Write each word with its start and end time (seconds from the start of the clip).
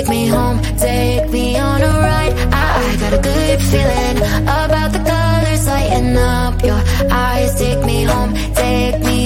Take 0.00 0.08
me 0.08 0.28
home, 0.28 0.58
take 0.78 1.28
me 1.28 1.58
on 1.58 1.82
a 1.82 1.88
ride. 1.88 2.32
I, 2.54 2.90
I 2.90 2.96
got 2.96 3.12
a 3.12 3.20
good 3.20 3.60
feeling 3.60 4.16
about 4.44 4.92
the 4.92 4.98
colors 5.00 5.66
lighting 5.66 6.16
up 6.16 6.64
your 6.64 6.80
eyes. 7.12 7.54
Take 7.58 7.84
me 7.84 8.04
home, 8.04 8.32
take 8.54 8.98
me 9.00 9.19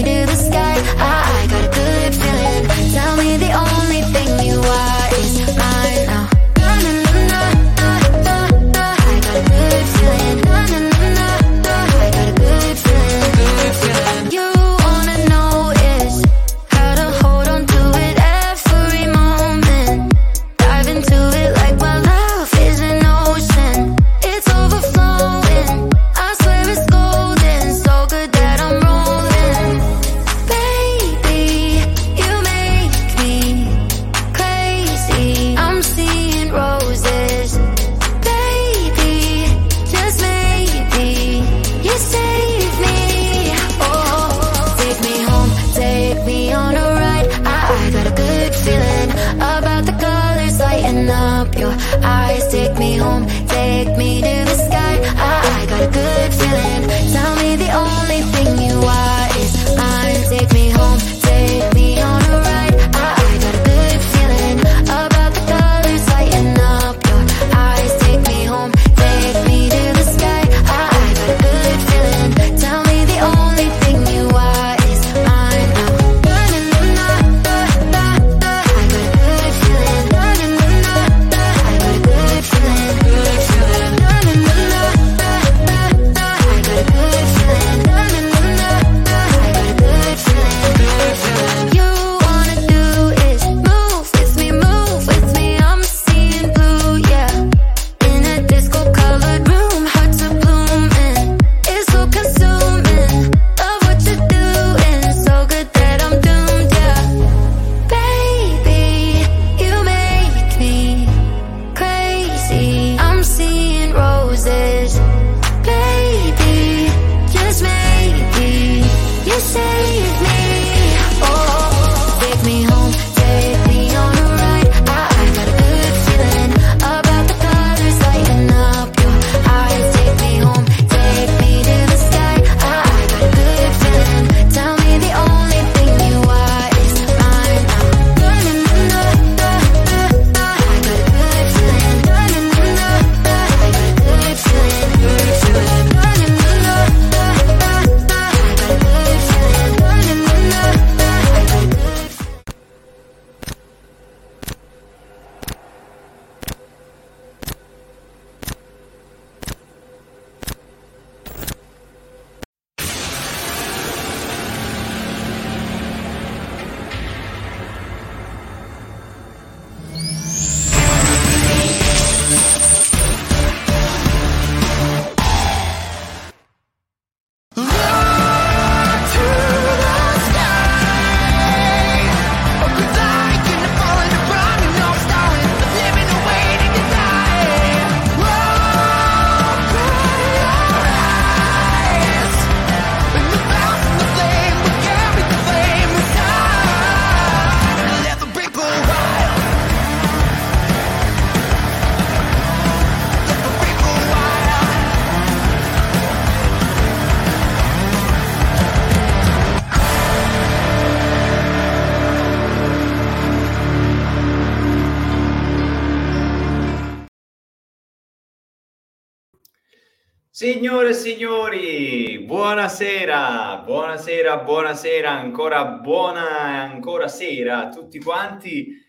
Buonasera, 224.94 225.10
ancora 225.10 225.65
buona 225.65 226.62
ancora 226.62 227.09
sera 227.09 227.66
a 227.66 227.69
tutti 227.69 227.99
quanti. 227.99 228.81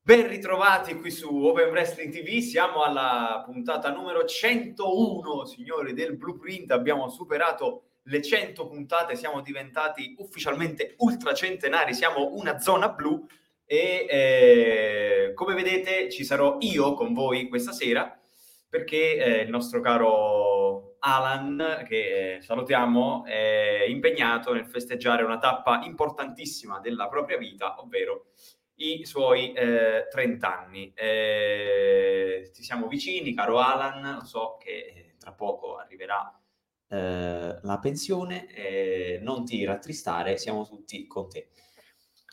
Ben 0.00 0.26
ritrovati 0.26 0.94
qui 0.94 1.10
su 1.10 1.28
Open 1.44 1.68
Wrestling 1.68 2.10
TV, 2.10 2.38
siamo 2.38 2.82
alla 2.82 3.42
puntata 3.44 3.92
numero 3.92 4.24
101, 4.24 5.44
signori, 5.44 5.92
del 5.92 6.16
Blueprint. 6.16 6.70
Abbiamo 6.70 7.10
superato 7.10 7.82
le 8.04 8.22
100 8.22 8.66
puntate, 8.66 9.14
siamo 9.14 9.42
diventati 9.42 10.14
ufficialmente 10.16 10.94
ultracentenari, 10.96 11.92
siamo 11.92 12.30
una 12.36 12.58
zona 12.58 12.88
blu 12.88 13.22
e 13.66 14.06
eh, 14.08 15.32
come 15.34 15.52
vedete 15.54 16.08
ci 16.08 16.24
sarò 16.24 16.56
io 16.60 16.94
con 16.94 17.12
voi 17.12 17.46
questa 17.50 17.72
sera 17.72 18.18
perché 18.70 19.16
eh, 19.16 19.42
il 19.42 19.50
nostro 19.50 19.82
caro 19.82 20.59
Alan, 21.00 21.84
che 21.86 22.36
eh, 22.36 22.40
salutiamo, 22.42 23.24
è 23.24 23.84
impegnato 23.88 24.52
nel 24.52 24.66
festeggiare 24.66 25.22
una 25.22 25.38
tappa 25.38 25.82
importantissima 25.84 26.80
della 26.80 27.08
propria 27.08 27.38
vita, 27.38 27.80
ovvero 27.80 28.26
i 28.76 29.04
suoi 29.04 29.52
eh, 29.52 30.06
30 30.10 30.58
anni. 30.58 30.92
Eh, 30.94 32.50
ti 32.52 32.62
siamo 32.62 32.86
vicini, 32.86 33.34
caro 33.34 33.58
Alan, 33.58 34.24
so 34.24 34.56
che 34.58 34.70
eh, 34.70 35.14
tra 35.18 35.32
poco 35.32 35.76
arriverà 35.76 36.38
eh, 36.88 37.58
la 37.62 37.78
pensione, 37.80 38.52
eh, 38.54 39.18
non 39.22 39.44
ti 39.44 39.64
rattristare, 39.64 40.36
siamo 40.36 40.66
tutti 40.66 41.06
con 41.06 41.28
te. 41.28 41.48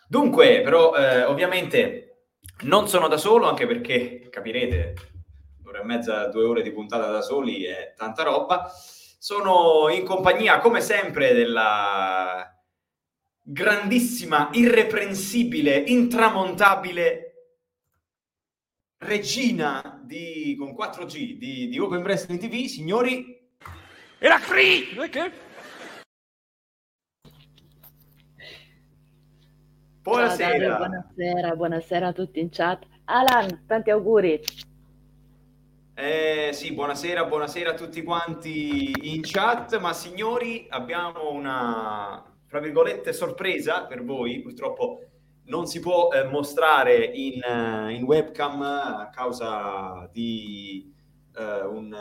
Dunque, 0.10 0.62
però, 0.62 0.94
ovviamente 1.28 2.30
non 2.64 2.88
sono 2.88 3.10
da 3.10 3.18
solo, 3.18 3.48
anche 3.48 3.68
perché, 3.68 4.30
capirete, 4.30 4.94
un'ora 5.78 5.82
e 5.82 5.84
mezza, 5.84 6.28
due 6.28 6.44
ore 6.44 6.62
di 6.62 6.72
puntata 6.72 7.10
da 7.10 7.22
soli 7.22 7.64
è 7.64 7.94
tanta 7.96 8.24
roba. 8.24 8.70
Sono 9.20 9.90
in 9.90 10.06
compagnia, 10.06 10.60
come 10.60 10.82
sempre, 10.82 11.34
della 11.34 12.52
grandissima, 13.44 14.50
irreprensibile, 14.52 15.78
intramontabile 15.78 17.24
regina 19.00 20.02
di, 20.04 20.56
con 20.58 20.74
4G 20.74 21.38
di, 21.38 21.68
di 21.68 21.80
Open 21.80 22.02
Wrestling 22.02 22.40
TV, 22.40 22.66
signori... 22.66 23.36
Era 24.20 24.40
Cree! 24.40 24.88
Perché? 24.96 25.32
Buonasera. 30.02 30.50
Dario, 30.50 30.78
buonasera. 30.78 31.56
buonasera, 31.56 32.08
a 32.08 32.14
tutti 32.14 32.40
in 32.40 32.50
chat. 32.50 32.84
Alan, 33.06 33.66
tanti 33.68 33.92
auguri. 33.92 34.42
Eh, 36.00 36.52
sì, 36.54 36.74
buonasera, 36.74 37.26
buonasera 37.26 37.72
a 37.72 37.74
tutti 37.74 38.04
quanti 38.04 39.16
in 39.16 39.22
chat, 39.24 39.80
ma 39.80 39.94
signori 39.94 40.68
abbiamo 40.70 41.32
una, 41.32 42.24
tra 42.48 42.60
virgolette, 42.60 43.12
sorpresa 43.12 43.86
per 43.86 44.04
voi, 44.04 44.42
purtroppo 44.42 45.00
non 45.46 45.66
si 45.66 45.80
può 45.80 46.12
eh, 46.12 46.24
mostrare 46.26 47.04
in, 47.04 47.42
uh, 47.44 47.90
in, 47.90 48.04
webcam 48.04 48.62
a 48.62 49.10
causa 49.12 50.08
di 50.14 50.94
uh, 51.36 51.68
un, 51.68 51.98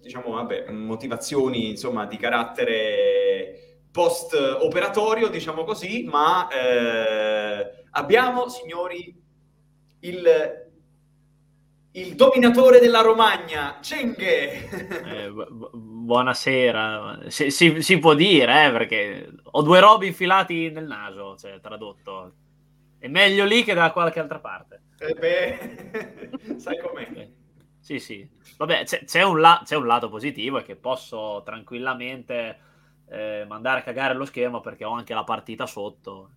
diciamo, 0.00 0.30
vabbè, 0.30 0.70
motivazioni 0.70 1.70
insomma, 1.70 2.06
di 2.06 2.16
carattere 2.16 3.80
post 3.90 4.34
operatorio, 4.34 5.30
diciamo 5.30 5.64
così, 5.64 6.04
ma 6.04 6.46
eh, 6.46 7.86
abbiamo, 7.90 8.48
signori, 8.48 9.20
il 9.98 10.63
il 11.96 12.16
dominatore 12.16 12.80
della 12.80 13.02
Romagna, 13.02 13.78
Cenghe. 13.80 14.68
Eh, 15.04 15.30
bu- 15.30 15.70
buonasera, 15.72 17.20
si, 17.28 17.50
si, 17.50 17.82
si, 17.82 17.98
può 17.98 18.14
dire, 18.14 18.66
eh, 18.66 18.72
perché 18.72 19.32
ho 19.42 19.62
due 19.62 19.78
robi 19.78 20.08
infilati 20.08 20.70
nel 20.70 20.86
naso, 20.86 21.36
cioè, 21.36 21.60
tradotto. 21.60 22.32
È 22.98 23.06
meglio 23.06 23.44
lì 23.44 23.62
che 23.62 23.74
da 23.74 23.92
qualche 23.92 24.18
altra 24.18 24.40
parte. 24.40 24.82
Eh 24.98 25.14
beh, 25.14 26.56
sai 26.58 26.78
com'è. 26.78 27.08
Eh, 27.14 27.32
sì, 27.78 28.00
sì. 28.00 28.28
Vabbè, 28.56 28.84
c'è, 28.84 29.04
c'è, 29.04 29.22
un 29.22 29.40
la- 29.40 29.62
c'è, 29.64 29.76
un 29.76 29.86
lato 29.86 30.08
positivo, 30.08 30.58
è 30.58 30.64
che 30.64 30.74
posso 30.74 31.42
tranquillamente 31.44 32.58
eh, 33.08 33.44
mandare 33.46 33.80
a 33.80 33.82
cagare 33.82 34.14
lo 34.14 34.24
schermo 34.24 34.60
perché 34.60 34.84
ho 34.84 34.92
anche 34.92 35.14
la 35.14 35.24
partita 35.24 35.64
sotto. 35.66 36.30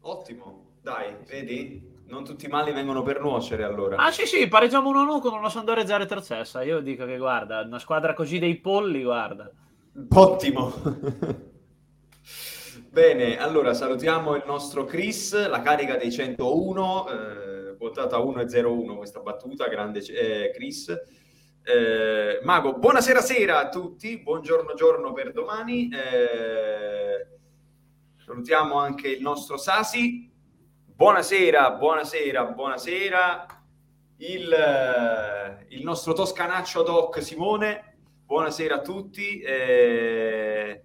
Ottimo, 0.00 0.76
dai, 0.80 1.14
vedi? 1.26 1.93
Non 2.06 2.24
tutti 2.24 2.46
i 2.46 2.48
mali 2.48 2.72
vengono 2.72 3.02
per 3.02 3.20
nuocere 3.20 3.64
allora. 3.64 3.96
Ah 3.96 4.10
sì 4.10 4.26
sì, 4.26 4.46
pareggiamo 4.48 4.90
1-1 4.90 5.20
con 5.20 5.34
una 5.34 5.48
Sampdoria 5.48 5.84
Terzessa. 6.06 6.62
Io 6.62 6.80
dico 6.80 7.04
che 7.06 7.18
guarda, 7.18 7.60
una 7.60 7.78
squadra 7.78 8.14
così 8.14 8.38
dei 8.38 8.56
polli, 8.60 9.02
guarda. 9.02 9.50
Ottimo. 10.10 10.72
Bene, 12.90 13.38
allora 13.38 13.74
salutiamo 13.74 14.36
il 14.36 14.44
nostro 14.46 14.84
Chris, 14.84 15.48
la 15.48 15.60
carica 15.60 15.96
dei 15.96 16.12
101, 16.12 17.08
eh, 17.08 17.76
quotata 17.76 18.18
1-0-1 18.18 18.96
questa 18.96 19.20
battuta, 19.20 19.66
grande 19.66 20.00
eh, 20.00 20.52
Chris. 20.54 20.94
Eh, 21.64 22.40
Mago, 22.42 22.74
buonasera 22.74 23.20
sera 23.20 23.58
a 23.58 23.68
tutti, 23.68 24.18
buongiorno 24.18 24.74
giorno 24.74 25.12
per 25.12 25.32
domani. 25.32 25.88
Eh, 25.88 27.26
salutiamo 28.24 28.76
anche 28.78 29.08
il 29.08 29.22
nostro 29.22 29.56
Sasi, 29.56 30.30
Buonasera, 30.96 31.72
buonasera, 31.72 32.44
buonasera. 32.44 33.46
Il, 34.18 34.52
eh, 34.52 35.66
il 35.70 35.82
nostro 35.82 36.12
toscanaccio 36.12 36.84
doc 36.84 37.20
Simone, 37.20 37.96
buonasera 38.24 38.76
a 38.76 38.80
tutti. 38.80 39.40
Eh, 39.40 40.84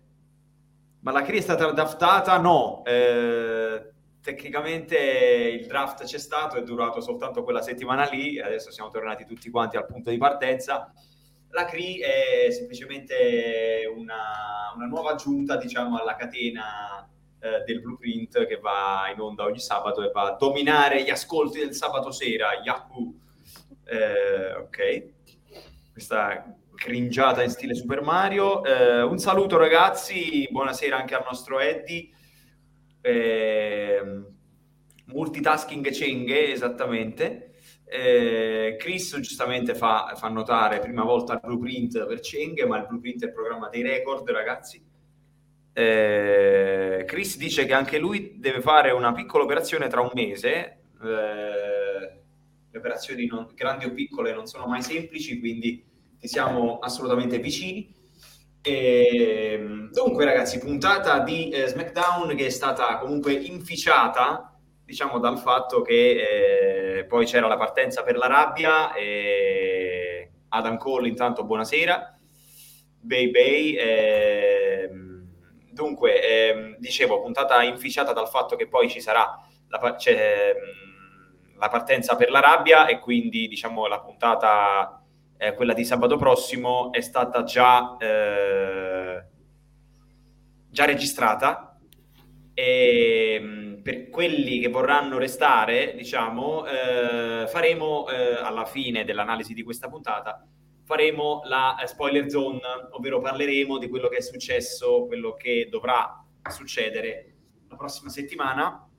ma 1.01 1.11
la 1.11 1.21
CRI 1.21 1.38
è 1.38 1.41
stata 1.41 1.69
draftata? 1.69 2.39
No, 2.39 2.83
eh, 2.85 3.91
tecnicamente 4.19 4.97
il 4.97 5.67
draft 5.67 6.03
c'è 6.03 6.17
stato, 6.17 6.57
è 6.57 6.63
durato 6.63 7.01
soltanto 7.01 7.44
quella 7.44 7.62
settimana 7.62 8.09
lì, 8.09 8.39
adesso 8.39 8.71
siamo 8.71 8.89
tornati 8.89 9.25
tutti 9.25 9.51
quanti 9.51 9.77
al 9.77 9.85
punto 9.85 10.09
di 10.09 10.17
partenza. 10.17 10.91
La 11.51 11.65
CRI 11.65 12.00
è 12.00 12.50
semplicemente 12.50 13.83
una, 13.95 14.73
una 14.75 14.88
nuova 14.88 15.12
aggiunta, 15.12 15.55
diciamo, 15.55 16.00
alla 16.00 16.15
catena 16.15 17.07
eh, 17.39 17.63
del 17.65 17.81
blueprint 17.81 18.45
che 18.45 18.57
va 18.57 19.09
in 19.13 19.19
onda 19.19 19.44
ogni 19.44 19.59
sabato 19.59 20.03
e 20.03 20.12
va 20.12 20.33
a 20.33 20.36
dominare 20.38 21.03
gli 21.03 21.09
ascolti 21.09 21.59
del 21.59 21.74
sabato 21.74 22.12
sera. 22.12 22.59
Yahoo! 22.63 23.13
Eh, 23.86 24.53
ok, 24.53 25.12
questa 25.91 26.56
cringiata 26.75 27.44
in 27.44 27.50
stile 27.50 27.75
Super 27.75 28.01
Mario. 28.01 28.63
Eh, 28.63 29.01
un 29.01 29.18
saluto 29.18 29.57
ragazzi, 29.57 30.47
buonasera 30.50 30.97
anche 30.97 31.15
al 31.15 31.24
nostro 31.25 31.59
Eddie. 31.59 32.09
Eh, 33.01 34.01
multitasking 35.06 35.89
cenghe, 35.91 36.51
esattamente. 36.51 37.53
Eh, 37.86 38.75
Chris 38.77 39.18
giustamente 39.19 39.74
fa, 39.74 40.13
fa, 40.15 40.30
notare 40.30 40.80
prima 40.80 41.03
volta 41.03 41.33
il 41.33 41.39
blueprint 41.41 42.06
per 42.06 42.19
Cenghe, 42.19 42.65
ma 42.65 42.77
il 42.77 42.86
blueprint 42.86 43.24
è 43.24 43.25
il 43.25 43.33
programma 43.33 43.68
dei 43.69 43.81
record, 43.81 44.30
ragazzi. 44.30 44.88
Eh, 45.79 47.05
Chris 47.05 47.37
dice 47.37 47.65
che 47.65 47.73
anche 47.73 47.99
lui 47.99 48.33
deve 48.37 48.59
fare 48.59 48.91
una 48.91 49.13
piccola 49.13 49.45
operazione 49.45 49.87
tra 49.87 50.01
un 50.01 50.09
mese. 50.13 50.81
Eh, 51.01 52.19
le 52.69 52.77
operazioni 52.77 53.25
non, 53.27 53.47
grandi 53.55 53.85
o 53.85 53.93
piccole 53.93 54.33
non 54.33 54.45
sono 54.45 54.67
mai 54.67 54.81
semplici, 54.81 55.39
quindi 55.39 55.81
ti 56.19 56.27
siamo 56.27 56.79
assolutamente 56.79 57.39
vicini. 57.39 57.95
E, 58.61 59.87
dunque, 59.93 60.25
ragazzi, 60.25 60.59
puntata 60.59 61.19
di 61.19 61.47
eh, 61.47 61.67
SmackDown 61.67 62.35
che 62.35 62.47
è 62.47 62.49
stata 62.49 62.97
comunque 62.97 63.31
inficiata, 63.31 64.59
diciamo, 64.83 65.17
dal 65.17 65.39
fatto 65.39 65.81
che 65.81 66.97
eh, 66.97 67.05
poi 67.05 67.25
c'era 67.25 67.47
la 67.47 67.55
partenza 67.55 68.03
per 68.03 68.17
la 68.17 68.27
rabbia. 68.27 68.93
E 68.95 70.29
Adam 70.49 70.77
Cole, 70.77 71.07
intanto, 71.07 71.45
buonasera. 71.45 72.19
Bay 72.99 73.31
Bay. 73.31 73.75
Eh, 73.75 74.58
Dunque, 75.79 76.21
ehm, 76.21 76.75
dicevo, 76.77 77.21
puntata 77.21 77.63
inficiata 77.63 78.11
dal 78.11 78.27
fatto 78.27 78.57
che 78.57 78.67
poi 78.67 78.89
ci 78.89 78.99
sarà 78.99 79.33
la, 79.69 79.97
ehm, 80.03 80.55
la 81.57 81.69
partenza 81.69 82.17
per 82.17 82.29
la 82.31 82.41
rabbia 82.41 82.85
e 82.87 82.99
quindi, 82.99 83.47
diciamo, 83.47 83.87
la 83.87 84.01
puntata, 84.01 85.01
eh, 85.37 85.53
quella 85.53 85.71
di 85.71 85.85
sabato 85.85 86.17
prossimo, 86.17 86.91
è 86.91 86.99
stata 86.99 87.43
già, 87.43 87.95
eh, 87.97 89.23
già 90.69 90.83
registrata. 90.83 91.79
E 92.53 93.35
ehm, 93.39 93.81
per 93.81 94.09
quelli 94.09 94.59
che 94.59 94.67
vorranno 94.67 95.17
restare, 95.17 95.95
diciamo, 95.95 96.65
eh, 96.65 97.48
faremo 97.48 98.05
eh, 98.09 98.33
alla 98.36 98.65
fine 98.65 99.05
dell'analisi 99.05 99.53
di 99.53 99.63
questa 99.63 99.88
puntata 99.88 100.45
faremo 100.89 101.41
la 101.46 101.77
eh, 101.77 101.86
spoiler 101.86 102.27
zone, 102.31 102.60
ovvero 102.93 103.19
parleremo 103.19 103.77
di 103.77 103.88
quello 103.89 104.08
che 104.08 104.17
è 104.17 104.22
successo, 104.22 105.05
quello 105.05 105.36
che 105.36 105.67
dovrà 105.69 106.25
succedere 106.50 107.36
la 107.67 107.75
prossima 107.75 108.10
settimana. 108.10 108.89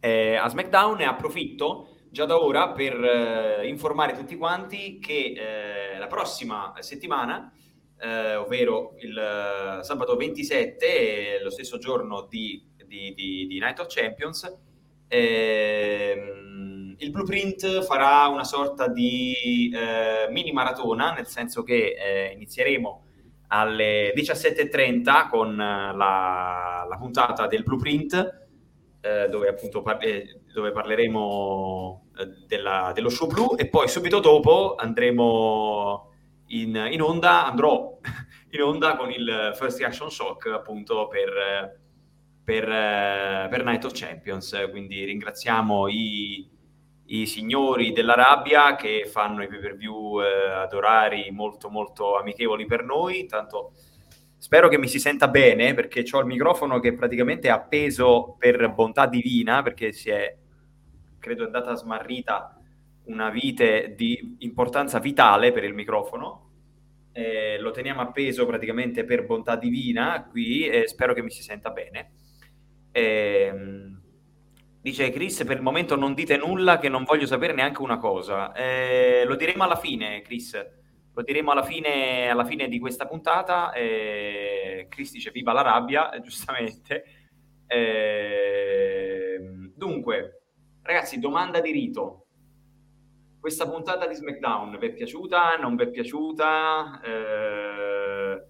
Eh, 0.00 0.36
a 0.36 0.48
SmackDown 0.48 1.02
e 1.02 1.04
approfitto 1.04 1.96
già 2.08 2.24
da 2.24 2.42
ora 2.42 2.72
per 2.72 2.94
eh, 2.94 3.68
informare 3.68 4.14
tutti 4.14 4.36
quanti 4.36 4.98
che 4.98 5.34
eh, 5.36 5.98
la 5.98 6.06
prossima 6.06 6.72
settimana, 6.78 7.52
eh, 7.98 8.36
ovvero 8.36 8.94
il 9.00 9.18
eh, 9.18 9.84
sabato 9.84 10.16
27, 10.16 11.40
lo 11.42 11.50
stesso 11.50 11.76
giorno 11.76 12.22
di, 12.22 12.66
di, 12.86 13.12
di, 13.12 13.46
di 13.46 13.58
Night 13.58 13.80
of 13.80 13.88
Champions, 13.88 14.50
ehm, 15.08 16.77
il 16.98 17.10
blueprint 17.10 17.82
farà 17.82 18.26
una 18.28 18.44
sorta 18.44 18.88
di 18.88 19.70
eh, 19.72 20.30
mini 20.30 20.52
maratona, 20.52 21.12
nel 21.12 21.26
senso 21.26 21.62
che 21.62 21.94
eh, 21.98 22.32
inizieremo 22.32 23.04
alle 23.48 24.12
17.30 24.14 25.28
con 25.28 25.52
eh, 25.52 25.94
la, 25.94 26.86
la, 26.88 26.96
puntata 26.98 27.46
del 27.46 27.62
blueprint, 27.62 28.46
eh, 29.00 29.28
dove 29.28 29.48
appunto 29.48 29.82
par- 29.82 30.04
eh, 30.04 30.40
dove 30.52 30.72
parleremo 30.72 32.08
eh, 32.18 32.26
della, 32.46 32.90
dello 32.94 33.08
show 33.08 33.28
blu 33.28 33.54
e 33.56 33.68
poi 33.68 33.88
subito 33.88 34.18
dopo 34.18 34.74
andremo 34.76 36.10
in, 36.48 36.88
in, 36.90 37.00
onda, 37.00 37.46
andrò 37.46 37.98
in 38.50 38.62
onda 38.62 38.96
con 38.96 39.10
il 39.10 39.52
First 39.54 39.78
Reaction 39.78 40.10
Shock 40.10 40.46
appunto 40.46 41.06
per, 41.06 41.78
per, 42.42 42.64
per 42.64 43.64
Night 43.64 43.84
of 43.84 43.92
Champions. 43.94 44.66
Quindi 44.70 45.04
ringraziamo 45.04 45.86
i 45.88 46.56
i 47.10 47.26
signori 47.26 47.92
dell'Arabia 47.92 48.74
che 48.74 49.06
fanno 49.06 49.42
i 49.42 49.48
pay 49.48 49.60
per 49.60 49.76
view 49.76 50.20
eh, 50.20 50.50
ad 50.50 50.72
orari 50.72 51.30
molto 51.30 51.70
molto 51.70 52.16
amichevoli 52.16 52.66
per 52.66 52.84
noi. 52.84 53.20
Intanto 53.20 53.72
spero 54.36 54.68
che 54.68 54.78
mi 54.78 54.88
si 54.88 54.98
senta 54.98 55.28
bene 55.28 55.74
perché 55.74 56.04
ho 56.10 56.20
il 56.20 56.26
microfono 56.26 56.80
che 56.80 56.94
praticamente 56.94 57.48
è 57.48 57.50
appeso 57.50 58.36
per 58.38 58.72
bontà 58.72 59.06
divina 59.06 59.62
perché 59.62 59.92
si 59.92 60.10
è, 60.10 60.36
credo, 61.18 61.42
è 61.42 61.46
andata 61.46 61.74
smarrita 61.74 62.60
una 63.04 63.30
vite 63.30 63.94
di 63.96 64.36
importanza 64.40 64.98
vitale 64.98 65.52
per 65.52 65.64
il 65.64 65.74
microfono. 65.74 66.44
Eh, 67.12 67.58
lo 67.58 67.70
teniamo 67.70 68.02
appeso 68.02 68.44
praticamente 68.44 69.04
per 69.04 69.24
bontà 69.24 69.56
divina 69.56 70.26
qui 70.30 70.68
e 70.68 70.86
spero 70.86 71.14
che 71.14 71.22
mi 71.22 71.30
si 71.30 71.42
senta 71.42 71.70
bene. 71.70 72.12
Eh, 72.92 73.52
Dice 74.80 75.10
Chris, 75.10 75.44
per 75.44 75.56
il 75.56 75.62
momento 75.62 75.96
non 75.96 76.14
dite 76.14 76.36
nulla 76.36 76.78
che 76.78 76.88
non 76.88 77.02
voglio 77.02 77.26
sapere 77.26 77.52
neanche 77.52 77.82
una 77.82 77.98
cosa. 77.98 78.52
Eh, 78.52 79.24
lo 79.26 79.34
diremo 79.34 79.64
alla 79.64 79.76
fine, 79.76 80.22
Chris. 80.22 80.54
Lo 81.12 81.22
diremo 81.22 81.50
alla 81.50 81.64
fine, 81.64 82.28
alla 82.28 82.44
fine 82.44 82.68
di 82.68 82.78
questa 82.78 83.06
puntata. 83.06 83.72
Eh, 83.72 84.86
Chris 84.88 85.10
dice 85.10 85.32
viva 85.32 85.52
la 85.52 85.62
rabbia, 85.62 86.10
giustamente. 86.22 87.04
Eh, 87.66 89.38
dunque, 89.74 90.42
ragazzi, 90.82 91.18
domanda 91.18 91.60
di 91.60 91.72
rito. 91.72 92.26
Questa 93.40 93.68
puntata 93.68 94.06
di 94.06 94.14
SmackDown 94.14 94.78
vi 94.78 94.86
è 94.86 94.92
piaciuta? 94.92 95.56
Non 95.56 95.74
vi 95.74 95.84
è 95.84 95.90
piaciuta? 95.90 97.00
Eh, 97.02 98.47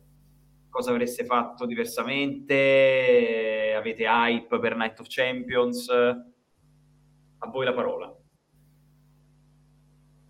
cosa 0.78 0.92
avreste 0.92 1.25
fatto 1.25 1.66
diversamente? 1.66 3.75
Avete 3.76 4.04
hype 4.04 4.61
per 4.61 4.76
Night 4.76 5.00
of 5.00 5.08
Champions? 5.08 5.88
A 5.88 7.49
voi 7.50 7.64
la 7.64 7.75
parola. 7.75 8.16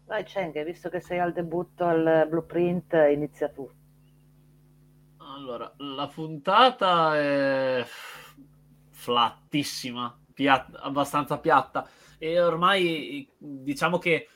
Vai 0.07 0.25
Cheng, 0.25 0.65
visto 0.65 0.89
che 0.89 1.01
sei 1.01 1.19
al 1.19 1.35
debutto 1.35 1.85
al 1.85 2.27
Blueprint, 2.31 2.95
inizia 3.13 3.51
tu. 3.51 3.71
Allora, 5.19 5.71
la 5.77 6.07
puntata 6.07 7.15
è 7.15 7.85
flattissima, 8.89 10.19
piatta, 10.33 10.81
abbastanza 10.81 11.39
piatta 11.39 11.87
e 12.17 12.41
ormai 12.41 13.31
diciamo 13.37 13.99
che 13.99 14.29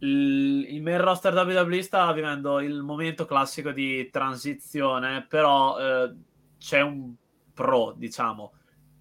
il, 0.00 0.66
il 0.68 0.82
main 0.82 1.00
roster 1.00 1.34
WWE 1.34 1.82
sta 1.82 2.12
vivendo 2.12 2.60
il 2.60 2.82
momento 2.82 3.24
classico 3.24 3.70
di 3.70 4.08
transizione, 4.10 5.26
però 5.28 5.78
eh, 5.78 6.14
c'è 6.58 6.80
un 6.80 7.14
pro, 7.52 7.94
diciamo, 7.96 8.52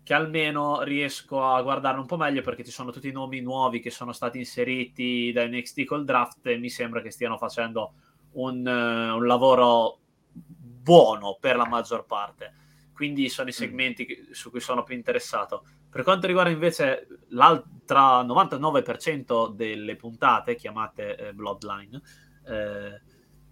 che 0.04 0.14
almeno 0.14 0.82
riesco 0.84 1.44
a 1.44 1.62
guardare 1.62 2.00
un 2.00 2.06
po' 2.06 2.18
meglio 2.18 2.42
perché 2.42 2.64
ci 2.64 2.72
sono 2.72 2.92
tutti 2.92 3.10
i 3.10 3.12
nomi 3.12 3.42
nuovi 3.42 3.80
che 3.80 3.90
sono 3.92 4.14
stati 4.14 4.38
inseriti 4.38 5.32
da 5.34 5.46
NXT 5.46 5.84
col 5.84 6.06
draft 6.06 6.48
e 6.48 6.58
mi 6.58 6.70
sembra 6.70 7.02
che 7.02 7.12
stiano 7.12 7.38
facendo 7.38 7.94
un, 8.34 8.66
uh, 8.66 9.18
un 9.18 9.28
lavoro 9.28 10.00
buono 10.32 11.38
per 11.40 11.58
la 11.58 11.68
maggior 11.68 12.06
parte. 12.06 12.54
Quindi 12.94 13.30
sono 13.30 13.50
i 13.50 13.52
mm. 13.52 13.56
segmenti 13.56 14.06
che, 14.06 14.28
su 14.32 14.50
cui 14.50 14.62
sono 14.62 14.84
più 14.84 14.96
interessato. 14.96 15.66
Per 15.90 16.04
quanto 16.04 16.28
riguarda 16.28 16.52
invece 16.52 17.08
l'altra 17.30 18.22
99% 18.22 19.54
delle 19.54 19.96
puntate 19.96 20.56
chiamate 20.56 21.16
eh, 21.16 21.34
Bloodline, 21.34 22.02
eh, 22.46 23.02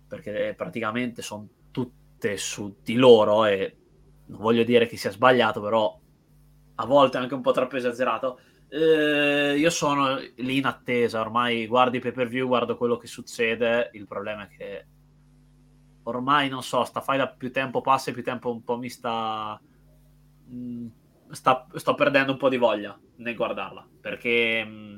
perché 0.08 0.54
praticamente 0.56 1.22
sono 1.22 1.48
tutte 1.72 2.38
su 2.38 2.78
di 2.84 2.96
loro 2.96 3.46
e 3.46 3.78
non 4.28 4.40
voglio 4.40 4.64
dire 4.64 4.86
che 4.86 4.98
sia 4.98 5.12
sbagliato, 5.12 5.62
però 5.62 6.00
a 6.76 6.86
volte 6.86 7.18
anche 7.18 7.34
un 7.34 7.42
po' 7.42 7.52
troppo 7.52 7.78
esagerato. 7.78 8.40
Eh, 8.68 9.56
io 9.58 9.70
sono 9.70 10.18
lì 10.36 10.58
in 10.58 10.66
attesa, 10.66 11.22
ormai 11.22 11.68
guardi 11.68 12.00
pay 12.00 12.12
per 12.12 12.28
view, 12.28 12.48
guardo 12.48 12.78
quello 12.78 12.98
che 12.98 13.08
succede. 13.08 13.90
Il 13.94 14.08
problema 14.08 14.44
è 14.44 14.48
che 14.48 14.86
ormai 16.04 16.50
non 16.50 16.64
so, 16.64 16.84
sta 16.84 17.02
fai 17.02 17.18
da 17.18 17.28
più 17.28 17.52
tempo 17.52 17.82
passa 17.82 18.10
e 18.10 18.14
più 18.14 18.24
tempo 18.24 18.52
un 18.52 18.64
po' 18.64 18.78
mi 18.78 18.90
sta. 18.90 19.60
Mh, 20.48 20.56
mm, 20.56 20.88
sta, 21.32 21.68
sto 21.74 21.96
perdendo 21.96 22.34
un 22.34 22.38
po' 22.38 22.50
di 22.50 22.58
voglia 22.58 22.98
nel 23.18 23.36
guardarla 23.36 23.88
perché 24.02 24.64
mh, 24.64 24.70
mm, 24.70 24.98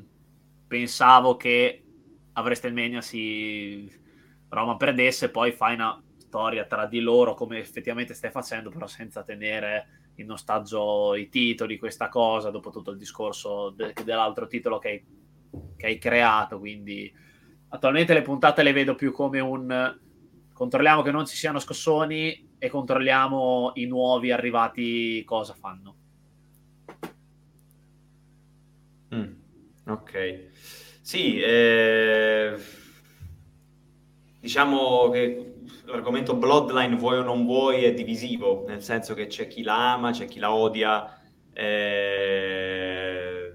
pensavo 0.67 1.35
che 1.35 1.83
avreste 2.33 2.67
il 2.67 2.73
Mania 2.73 3.01
si 3.01 3.91
Roma 4.49 4.77
perdesse 4.77 5.29
poi 5.29 5.51
fai 5.51 5.75
una 5.75 6.01
storia 6.17 6.65
tra 6.65 6.85
di 6.85 6.99
loro 6.99 7.33
come 7.33 7.59
effettivamente 7.59 8.13
stai 8.13 8.31
facendo 8.31 8.69
però 8.69 8.87
senza 8.87 9.23
tenere 9.23 10.11
in 10.15 10.31
ostaggio 10.31 11.15
i 11.15 11.29
titoli 11.29 11.77
questa 11.77 12.09
cosa 12.09 12.49
dopo 12.49 12.69
tutto 12.69 12.91
il 12.91 12.97
discorso 12.97 13.69
de- 13.69 13.93
dell'altro 14.03 14.47
titolo 14.47 14.79
che 14.79 14.89
hai, 14.89 15.05
che 15.75 15.85
hai 15.85 15.97
creato 15.97 16.59
quindi 16.59 17.11
attualmente 17.69 18.13
le 18.13 18.21
puntate 18.21 18.63
le 18.63 18.73
vedo 18.73 18.95
più 18.95 19.11
come 19.11 19.39
un 19.39 19.97
controlliamo 20.53 21.03
che 21.03 21.11
non 21.11 21.25
ci 21.25 21.35
siano 21.35 21.59
scossoni 21.59 22.55
e 22.57 22.69
controlliamo 22.69 23.73
i 23.75 23.85
nuovi 23.85 24.31
arrivati 24.31 25.23
cosa 25.23 25.53
fanno 25.53 25.96
Mm, 29.13 29.33
ok. 29.87 30.49
Sì, 31.01 31.39
eh, 31.39 32.55
diciamo 34.39 35.09
che 35.09 35.53
l'argomento 35.85 36.35
Bloodline, 36.35 36.95
vuoi 36.95 37.17
o 37.17 37.23
non 37.23 37.45
vuoi, 37.45 37.83
è 37.83 37.93
divisivo, 37.93 38.65
nel 38.67 38.81
senso 38.83 39.13
che 39.13 39.27
c'è 39.27 39.47
chi 39.47 39.63
la 39.63 39.93
ama, 39.93 40.11
c'è 40.11 40.25
chi 40.25 40.39
la 40.39 40.53
odia. 40.53 41.19
Eh, 41.53 43.53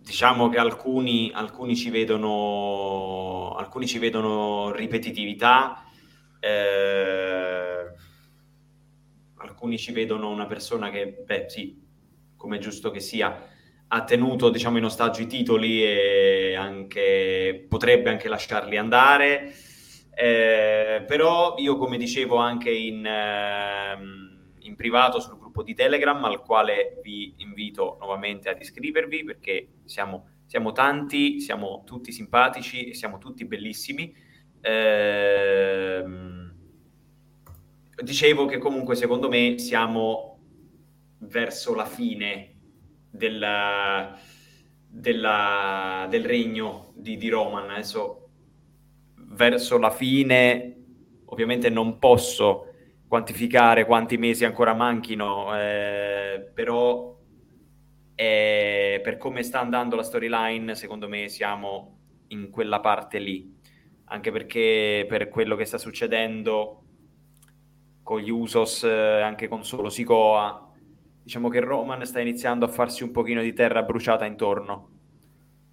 diciamo 0.00 0.48
che 0.48 0.58
alcuni, 0.58 1.30
alcuni, 1.32 1.76
ci 1.76 1.90
vedono, 1.90 3.54
alcuni 3.56 3.86
ci 3.86 3.98
vedono 3.98 4.72
ripetitività, 4.72 5.84
eh, 6.40 7.92
alcuni 9.36 9.78
ci 9.78 9.92
vedono 9.92 10.30
una 10.30 10.46
persona 10.46 10.90
che, 10.90 11.22
beh, 11.24 11.46
sì, 11.48 11.83
come 12.36 12.56
è 12.56 12.60
giusto 12.60 12.90
che 12.90 13.00
sia, 13.00 13.48
ha 13.86 14.04
tenuto 14.04 14.50
diciamo, 14.50 14.78
in 14.78 14.84
ostaggio 14.84 15.22
i 15.22 15.26
titoli 15.26 15.84
e 15.84 16.54
anche, 16.56 17.66
potrebbe 17.68 18.10
anche 18.10 18.28
lasciarli 18.28 18.76
andare. 18.76 19.52
Eh, 20.16 21.04
però 21.06 21.54
io, 21.58 21.76
come 21.76 21.96
dicevo 21.96 22.36
anche 22.36 22.70
in, 22.70 23.04
eh, 23.04 23.96
in, 24.60 24.76
privato 24.76 25.20
sul 25.20 25.38
gruppo 25.38 25.62
di 25.62 25.74
Telegram, 25.74 26.24
al 26.24 26.40
quale 26.42 27.00
vi 27.02 27.34
invito 27.38 27.96
nuovamente 27.98 28.48
ad 28.48 28.60
iscrivervi 28.60 29.24
perché 29.24 29.68
siamo, 29.84 30.28
siamo 30.46 30.72
tanti, 30.72 31.40
siamo 31.40 31.82
tutti 31.84 32.12
simpatici 32.12 32.88
e 32.88 32.94
siamo 32.94 33.18
tutti 33.18 33.44
bellissimi. 33.44 34.14
Eh, 34.60 36.04
dicevo 38.02 38.46
che 38.46 38.58
comunque 38.58 38.94
secondo 38.94 39.28
me 39.28 39.58
siamo 39.58 40.33
verso 41.18 41.74
la 41.74 41.86
fine 41.86 42.54
della, 43.10 44.18
della, 44.86 46.06
del 46.08 46.24
regno 46.24 46.92
di, 46.94 47.16
di 47.16 47.28
Roman. 47.28 47.70
Adesso 47.70 48.28
verso 49.16 49.78
la 49.78 49.90
fine, 49.90 50.76
ovviamente 51.26 51.68
non 51.70 51.98
posso 51.98 52.68
quantificare 53.06 53.84
quanti 53.84 54.16
mesi 54.16 54.44
ancora 54.44 54.74
manchino, 54.74 55.56
eh, 55.56 56.50
però 56.52 57.16
eh, 58.14 59.00
per 59.02 59.16
come 59.16 59.42
sta 59.42 59.60
andando 59.60 59.96
la 59.96 60.02
storyline, 60.02 60.74
secondo 60.74 61.08
me 61.08 61.28
siamo 61.28 61.98
in 62.28 62.50
quella 62.50 62.80
parte 62.80 63.18
lì, 63.18 63.52
anche 64.06 64.30
perché 64.32 65.04
per 65.08 65.28
quello 65.28 65.56
che 65.56 65.64
sta 65.64 65.78
succedendo 65.78 66.82
con 68.02 68.20
gli 68.20 68.30
Usos, 68.30 68.84
eh, 68.84 69.20
anche 69.20 69.48
con 69.48 69.64
solo 69.64 69.88
Sikoa, 69.88 70.63
diciamo 71.24 71.48
che 71.48 71.60
Roman 71.60 72.04
sta 72.04 72.20
iniziando 72.20 72.66
a 72.66 72.68
farsi 72.68 73.02
un 73.02 73.10
pochino 73.10 73.40
di 73.40 73.54
terra 73.54 73.82
bruciata 73.82 74.26
intorno. 74.26 74.90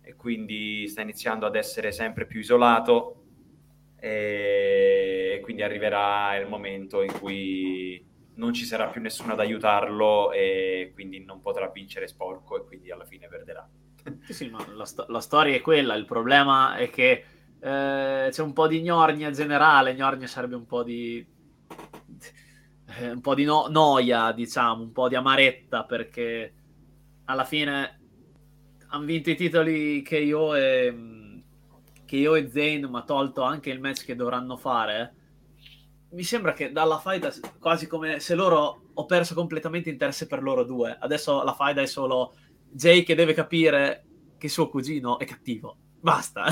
E 0.02 0.16
quindi 0.16 0.88
sta 0.88 1.02
iniziando 1.02 1.46
ad 1.46 1.56
essere 1.56 1.92
sempre 1.92 2.26
più 2.26 2.40
isolato. 2.40 3.24
E 4.00 5.42
quindi 5.44 5.62
arriverà 5.62 6.38
il 6.38 6.48
momento 6.48 7.04
in 7.04 7.12
cui 7.20 8.04
non 8.36 8.54
ci 8.54 8.64
sarà 8.64 8.88
più 8.88 9.02
nessuno 9.02 9.34
ad 9.34 9.40
aiutarlo 9.40 10.32
e 10.32 10.92
quindi 10.94 11.24
non 11.24 11.42
potrà 11.42 11.68
vincere 11.70 12.08
sporco 12.08 12.58
e 12.58 12.66
quindi 12.66 12.90
alla 12.90 13.06
fine 13.06 13.28
perderà. 13.28 13.70
Sì, 14.24 14.34
sì, 14.34 14.50
ma 14.50 14.66
la, 14.74 14.86
sto- 14.86 15.06
la 15.10 15.20
storia 15.20 15.54
è 15.54 15.62
quella, 15.62 15.94
il 15.94 16.06
problema 16.06 16.76
è 16.76 16.90
che 16.90 17.24
eh, 17.60 18.28
c'è 18.32 18.42
un 18.42 18.54
po' 18.54 18.68
di 18.68 18.82
gnorgna 18.82 19.30
generale, 19.30 19.94
gnorgna 19.94 20.26
sarebbe 20.26 20.56
un 20.56 20.66
po' 20.66 20.82
di 20.82 21.24
eh, 23.00 23.12
un 23.12 23.22
po' 23.22 23.36
di 23.36 23.44
no- 23.44 23.68
noia, 23.70 24.32
diciamo, 24.32 24.84
un 24.84 24.92
po' 24.92 25.08
di 25.08 25.16
amaretta 25.16 25.84
perché 25.84 26.54
alla 27.26 27.44
fine 27.44 28.00
hanno 28.88 29.06
vinto 29.06 29.30
i 29.30 29.36
titoli 29.36 30.02
che 30.02 30.18
io 30.18 30.54
e, 30.56 31.44
che 32.06 32.16
io 32.18 32.36
e 32.36 32.50
Zane, 32.50 32.88
ma 32.88 33.04
tolto 33.04 33.42
anche 33.42 33.70
il 33.70 33.80
match 33.80 34.06
che 34.06 34.16
dovranno 34.16 34.58
fare. 34.58 35.16
Mi 36.12 36.24
sembra 36.24 36.54
che 36.54 36.72
dalla 36.74 36.98
faida 36.98 37.34
quasi 37.58 37.88
come 37.88 38.20
se 38.20 38.36
loro 38.36 38.90
ho 38.94 39.06
perso 39.06 39.34
completamente 39.34 39.90
interesse 39.90 40.28
per 40.28 40.44
loro 40.44 40.64
due. 40.66 40.98
Adesso 41.00 41.42
la 41.44 41.54
faida 41.54 41.82
è 41.82 41.86
solo 41.86 42.34
Jay 42.70 43.04
che 43.04 43.16
deve 43.16 43.34
capire 43.34 44.06
che 44.38 44.50
suo 44.50 44.70
cugino 44.70 45.20
è 45.20 45.26
cattivo. 45.26 45.78
Basta. 46.02 46.46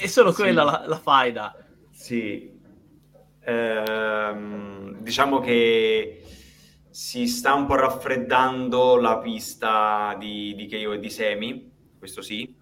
è 0.00 0.06
solo 0.06 0.32
quella 0.32 0.64
sì. 0.64 0.70
la, 0.70 0.84
la 0.88 0.98
faida. 0.98 1.56
Sì, 1.92 2.55
ehm, 3.46 4.96
diciamo 5.00 5.38
che 5.40 6.22
si 6.90 7.26
sta 7.28 7.54
un 7.54 7.66
po' 7.66 7.76
raffreddando 7.76 8.96
la 8.96 9.18
pista 9.18 10.16
di, 10.18 10.54
di 10.56 10.66
Keio 10.66 10.92
e 10.92 10.98
di 10.98 11.10
Semi, 11.10 11.70
questo 11.98 12.22
sì, 12.22 12.54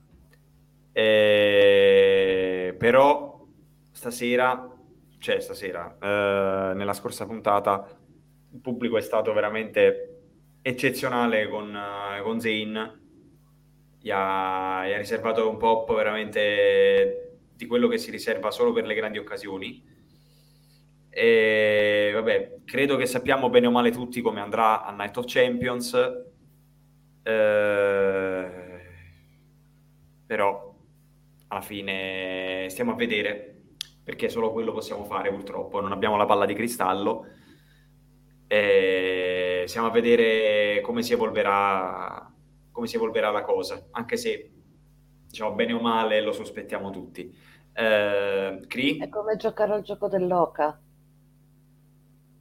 eh, 0.92 2.74
però 2.78 3.46
stasera, 3.90 4.70
cioè 5.18 5.40
stasera, 5.40 5.96
eh, 6.00 6.74
nella 6.74 6.92
scorsa 6.92 7.26
puntata, 7.26 7.98
il 8.52 8.60
pubblico 8.60 8.96
è 8.96 9.00
stato 9.00 9.32
veramente 9.32 10.10
eccezionale 10.62 11.48
con, 11.48 11.74
uh, 11.74 12.22
con 12.22 12.40
Zayn. 12.40 13.02
Gli 14.00 14.10
ha, 14.10 14.86
gli 14.86 14.92
ha 14.92 14.98
riservato 14.98 15.48
un 15.48 15.56
pop 15.56 15.94
veramente 15.94 17.38
di 17.54 17.66
quello 17.66 17.88
che 17.88 17.98
si 17.98 18.10
riserva 18.10 18.50
solo 18.50 18.72
per 18.72 18.86
le 18.86 18.94
grandi 18.94 19.18
occasioni. 19.18 19.82
E 21.16 22.10
vabbè, 22.12 22.62
credo 22.64 22.96
che 22.96 23.06
sappiamo 23.06 23.48
bene 23.48 23.68
o 23.68 23.70
male 23.70 23.92
tutti 23.92 24.20
come 24.20 24.40
andrà 24.40 24.84
a 24.84 24.90
Night 24.90 25.16
of 25.16 25.26
Champions. 25.28 25.94
Eh, 27.22 28.48
però 30.26 30.74
alla 31.46 31.60
fine 31.60 32.66
stiamo 32.68 32.90
a 32.92 32.96
vedere 32.96 33.62
perché 34.02 34.28
solo 34.28 34.50
quello 34.50 34.72
possiamo 34.72 35.04
fare 35.04 35.30
purtroppo, 35.30 35.80
non 35.80 35.92
abbiamo 35.92 36.16
la 36.16 36.26
palla 36.26 36.46
di 36.46 36.54
cristallo. 36.54 37.26
E 38.48 39.64
stiamo 39.66 39.86
a 39.86 39.90
vedere 39.90 40.80
come 40.80 41.02
si 41.02 41.12
evolverà, 41.12 42.28
come 42.72 42.86
si 42.88 42.96
evolverà 42.96 43.30
la 43.30 43.42
cosa, 43.42 43.86
anche 43.92 44.16
se 44.16 44.50
diciamo 45.28 45.54
bene 45.54 45.74
o 45.74 45.80
male 45.80 46.20
lo 46.20 46.32
sospettiamo 46.32 46.90
tutti. 46.90 47.32
Eh, 47.72 48.60
Cree? 48.66 48.96
È 48.96 49.08
come 49.08 49.36
giocare 49.36 49.74
al 49.74 49.82
gioco 49.82 50.08
dell'oca. 50.08 50.76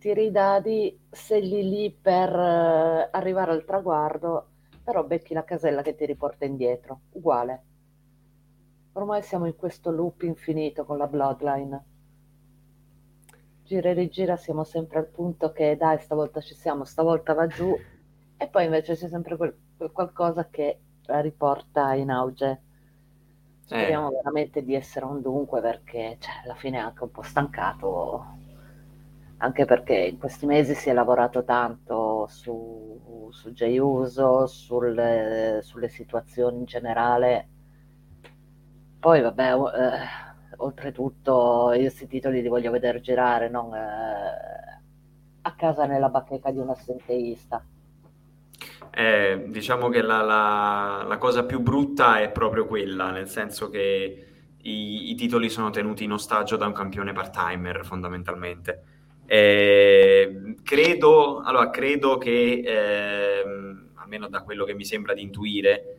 Tiri 0.04 0.26
i 0.26 0.32
dadi, 0.32 1.00
segli 1.10 1.62
lì 1.62 1.90
per 1.90 2.28
eh, 2.28 3.08
arrivare 3.10 3.52
al 3.52 3.64
traguardo, 3.64 4.48
però 4.84 5.06
becchi 5.06 5.34
la 5.34 5.46
casella 5.46 5.82
che 5.82 5.96
ti 5.96 6.06
riporta 6.06 6.44
indietro. 6.44 7.04
Uguale. 7.12 7.64
Ormai 8.92 9.22
siamo 9.22 9.46
in 9.46 9.56
questo 9.56 9.92
loop 9.92 10.24
infinito 10.24 10.84
con 10.84 10.98
la 10.98 11.08
Bloodline. 11.08 11.84
Gira 13.64 13.92
e 13.92 13.94
rigira, 13.94 14.36
siamo 14.36 14.66
sempre 14.66 15.00
al 15.00 15.08
punto 15.08 15.54
che 15.54 15.78
dai, 15.78 16.00
stavolta 16.00 16.42
ci 16.42 16.54
siamo, 16.54 16.84
stavolta 16.84 17.34
va 17.34 17.48
giù, 17.48 17.74
e 18.36 18.48
poi 18.50 18.66
invece 18.66 18.96
c'è 18.96 19.08
sempre 19.08 19.38
quel, 19.38 19.58
quel 19.78 19.94
qualcosa 19.94 20.50
che 20.50 20.80
la 21.06 21.22
riporta 21.22 21.94
in 21.94 22.10
auge. 22.10 22.62
Speriamo 23.64 24.12
eh. 24.12 24.16
veramente 24.16 24.66
di 24.66 24.76
essere 24.76 25.06
un 25.06 25.22
dunque 25.22 25.62
perché 25.62 26.18
cioè, 26.20 26.42
alla 26.44 26.56
fine 26.56 26.76
è 26.76 26.82
anche 26.82 27.04
un 27.04 27.12
po' 27.12 27.22
stancato, 27.22 28.42
anche 29.44 29.66
perché 29.66 29.96
in 29.96 30.18
questi 30.18 30.46
mesi 30.46 30.74
si 30.74 30.90
è 30.90 30.94
lavorato 30.94 31.44
tanto 31.44 32.28
su, 32.30 33.30
su 33.32 33.52
Jay 33.52 33.78
Uso, 33.78 34.48
sulle, 34.48 35.60
sulle 35.62 35.90
situazioni 35.90 36.60
in 36.60 36.66
generale 36.66 37.48
poi 39.04 39.20
vabbè, 39.20 39.52
eh, 39.52 40.56
oltretutto 40.60 41.74
io 41.74 41.82
questi 41.82 42.08
titoli 42.08 42.42
li 42.42 42.48
voglio 42.48 42.72
vedere 42.72 43.02
girare, 43.02 43.50
non 43.50 43.76
eh, 43.76 44.82
a 45.42 45.56
casa 45.56 45.86
nella 45.86 46.08
bacheca 46.08 46.52
di 46.52 46.58
un 46.60 46.70
assenteista. 46.70 47.62
Eh, 48.92 49.48
diciamo 49.50 49.90
che 49.90 50.02
la, 50.02 50.22
la, 50.22 51.04
la, 51.06 51.18
cosa 51.18 51.44
più 51.44 51.60
brutta 51.60 52.22
è 52.22 52.32
proprio 52.32 52.66
quella, 52.66 53.12
nel 53.12 53.28
senso 53.28 53.70
che 53.70 54.28
i, 54.58 55.12
i 55.12 55.16
titoli 55.16 55.50
sono 55.50 55.70
tenuti 55.70 56.06
in 56.06 56.14
ostaggio 56.14 56.56
da 56.56 56.66
un 56.66 56.74
campione 56.74 57.12
part-timer 57.12 57.84
fondamentalmente. 57.84 58.84
Eh, 59.34 60.58
credo, 60.62 61.40
allora, 61.40 61.72
credo 61.72 62.20
che, 62.20 62.62
eh, 62.64 63.44
almeno 63.96 64.30
da 64.30 64.44
quello 64.44 64.64
che 64.64 64.76
mi 64.76 64.86
sembra 64.86 65.16
di 65.16 65.24
intuire, 65.24 65.98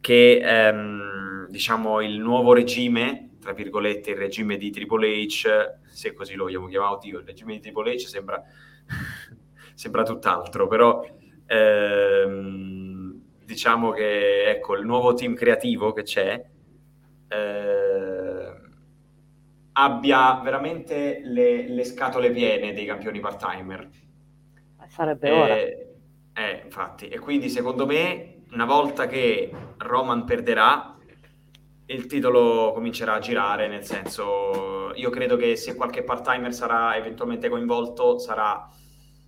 che 0.00 0.40
ehm, 0.42 1.48
diciamo, 1.50 2.00
il 2.00 2.18
nuovo 2.18 2.54
regime, 2.54 3.36
tra 3.38 3.52
virgolette, 3.52 4.12
il 4.12 4.16
regime 4.16 4.56
di 4.56 4.70
Triple 4.70 5.26
H, 5.26 5.46
se 5.90 6.14
così 6.14 6.36
lo 6.36 6.44
vogliamo 6.44 6.66
chiamare, 6.68 6.94
oddio, 6.94 7.18
il 7.18 7.26
regime 7.26 7.52
di 7.52 7.60
Triple 7.60 7.96
H 7.96 8.06
sembra, 8.06 8.42
sembra 9.74 10.02
tutt'altro, 10.02 10.66
però 10.66 11.06
ehm, 11.44 13.20
diciamo 13.44 13.90
che 13.90 14.44
ecco, 14.48 14.74
il 14.74 14.86
nuovo 14.86 15.12
team 15.12 15.34
creativo 15.34 15.92
che 15.92 16.02
c'è 16.02 16.42
eh, 17.28 18.33
abbia 19.74 20.40
veramente 20.42 21.20
le, 21.24 21.68
le, 21.68 21.84
scatole 21.84 22.30
piene 22.30 22.72
dei 22.72 22.84
campioni 22.84 23.20
part-timer. 23.20 23.88
Sarebbe 24.88 25.28
eh, 25.28 25.32
ora. 25.32 25.54
Eh, 25.56 26.62
infatti, 26.64 27.08
e 27.08 27.18
quindi 27.18 27.48
secondo 27.48 27.86
me 27.86 28.42
una 28.52 28.64
volta 28.64 29.06
che 29.06 29.50
Roman 29.78 30.24
perderà, 30.24 30.96
il 31.86 32.06
titolo 32.06 32.72
comincerà 32.72 33.14
a 33.14 33.18
girare, 33.18 33.68
nel 33.68 33.84
senso, 33.84 34.92
io 34.94 35.10
credo 35.10 35.36
che 35.36 35.56
se 35.56 35.74
qualche 35.74 36.02
part-timer 36.02 36.52
sarà 36.54 36.96
eventualmente 36.96 37.48
coinvolto, 37.48 38.18
sarà 38.18 38.68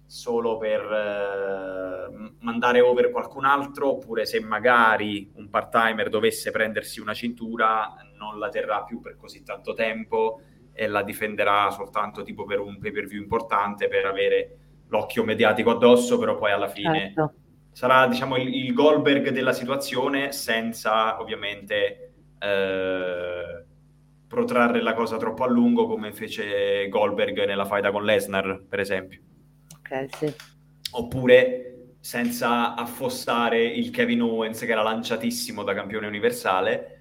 solo 0.06 0.56
per 0.56 0.80
eh, 0.80 2.34
mandare 2.40 2.80
over 2.80 3.10
qualcun 3.10 3.44
altro, 3.44 3.90
oppure 3.90 4.24
se 4.24 4.40
magari 4.40 5.32
un 5.34 5.50
part-timer 5.50 6.08
dovesse 6.08 6.50
prendersi 6.50 7.00
una 7.00 7.14
cintura, 7.14 7.94
non 8.16 8.38
la 8.38 8.48
terrà 8.48 8.82
più 8.84 9.00
per 9.00 9.16
così 9.16 9.42
tanto 9.42 9.74
tempo 9.74 10.40
e 10.72 10.86
la 10.86 11.02
difenderà 11.02 11.70
soltanto 11.70 12.22
tipo 12.22 12.44
per 12.44 12.60
un 12.60 12.78
pay-per-view 12.78 13.20
importante 13.20 13.88
per 13.88 14.04
avere 14.04 14.58
l'occhio 14.88 15.24
mediatico 15.24 15.70
addosso, 15.70 16.18
però 16.18 16.36
poi 16.36 16.52
alla 16.52 16.68
fine 16.68 17.12
certo. 17.14 17.34
sarà 17.72 18.06
diciamo 18.06 18.36
il, 18.36 18.54
il 18.54 18.72
Goldberg 18.74 19.30
della 19.30 19.52
situazione 19.52 20.32
senza 20.32 21.20
ovviamente 21.20 22.12
eh, 22.38 23.64
protrarre 24.28 24.82
la 24.82 24.94
cosa 24.94 25.16
troppo 25.16 25.44
a 25.44 25.48
lungo 25.48 25.86
come 25.86 26.12
fece 26.12 26.88
Goldberg 26.88 27.44
nella 27.46 27.64
faida 27.64 27.90
con 27.90 28.04
Lesnar, 28.04 28.64
per 28.68 28.80
esempio. 28.80 29.20
Ok, 29.78 30.16
sì. 30.16 30.34
Oppure 30.92 31.94
senza 32.00 32.74
affossare 32.74 33.64
il 33.64 33.90
Kevin 33.90 34.22
Owens 34.22 34.60
che 34.60 34.70
era 34.70 34.82
lanciatissimo 34.82 35.64
da 35.64 35.74
campione 35.74 36.06
universale 36.06 36.95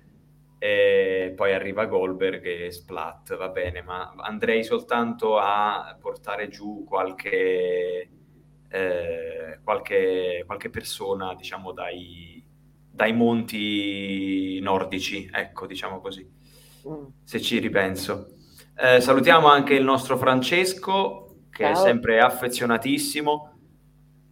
e 0.57 1.33
poi 1.35 1.53
arriva 1.53 1.85
Goldberg 1.85 2.45
e 2.45 2.71
splat, 2.71 3.35
va 3.35 3.49
bene, 3.49 3.81
ma 3.81 4.13
andrei 4.17 4.63
soltanto 4.63 5.37
a 5.37 5.97
portare 5.99 6.47
giù 6.47 6.83
qualche, 6.87 8.09
eh, 8.69 9.59
qualche, 9.63 10.43
qualche 10.45 10.69
persona, 10.69 11.35
diciamo, 11.35 11.71
dai, 11.71 12.43
dai 12.89 13.13
monti 13.13 14.59
nordici, 14.61 15.29
ecco, 15.31 15.67
diciamo 15.67 15.99
così, 15.99 16.27
mm. 16.87 17.05
se 17.23 17.41
ci 17.41 17.59
ripenso. 17.59 18.29
Eh, 18.77 19.01
salutiamo 19.01 19.47
anche 19.47 19.73
il 19.73 19.83
nostro 19.83 20.17
Francesco, 20.17 21.43
che 21.49 21.63
Ciao. 21.63 21.71
è 21.71 21.75
sempre 21.75 22.19
affezionatissimo, 22.19 23.55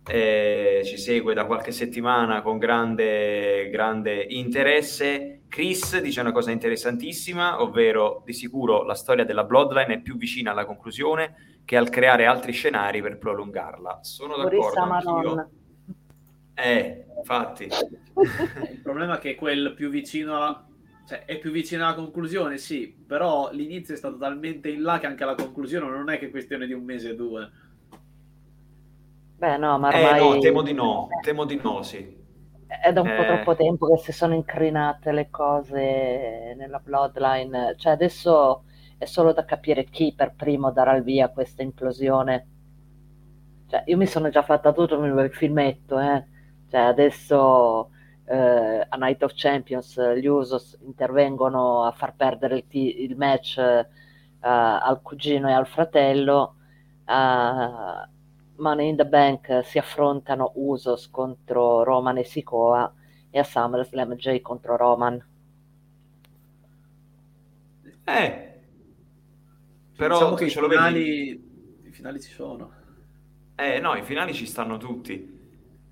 eh, 0.06 0.82
ci 0.84 0.98
segue 0.98 1.34
da 1.34 1.46
qualche 1.46 1.72
settimana 1.72 2.42
con 2.42 2.58
grande, 2.58 3.70
grande 3.70 4.26
interesse. 4.30 5.43
Chris 5.54 6.02
dice 6.02 6.20
una 6.20 6.32
cosa 6.32 6.50
interessantissima, 6.50 7.62
ovvero 7.62 8.24
di 8.26 8.34
sicuro 8.34 8.82
la 8.82 8.96
storia 8.96 9.24
della 9.24 9.44
Bloodline 9.44 9.94
è 9.94 10.02
più 10.02 10.18
vicina 10.18 10.50
alla 10.50 10.66
conclusione 10.66 11.60
che 11.64 11.78
al 11.78 11.92
creare 11.92 12.26
altri 12.26 12.52
scenari 12.54 13.04
per 13.04 13.20
prolungarla. 13.20 14.00
Sono 14.02 14.36
d'accordo 14.36 14.80
anch'io. 14.80 15.50
Eh, 16.56 17.06
infatti. 17.20 17.68
Il 18.72 18.80
problema 18.82 19.18
è 19.18 19.20
che 19.20 19.36
quel 19.36 19.76
più 19.76 19.92
vicino 19.92 20.36
alla... 20.36 20.68
Cioè, 21.08 21.26
è 21.26 21.38
più 21.38 21.52
vicino 21.52 21.86
alla 21.86 21.94
conclusione, 21.94 22.58
sì, 22.58 22.88
però 22.88 23.52
l'inizio 23.52 23.94
è 23.94 23.98
stato 23.98 24.18
talmente 24.18 24.70
in 24.70 24.82
là 24.82 24.98
che 24.98 25.06
anche 25.06 25.24
la 25.24 25.36
conclusione 25.36 25.88
non 25.88 26.10
è 26.10 26.18
che 26.18 26.28
è 26.28 26.32
questione 26.32 26.66
di 26.66 26.74
un 26.74 26.84
mese 26.84 27.12
o 27.12 27.14
due. 27.14 27.52
Beh, 29.38 29.58
no, 29.58 29.78
ma 29.78 29.90
ormai... 29.90 30.18
Eh, 30.18 30.20
no, 30.20 30.40
temo 30.40 30.64
di 30.64 30.74
no, 30.74 31.10
temo 31.22 31.46
di 31.46 31.60
no, 31.62 31.84
sì. 31.84 32.22
È 32.82 32.92
da 32.94 33.02
un 33.02 33.08
eh... 33.08 33.16
po' 33.16 33.24
troppo 33.24 33.56
tempo 33.56 33.88
che 33.88 33.98
si 33.98 34.12
sono 34.12 34.34
incrinate 34.34 35.12
le 35.12 35.30
cose 35.30 36.54
nella 36.58 36.80
Bloodline. 36.80 37.76
Cioè, 37.78 37.94
adesso 37.94 38.64
è 38.98 39.06
solo 39.06 39.34
da 39.34 39.46
capire 39.46 39.86
chi 39.86 40.14
per 40.16 40.34
primo 40.36 40.72
darà 40.72 40.96
il 40.96 41.04
via 41.04 41.26
a 41.26 41.30
questa 41.30 41.62
implosione. 41.64 42.48
Cioè, 43.68 43.84
io 43.88 43.98
mi 43.98 44.06
sono 44.06 44.30
già 44.30 44.44
fatta 44.44 44.72
tutto 44.72 44.96
il 45.04 45.32
filmetto, 45.32 46.00
eh 46.00 46.32
cioè 46.74 46.82
adesso 46.82 47.92
eh, 48.26 48.86
a 48.90 48.98
Night 48.98 49.22
of 49.22 49.34
Champions 49.36 50.00
gli 50.16 50.26
Usos 50.26 50.76
intervengono 50.82 51.84
a 51.84 51.92
far 51.92 52.16
perdere 52.16 52.56
il, 52.56 52.68
t- 52.68 52.76
il 52.76 53.16
match 53.16 53.58
eh, 53.60 53.88
al 54.42 55.00
cugino 55.04 55.50
e 55.50 55.52
al 55.52 55.68
fratello. 55.68 56.56
A 57.06 58.10
Money 58.58 58.90
in 58.90 58.96
the 58.96 59.06
Bank 59.06 59.64
si 59.64 59.78
affrontano 59.78 60.52
Usos 60.56 61.10
contro 61.10 61.84
Roman 61.84 62.18
e 62.18 62.24
Sikoa 62.24 62.94
e 63.30 63.40
a 63.40 63.44
SummerSlam 63.44 64.14
Jay 64.16 64.42
contro 64.42 64.78
Roman. 64.78 65.26
Eh, 68.06 68.62
però 69.96 70.16
diciamo 70.16 70.36
che 70.36 70.46
i 70.46 70.50
finali, 70.50 71.30
i 71.84 71.92
finali 71.92 72.22
ci 72.22 72.32
sono. 72.32 72.72
Eh 73.56 73.80
no, 73.80 73.96
i 73.96 74.04
finali 74.04 74.34
ci 74.34 74.46
stanno 74.46 74.78
tutti. 74.78 75.42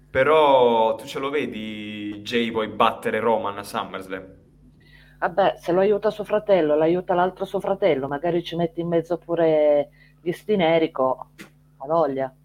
Però 0.09 0.95
tu 0.95 1.05
ce 1.05 1.19
lo 1.19 1.29
vedi 1.29 2.21
Jay 2.23 2.51
poi 2.51 2.67
battere 2.67 3.19
Roman 3.19 3.57
a 3.57 3.63
SummerSlam? 3.63 4.39
Vabbè, 5.19 5.55
se 5.57 5.71
lo 5.71 5.79
aiuta 5.79 6.09
suo 6.09 6.23
fratello, 6.23 6.75
l'aiuta 6.75 7.13
l'altro 7.13 7.45
suo 7.45 7.59
fratello, 7.59 8.07
magari 8.07 8.43
ci 8.43 8.55
metti 8.55 8.81
in 8.81 8.87
mezzo 8.87 9.17
pure 9.17 9.89
gli 10.19 10.31
stinerico, 10.31 11.29
a 11.77 11.85
voglia. 11.87 12.35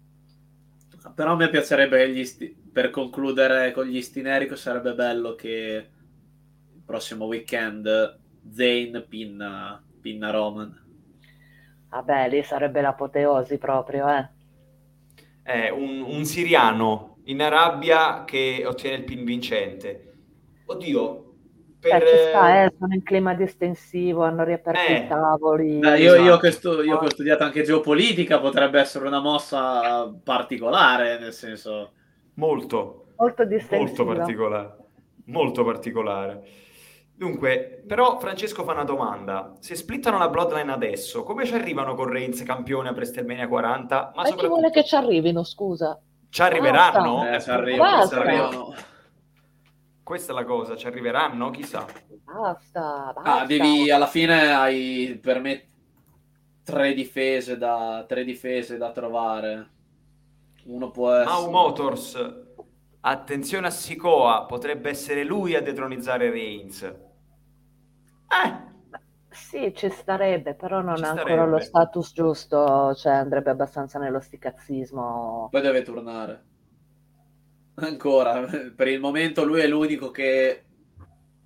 Però 1.15 1.33
a 1.33 1.35
me 1.35 1.49
piacerebbe 1.49 1.97
che 2.05 2.11
gli 2.13 2.25
sti... 2.25 2.55
per 2.71 2.89
concludere 2.89 3.71
con 3.71 3.85
gli 3.85 4.01
Stinerico 4.01 4.55
sarebbe 4.55 4.93
bello 4.93 5.35
che 5.35 5.89
il 6.73 6.81
prossimo 6.85 7.25
weekend 7.25 8.19
Zane 8.51 9.01
pinna, 9.07 9.83
pinna 10.01 10.29
Roman. 10.31 10.85
Vabbè, 11.89 12.29
lì 12.29 12.43
sarebbe 12.43 12.79
l'apoteosi 12.79 13.57
proprio, 13.57 14.07
eh. 14.07 14.29
È 15.41 15.69
un, 15.69 16.01
un 16.01 16.25
siriano 16.25 17.21
in 17.25 17.41
Arabia 17.41 18.23
che 18.23 18.63
ottiene 18.65 18.97
il 18.97 19.03
pin 19.03 19.23
vincente. 19.25 20.13
Oddio, 20.65 21.23
Eh, 21.23 21.26
per... 21.89 22.07
ci 22.07 22.15
sta, 22.29 22.63
eh, 22.63 22.73
sono 22.77 22.93
in 22.93 23.03
clima 23.03 23.33
distensivo, 23.33 24.23
hanno 24.23 24.43
riaperto 24.43 24.79
Eh. 24.79 24.95
i 24.97 25.07
tavoli. 25.07 25.79
Beh, 25.79 25.99
io, 25.99 26.15
io 26.15 26.21
Esatto. 26.23 26.37
che 26.39 26.51
stu- 26.51 26.83
io 26.83 26.97
che 26.99 27.05
ho 27.05 27.09
studiato 27.09 27.43
anche 27.43 27.63
geopolitica 27.63 28.39
potrebbe 28.39 28.79
essere 28.79 29.07
una 29.07 29.19
mossa 29.19 30.11
particolare, 30.23 31.19
nel 31.19 31.33
senso... 31.33 31.93
Molto, 32.35 32.75
Molto 33.15 33.15
molto 33.17 33.43
distensivo. 33.45 34.05
particolare. 34.05 34.75
Molto 35.25 35.63
particolare. 35.63 36.43
Dunque, 37.15 37.83
però 37.87 38.19
Francesco 38.19 38.63
fa 38.63 38.73
una 38.73 38.83
domanda. 38.83 39.53
Se 39.59 39.73
splittano 39.75 40.19
la 40.19 40.29
Bloodline 40.29 40.71
adesso, 40.71 41.23
come 41.23 41.45
ci 41.45 41.55
arrivano 41.55 41.95
con 41.95 42.07
Reigns 42.09 42.43
campione 42.43 42.89
a 42.89 42.91
WrestleMania 42.91 43.47
40? 43.47 43.95
Ma 43.95 44.11
Ma 44.15 44.21
chi 44.23 44.29
soprattutto, 44.29 44.47
vuole 44.59 44.69
che 44.69 44.83
ci 44.83 44.95
arrivino, 44.95 45.43
scusa? 45.43 45.99
ci 46.29 46.41
arriveranno? 46.43 47.15
Basta. 47.15 47.35
Eh, 47.35 47.41
ci 47.41 47.49
Eh, 47.49 47.53
arrivano, 47.53 47.97
Basta. 47.97 48.15
ci 48.15 48.21
arrivano. 48.27 48.73
Questa 50.07 50.31
è 50.31 50.35
la 50.35 50.45
cosa, 50.45 50.77
ci 50.77 50.87
arriveranno? 50.87 51.49
Chissà. 51.49 51.85
Basta, 52.23 53.11
basta. 53.13 53.41
Ah, 53.41 53.45
devi, 53.45 53.91
alla 53.91 54.07
fine 54.07 54.53
hai 54.53 55.19
per 55.21 55.41
me 55.41 55.67
tre 56.63 56.93
difese 56.93 57.57
da, 57.57 58.05
tre 58.07 58.23
difese 58.23 58.77
da 58.77 58.93
trovare. 58.93 59.69
Uno 60.63 60.91
può 60.91 61.11
essere... 61.11 61.29
Mau 61.29 61.51
Motors, 61.51 62.35
attenzione 63.01 63.67
a 63.67 63.69
Sikoa, 63.69 64.45
potrebbe 64.45 64.89
essere 64.91 65.25
lui 65.25 65.55
a 65.55 65.61
detronizzare 65.61 66.29
Reigns. 66.29 66.83
Eh, 66.83 68.65
Sì, 69.29 69.73
ci 69.75 69.89
starebbe, 69.89 70.55
però 70.55 70.79
non 70.81 70.95
Ci 70.95 71.03
ha 71.03 71.09
ancora 71.09 71.45
lo 71.45 71.59
status 71.59 72.13
giusto, 72.13 72.95
cioè 72.95 73.13
andrebbe 73.13 73.49
abbastanza 73.49 73.99
nello 73.99 74.21
sticazzismo. 74.21 75.49
Poi 75.51 75.61
deve 75.61 75.81
tornare. 75.81 76.46
Ancora, 77.79 78.43
per 78.75 78.87
il 78.87 78.99
momento 78.99 79.45
lui 79.45 79.61
è 79.61 79.67
l'unico 79.67 80.09
che 80.09 80.65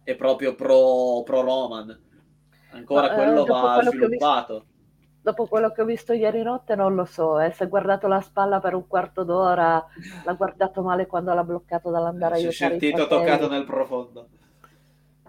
è 0.01 0.15
proprio 0.15 0.55
pro, 0.55 1.23
pro 1.23 1.41
Roman. 1.41 1.99
Ancora 2.71 3.07
Ma, 3.07 3.11
eh, 3.11 3.15
quello 3.15 3.43
dopo 3.43 3.61
va 3.61 3.81
sviluppato. 3.83 4.65
Dopo 5.21 5.45
quello 5.45 5.71
che 5.71 5.81
ho 5.81 5.85
visto 5.85 6.13
ieri 6.13 6.41
notte 6.41 6.75
non 6.75 6.95
lo 6.95 7.03
so, 7.03 7.37
eh, 7.37 7.51
si 7.51 7.63
è 7.63 7.67
guardato 7.67 8.07
la 8.07 8.21
spalla 8.21 8.61
per 8.61 8.75
un 8.75 8.87
quarto 8.87 9.23
d'ora, 9.23 9.85
l'ha 10.23 10.33
guardato 10.33 10.81
male 10.81 11.05
quando 11.05 11.33
l'ha 11.33 11.43
bloccato 11.43 11.91
dall'andare 11.91 12.35
a 12.35 12.37
Si 12.37 12.43
è 12.43 12.47
aiutare 12.47 12.79
sentito 12.79 13.07
toccato 13.07 13.49
nel 13.49 13.65
profondo. 13.65 14.29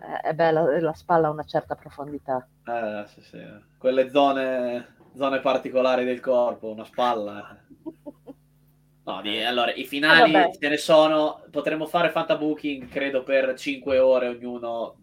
Eh, 0.00 0.28
eh, 0.28 0.34
beh, 0.34 0.50
la, 0.52 0.80
la 0.80 0.94
spalla 0.94 1.26
ha 1.26 1.30
una 1.30 1.44
certa 1.44 1.74
profondità. 1.74 2.46
Eh, 2.64 3.04
sì, 3.08 3.20
sì. 3.22 3.40
Quelle 3.76 4.08
zone, 4.08 4.94
zone 5.16 5.40
particolari 5.40 6.04
del 6.04 6.20
corpo, 6.20 6.70
una 6.70 6.84
spalla. 6.84 7.58
eh. 9.04 9.10
No, 9.10 9.20
di- 9.22 9.42
allora, 9.42 9.72
i 9.72 9.84
finali 9.84 10.34
Eh, 10.34 10.50
ce 10.58 10.68
ne 10.68 10.76
sono, 10.76 11.44
potremmo 11.50 11.86
fare 11.86 12.10
fantabooking, 12.10 12.88
credo, 12.88 13.22
per 13.22 13.54
5 13.58 13.98
ore 13.98 14.28
ognuno, 14.28 14.96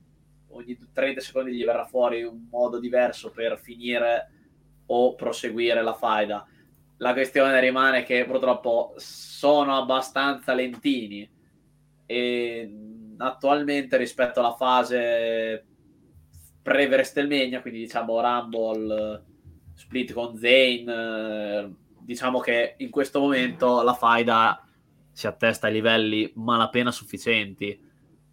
ogni 0.50 0.78
30 0.94 1.22
secondi 1.22 1.52
gli 1.54 1.66
verrà 1.66 1.86
fuori 1.86 2.24
un 2.24 2.48
modo 2.50 2.80
diverso 2.80 3.32
per 3.32 3.60
finire 3.60 4.32
o 4.88 5.16
proseguire 5.16 5.82
la 5.84 5.94
faida. 5.94 6.46
La 6.98 7.14
questione 7.14 7.60
rimane 7.60 8.04
che 8.04 8.26
purtroppo 8.26 8.94
sono 8.98 9.78
abbastanza 9.78 10.54
lentini 10.54 11.30
e 12.06 12.74
attualmente 13.18 13.98
rispetto 13.98 14.40
alla 14.40 14.54
fase 14.56 15.66
pre-Wrestlemania, 16.62 17.62
quindi 17.62 17.80
diciamo 17.82 18.20
Rumble, 18.20 19.14
eh, 19.14 19.22
split 19.76 20.14
con 20.14 20.36
Zane, 20.38 20.84
eh, 20.86 21.70
diciamo 22.10 22.40
che 22.40 22.74
in 22.78 22.90
questo 22.90 23.20
momento 23.20 23.84
la 23.84 23.94
faida 23.94 24.66
si 25.12 25.28
attesta 25.28 25.68
ai 25.68 25.74
livelli 25.74 26.32
malapena 26.38 26.90
sufficienti 26.90 27.88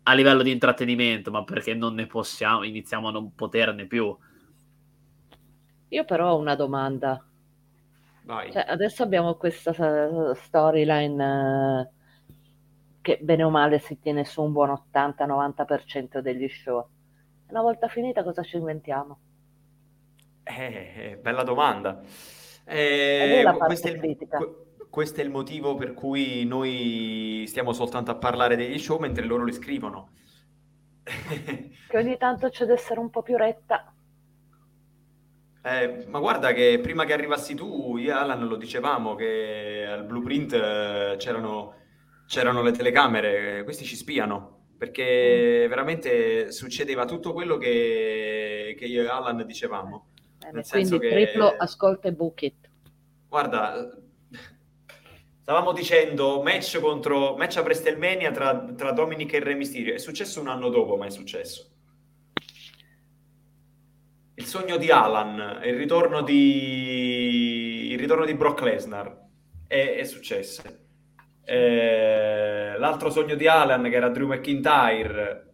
a 0.05 0.15
livello 0.15 0.43
di 0.43 0.51
intrattenimento, 0.51 1.31
ma 1.31 1.45
perché 1.45 1.75
non 1.75 1.93
ne 1.93 2.07
possiamo, 2.07 2.63
iniziamo 2.63 3.09
a 3.09 3.11
non 3.11 3.35
poterne 3.35 3.85
più. 3.85 4.17
Io 5.89 6.05
però 6.07 6.33
ho 6.33 6.39
una 6.39 6.55
domanda. 6.55 7.23
vai. 8.23 8.51
Cioè, 8.51 8.65
adesso 8.67 9.03
abbiamo 9.03 9.35
questa 9.35 9.73
eh, 9.73 10.35
storyline 10.37 11.83
eh, 11.83 11.89
che 13.03 13.19
bene 13.21 13.43
o 13.43 13.51
male 13.51 13.79
si 13.79 13.99
tiene 13.99 14.25
su 14.25 14.43
un 14.43 14.53
buon 14.53 14.71
80-90% 14.91 16.21
degli 16.21 16.49
show. 16.49 16.89
Una 17.49 17.61
volta 17.61 17.89
finita 17.89 18.23
cosa 18.23 18.43
ci 18.43 18.57
inventiamo? 18.57 19.19
Eh, 20.45 20.93
eh, 20.97 21.19
bella 21.21 21.43
domanda. 21.43 22.01
Eh, 22.69 23.43
parte 23.45 23.67
questo, 23.67 23.87
è 23.87 23.91
il, 23.93 24.17
questo 24.91 25.21
è 25.21 25.25
il 25.25 25.31
motivo 25.31 25.77
per 25.77 25.95
cui 25.95 26.45
noi 26.45 27.45
stiamo 27.47 27.73
soltanto 27.73 28.11
a 28.11 28.17
parlare 28.17 28.57
degli 28.57 28.79
show 28.79 28.99
mentre 28.99 29.25
loro 29.25 29.45
li 29.45 29.53
scrivono. 29.53 30.11
Che 31.05 31.97
ogni 31.97 32.17
tanto 32.17 32.49
c'è 32.49 32.65
d'essere 32.65 32.99
un 32.99 33.11
po' 33.11 33.23
più 33.23 33.37
retta. 33.37 33.95
Eh, 35.63 36.07
ma 36.09 36.19
guarda 36.19 36.53
che 36.53 36.79
prima 36.81 37.05
che 37.05 37.13
arrivassi 37.13 37.55
tu, 37.55 37.97
io 37.97 38.11
e 38.11 38.13
Alan 38.13 38.47
lo 38.47 38.57
dicevamo 38.57 39.15
che 39.15 39.85
al 39.89 40.05
blueprint 40.05 40.53
eh, 40.53 41.15
c'erano, 41.19 41.75
c'erano 42.27 42.63
le 42.63 42.71
telecamere, 42.73 43.65
questi 43.65 43.85
ci 43.85 43.97
spiano, 43.97 44.69
perché 44.77 45.67
veramente 45.69 46.53
succedeva 46.53 47.05
tutto 47.05 47.33
quello 47.33 47.57
che, 47.57 48.77
che 48.79 48.85
io 48.85 49.03
e 49.03 49.09
Alan 49.09 49.45
dicevamo. 49.45 50.11
Bene, 50.39 50.63
quindi 50.69 50.99
che- 50.99 51.09
triplo 51.09 51.55
ascolta 51.57 52.09
e 52.09 52.13
book 52.13 52.43
it. 52.43 52.69
Guarda, 53.29 53.91
stavamo 55.43 55.73
dicendo 55.73 56.43
match 56.43 56.79
contro 56.81 57.37
match 57.37 57.57
a 57.57 57.63
WrestleMania 57.63 58.31
tra, 58.31 58.73
tra 58.77 58.93
Dominic 58.93 59.33
e 59.35 59.41
Re 59.41 59.55
Mysterio. 59.55 59.95
È 59.95 59.99
successo 59.99 60.41
un 60.41 60.49
anno 60.49 60.69
dopo, 60.69 60.97
ma 60.97 61.07
è 61.07 61.11
successo. 61.11 61.71
Il 64.35 64.45
sogno 64.45 64.77
di 64.77 64.91
Alan, 64.91 65.61
il 65.65 65.77
ritorno 65.77 66.23
di, 66.23 67.89
il 67.91 67.99
ritorno 67.99 68.25
di 68.27 68.35
Brock 68.35 68.61
Lesnar 68.61 69.25
è, 69.67 69.97
è 69.97 70.05
successo. 70.05 70.63
Eh, 71.43 72.75
l'altro 72.77 73.09
sogno 73.09 73.35
di 73.35 73.47
Alan, 73.47 73.85
che 73.85 73.95
era 73.95 74.09
Drew 74.11 74.27
McIntyre, 74.27 75.46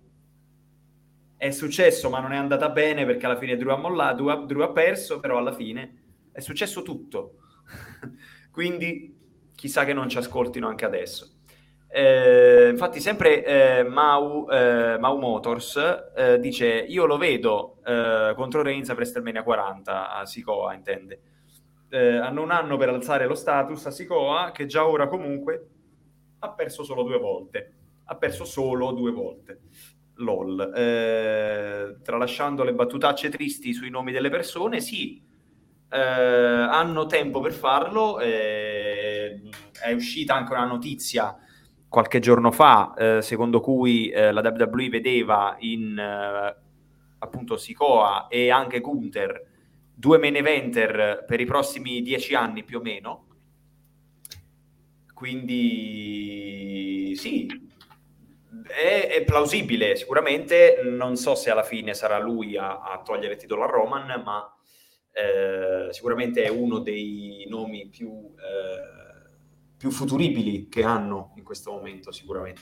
è 1.42 1.50
successo, 1.50 2.08
ma 2.08 2.20
non 2.20 2.30
è 2.30 2.36
andata 2.36 2.68
bene 2.68 3.04
perché 3.04 3.26
alla 3.26 3.36
fine 3.36 3.56
Drew 3.56 3.72
ha, 3.72 3.76
mollato, 3.76 4.22
Drew 4.22 4.28
ha- 4.28 4.46
Drew 4.46 4.60
ha 4.60 4.70
perso, 4.70 5.18
però 5.18 5.38
alla 5.38 5.50
fine 5.50 6.02
è 6.30 6.38
successo 6.38 6.82
tutto. 6.82 7.38
Quindi 8.52 9.18
chissà 9.52 9.84
che 9.84 9.92
non 9.92 10.08
ci 10.08 10.18
ascoltino 10.18 10.68
anche 10.68 10.84
adesso. 10.84 11.38
Eh, 11.88 12.68
infatti, 12.70 13.00
sempre 13.00 13.44
eh, 13.44 13.82
Mau, 13.82 14.48
eh, 14.48 14.96
Mau 15.00 15.18
Motors 15.18 16.12
eh, 16.14 16.38
dice: 16.38 16.64
Io 16.66 17.06
lo 17.06 17.16
vedo 17.16 17.80
eh, 17.84 18.34
contro 18.36 18.62
Reigns 18.62 18.90
a 18.90 18.94
WrestleMania 18.94 19.42
40 19.42 20.14
a 20.14 20.24
Sikoa, 20.24 20.74
intende. 20.74 21.22
Eh, 21.88 22.18
hanno 22.18 22.42
un 22.42 22.52
anno 22.52 22.76
per 22.76 22.88
alzare 22.88 23.26
lo 23.26 23.34
status 23.34 23.84
a 23.86 23.90
Sikoa, 23.90 24.52
che 24.52 24.66
già 24.66 24.86
ora 24.86 25.08
comunque 25.08 25.66
ha 26.38 26.52
perso 26.52 26.84
solo 26.84 27.02
due 27.02 27.18
volte. 27.18 27.72
Ha 28.04 28.14
perso 28.14 28.44
solo 28.44 28.92
due 28.92 29.10
volte. 29.10 29.60
LOL. 30.22 30.72
Eh, 30.74 31.96
tralasciando 32.02 32.64
le 32.64 32.74
battutacce 32.74 33.28
tristi 33.28 33.72
sui 33.72 33.90
nomi 33.90 34.12
delle 34.12 34.30
persone, 34.30 34.80
sì, 34.80 35.22
eh, 35.90 35.98
hanno 35.98 37.06
tempo 37.06 37.40
per 37.40 37.52
farlo. 37.52 38.20
eh, 38.20 39.42
è 39.82 39.92
uscita 39.92 40.34
anche 40.34 40.52
una 40.52 40.66
notizia 40.66 41.36
qualche 41.92 42.20
giorno 42.20 42.50
fa, 42.50 42.94
eh, 42.94 43.20
secondo 43.20 43.60
cui 43.60 44.08
eh, 44.08 44.32
la 44.32 44.40
WWE 44.40 44.88
vedeva 44.88 45.56
in 45.58 45.98
eh, 45.98 46.56
appunto 47.18 47.58
Sikoa 47.58 48.28
e 48.28 48.50
anche 48.50 48.80
Gunther 48.80 49.50
due 49.94 50.18
main 50.18 50.36
eventer 50.36 51.24
per 51.26 51.40
i 51.40 51.44
prossimi 51.44 52.00
dieci 52.00 52.34
anni 52.34 52.64
più 52.64 52.78
o 52.78 52.82
meno. 52.82 53.26
Quindi 55.12 57.12
sì, 57.14 57.61
è, 58.66 59.08
è 59.08 59.24
plausibile 59.24 59.96
sicuramente. 59.96 60.80
Non 60.84 61.16
so 61.16 61.34
se 61.34 61.50
alla 61.50 61.62
fine 61.62 61.94
sarà 61.94 62.18
lui 62.18 62.56
a, 62.56 62.80
a 62.80 63.00
togliere 63.02 63.34
il 63.34 63.38
titolo 63.38 63.64
a 63.64 63.66
Roman, 63.66 64.22
ma 64.24 64.56
eh, 65.12 65.92
sicuramente 65.92 66.42
è 66.42 66.48
uno 66.48 66.78
dei 66.78 67.46
nomi 67.48 67.88
più, 67.88 68.08
eh, 68.08 69.76
più 69.76 69.90
futuribili 69.90 70.68
che 70.68 70.82
hanno 70.82 71.32
in 71.36 71.44
questo 71.44 71.72
momento, 71.72 72.12
sicuramente. 72.12 72.60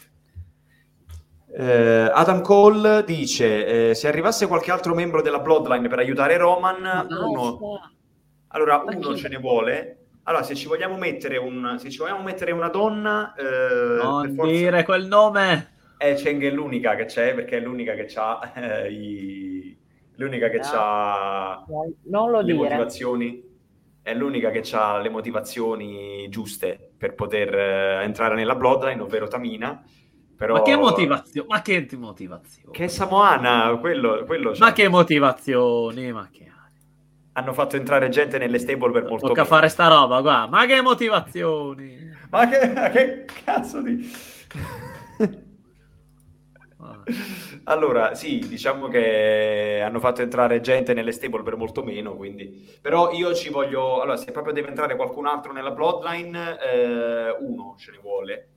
Eh, 1.52 2.10
Adam 2.12 2.42
Cole 2.42 3.04
dice: 3.04 3.90
eh, 3.90 3.94
Se 3.94 4.08
arrivasse 4.08 4.46
qualche 4.46 4.70
altro 4.70 4.94
membro 4.94 5.22
della 5.22 5.40
Bloodline 5.40 5.88
per 5.88 5.98
aiutare 5.98 6.36
Roman, 6.36 7.06
uno, 7.08 7.80
allora 8.48 8.84
uno 8.86 9.16
ce 9.16 9.28
ne 9.28 9.38
vuole, 9.38 10.00
allora, 10.24 10.44
se 10.44 10.54
ci 10.54 10.68
vogliamo 10.68 10.96
mettere, 10.96 11.38
un, 11.38 11.76
se 11.78 11.90
ci 11.90 11.98
vogliamo 11.98 12.22
mettere 12.22 12.52
una 12.52 12.68
donna... 12.68 13.34
Eh, 13.34 14.02
non 14.02 14.34
forza... 14.34 14.52
dire 14.52 14.84
quel 14.84 15.06
nome! 15.06 15.78
Eh, 16.02 16.14
Cheng 16.14 16.42
è 16.42 16.50
l'unica 16.50 16.94
che 16.94 17.04
c'è, 17.04 17.34
perché 17.34 17.58
è 17.58 17.60
l'unica 17.60 17.92
che 17.92 18.08
ha 18.14 18.52
eh, 18.54 18.90
i... 18.90 19.76
l'unica 20.14 20.48
che 20.48 20.56
no. 20.56 20.64
ha 20.72 21.64
non 22.04 22.30
lo 22.30 22.38
le 22.38 22.44
dire. 22.44 22.56
motivazioni 22.56 23.44
è 24.00 24.14
l'unica 24.14 24.48
che 24.50 24.62
ha 24.72 24.98
le 24.98 25.10
motivazioni 25.10 26.26
giuste 26.30 26.92
per 26.96 27.14
poter 27.14 27.54
eh, 27.54 28.02
entrare 28.02 28.34
nella 28.34 28.54
Bloodline, 28.54 29.02
ovvero 29.02 29.28
Tamina. 29.28 29.84
Però... 30.34 30.54
Ma 30.54 30.62
che 30.62 30.74
motivazione? 30.74 31.48
Ma 31.50 31.60
che 31.60 31.86
motivazione? 31.98 32.72
Che 32.72 32.84
è 32.84 32.88
Samoana, 32.88 33.76
quello, 33.78 34.24
quello 34.24 34.54
Ma 34.58 34.72
che 34.72 34.88
motivazioni? 34.88 36.12
Ma 36.12 36.30
che... 36.32 36.50
Hanno 37.32 37.52
fatto 37.52 37.76
entrare 37.76 38.08
gente 38.08 38.38
nelle 38.38 38.58
stable 38.58 38.90
per 38.90 39.04
molto 39.04 39.26
Tocca 39.26 39.44
fare 39.44 39.68
sta 39.68 39.86
roba, 39.88 40.22
qua. 40.22 40.46
Ma 40.46 40.64
che 40.64 40.80
motivazioni? 40.80 42.10
Ma 42.30 42.48
che, 42.48 42.72
che 42.90 43.24
cazzo 43.44 43.82
di... 43.82 44.10
allora, 47.64 48.14
sì, 48.14 48.38
diciamo 48.46 48.88
che 48.88 49.80
hanno 49.84 49.98
fatto 50.00 50.22
entrare 50.22 50.60
gente 50.60 50.94
nelle 50.94 51.12
stable 51.12 51.42
per 51.42 51.56
molto 51.56 51.82
meno, 51.82 52.16
quindi... 52.16 52.78
Però 52.80 53.12
io 53.12 53.34
ci 53.34 53.50
voglio... 53.50 54.00
Allora, 54.00 54.16
se 54.16 54.32
proprio 54.32 54.52
deve 54.52 54.68
entrare 54.68 54.96
qualcun 54.96 55.26
altro 55.26 55.52
nella 55.52 55.70
Bloodline, 55.70 56.58
eh, 56.60 57.36
uno 57.40 57.74
ce 57.78 57.90
ne 57.90 57.98
vuole. 57.98 58.48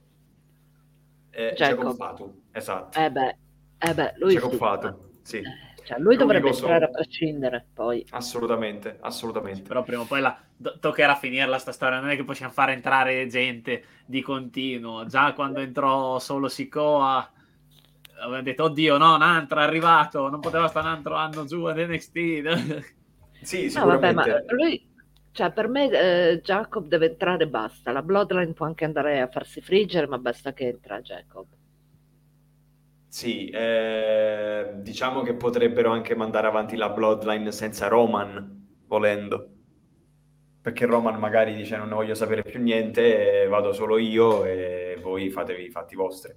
Eh, 1.32 1.54
Jacob 1.56 1.96
Fatu, 1.96 2.44
esatto. 2.52 3.00
Eh 3.00 3.10
beh, 3.10 3.36
eh 3.80 3.94
beh 3.94 4.14
lui 4.18 4.34
Jacob 4.34 4.52
sì. 4.52 4.58
Fatu, 4.58 4.98
sì. 5.24 5.42
Cioè, 5.84 6.00
lui 6.00 6.16
dovrebbe 6.16 6.48
entrare 6.48 6.86
a 6.86 6.90
prescindere, 6.90 7.66
poi. 7.74 8.06
Assolutamente, 8.12 8.98
assolutamente. 9.02 9.64
Però 9.64 9.84
prima 9.84 10.04
o 10.04 10.06
poi 10.06 10.22
la... 10.22 10.38
toccherà 10.80 11.16
finirla 11.16 11.58
sta 11.58 11.74
storia, 11.74 12.00
non 12.00 12.10
è 12.10 12.16
che 12.16 12.24
possiamo 12.24 12.54
fare 12.54 12.72
entrare 12.72 13.28
gente 13.28 13.84
di 14.06 14.22
continuo. 14.22 15.06
Già 15.08 15.34
quando 15.34 15.60
entrò 15.60 16.20
solo 16.20 16.48
Sikoa 16.48 17.30
avevano 18.24 18.44
detto, 18.44 18.64
oddio, 18.64 18.98
no, 18.98 19.16
un 19.16 19.22
altro 19.22 19.60
è 19.60 19.64
arrivato, 19.64 20.30
non 20.30 20.40
poteva 20.40 20.68
stare 20.68 20.88
un 20.88 20.94
altro 20.94 21.16
anno 21.16 21.46
giù 21.46 21.64
ad 21.66 21.78
NXT. 21.78 22.94
sì, 23.42 23.70
sicuramente. 23.70 23.76
No, 23.76 24.14
vabbè, 24.14 24.14
ma 24.14 24.54
lui, 24.54 24.92
cioè, 25.32 25.52
per 25.52 25.68
me 25.68 25.90
eh, 25.90 26.42
Jacob 26.42 26.88
deve 26.88 27.12
entrare 27.12 27.44
e 27.44 27.48
basta. 27.48 27.92
La 27.92 28.02
Bloodline 28.02 28.54
può 28.54 28.66
anche 28.66 28.86
andare 28.86 29.22
a 29.22 29.28
farsi 29.28 29.62
friggere, 29.62 30.08
ma 30.08 30.18
basta 30.18 30.54
che 30.54 30.68
entra 30.68 31.02
Jacob. 31.02 31.46
Sì, 33.08 33.50
eh, 33.50 34.72
diciamo 34.78 35.22
che 35.22 35.36
potrebbero 35.36 35.92
anche 35.92 36.16
mandare 36.16 36.48
avanti 36.48 36.76
la 36.76 36.90
Bloodline 36.90 37.52
senza 37.52 37.88
Roman, 37.88 38.68
volendo. 38.88 39.50
Perché 40.62 40.86
Roman 40.86 41.20
magari 41.20 41.54
dice 41.54 41.76
non 41.78 41.90
ne 41.90 41.96
voglio 41.96 42.16
sapere 42.16 42.42
più 42.42 42.60
niente, 42.62 43.46
vado 43.48 43.74
solo 43.74 43.98
io 43.98 44.46
e 44.46 44.98
voi 45.02 45.30
fatevi 45.30 45.66
i 45.66 45.70
fatti 45.70 45.94
vostri 45.96 46.34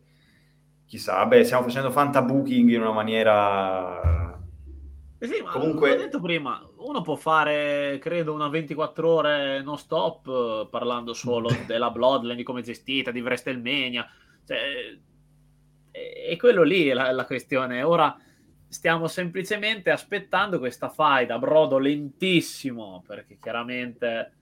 chissà, 0.87 1.25
beh, 1.27 1.45
stiamo 1.45 1.65
facendo 1.65 1.91
fantabooking 1.91 2.71
in 2.71 2.81
una 2.81 2.93
maniera... 2.93 4.35
Eh 5.19 5.27
sì, 5.27 5.43
ma 5.43 5.51
Comunque... 5.51 5.91
L'ho 5.91 6.03
detto 6.03 6.21
prima, 6.21 6.67
uno 6.79 7.03
può 7.03 7.17
fare, 7.17 7.99
credo, 8.01 8.33
una 8.33 8.49
24 8.49 9.09
ore 9.09 9.63
non 9.63 9.79
stop 9.79 10.69
parlando 10.69 11.13
solo 11.13 11.49
della 11.67 11.91
Bloodline, 11.91 12.37
di 12.37 12.43
come 12.43 12.61
è 12.61 12.63
gestita, 12.63 13.11
di 13.11 13.21
WrestleMania. 13.21 14.09
Cioè, 14.47 14.59
è 15.91 16.37
quello 16.37 16.63
lì 16.63 16.89
la, 16.93 17.11
la 17.11 17.25
questione. 17.25 17.83
Ora 17.83 18.17
stiamo 18.69 19.07
semplicemente 19.09 19.91
aspettando 19.91 20.59
questa 20.59 20.89
fight 20.89 21.31
a 21.31 21.39
brodo 21.39 21.79
lentissimo, 21.79 23.03
perché 23.07 23.39
chiaramente 23.41 24.33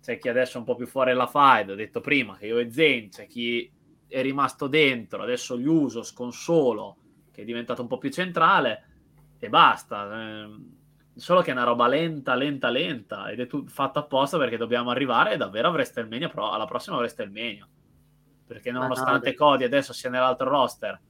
c'è 0.00 0.18
chi 0.18 0.28
adesso 0.28 0.56
è 0.56 0.60
un 0.60 0.66
po' 0.66 0.76
più 0.76 0.86
fuori 0.86 1.12
la 1.12 1.26
fight, 1.26 1.70
ho 1.70 1.74
detto 1.74 2.00
prima 2.00 2.36
che 2.36 2.46
io 2.46 2.58
e 2.58 2.70
Zen, 2.70 3.08
c'è 3.08 3.26
chi 3.26 3.70
è 4.12 4.20
rimasto 4.20 4.66
dentro, 4.66 5.22
adesso 5.22 5.58
gli 5.58 5.66
uso 5.66 6.02
sconsolo, 6.02 6.96
che 7.32 7.42
è 7.42 7.44
diventato 7.46 7.80
un 7.80 7.88
po' 7.88 7.96
più 7.96 8.10
centrale, 8.10 8.84
e 9.38 9.48
basta. 9.48 10.44
Eh, 10.44 10.50
solo 11.14 11.40
che 11.40 11.50
è 11.50 11.54
una 11.54 11.64
roba 11.64 11.86
lenta, 11.86 12.34
lenta, 12.34 12.68
lenta, 12.68 13.30
ed 13.30 13.40
è 13.40 13.46
tu- 13.46 13.66
fatto 13.66 13.98
apposta 13.98 14.36
perché 14.36 14.58
dobbiamo 14.58 14.90
arrivare 14.90 15.38
davvero 15.38 15.68
a 15.68 15.70
WrestleMania, 15.70 16.28
però 16.28 16.52
alla 16.52 16.66
prossima 16.66 16.96
WrestleMania. 16.96 17.66
Perché 18.46 18.70
nonostante 18.70 19.30
no, 19.30 19.36
Cody 19.36 19.64
adesso 19.64 19.94
sia 19.94 20.10
nell'altro 20.10 20.48
roster, 20.50 21.00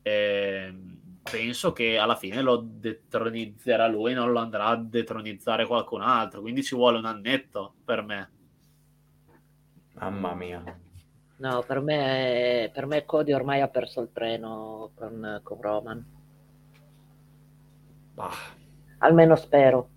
eh, 0.00 0.74
penso 1.22 1.72
che 1.74 1.98
alla 1.98 2.16
fine 2.16 2.40
lo 2.40 2.64
detronizzerà 2.64 3.86
lui, 3.86 4.14
non 4.14 4.32
lo 4.32 4.38
andrà 4.38 4.64
a 4.64 4.76
detronizzare 4.76 5.66
qualcun 5.66 6.00
altro, 6.00 6.40
quindi 6.40 6.62
ci 6.62 6.74
vuole 6.74 6.96
un 6.96 7.04
annetto 7.04 7.74
per 7.84 8.02
me. 8.02 8.30
Mamma 9.92 10.34
mia. 10.34 10.88
No, 11.40 11.64
per 11.66 11.80
me, 11.80 12.70
per 12.72 12.84
me 12.84 13.06
Cody 13.06 13.32
ormai 13.32 13.62
ha 13.62 13.68
perso 13.68 14.02
il 14.02 14.10
treno 14.12 14.90
con, 14.94 15.40
con 15.42 15.58
Roman. 15.60 16.04
Bah. 18.12 18.30
Almeno 18.98 19.36
spero. 19.36 19.88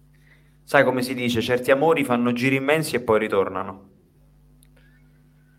Sai 0.64 0.86
come 0.86 1.02
si 1.02 1.14
dice, 1.14 1.42
certi 1.42 1.72
amori 1.72 2.06
fanno 2.06 2.32
giri 2.32 2.56
immensi 2.56 2.96
e 2.96 3.02
poi 3.02 3.20
ritornano. 3.20 3.90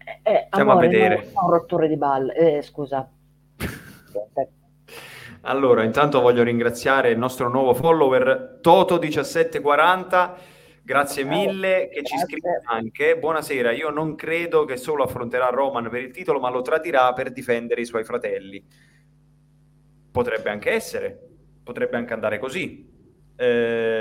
Eh, 0.07 0.20
eh 0.23 0.47
Stiamo 0.51 0.70
amore, 0.70 0.87
a 0.87 0.88
vedere. 0.88 1.31
No, 1.35 1.51
rotture 1.51 1.87
di 1.87 1.99
balle, 1.99 2.35
eh, 2.35 2.62
scusa. 2.62 3.07
allora, 5.42 5.83
intanto 5.83 6.23
voglio 6.23 6.42
ringraziare 6.42 7.11
il 7.11 7.18
nostro 7.18 7.51
nuovo 7.51 7.75
follower 7.75 8.59
Toto1740 8.62 10.31
Grazie 10.85 11.25
mille 11.25 11.88
che 11.90 12.03
ci 12.03 12.18
scrive 12.18 12.61
anche. 12.64 13.16
Buonasera, 13.16 13.73
io 13.73 13.88
non 13.88 14.14
credo 14.14 14.66
che 14.66 14.77
solo 14.77 15.05
affronterà 15.05 15.49
Roman 15.49 15.88
per 15.88 16.03
il 16.03 16.11
titolo, 16.11 16.40
ma 16.40 16.51
lo 16.51 16.61
tradirà 16.61 17.11
per 17.14 17.33
difendere 17.33 17.81
i 17.81 17.87
suoi 17.87 18.05
fratelli. 18.05 18.62
Potrebbe 20.12 20.51
anche 20.51 20.70
essere, 20.73 21.18
potrebbe 21.62 21.97
anche 21.97 22.12
andare 22.12 22.38
così. 22.38 22.87
Eh... 23.35 23.94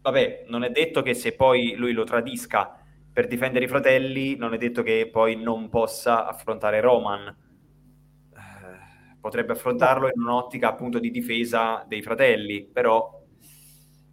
Vabbè, 0.00 0.46
non 0.48 0.64
è 0.64 0.70
detto 0.70 1.02
che 1.02 1.14
se 1.14 1.36
poi 1.36 1.76
lui 1.76 1.92
lo 1.92 2.02
tradisca 2.02 2.82
per 3.12 3.28
difendere 3.28 3.66
i 3.66 3.68
fratelli, 3.68 4.34
non 4.34 4.54
è 4.54 4.58
detto 4.58 4.82
che 4.82 5.08
poi 5.08 5.36
non 5.36 5.68
possa 5.68 6.26
affrontare 6.26 6.80
Roman. 6.80 7.28
Eh, 7.28 9.16
potrebbe 9.20 9.52
affrontarlo 9.52 10.08
in 10.08 10.20
un'ottica 10.20 10.70
appunto 10.70 10.98
di 10.98 11.12
difesa 11.12 11.84
dei 11.86 12.02
fratelli, 12.02 12.64
però 12.64 13.17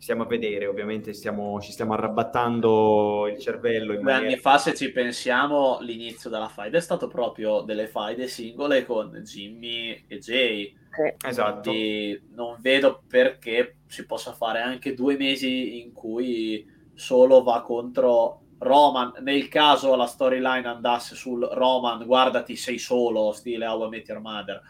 stiamo 0.06 0.22
a 0.22 0.28
vedere, 0.28 0.68
ovviamente 0.68 1.14
stiamo, 1.14 1.60
ci 1.60 1.72
stiamo 1.72 1.94
arrabattando 1.94 3.28
il 3.28 3.40
cervello. 3.40 3.94
Due 3.94 4.04
maniera... 4.04 4.28
anni 4.28 4.38
fa, 4.38 4.60
se 4.60 4.76
ci 4.76 4.92
pensiamo, 4.92 5.80
l'inizio 5.82 6.30
della 6.30 6.48
fight 6.48 6.76
è 6.76 6.80
stato 6.80 7.08
proprio 7.08 7.62
delle 7.62 7.88
fight 7.88 8.26
singole 8.26 8.86
con 8.86 9.10
Jimmy 9.24 10.06
e 10.08 10.20
Jay. 10.20 10.78
Esatto. 11.26 11.72
Quindi 11.72 12.22
non 12.36 12.58
vedo 12.60 13.02
perché 13.08 13.78
si 13.88 14.06
possa 14.06 14.34
fare 14.34 14.62
anche 14.62 14.94
due 14.94 15.18
mesi 15.18 15.82
in 15.82 15.92
cui 15.92 16.72
solo 16.94 17.42
va 17.42 17.64
contro 17.64 18.42
Roman. 18.60 19.14
Nel 19.22 19.48
caso 19.48 19.96
la 19.96 20.06
storyline 20.06 20.68
andasse 20.68 21.16
sul 21.16 21.50
Roman, 21.52 22.06
guardati, 22.06 22.56
sei 22.56 22.78
solo, 22.78 23.32
stile 23.32 23.66
How 23.66 23.88
I 23.88 23.90
Met 23.90 24.08
Your 24.08 24.22
Mother. 24.22 24.62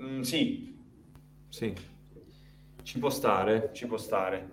Mm, 0.00 0.20
sì, 0.22 0.74
sì. 1.50 1.92
Ci 2.84 2.98
può 2.98 3.08
stare, 3.08 3.70
ci 3.72 3.86
può 3.86 3.96
stare. 3.96 4.46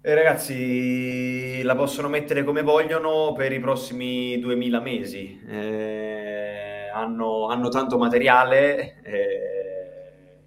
E 0.00 0.14
ragazzi, 0.14 1.60
la 1.60 1.76
possono 1.76 2.08
mettere 2.08 2.42
come 2.42 2.62
vogliono 2.62 3.34
per 3.34 3.52
i 3.52 3.60
prossimi 3.60 4.38
2000 4.40 4.80
mesi. 4.80 5.42
Eh, 5.46 6.88
hanno, 6.90 7.48
hanno, 7.48 7.68
tanto 7.68 7.98
materiale. 7.98 9.02
Eh, 9.02 10.38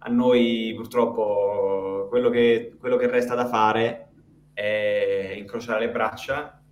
a 0.00 0.10
noi 0.10 0.74
purtroppo 0.76 2.08
quello 2.10 2.28
che, 2.28 2.76
quello 2.78 2.96
che 2.96 3.08
resta 3.08 3.34
da 3.34 3.48
fare 3.48 4.10
è 4.52 5.34
incrociare 5.34 5.86
le 5.86 5.90
braccia, 5.90 6.62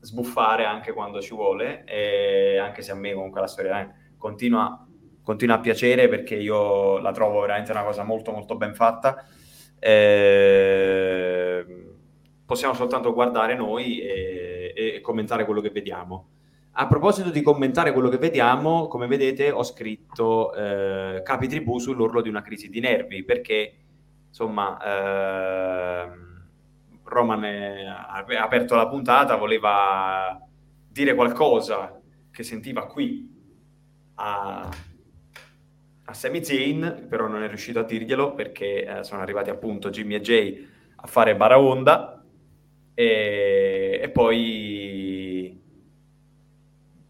sbuffare 0.00 0.64
anche 0.64 0.94
quando 0.94 1.20
ci 1.20 1.34
vuole, 1.34 1.84
e 1.84 2.56
anche 2.56 2.80
se 2.80 2.92
a 2.92 2.94
me 2.94 3.12
comunque 3.12 3.42
la 3.42 3.46
storia 3.46 3.94
continua 4.16 4.86
continua 5.22 5.56
a 5.56 5.60
piacere 5.60 6.08
perché 6.08 6.34
io 6.34 6.98
la 6.98 7.12
trovo 7.12 7.40
veramente 7.40 7.70
una 7.70 7.84
cosa 7.84 8.02
molto 8.04 8.32
molto 8.32 8.56
ben 8.56 8.74
fatta. 8.74 9.24
Eh, 9.78 11.66
possiamo 12.44 12.74
soltanto 12.74 13.12
guardare 13.12 13.54
noi 13.56 14.00
e, 14.00 14.72
e, 14.76 15.00
commentare 15.00 15.44
quello 15.44 15.60
che 15.60 15.70
vediamo. 15.70 16.28
A 16.72 16.86
proposito 16.86 17.30
di 17.30 17.42
commentare 17.42 17.92
quello 17.92 18.08
che 18.08 18.16
vediamo, 18.16 18.88
come 18.88 19.06
vedete 19.06 19.50
ho 19.50 19.62
scritto 19.62 20.54
eh, 20.54 21.22
Capi 21.22 21.46
Tribù 21.46 21.78
sull'orlo 21.78 22.22
di 22.22 22.28
una 22.28 22.42
crisi 22.42 22.68
di 22.70 22.80
nervi 22.80 23.24
perché 23.24 23.74
insomma 24.28 24.78
eh, 24.82 26.10
Roman 27.04 27.44
ha 27.44 28.24
aperto 28.42 28.74
la 28.74 28.88
puntata, 28.88 29.36
voleva 29.36 30.40
dire 30.88 31.14
qualcosa 31.14 32.00
che 32.30 32.42
sentiva 32.42 32.86
qui 32.86 33.28
a, 34.14 34.68
a 36.12 36.14
Sami 36.14 36.44
Zayn, 36.44 37.06
però 37.08 37.26
non 37.26 37.42
è 37.42 37.48
riuscito 37.48 37.80
a 37.80 37.84
dirglielo 37.84 38.34
perché 38.34 38.84
eh, 38.84 39.02
sono 39.02 39.22
arrivati 39.22 39.48
appunto 39.48 39.88
Jimmy 39.88 40.16
e 40.16 40.20
Jay 40.20 40.68
a 40.96 41.06
fare 41.06 41.34
baraonda 41.34 42.22
e, 42.94 43.98
e 44.02 44.10
poi 44.10 45.60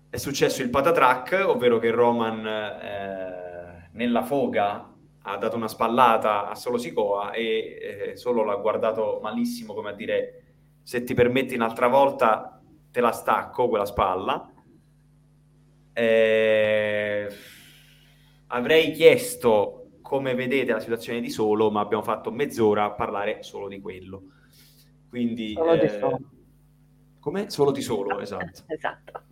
è 0.08 0.16
successo 0.16 0.62
il 0.62 0.70
patatrack, 0.70 1.44
ovvero 1.46 1.78
che 1.78 1.90
Roman 1.90 2.46
eh, 2.46 3.88
nella 3.90 4.22
foga 4.22 4.88
ha 5.24 5.36
dato 5.36 5.56
una 5.56 5.68
spallata 5.68 6.48
a 6.48 6.54
Solo 6.54 6.78
Sicoa 6.78 7.32
e 7.32 8.10
eh, 8.12 8.16
Solo 8.16 8.44
l'ha 8.44 8.56
guardato 8.56 9.18
malissimo 9.20 9.74
come 9.74 9.90
a 9.90 9.94
dire 9.94 10.42
se 10.82 11.02
ti 11.02 11.14
permetti 11.14 11.54
un'altra 11.54 11.88
volta 11.88 12.60
te 12.90 13.00
la 13.00 13.12
stacco 13.12 13.68
quella 13.68 13.84
spalla. 13.84 14.48
Eh, 15.92 17.28
avrei 18.52 18.92
chiesto 18.92 19.78
come 20.02 20.34
vedete 20.34 20.72
la 20.72 20.80
situazione 20.80 21.20
di 21.20 21.30
Solo, 21.30 21.70
ma 21.70 21.80
abbiamo 21.80 22.02
fatto 22.02 22.30
mezz'ora 22.30 22.84
a 22.84 22.90
parlare 22.92 23.42
solo 23.42 23.68
di 23.68 23.80
quello. 23.80 24.22
Quindi, 25.08 25.52
Solo 25.54 25.74
di 25.76 25.80
eh, 25.80 25.88
solo. 25.88 26.20
Come? 27.18 27.50
Solo 27.50 27.70
di 27.70 27.80
solo, 27.82 28.18
esatto. 28.20 28.62
Esatto. 28.66 29.22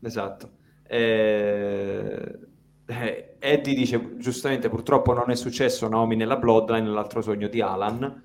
Esatto. 0.00 0.50
Eh, 0.84 2.38
eh, 2.86 3.36
Eddie 3.38 3.74
dice 3.74 4.16
giustamente 4.18 4.68
purtroppo 4.68 5.12
non 5.12 5.30
è 5.30 5.34
successo 5.34 5.88
Naomi 5.88 6.16
nella 6.16 6.36
Bloodline, 6.36 6.88
l'altro 6.88 7.22
sogno 7.22 7.48
di 7.48 7.60
Alan, 7.60 8.22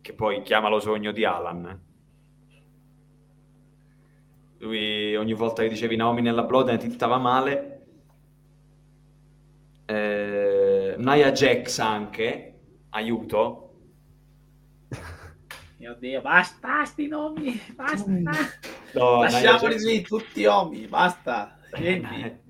che 0.00 0.12
poi 0.12 0.42
chiamalo 0.42 0.80
sogno 0.80 1.12
di 1.12 1.24
Alan. 1.24 1.80
Lui 4.58 5.16
ogni 5.16 5.32
volta 5.32 5.62
che 5.62 5.68
dicevi 5.68 5.96
Naomi 5.96 6.20
nella 6.20 6.42
Bloodline 6.42 6.78
ti 6.78 6.90
stava 6.90 7.18
male. 7.18 7.69
Eh, 9.90 10.94
Nia 10.98 11.32
Jax 11.32 11.78
anche, 11.80 12.60
aiuto. 12.90 13.66
Mio 15.78 15.96
Dio, 15.98 16.20
basta 16.20 16.84
sti 16.84 17.08
nomi, 17.08 17.60
basta. 17.74 18.10
No, 18.92 19.22
Lasciamoli 19.22 19.74
Jax- 19.74 19.84
lì 19.84 20.02
tutti 20.02 20.44
uomini, 20.44 20.86
basta. 20.86 21.58
Niente. 21.76 22.42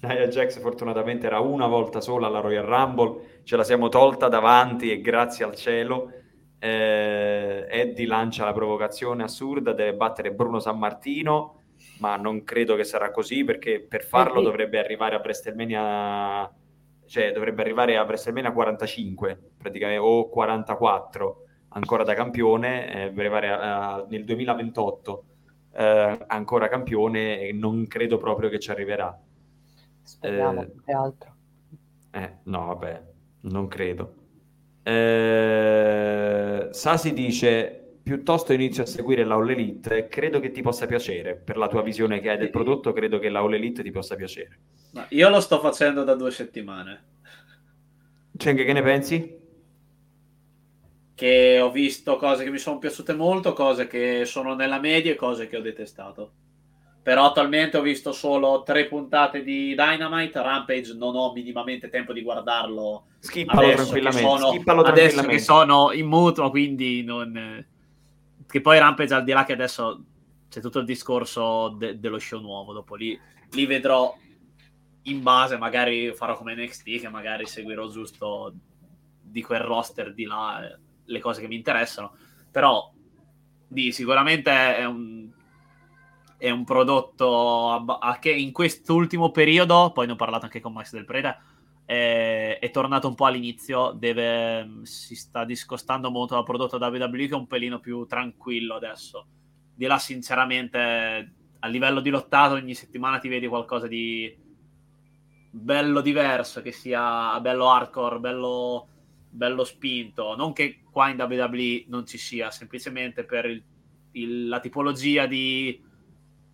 Nia 0.02 0.26
Jax 0.28 0.60
fortunatamente 0.60 1.26
era 1.26 1.40
una 1.40 1.66
volta 1.66 2.02
sola 2.02 2.26
alla 2.26 2.40
Royal 2.40 2.66
Rumble, 2.66 3.40
ce 3.44 3.56
la 3.56 3.64
siamo 3.64 3.88
tolta 3.88 4.28
davanti 4.28 4.90
e 4.92 5.00
grazie 5.00 5.46
al 5.46 5.54
cielo. 5.54 6.12
Eh, 6.58 7.66
Eddie 7.70 8.06
lancia 8.06 8.44
la 8.44 8.52
provocazione 8.52 9.22
assurda, 9.22 9.72
deve 9.72 9.94
battere 9.94 10.32
Bruno 10.32 10.58
San 10.58 10.78
Martino, 10.78 11.62
ma 12.00 12.16
non 12.16 12.44
credo 12.44 12.76
che 12.76 12.84
sarà 12.84 13.10
così 13.10 13.44
perché 13.44 13.80
per 13.80 14.04
farlo 14.04 14.40
Eddie. 14.40 14.50
dovrebbe 14.50 14.78
arrivare 14.78 15.14
a 15.16 15.20
WrestleMania, 15.20 16.50
cioè 17.08 17.32
dovrebbe 17.32 17.62
arrivare 17.62 17.96
a 17.96 18.02
WrestleMania 18.04 18.52
45 18.52 19.52
praticamente, 19.56 20.00
o 20.02 20.28
44 20.28 21.44
ancora 21.70 22.04
da 22.04 22.14
campione, 22.14 22.86
eh, 22.88 23.10
dovrebbe 23.10 23.20
arrivare 23.20 23.48
a- 23.50 23.94
a- 23.94 24.06
nel 24.08 24.24
2028 24.24 25.24
eh, 25.72 26.24
ancora 26.28 26.68
campione 26.68 27.40
e 27.40 27.52
non 27.52 27.86
credo 27.86 28.16
proprio 28.18 28.48
che 28.48 28.58
ci 28.58 28.70
arriverà. 28.70 29.16
Speriamo 30.02 30.62
Eh, 30.62 30.72
che 30.84 30.92
altro. 30.92 31.36
Eh, 32.10 32.38
no, 32.44 32.66
vabbè, 32.66 33.02
non 33.42 33.68
credo. 33.68 34.14
Eh, 34.82 36.68
Sasi 36.72 37.12
dice, 37.12 37.87
piuttosto 38.08 38.54
inizio 38.54 38.84
a 38.84 38.86
seguire 38.86 39.22
la 39.22 39.34
All 39.34 39.50
Elite, 39.50 40.08
credo 40.08 40.40
che 40.40 40.50
ti 40.50 40.62
possa 40.62 40.86
piacere. 40.86 41.34
Per 41.36 41.58
la 41.58 41.68
tua 41.68 41.82
visione 41.82 42.20
che 42.20 42.30
hai 42.30 42.38
del 42.38 42.48
prodotto, 42.48 42.94
credo 42.94 43.18
che 43.18 43.28
la 43.28 43.40
All 43.40 43.52
Elite 43.52 43.82
ti 43.82 43.90
possa 43.90 44.14
piacere. 44.14 44.58
Ma 44.92 45.04
io 45.10 45.28
lo 45.28 45.40
sto 45.40 45.60
facendo 45.60 46.04
da 46.04 46.14
due 46.14 46.30
settimane. 46.30 47.04
Cenghe, 48.34 48.64
che 48.64 48.72
ne 48.72 48.82
pensi? 48.82 49.38
Che 51.14 51.60
ho 51.60 51.70
visto 51.70 52.16
cose 52.16 52.44
che 52.44 52.50
mi 52.50 52.56
sono 52.56 52.78
piaciute 52.78 53.12
molto, 53.12 53.52
cose 53.52 53.86
che 53.86 54.22
sono 54.24 54.54
nella 54.54 54.80
media 54.80 55.12
e 55.12 55.16
cose 55.16 55.46
che 55.46 55.58
ho 55.58 55.62
detestato. 55.62 56.32
Però 57.02 57.26
attualmente 57.26 57.76
ho 57.76 57.82
visto 57.82 58.12
solo 58.12 58.62
tre 58.62 58.86
puntate 58.86 59.42
di 59.42 59.74
Dynamite. 59.74 60.40
Rampage 60.40 60.94
non 60.94 61.14
ho 61.14 61.30
minimamente 61.34 61.90
tempo 61.90 62.14
di 62.14 62.22
guardarlo 62.22 63.08
Skippalo 63.18 63.66
adesso, 63.66 63.92
che 63.92 64.00
tranquillamente. 64.00 64.38
sono, 64.38 64.50
skippalo 64.50 64.80
adesso 64.80 64.94
che 64.94 65.12
tranquillamente. 65.12 65.44
sono 65.44 65.92
in 65.92 66.06
mutuo, 66.06 66.48
quindi 66.48 67.02
non... 67.02 67.76
Che 68.48 68.60
poi 68.60 68.78
Rampage 68.78 69.14
al 69.14 69.24
di 69.24 69.32
là 69.32 69.44
che 69.44 69.52
adesso 69.52 70.04
c'è 70.48 70.60
tutto 70.60 70.78
il 70.78 70.86
discorso 70.86 71.68
de- 71.76 71.98
dello 71.98 72.18
show 72.18 72.40
nuovo, 72.40 72.72
dopo 72.72 72.94
lì, 72.94 73.18
lì 73.50 73.66
vedrò 73.66 74.16
in 75.02 75.22
base, 75.22 75.58
magari 75.58 76.12
farò 76.14 76.36
come 76.36 76.54
NXT, 76.54 77.00
che 77.00 77.08
magari 77.08 77.46
seguirò 77.46 77.88
giusto 77.88 78.54
di 79.20 79.42
quel 79.42 79.60
roster 79.60 80.14
di 80.14 80.24
là 80.24 80.66
eh, 80.66 80.78
le 81.04 81.20
cose 81.20 81.40
che 81.40 81.48
mi 81.48 81.56
interessano, 81.56 82.16
però 82.50 82.90
di, 83.66 83.92
sicuramente 83.92 84.76
è 84.76 84.84
un, 84.84 85.28
è 86.38 86.50
un 86.50 86.64
prodotto 86.64 87.70
abba- 87.70 87.98
a 87.98 88.18
che 88.18 88.30
in 88.30 88.52
quest'ultimo 88.52 89.30
periodo, 89.30 89.92
poi 89.92 90.06
ne 90.06 90.12
ho 90.12 90.16
parlato 90.16 90.46
anche 90.46 90.60
con 90.60 90.72
Max 90.72 90.92
del 90.92 91.04
Prete, 91.04 91.36
è, 91.88 92.58
è 92.60 92.70
tornato 92.70 93.08
un 93.08 93.14
po' 93.14 93.24
all'inizio, 93.24 93.92
deve, 93.92 94.80
si 94.82 95.14
sta 95.16 95.46
discostando 95.46 96.10
molto 96.10 96.34
dal 96.34 96.44
prodotto 96.44 96.76
WWE 96.76 97.26
che 97.26 97.32
è 97.32 97.34
un 97.34 97.46
pelino 97.46 97.80
più 97.80 98.04
tranquillo 98.04 98.74
adesso. 98.74 99.26
Di 99.74 99.86
là, 99.86 99.96
sinceramente, 99.98 101.32
a 101.60 101.66
livello 101.66 102.00
di 102.00 102.10
lottato, 102.10 102.54
ogni 102.54 102.74
settimana 102.74 103.18
ti 103.18 103.28
vedi 103.28 103.46
qualcosa 103.46 103.86
di 103.86 104.36
bello 105.50 106.02
diverso, 106.02 106.60
che 106.60 106.72
sia 106.72 107.40
bello 107.40 107.70
hardcore, 107.70 108.18
bello, 108.18 108.88
bello 109.30 109.64
spinto. 109.64 110.36
Non 110.36 110.52
che 110.52 110.82
qua 110.90 111.08
in 111.08 111.18
WWE 111.18 111.84
non 111.88 112.04
ci 112.06 112.18
sia, 112.18 112.50
semplicemente 112.50 113.24
per 113.24 113.46
il- 113.46 113.64
il- 114.12 114.48
la 114.48 114.60
tipologia 114.60 115.24
di 115.26 115.82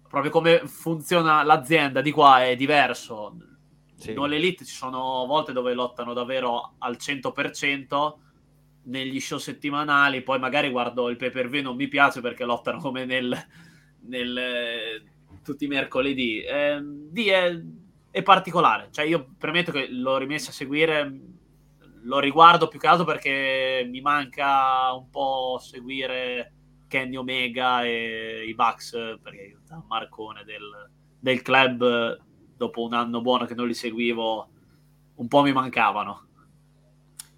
proprio 0.08 0.30
come 0.30 0.60
funziona 0.66 1.42
l'azienda 1.42 2.00
di 2.00 2.12
qua 2.12 2.44
è 2.44 2.54
diverso. 2.54 3.36
Sì. 3.96 4.12
Non 4.12 4.28
l'elite 4.28 4.64
ci 4.64 4.74
sono 4.74 5.24
volte 5.26 5.52
dove 5.52 5.72
lottano 5.74 6.12
davvero 6.12 6.74
al 6.78 6.96
100% 6.98 8.14
negli 8.85 9.20
show 9.20 9.38
settimanali, 9.38 10.22
poi 10.22 10.38
magari 10.38 10.70
guardo 10.70 11.09
il 11.09 11.16
pay 11.16 11.30
per 11.30 11.48
view 11.48 11.62
non 11.62 11.76
mi 11.76 11.88
piace 11.88 12.20
perché 12.20 12.44
lottano 12.44 12.78
come 12.78 13.04
nel, 13.04 13.35
nel, 14.02 14.37
eh, 14.37 15.02
tutti 15.42 15.64
i 15.64 15.68
mercoledì. 15.68 16.42
Eh, 16.42 16.80
di 16.83 17.28
è, 17.28 17.59
è 18.11 18.22
particolare, 18.22 18.88
cioè 18.90 19.04
io 19.04 19.35
premetto 19.38 19.72
che 19.72 19.88
l'ho 19.88 20.18
rimesso 20.18 20.50
a 20.50 20.54
seguire, 20.54 21.20
lo 22.02 22.18
riguardo 22.18 22.68
più 22.68 22.78
che 22.78 22.87
altro 22.87 23.07
perché 23.07 23.87
mi 23.90 24.00
manca 24.00 24.92
un 24.92 25.09
po' 25.09 25.59
seguire 25.61 26.52
Kenny 26.88 27.16
Omega 27.16 27.83
e 27.85 28.44
i 28.46 28.54
Bucks 28.54 29.18
perché 29.22 29.42
io 29.42 29.61
da 29.66 29.83
Marcone 29.88 30.44
del, 30.44 30.90
del 31.18 31.42
club 31.42 32.22
dopo 32.66 32.83
un 32.83 32.92
anno 32.94 33.20
buono 33.20 33.44
che 33.46 33.55
non 33.55 33.66
li 33.66 33.74
seguivo 33.74 34.48
un 35.16 35.29
po' 35.29 35.42
mi 35.42 35.53
mancavano 35.53 36.27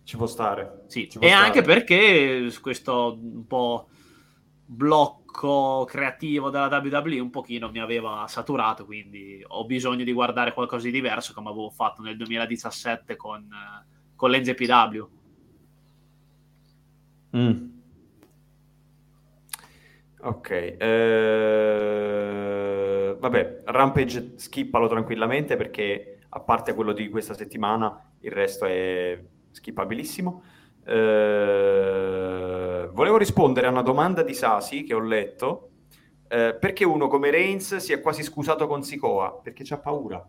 Ci 0.04 0.16
può 0.16 0.26
stare. 0.26 0.84
sì. 0.86 1.08
Ci 1.10 1.18
può 1.18 1.26
e 1.26 1.30
stare. 1.30 1.46
anche 1.46 1.62
perché 1.62 2.50
questo 2.60 3.18
un 3.20 3.46
po' 3.46 3.88
blocco 4.64 5.84
creativo 5.86 6.50
della 6.50 6.66
WWE 6.68 7.18
un 7.20 7.30
pochino 7.30 7.70
mi 7.70 7.78
aveva 7.80 8.24
saturato 8.28 8.84
quindi 8.84 9.42
ho 9.46 9.64
bisogno 9.64 10.02
di 10.04 10.12
guardare 10.12 10.52
qualcosa 10.54 10.86
di 10.86 10.92
diverso 10.92 11.32
come 11.34 11.50
avevo 11.50 11.70
fatto 11.70 12.02
nel 12.02 12.16
2017 12.16 13.16
con, 13.16 13.48
con 14.14 14.30
l'NJPW 14.30 15.08
Mm. 17.36 17.68
Ok, 20.20 20.50
eh, 20.50 20.76
vabbè, 23.18 23.62
Rampage 23.66 24.32
skippalo 24.36 24.88
tranquillamente 24.88 25.56
perché 25.56 26.18
a 26.28 26.40
parte 26.40 26.74
quello 26.74 26.92
di 26.92 27.08
questa 27.08 27.34
settimana, 27.34 28.12
il 28.20 28.30
resto 28.32 28.64
è 28.66 29.18
skippabilissimo. 29.50 30.42
Eh, 30.84 32.88
volevo 32.92 33.16
rispondere 33.16 33.66
a 33.66 33.70
una 33.70 33.82
domanda 33.82 34.22
di 34.22 34.34
Sasi 34.34 34.82
che 34.84 34.94
ho 34.94 35.00
letto. 35.00 35.70
Eh, 36.28 36.56
perché 36.58 36.84
uno 36.84 37.06
come 37.08 37.30
Reigns 37.30 37.76
si 37.76 37.92
è 37.92 38.00
quasi 38.00 38.22
scusato 38.22 38.66
con 38.66 38.82
Sikoa? 38.82 39.40
Perché 39.42 39.62
c'ha 39.64 39.78
paura. 39.78 40.24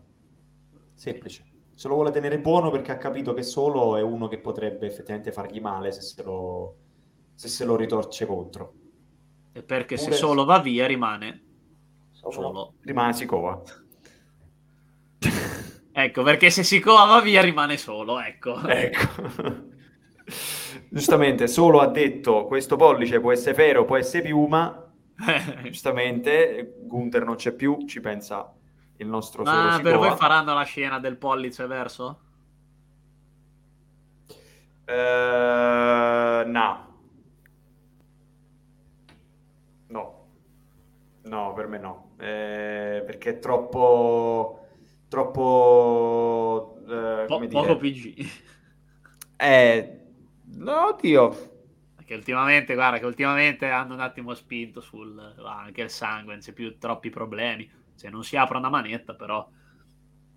Semplice. 0.94 1.44
Se 1.74 1.88
lo 1.88 1.94
vuole 1.94 2.10
tenere 2.10 2.38
buono 2.40 2.70
perché 2.70 2.92
ha 2.92 2.96
capito 2.96 3.32
che 3.34 3.42
solo 3.42 3.96
è 3.96 4.02
uno 4.02 4.26
che 4.28 4.38
potrebbe 4.40 4.86
effettivamente 4.86 5.30
fargli 5.32 5.60
male 5.60 5.92
se 5.92 6.00
se 6.02 6.22
lo, 6.24 6.76
se 7.34 7.48
se 7.48 7.64
lo 7.64 7.76
ritorce 7.76 8.26
contro. 8.26 8.74
e 9.52 9.62
perché 9.62 9.96
se 9.96 10.06
Pure- 10.10 10.16
solo 10.16 10.44
va 10.44 10.58
via 10.60 10.86
rimane 10.86 11.42
Solo. 12.18 12.32
solo 12.32 12.74
Rimane 12.82 13.12
Sikoa. 13.12 13.62
ecco 15.92 16.22
perché 16.22 16.50
se 16.50 16.62
Sikoa 16.62 17.04
va 17.06 17.20
via 17.20 17.40
rimane 17.40 17.76
solo 17.76 18.20
ecco 18.20 18.66
ecco. 18.66 19.66
Giustamente, 20.90 21.46
solo 21.48 21.80
ha 21.80 21.88
detto 21.88 22.44
questo 22.46 22.76
pollice 22.76 23.20
può 23.20 23.32
essere 23.32 23.54
ferro, 23.54 23.84
può 23.84 23.96
essere 23.96 24.22
piuma. 24.24 24.84
Giustamente, 25.64 26.76
Gunther 26.82 27.24
non 27.24 27.36
c'è 27.36 27.52
più, 27.52 27.84
ci 27.86 28.00
pensa 28.00 28.52
il 28.96 29.06
nostro 29.06 29.42
ma 29.42 29.72
solo 29.72 29.82
per 29.82 29.96
voi 29.96 30.16
faranno 30.16 30.54
la 30.54 30.64
scena 30.64 30.98
del 30.98 31.16
pollice 31.16 31.66
verso? 31.66 32.20
No. 34.86 36.42
No. 36.46 36.87
No, 41.28 41.52
per 41.52 41.66
me 41.68 41.78
no. 41.78 42.14
Eh, 42.18 43.02
perché 43.04 43.30
è 43.30 43.38
troppo... 43.38 44.60
Troppo... 45.08 46.78
eh, 46.88 47.24
Po- 47.26 47.46
poco 47.48 47.76
PG. 47.76 48.26
Eh, 49.36 50.00
no, 50.56 50.86
oddio. 50.88 51.34
Perché 51.94 52.14
ultimamente, 52.14 52.74
guarda, 52.74 52.98
che 52.98 53.06
ultimamente 53.06 53.68
hanno 53.68 53.94
un 53.94 54.00
attimo 54.00 54.34
spinto 54.34 54.80
sul 54.80 55.18
anche 55.44 55.82
il 55.82 55.90
sangue, 55.90 56.32
non 56.32 56.42
c'è 56.42 56.52
più 56.52 56.78
troppi 56.78 57.10
problemi. 57.10 57.70
Cioè, 57.96 58.10
non 58.10 58.24
si 58.24 58.36
apre 58.36 58.58
una 58.58 58.70
manetta, 58.70 59.14
però 59.14 59.46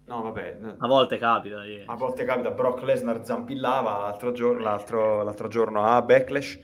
No, 0.06 0.22
vabbè. 0.24 0.58
a 0.80 0.88
volte 0.88 1.18
capita. 1.18 1.62
di- 1.64 1.84
A 1.86 1.96
volte 1.96 2.26
capita, 2.26 2.52
Brock 2.52 2.82
Lesnar 2.84 3.24
zampillava 3.24 3.98
l'altro 4.00 4.32
giorno, 4.32 4.62
l'altro, 4.62 5.24
l'altro 5.24 5.48
giorno 5.48 5.84
a 5.86 6.02
Backlash. 6.02 6.60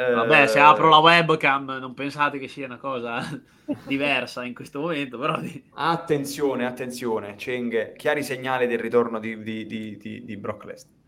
Eh, 0.00 0.12
Vabbè, 0.12 0.46
se 0.46 0.58
apro 0.58 0.88
la 0.88 0.98
webcam, 0.98 1.76
non 1.78 1.92
pensate 1.92 2.38
che 2.38 2.48
sia 2.48 2.64
una 2.64 2.78
cosa 2.78 3.20
diversa 3.86 4.44
in 4.44 4.54
questo 4.54 4.80
momento, 4.80 5.18
però 5.18 5.38
Attenzione, 5.74 6.64
attenzione, 6.64 7.34
Cheng, 7.34 7.92
chiari 7.96 8.22
segnali 8.22 8.66
del 8.66 8.78
ritorno 8.78 9.18
di, 9.18 9.42
di, 9.42 9.66
di, 9.66 10.24
di, 10.24 10.36
Brock 10.38 10.64
Lesnar. 10.64 10.98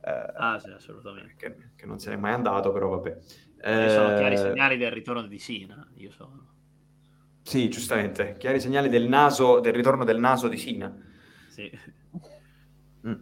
Eh, 0.00 0.32
Ah, 0.36 0.58
sì, 0.58 0.70
assolutamente. 0.70 1.34
che, 1.36 1.56
che 1.76 1.86
non 1.86 1.98
se 2.00 2.10
n'è 2.10 2.16
mai 2.16 2.32
andato, 2.32 2.72
però 2.72 2.88
vabbè. 2.88 3.18
Ci 3.20 3.90
sono 3.90 4.12
chiari 4.14 4.34
Eh, 4.34 4.36
segnali 4.36 4.76
del 4.76 4.90
ritorno 4.90 5.26
di 5.26 5.38
Sina. 5.38 5.88
Io 5.94 6.10
sono. 6.10 6.52
Sì, 7.42 7.68
giustamente, 7.68 8.36
chiari 8.38 8.58
segnali 8.60 8.88
del 8.88 9.06
naso, 9.08 9.60
del 9.60 9.72
ritorno 9.74 10.04
del 10.04 10.18
naso 10.18 10.48
di 10.48 10.56
Sina. 10.56 10.92
Sì. 11.46 11.70
Mm. 13.06 13.12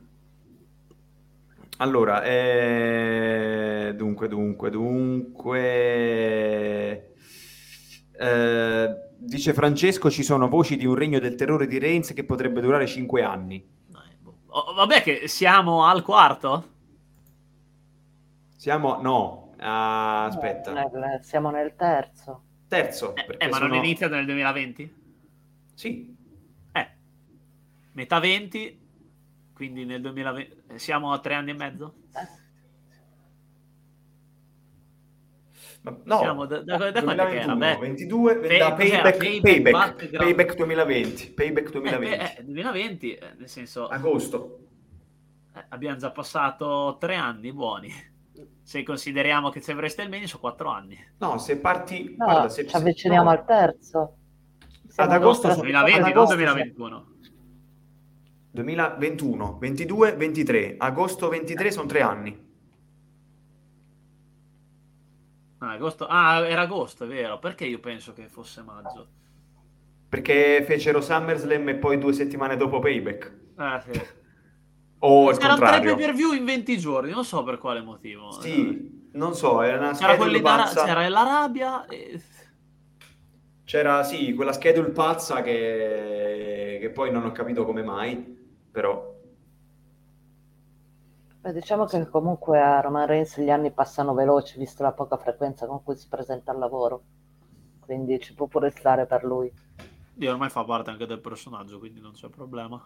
Allora, 1.79 2.23
eh, 2.25 3.93
dunque, 3.97 4.29
dunque, 4.29 4.71
dunque... 4.71 5.55
eh, 8.13 8.97
dice 9.19 9.53
Francesco, 9.53 10.09
ci 10.11 10.23
sono 10.23 10.49
voci 10.49 10.77
di 10.77 10.87
un 10.87 10.95
regno 10.95 11.19
del 11.19 11.35
terrore 11.35 11.67
di 11.67 11.79
Reigns 11.79 12.13
che 12.13 12.25
potrebbe 12.25 12.61
durare 12.61 12.87
5 12.87 13.23
anni. 13.23 13.65
Boh. 14.21 14.37
Oh, 14.47 14.75
vabbè, 14.75 15.03
che 15.03 15.27
siamo 15.29 15.85
al 15.85 16.03
quarto? 16.03 16.69
Siamo... 18.57 19.01
No, 19.01 19.55
ah, 19.59 20.27
aspetta. 20.27 20.73
Nel- 20.73 21.19
siamo 21.23 21.51
nel 21.51 21.75
terzo. 21.75 22.43
Terzo, 22.69 23.17
Eh, 23.17 23.27
eh, 23.39 23.49
ma 23.49 23.59
non 23.59 23.71
sono- 23.71 23.83
inizia 23.83 24.09
nel 24.09 24.25
2020? 24.25 24.95
Sì, 25.75 26.15
Eh, 26.73 26.89
metà 27.93 28.19
20, 28.21 28.82
quindi 29.53 29.85
nel 29.85 30.01
2020 30.01 30.63
eh, 30.69 30.79
siamo 30.79 31.13
a 31.13 31.19
tre 31.21 31.35
anni 31.35 31.51
e 31.51 31.55
mezzo? 31.55 31.95
ma- 35.83 35.99
no. 36.05 36.19
Siamo 36.19 36.47
da- 36.47 36.63
da- 36.63 36.91
da 36.91 37.03
quando 37.03 37.25
che 37.27 37.41
era? 37.41 37.55
2021, 37.55 37.57
Beh, 37.57 37.77
22, 37.79 38.37
Pay- 38.39 38.59
da 38.59 38.73
payback, 38.73 39.17
Payback, 39.17 39.43
payback, 39.43 39.73
Battleground. 39.73 40.25
payback 40.35 40.55
2020, 40.57 41.31
payback 41.33 41.67
Eh, 41.67 41.71
2020, 41.73 42.15
eh, 42.15 42.35
eh, 42.39 42.45
2020, 42.45 43.15
eh, 43.15 43.35
nel 43.39 43.49
senso, 43.49 43.89
agosto. 43.89 44.59
eh, 45.55 45.65
abbiamo 45.71 45.97
già 45.97 46.11
passato 46.11 46.97
tre 47.01 47.17
anni 47.17 47.53
buoni. 47.53 47.91
Se 48.63 48.83
consideriamo 48.85 49.51
che 49.51 49.61
c'è 49.61 49.75
WrestleMania 49.75 50.27
sono 50.27 50.41
quattro 50.41 50.69
anni. 50.71 50.97
No, 51.19 51.37
se 51.39 51.59
parti... 51.59 52.15
No, 52.17 52.25
guarda, 52.27 52.49
se- 52.49 52.67
ci 52.67 52.75
avviciniamo 52.77 53.25
no. 53.25 53.31
al 53.31 53.45
terzo. 53.45 54.17
Siamo 54.89 55.13
agosto 55.13 55.49
sono 55.51 55.63
2020, 55.63 55.99
ad 55.99 56.01
non 56.05 56.11
agosto 56.11 56.35
2021. 56.37 57.12
2021, 58.53 59.59
22, 59.59 60.13
23. 60.15 60.75
Agosto 60.79 61.29
23 61.29 61.71
sono 61.71 61.87
tre 61.87 62.03
anni. 62.03 62.51
Ah, 65.59 65.73
agosto... 65.73 66.07
ah, 66.07 66.47
era 66.47 66.63
agosto, 66.63 67.05
è 67.05 67.07
vero. 67.07 67.39
Perché 67.39 67.65
io 67.65 67.81
penso 67.81 68.13
che 68.13 68.29
fosse 68.29 68.63
maggio? 68.63 69.09
Perché 70.09 70.63
fecero 70.67 71.01
SummerSlam 71.01 71.69
e 71.71 71.77
poi 71.77 71.99
due 71.99 72.13
settimane 72.13 72.57
dopo 72.57 72.79
Payback. 72.79 73.33
Ah, 73.57 73.81
sì. 73.81 73.91
O 74.99 75.31
il 75.31 75.37
C'erano 75.37 75.57
tre 75.57 75.65
contrario. 75.67 75.95
pay 75.97 76.05
per 76.05 76.15
view 76.15 76.33
in 76.33 76.45
20 76.45 76.79
giorni, 76.79 77.11
non 77.11 77.25
so 77.25 77.43
per 77.43 77.59
quale 77.59 77.81
motivo. 77.81 78.31
Sì, 78.33 79.09
non 79.13 79.35
so, 79.35 79.63
era 79.63 79.79
una 79.79 79.93
C'era, 79.93 80.41
pazza. 80.41 80.85
c'era 80.85 81.09
l'Arabia 81.09 81.87
e... 81.87 82.21
C'era, 83.65 84.03
sì, 84.05 84.35
quella 84.35 84.53
schedule 84.53 84.91
pazza 84.91 85.41
che... 85.41 86.79
che 86.81 86.91
poi 86.91 87.11
non 87.11 87.25
ho 87.25 87.33
capito 87.33 87.65
come 87.65 87.83
mai, 87.83 88.42
però... 88.73 89.21
Beh, 91.43 91.53
diciamo 91.53 91.85
che 91.87 92.09
comunque 92.09 92.61
a 92.61 92.81
Roman 92.81 93.07
Reigns 93.07 93.39
gli 93.39 93.51
anni 93.51 93.73
passano 93.73 94.15
veloci, 94.15 94.59
visto 94.59 94.83
la 94.83 94.93
poca 94.93 95.17
frequenza 95.17 95.67
con 95.67 95.83
cui 95.83 95.97
si 95.97 96.09
presenta 96.09 96.53
al 96.53 96.59
lavoro. 96.59 97.03
Quindi 97.81 98.19
ci 98.21 98.33
può 98.33 98.47
pure 98.47 98.71
stare 98.71 99.07
per 99.07 99.25
lui. 99.25 99.53
Dio, 100.15 100.31
ormai 100.31 100.51
fa 100.51 100.63
parte 100.65 100.91
anche 100.91 101.07
del 101.07 101.21
personaggio, 101.21 101.79
quindi 101.79 102.01
non 102.01 102.13
c'è 102.13 102.29
problema. 102.29 102.81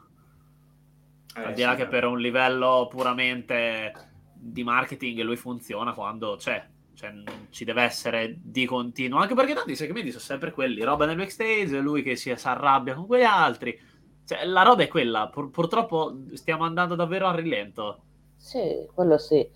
Eh, 1.36 1.42
Al 1.42 1.52
di 1.52 1.62
là 1.62 1.72
sì, 1.72 1.76
che 1.76 1.86
per 1.86 2.04
un 2.06 2.18
livello 2.18 2.88
puramente 2.88 3.92
di 4.32 4.64
marketing 4.64 5.20
lui 5.20 5.36
funziona 5.36 5.92
quando 5.92 6.36
c'è. 6.36 6.66
Cioè, 6.94 7.10
non 7.10 7.48
ci 7.50 7.66
deve 7.66 7.82
essere 7.82 8.38
di 8.40 8.64
continuo. 8.64 9.18
Anche 9.18 9.34
perché 9.34 9.52
tanti 9.52 9.76
segmenti 9.76 10.10
sono 10.10 10.22
sempre 10.22 10.50
quelli. 10.50 10.82
Roba 10.82 11.04
nel 11.04 11.16
backstage, 11.16 11.78
lui 11.80 12.02
che 12.02 12.16
si 12.16 12.30
arrabbia 12.30 12.94
con 12.94 13.06
quegli 13.06 13.22
altri. 13.24 13.78
Cioè, 14.26 14.44
la 14.44 14.62
roba 14.62 14.82
è 14.82 14.88
quella. 14.88 15.28
Pur- 15.28 15.50
purtroppo 15.50 16.16
stiamo 16.34 16.64
andando 16.64 16.94
davvero 16.94 17.26
a 17.28 17.34
rilento. 17.34 18.02
Sì, 18.36 18.86
quello 18.92 19.18
sì. 19.18 19.48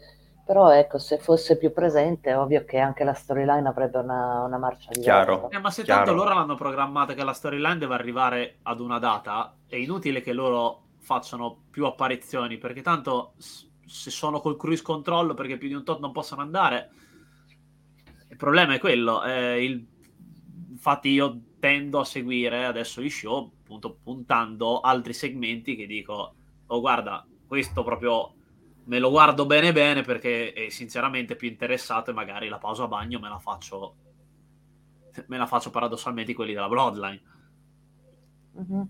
Però 0.47 0.71
ecco, 0.73 0.99
se 0.99 1.19
fosse 1.19 1.57
più 1.59 1.73
presente, 1.73 2.31
è 2.31 2.39
ovvio 2.39 2.65
che 2.65 2.79
anche 2.79 3.05
la 3.05 3.13
storyline 3.13 3.69
avrebbe 3.69 3.99
una, 3.99 4.43
una 4.45 4.59
marcia 4.59 4.91
diversa. 4.91 5.25
Chiaro. 5.25 5.51
Eh, 5.51 5.59
ma 5.61 5.71
se 5.71 5.83
Chiaro. 5.85 6.05
tanto 6.05 6.21
loro 6.21 6.35
l'hanno 6.35 6.57
programmata 6.57 7.15
che 7.15 7.23
la 7.23 7.33
storyline 7.33 7.79
deve 7.79 7.95
arrivare 7.95 8.59
ad 8.63 8.81
una 8.81 8.99
data, 8.99 9.57
è 9.69 9.77
inutile 9.77 10.21
che 10.23 10.33
loro 10.33 10.87
facciano 10.99 11.65
più 11.71 11.85
apparizioni, 11.87 12.59
perché 12.59 12.83
tanto 12.83 13.35
se 13.39 14.11
sono 14.11 14.41
col 14.41 14.57
cruise 14.57 14.83
control 14.83 15.35
perché 15.35 15.57
più 15.57 15.69
di 15.69 15.75
un 15.75 15.85
tot 15.85 16.01
non 16.01 16.11
possono 16.13 16.43
andare, 16.43 16.91
il 18.29 18.37
problema 18.37 18.75
è 18.75 18.79
quello. 18.79 19.23
eh, 19.25 19.65
il- 19.65 19.87
Infatti 20.71 21.11
io 21.11 21.39
tendo 21.59 22.01
a 22.01 22.05
seguire 22.05 22.65
adesso 22.65 23.03
gli 23.03 23.11
show, 23.11 23.53
appunto 23.71 23.99
puntando 24.03 24.81
altri 24.81 25.13
segmenti 25.13 25.77
che 25.77 25.87
dico, 25.87 26.35
oh 26.67 26.81
guarda, 26.81 27.25
questo 27.47 27.85
proprio 27.85 28.35
me 28.85 28.99
lo 28.99 29.11
guardo 29.11 29.47
bene 29.47 29.73
bene 29.73 30.03
perché 30.03 30.53
è 30.53 30.69
sinceramente 30.71 31.37
più 31.37 31.47
interessato 31.47 32.11
e 32.11 32.15
magari 32.15 32.49
la 32.49 32.59
pausa 32.59 32.85
a 32.85 32.89
bagno 32.89 33.21
me 33.21 33.29
la 33.29 33.39
faccio 33.39 33.95
me 35.27 35.39
la 35.39 35.47
faccio 35.47 35.71
paradossalmente 35.71 36.35
quelli 36.35 36.53
della 36.55 36.69
Bloodline. 36.69 37.23
Mhm. 38.53 38.89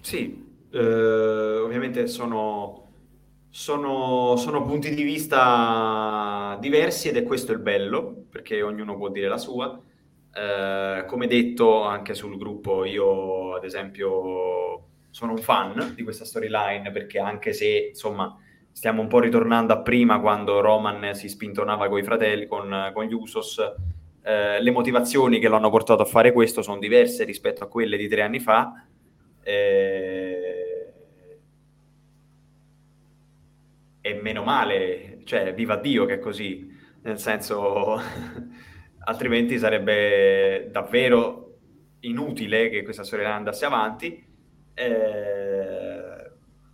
Sì, 0.00 0.46
eh, 0.70 1.58
ovviamente 1.58 2.06
sono, 2.06 2.88
sono, 3.50 4.36
sono 4.36 4.64
punti 4.64 4.94
di 4.94 5.02
vista 5.02 6.56
diversi 6.60 7.08
ed 7.08 7.16
è 7.16 7.22
questo 7.24 7.52
il 7.52 7.58
bello, 7.58 8.24
perché 8.30 8.62
ognuno 8.62 8.96
può 8.96 9.10
dire 9.10 9.28
la 9.28 9.38
sua. 9.38 9.78
Eh, 10.32 11.04
come 11.06 11.26
detto 11.26 11.82
anche 11.82 12.14
sul 12.14 12.36
gruppo, 12.38 12.84
io 12.84 13.54
ad 13.54 13.64
esempio 13.64 14.86
sono 15.10 15.32
un 15.32 15.38
fan 15.38 15.94
di 15.94 16.02
questa 16.02 16.24
storyline 16.24 16.90
perché 16.92 17.18
anche 17.18 17.52
se 17.52 17.88
insomma 17.88 18.36
stiamo 18.70 19.00
un 19.00 19.08
po' 19.08 19.20
ritornando 19.20 19.72
a 19.72 19.80
prima 19.80 20.20
quando 20.20 20.60
Roman 20.60 21.14
si 21.14 21.28
spintonava 21.28 21.88
con 21.88 21.98
i 21.98 22.04
fratelli, 22.04 22.46
con, 22.46 22.90
con 22.94 23.04
gli 23.04 23.12
Usos, 23.12 23.58
eh, 24.22 24.60
le 24.60 24.70
motivazioni 24.70 25.40
che 25.40 25.48
lo 25.48 25.56
hanno 25.56 25.70
portato 25.70 26.02
a 26.02 26.06
fare 26.06 26.32
questo 26.32 26.62
sono 26.62 26.78
diverse 26.78 27.24
rispetto 27.24 27.64
a 27.64 27.68
quelle 27.68 27.96
di 27.96 28.08
tre 28.08 28.22
anni 28.22 28.38
fa. 28.38 28.84
Eh, 29.42 30.48
E 34.00 34.14
meno 34.14 34.42
male, 34.42 35.20
cioè 35.24 35.52
viva 35.52 35.76
Dio 35.76 36.06
che 36.06 36.14
è 36.14 36.18
così, 36.18 36.66
nel 37.02 37.18
senso 37.18 38.00
altrimenti 39.08 39.58
sarebbe 39.58 40.68
davvero 40.70 41.56
inutile 42.00 42.68
che 42.68 42.82
questa 42.82 43.04
storia 43.04 43.34
andasse 43.34 43.64
avanti, 43.64 44.24
eh, 44.74 46.30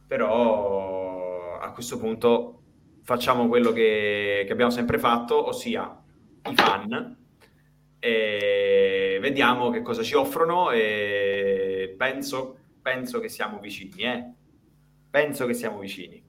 però 0.06 1.58
a 1.60 1.72
questo 1.72 1.96
punto 1.96 2.62
facciamo 3.02 3.46
quello 3.46 3.72
che, 3.72 4.42
che 4.46 4.52
abbiamo 4.52 4.72
sempre 4.72 4.98
fatto, 4.98 5.46
ossia 5.46 6.02
i 6.50 6.54
fan, 6.54 7.16
e 8.00 9.18
vediamo 9.20 9.70
che 9.70 9.80
cosa 9.82 10.02
ci 10.02 10.14
offrono 10.14 10.72
e 10.72 11.94
penso, 11.96 12.58
penso 12.82 13.20
che 13.20 13.28
siamo 13.28 13.60
vicini, 13.60 14.02
eh? 14.02 14.24
penso 15.08 15.46
che 15.46 15.54
siamo 15.54 15.78
vicini, 15.78 16.22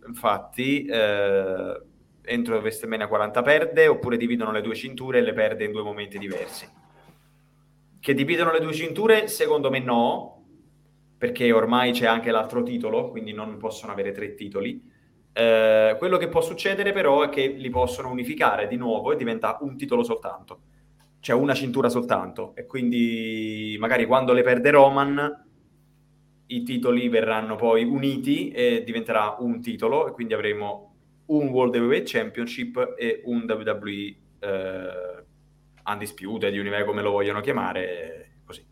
infatti, 0.08 0.84
eh, 0.84 1.82
entro 2.22 2.58
WrestleMania 2.58 3.06
40 3.06 3.42
perde 3.42 3.86
oppure 3.86 4.16
dividono 4.16 4.50
le 4.52 4.60
due 4.60 4.74
cinture 4.74 5.18
e 5.18 5.22
le 5.22 5.32
perde 5.32 5.64
in 5.64 5.72
due 5.72 5.82
momenti 5.82 6.18
diversi. 6.18 6.68
Che 8.00 8.14
dividono 8.14 8.52
le 8.52 8.60
due 8.60 8.72
cinture? 8.72 9.28
Secondo 9.28 9.70
me 9.70 9.80
no, 9.80 10.44
perché 11.16 11.50
ormai 11.52 11.92
c'è 11.92 12.06
anche 12.06 12.30
l'altro 12.30 12.62
titolo, 12.62 13.10
quindi 13.10 13.32
non 13.32 13.56
possono 13.56 13.92
avere 13.92 14.12
tre 14.12 14.34
titoli. 14.34 14.80
Eh, 15.32 15.96
quello 15.98 16.16
che 16.16 16.28
può 16.28 16.40
succedere 16.40 16.92
però 16.92 17.22
è 17.22 17.28
che 17.28 17.46
li 17.46 17.70
possono 17.70 18.10
unificare 18.10 18.66
di 18.66 18.76
nuovo 18.76 19.12
e 19.12 19.16
diventa 19.16 19.58
un 19.60 19.76
titolo 19.76 20.02
soltanto, 20.02 20.60
cioè 21.20 21.36
una 21.36 21.54
cintura 21.54 21.88
soltanto. 21.88 22.52
E 22.54 22.66
quindi 22.66 23.76
magari 23.78 24.06
quando 24.06 24.32
le 24.32 24.42
perde 24.42 24.70
Roman, 24.70 25.47
i 26.48 26.62
titoli 26.62 27.08
verranno 27.08 27.56
poi 27.56 27.84
uniti 27.84 28.50
e 28.50 28.82
diventerà 28.84 29.36
un 29.38 29.60
titolo, 29.60 30.08
e 30.08 30.12
quindi 30.12 30.34
avremo 30.34 30.94
un 31.26 31.48
World 31.48 31.74
Heavyweight 31.74 32.08
Championship 32.08 32.94
e 32.96 33.22
un 33.24 33.44
WWE 33.46 34.16
eh, 34.40 35.24
Undisputed, 35.84 36.54
Universe 36.54 36.84
come 36.84 37.02
lo 37.02 37.10
vogliono 37.10 37.40
chiamare, 37.40 38.40
così. 38.44 38.64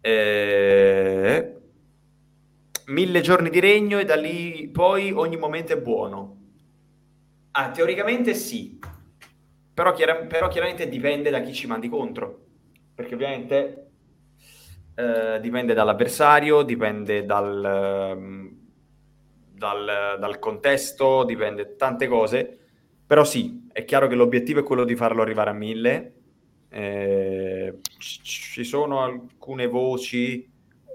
Eh, 0.00 1.56
mille 2.86 3.20
giorni 3.22 3.48
di 3.48 3.60
regno 3.60 3.98
e 3.98 4.04
da 4.04 4.16
lì 4.16 4.68
poi 4.70 5.10
ogni 5.10 5.36
momento 5.36 5.72
è 5.72 5.80
buono. 5.80 6.42
Ah, 7.52 7.70
teoricamente 7.70 8.34
sì, 8.34 8.78
però, 9.72 9.92
chiar- 9.92 10.26
però 10.26 10.48
chiaramente 10.48 10.88
dipende 10.88 11.30
da 11.30 11.40
chi 11.40 11.54
ci 11.54 11.66
mandi 11.66 11.88
contro, 11.88 12.46
perché 12.94 13.14
ovviamente 13.14 13.83
eh, 14.94 15.40
dipende 15.40 15.74
dall'avversario, 15.74 16.62
dipende 16.62 17.24
dal, 17.24 17.64
ehm, 17.64 18.56
dal, 19.52 20.16
dal 20.18 20.38
contesto, 20.38 21.24
dipende 21.24 21.76
tante 21.76 22.06
cose, 22.06 22.58
però 23.06 23.24
sì, 23.24 23.68
è 23.72 23.84
chiaro 23.84 24.06
che 24.06 24.14
l'obiettivo 24.14 24.60
è 24.60 24.62
quello 24.62 24.84
di 24.84 24.96
farlo 24.96 25.22
arrivare 25.22 25.50
a 25.50 25.54
mille. 25.54 26.12
Eh, 26.68 27.78
ci 27.98 28.64
sono 28.64 29.02
alcune 29.02 29.68
voci 29.68 30.50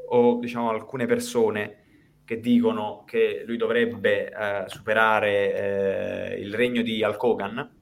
o 0.10 0.40
diciamo 0.40 0.70
alcune 0.70 1.06
persone 1.06 1.78
che 2.26 2.40
dicono 2.40 3.04
che 3.08 3.44
lui 3.46 3.58
dovrebbe 3.58 4.30
eh, 4.30 4.64
superare 4.68 6.34
eh, 6.36 6.40
il 6.40 6.54
regno 6.54 6.82
di 6.84 7.04
Alkogan, 7.04 7.78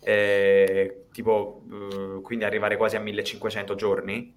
eh, 0.00 1.04
tipo 1.12 1.62
eh, 1.70 2.20
quindi 2.22 2.44
arrivare 2.44 2.76
quasi 2.76 2.96
a 2.96 3.00
1500 3.00 3.74
giorni, 3.74 4.34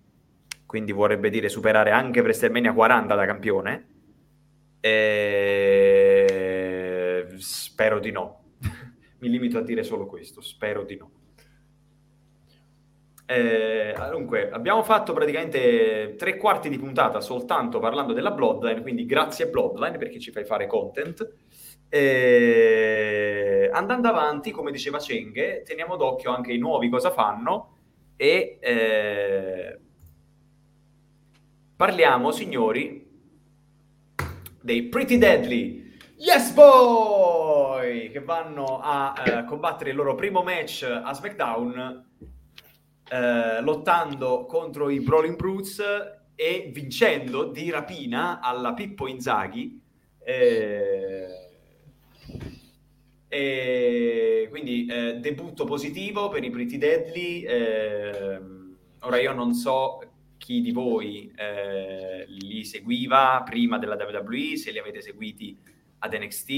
quindi 0.66 0.92
vorrebbe 0.92 1.30
dire 1.30 1.50
superare 1.50 1.92
anche 1.92 2.22
WrestleMania 2.22 2.74
40 2.74 3.16
da 3.16 3.26
campione. 3.26 3.88
Eh, 4.80 5.66
spero 7.38 8.00
di 8.00 8.12
no. 8.12 8.44
Mi 9.20 9.30
limito 9.30 9.58
a 9.58 9.62
dire 9.62 9.84
solo 9.84 10.06
questo, 10.06 10.42
spero 10.42 10.84
di 10.84 10.98
no. 10.98 11.12
Eh, 13.28 13.96
dunque, 14.12 14.52
abbiamo 14.52 14.84
fatto 14.84 15.12
praticamente 15.14 16.14
tre 16.16 16.38
quarti 16.38 16.70
di 16.70 16.78
puntata 16.78 17.22
soltanto 17.22 17.80
parlando 17.80 18.14
della 18.14 18.30
Bloodline, 18.30 18.82
quindi 18.82 19.06
grazie 19.06 19.48
Bloodline 19.48 19.98
perché 19.98 20.20
ci 20.20 20.32
fai 20.32 20.46
fare 20.46 20.68
content. 20.68 21.28
Eh, 21.90 23.70
andando 23.74 24.08
avanti, 24.08 24.52
come 24.52 24.72
diceva 24.72 25.00
Cenghe, 25.00 25.64
teniamo 25.64 25.96
d'occhio 25.96 26.32
anche 26.32 26.54
i 26.54 26.60
nuovi 26.60 26.90
cosa 26.90 27.10
fanno 27.10 27.78
e 28.16 28.58
eh, 28.62 29.80
parliamo, 31.76 32.32
signori, 32.32 33.06
dei 34.62 34.84
Pretty 34.84 35.18
Deadly. 35.18 35.84
Yes 36.18 36.52
Boy! 36.54 38.10
Che 38.10 38.22
vanno 38.22 38.80
a 38.82 39.14
eh, 39.26 39.46
combattere 39.46 39.90
il 39.90 39.96
loro 39.96 40.16
primo 40.16 40.42
match 40.42 40.84
a 40.84 41.14
SmackDown 41.14 42.06
eh, 43.10 43.62
lottando 43.62 44.46
contro 44.46 44.90
i 44.90 45.02
Brawling 45.02 45.36
Brutes 45.36 45.82
e 46.36 46.70
vincendo 46.74 47.46
di 47.46 47.70
rapina 47.70 48.40
alla 48.40 48.74
Pippo 48.74 49.08
Inzaghi. 49.08 49.82
Eh, 50.24 51.28
e 53.28 54.48
quindi 54.50 54.86
eh, 54.86 55.16
debutto 55.20 55.66
positivo 55.66 56.30
per 56.30 56.44
i 56.44 56.50
Pretty 56.50 56.78
Deadly. 56.78 57.42
Eh, 57.42 58.42
ora 59.02 59.20
io 59.20 59.34
non 59.34 59.54
so 59.54 60.00
chi 60.46 60.62
di 60.62 60.72
voi 60.72 61.34
eh, 61.36 62.24
li 62.28 62.64
seguiva 62.64 63.42
prima 63.44 63.80
della 63.80 63.96
WWE, 63.96 64.58
se 64.58 64.70
li 64.70 64.78
avete 64.78 65.02
seguiti 65.02 65.58
ad 65.98 66.14
NXT, 66.14 66.50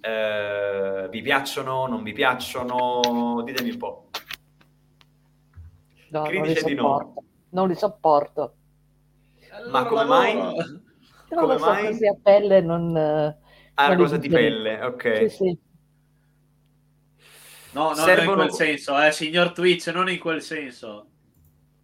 eh, 0.00 1.08
vi 1.10 1.20
piacciono, 1.20 1.86
non 1.86 2.02
vi 2.02 2.14
piacciono? 2.14 3.42
Ditemi 3.44 3.72
un 3.72 3.76
po'. 3.76 4.08
No, 6.08 6.22
non 6.22 6.32
li 6.32 6.40
dice 6.40 6.64
di 6.64 6.74
no. 6.74 6.82
sopporto. 6.82 7.24
Non 7.50 7.68
li 7.68 7.74
sopporto. 7.74 8.54
Ma 9.70 9.84
come 9.84 10.04
mai? 10.04 10.34
Non 10.34 10.82
Come 11.28 11.42
lo 11.52 11.58
so, 11.58 11.64
mai? 11.66 11.84
così 11.84 12.06
a 12.06 12.16
pelle 12.22 12.60
non... 12.62 12.96
Ah, 12.96 13.88
non 13.88 13.96
cosa 13.98 14.16
di 14.16 14.28
pelle, 14.30 14.80
ok. 14.80 15.28
Sì, 15.28 15.36
sì. 15.36 15.58
No, 17.72 17.88
non 17.88 17.94
Servono- 17.94 18.30
in 18.30 18.48
quel 18.48 18.52
senso, 18.52 18.98
eh, 18.98 19.12
signor 19.12 19.52
Twitch, 19.52 19.88
non 19.88 20.08
in 20.08 20.18
quel 20.18 20.40
senso. 20.40 21.08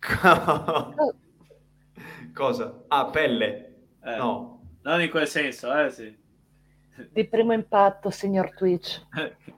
Cosa? 2.34 2.84
Ah, 2.88 3.06
pelle? 3.10 3.74
Eh, 4.04 4.16
No. 4.16 4.52
Non 4.82 5.00
in 5.00 5.08
quel 5.08 5.26
senso, 5.26 5.72
eh, 5.74 5.88
sì. 5.90 6.14
Di 7.10 7.26
primo 7.26 7.52
impatto, 7.54 8.10
signor 8.10 8.54
Twitch. 8.54 9.02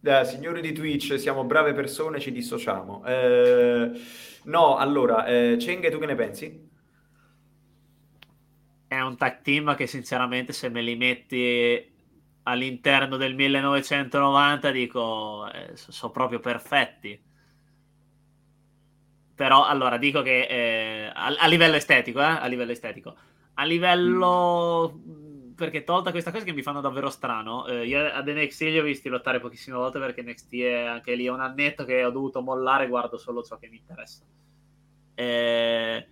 Eh, 0.00 0.24
signori 0.24 0.60
di 0.62 0.72
Twitch, 0.72 1.18
siamo 1.18 1.44
brave 1.44 1.74
persone, 1.74 2.20
ci 2.20 2.30
dissociamo. 2.32 3.04
Eh, 3.04 3.90
no, 4.44 4.76
allora, 4.76 5.26
eh, 5.26 5.56
Cenghe, 5.58 5.90
tu 5.90 5.98
che 5.98 6.06
ne 6.06 6.14
pensi? 6.14 6.70
È 8.86 8.98
un 9.00 9.16
tag 9.16 9.42
team 9.42 9.74
che 9.76 9.86
sinceramente 9.86 10.52
se 10.52 10.68
me 10.70 10.80
li 10.80 10.96
metti 10.96 11.94
all'interno 12.44 13.16
del 13.18 13.34
1990 13.34 14.70
dico 14.70 15.50
eh, 15.52 15.76
so- 15.76 15.92
sono 15.92 16.12
proprio 16.12 16.40
perfetti. 16.40 17.20
Però 19.38 19.64
allora 19.64 19.98
dico 19.98 20.20
che 20.20 20.48
eh, 20.50 21.12
a, 21.14 21.26
a 21.38 21.46
livello 21.46 21.76
estetico, 21.76 22.18
eh, 22.18 22.24
a 22.24 22.46
livello 22.46 22.72
estetico, 22.72 23.14
a 23.54 23.64
livello 23.64 25.00
perché 25.54 25.84
tolta 25.84 26.10
questa 26.10 26.32
cosa 26.32 26.42
che 26.42 26.52
mi 26.52 26.62
fanno 26.62 26.80
davvero 26.80 27.08
strano, 27.08 27.64
eh, 27.68 27.86
io 27.86 28.04
ad 28.04 28.28
NXT 28.28 28.60
li 28.62 28.80
ho 28.80 28.82
visti 28.82 29.08
lottare 29.08 29.38
pochissime 29.38 29.76
volte 29.76 30.00
perché 30.00 30.22
NXT 30.22 30.54
è 30.54 30.84
anche 30.86 31.14
lì 31.14 31.28
un 31.28 31.40
annetto 31.40 31.84
che 31.84 32.04
ho 32.04 32.10
dovuto 32.10 32.42
mollare, 32.42 32.88
guardo 32.88 33.16
solo 33.16 33.44
ciò 33.44 33.58
che 33.58 33.68
mi 33.68 33.76
interessa. 33.76 34.24
Eh, 35.14 36.06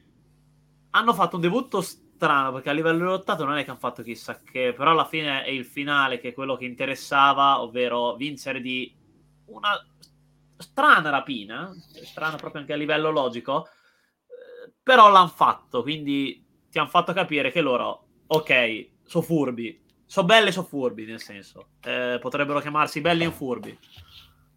hanno 0.90 1.12
fatto 1.12 1.34
un 1.34 1.42
debutto 1.42 1.80
strano 1.80 2.52
perché 2.52 2.70
a 2.70 2.74
livello 2.74 2.98
di 2.98 3.04
lottato 3.06 3.44
non 3.44 3.56
è 3.56 3.64
che 3.64 3.70
hanno 3.70 3.80
fatto 3.80 4.04
chissà 4.04 4.40
che, 4.40 4.72
però 4.72 4.92
alla 4.92 5.04
fine 5.04 5.42
è 5.42 5.50
il 5.50 5.64
finale 5.64 6.20
che 6.20 6.28
è 6.28 6.32
quello 6.32 6.56
che 6.56 6.64
interessava, 6.64 7.60
ovvero 7.60 8.14
vincere 8.14 8.60
di 8.60 8.94
una 9.46 9.70
strana 10.56 11.10
rapina, 11.10 11.72
strana 12.04 12.36
proprio 12.36 12.60
anche 12.60 12.72
a 12.72 12.76
livello 12.76 13.10
logico, 13.10 13.66
eh, 13.66 14.72
però 14.82 15.10
l'hanno 15.10 15.28
fatto, 15.28 15.82
quindi 15.82 16.44
ti 16.70 16.78
hanno 16.78 16.88
fatto 16.88 17.12
capire 17.12 17.50
che 17.50 17.60
loro, 17.60 18.06
ok, 18.26 18.88
sono 19.04 19.24
furbi, 19.24 19.82
sono 20.04 20.26
belli 20.26 20.48
e 20.48 20.52
sono 20.52 20.66
furbi, 20.66 21.04
nel 21.04 21.20
senso, 21.20 21.70
eh, 21.82 22.18
potrebbero 22.20 22.60
chiamarsi 22.60 23.00
belli 23.00 23.24
e 23.24 23.30
furbi, 23.30 23.78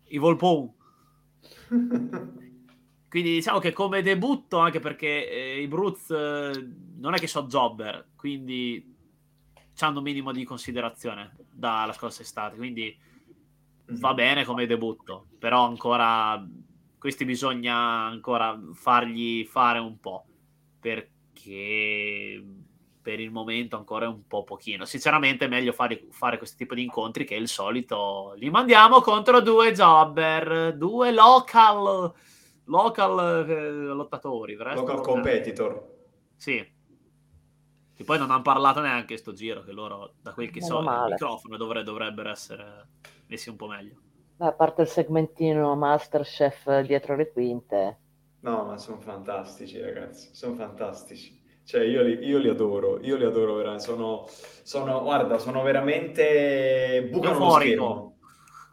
i 0.09 0.17
Volpone. 0.17 0.73
Quindi 3.09 3.31
diciamo 3.31 3.57
che 3.57 3.73
come 3.73 4.03
debutto, 4.03 4.59
anche 4.59 4.79
perché 4.79 5.27
eh, 5.27 5.61
i 5.61 5.67
Brutes 5.67 6.11
eh, 6.11 6.51
non 6.97 7.15
è 7.15 7.17
che 7.17 7.25
sono 7.25 7.47
jobber, 7.47 8.09
quindi 8.15 8.95
hanno 9.79 9.97
un 9.97 10.03
minimo 10.03 10.31
di 10.31 10.43
considerazione 10.43 11.35
dalla 11.51 11.93
scorsa 11.93 12.21
estate, 12.21 12.55
quindi 12.55 12.95
va 13.91 14.13
bene 14.13 14.45
come 14.45 14.65
debutto, 14.65 15.27
però 15.37 15.65
ancora 15.65 16.45
questi 16.97 17.25
bisogna 17.25 17.75
ancora 17.75 18.59
fargli 18.73 19.45
fare 19.45 19.79
un 19.79 19.99
po', 19.99 20.25
perché 20.79 22.43
per 23.01 23.19
il 23.19 23.31
momento 23.31 23.77
ancora 23.77 24.05
è 24.05 24.09
un 24.09 24.27
po' 24.27 24.43
pochino. 24.43 24.85
Sinceramente 24.85 25.45
è 25.45 25.47
meglio 25.47 25.71
fare, 25.71 26.07
fare 26.11 26.37
questo 26.37 26.57
tipo 26.57 26.75
di 26.75 26.83
incontri 26.83 27.25
che 27.25 27.35
il 27.35 27.47
solito 27.47 28.33
li 28.35 28.49
mandiamo 28.49 29.01
contro 29.01 29.39
due 29.39 29.71
jobber, 29.71 30.75
due 30.75 31.11
local 31.11 32.13
local 32.69 33.49
eh, 33.49 33.71
lottatori, 33.71 34.55
Local 34.55 35.01
competitor. 35.01 35.97
Sì. 36.35 36.77
Che 37.95 38.03
poi 38.05 38.17
non 38.17 38.31
hanno 38.31 38.41
parlato 38.41 38.79
neanche 38.79 39.17
sto 39.17 39.33
giro, 39.33 39.61
che 39.61 39.73
loro, 39.73 40.13
da 40.21 40.33
quel 40.33 40.51
che 40.51 40.61
so, 40.61 40.79
il 40.79 41.05
microfono 41.09 41.57
dovre- 41.57 41.83
dovrebbero 41.83 42.29
essere 42.29 42.87
messi 43.29 43.49
un 43.49 43.55
po' 43.55 43.67
meglio. 43.67 43.95
Beh, 44.37 44.47
a 44.47 44.53
parte 44.53 44.81
il 44.81 44.87
segmentino 44.87 45.75
Masterchef 45.75 46.79
dietro 46.81 47.15
le 47.15 47.31
quinte. 47.31 47.99
No, 48.41 48.65
ma 48.65 48.77
sono 48.77 48.99
fantastici, 49.01 49.79
ragazzi, 49.81 50.29
sono 50.33 50.55
fantastici. 50.55 51.37
Cioè, 51.63 51.83
io 51.83 52.01
li, 52.03 52.13
io 52.25 52.37
li 52.39 52.47
adoro, 52.49 52.99
io 53.01 53.17
li 53.17 53.25
adoro 53.25 53.55
veramente. 53.55 53.83
Sono, 53.83 54.25
sono, 54.63 55.01
guarda, 55.03 55.37
sono 55.37 55.61
veramente... 55.61 57.07
bucano 57.11 57.39
lo 57.39 57.49
Euforico. 57.49 57.53
schermo. 57.53 58.17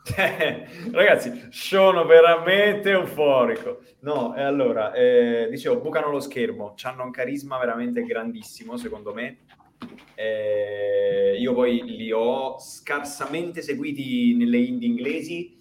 Ragazzi, 0.92 1.48
sono 1.50 2.04
veramente 2.06 2.90
euforico. 2.92 3.80
No, 4.00 4.34
e 4.36 4.42
allora, 4.42 4.92
eh, 4.92 5.48
dicevo, 5.50 5.80
bucano 5.80 6.10
lo 6.10 6.20
schermo, 6.20 6.74
hanno 6.82 7.02
un 7.04 7.10
carisma 7.10 7.58
veramente 7.58 8.04
grandissimo, 8.04 8.76
secondo 8.76 9.12
me. 9.12 9.40
Eh, 10.14 11.36
io 11.38 11.52
poi 11.52 11.82
li 11.84 12.10
ho 12.10 12.58
scarsamente 12.58 13.62
seguiti 13.62 14.34
nelle 14.34 14.58
indie 14.58 14.88
inglesi, 14.88 15.56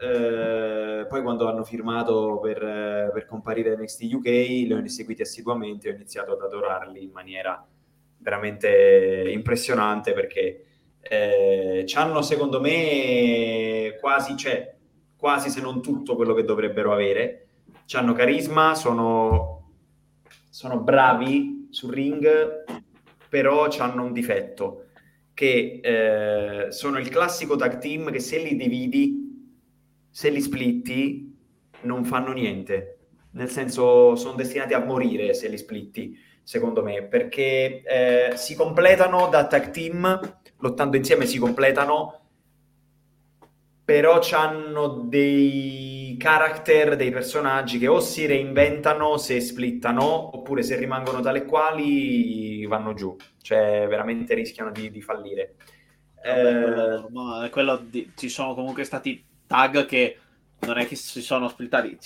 eh, 0.00 1.06
poi 1.08 1.22
quando 1.22 1.48
hanno 1.48 1.64
firmato 1.64 2.38
per, 2.40 3.10
per 3.12 3.26
comparire 3.26 3.76
NXT 3.76 4.12
UK 4.12 4.24
li 4.26 4.72
ho 4.72 4.86
seguiti 4.88 5.22
assiduamente 5.22 5.88
e 5.88 5.92
ho 5.92 5.94
iniziato 5.94 6.32
ad 6.32 6.42
adorarli 6.42 7.02
in 7.02 7.10
maniera 7.10 7.66
veramente 8.18 9.30
impressionante 9.32 10.12
perché 10.12 10.64
eh, 11.00 11.84
hanno 11.94 12.22
secondo 12.22 12.60
me 12.60 13.96
quasi, 14.00 14.36
cioè, 14.36 14.74
quasi 15.16 15.48
se 15.50 15.60
non 15.60 15.80
tutto 15.80 16.14
quello 16.14 16.34
che 16.34 16.44
dovrebbero 16.44 16.92
avere, 16.92 17.46
hanno 17.92 18.12
carisma, 18.12 18.74
sono, 18.74 19.72
sono 20.50 20.78
bravi 20.80 21.68
sul 21.70 21.92
ring, 21.92 22.64
però 23.28 23.68
hanno 23.78 24.04
un 24.04 24.12
difetto, 24.12 24.86
che 25.34 25.80
eh, 25.82 26.72
sono 26.72 26.98
il 26.98 27.08
classico 27.08 27.56
tag 27.56 27.78
team 27.78 28.10
che 28.10 28.20
se 28.20 28.38
li 28.38 28.56
dividi, 28.56 29.56
se 30.10 30.30
li 30.30 30.40
splitti, 30.40 31.36
non 31.82 32.04
fanno 32.04 32.32
niente. 32.32 32.98
Nel 33.32 33.48
senso, 33.48 34.16
sono 34.16 34.34
destinati 34.34 34.74
a 34.74 34.84
morire 34.84 35.34
se 35.34 35.48
li 35.48 35.58
splitti, 35.58 36.18
secondo 36.42 36.82
me, 36.82 37.04
perché 37.04 37.82
eh, 37.82 38.36
si 38.36 38.54
completano 38.54 39.28
da 39.28 39.46
tag 39.46 39.70
team 39.70 40.38
lottando 40.60 40.96
insieme 40.96 41.26
si 41.26 41.38
completano, 41.38 42.20
però 43.84 44.20
hanno 44.32 44.88
dei 45.08 45.97
character, 46.18 46.96
dei 46.96 47.10
personaggi 47.10 47.78
che 47.78 47.86
o 47.86 48.00
si 48.00 48.26
reinventano 48.26 49.16
se 49.16 49.40
splittano, 49.40 50.36
oppure 50.36 50.62
se 50.62 50.76
rimangono 50.76 51.20
tale 51.20 51.46
quali 51.46 52.66
vanno 52.66 52.92
giù, 52.92 53.16
cioè 53.40 53.86
veramente 53.88 54.34
rischiano 54.34 54.70
di, 54.70 54.90
di 54.90 55.00
fallire. 55.00 55.54
Vabbè, 56.22 56.62
quello, 56.62 57.44
eh... 57.44 57.50
quello 57.50 57.76
di, 57.76 58.12
ci 58.16 58.28
sono 58.28 58.54
comunque 58.54 58.84
stati 58.84 59.24
tag 59.46 59.86
che 59.86 60.18
non 60.60 60.76
è 60.76 60.86
che 60.86 60.96
si 60.96 61.22
sono 61.22 61.48
splittati, 61.48 61.96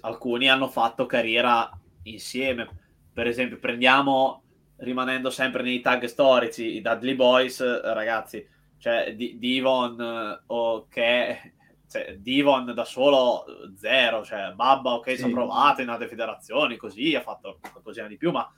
alcuni 0.00 0.48
hanno 0.48 0.68
fatto 0.68 1.06
carriera 1.06 1.70
insieme. 2.04 2.68
Per 3.12 3.26
esempio, 3.26 3.58
prendiamo 3.58 4.42
rimanendo 4.78 5.30
sempre 5.30 5.62
nei 5.62 5.80
tag 5.80 6.04
storici, 6.06 6.76
i 6.76 6.80
Dudley 6.80 7.14
Boys, 7.14 7.62
ragazzi, 7.82 8.44
cioè 8.78 9.14
D- 9.14 9.36
Divon 9.36 10.00
eh, 10.00 10.42
o 10.46 10.86
che 10.88 11.53
cioè, 11.94 12.16
Divon 12.18 12.72
da 12.74 12.84
solo 12.84 13.44
zero, 13.76 14.24
cioè 14.24 14.52
Babba 14.52 14.94
ok 14.94 15.10
sì. 15.10 15.16
ci 15.16 15.22
ha 15.22 15.28
provato 15.28 15.80
in 15.80 15.88
altre 15.88 16.08
federazioni 16.08 16.76
così, 16.76 17.14
ha 17.14 17.20
fatto 17.20 17.60
qualcosina 17.60 18.08
di 18.08 18.16
più, 18.16 18.32
ma 18.32 18.52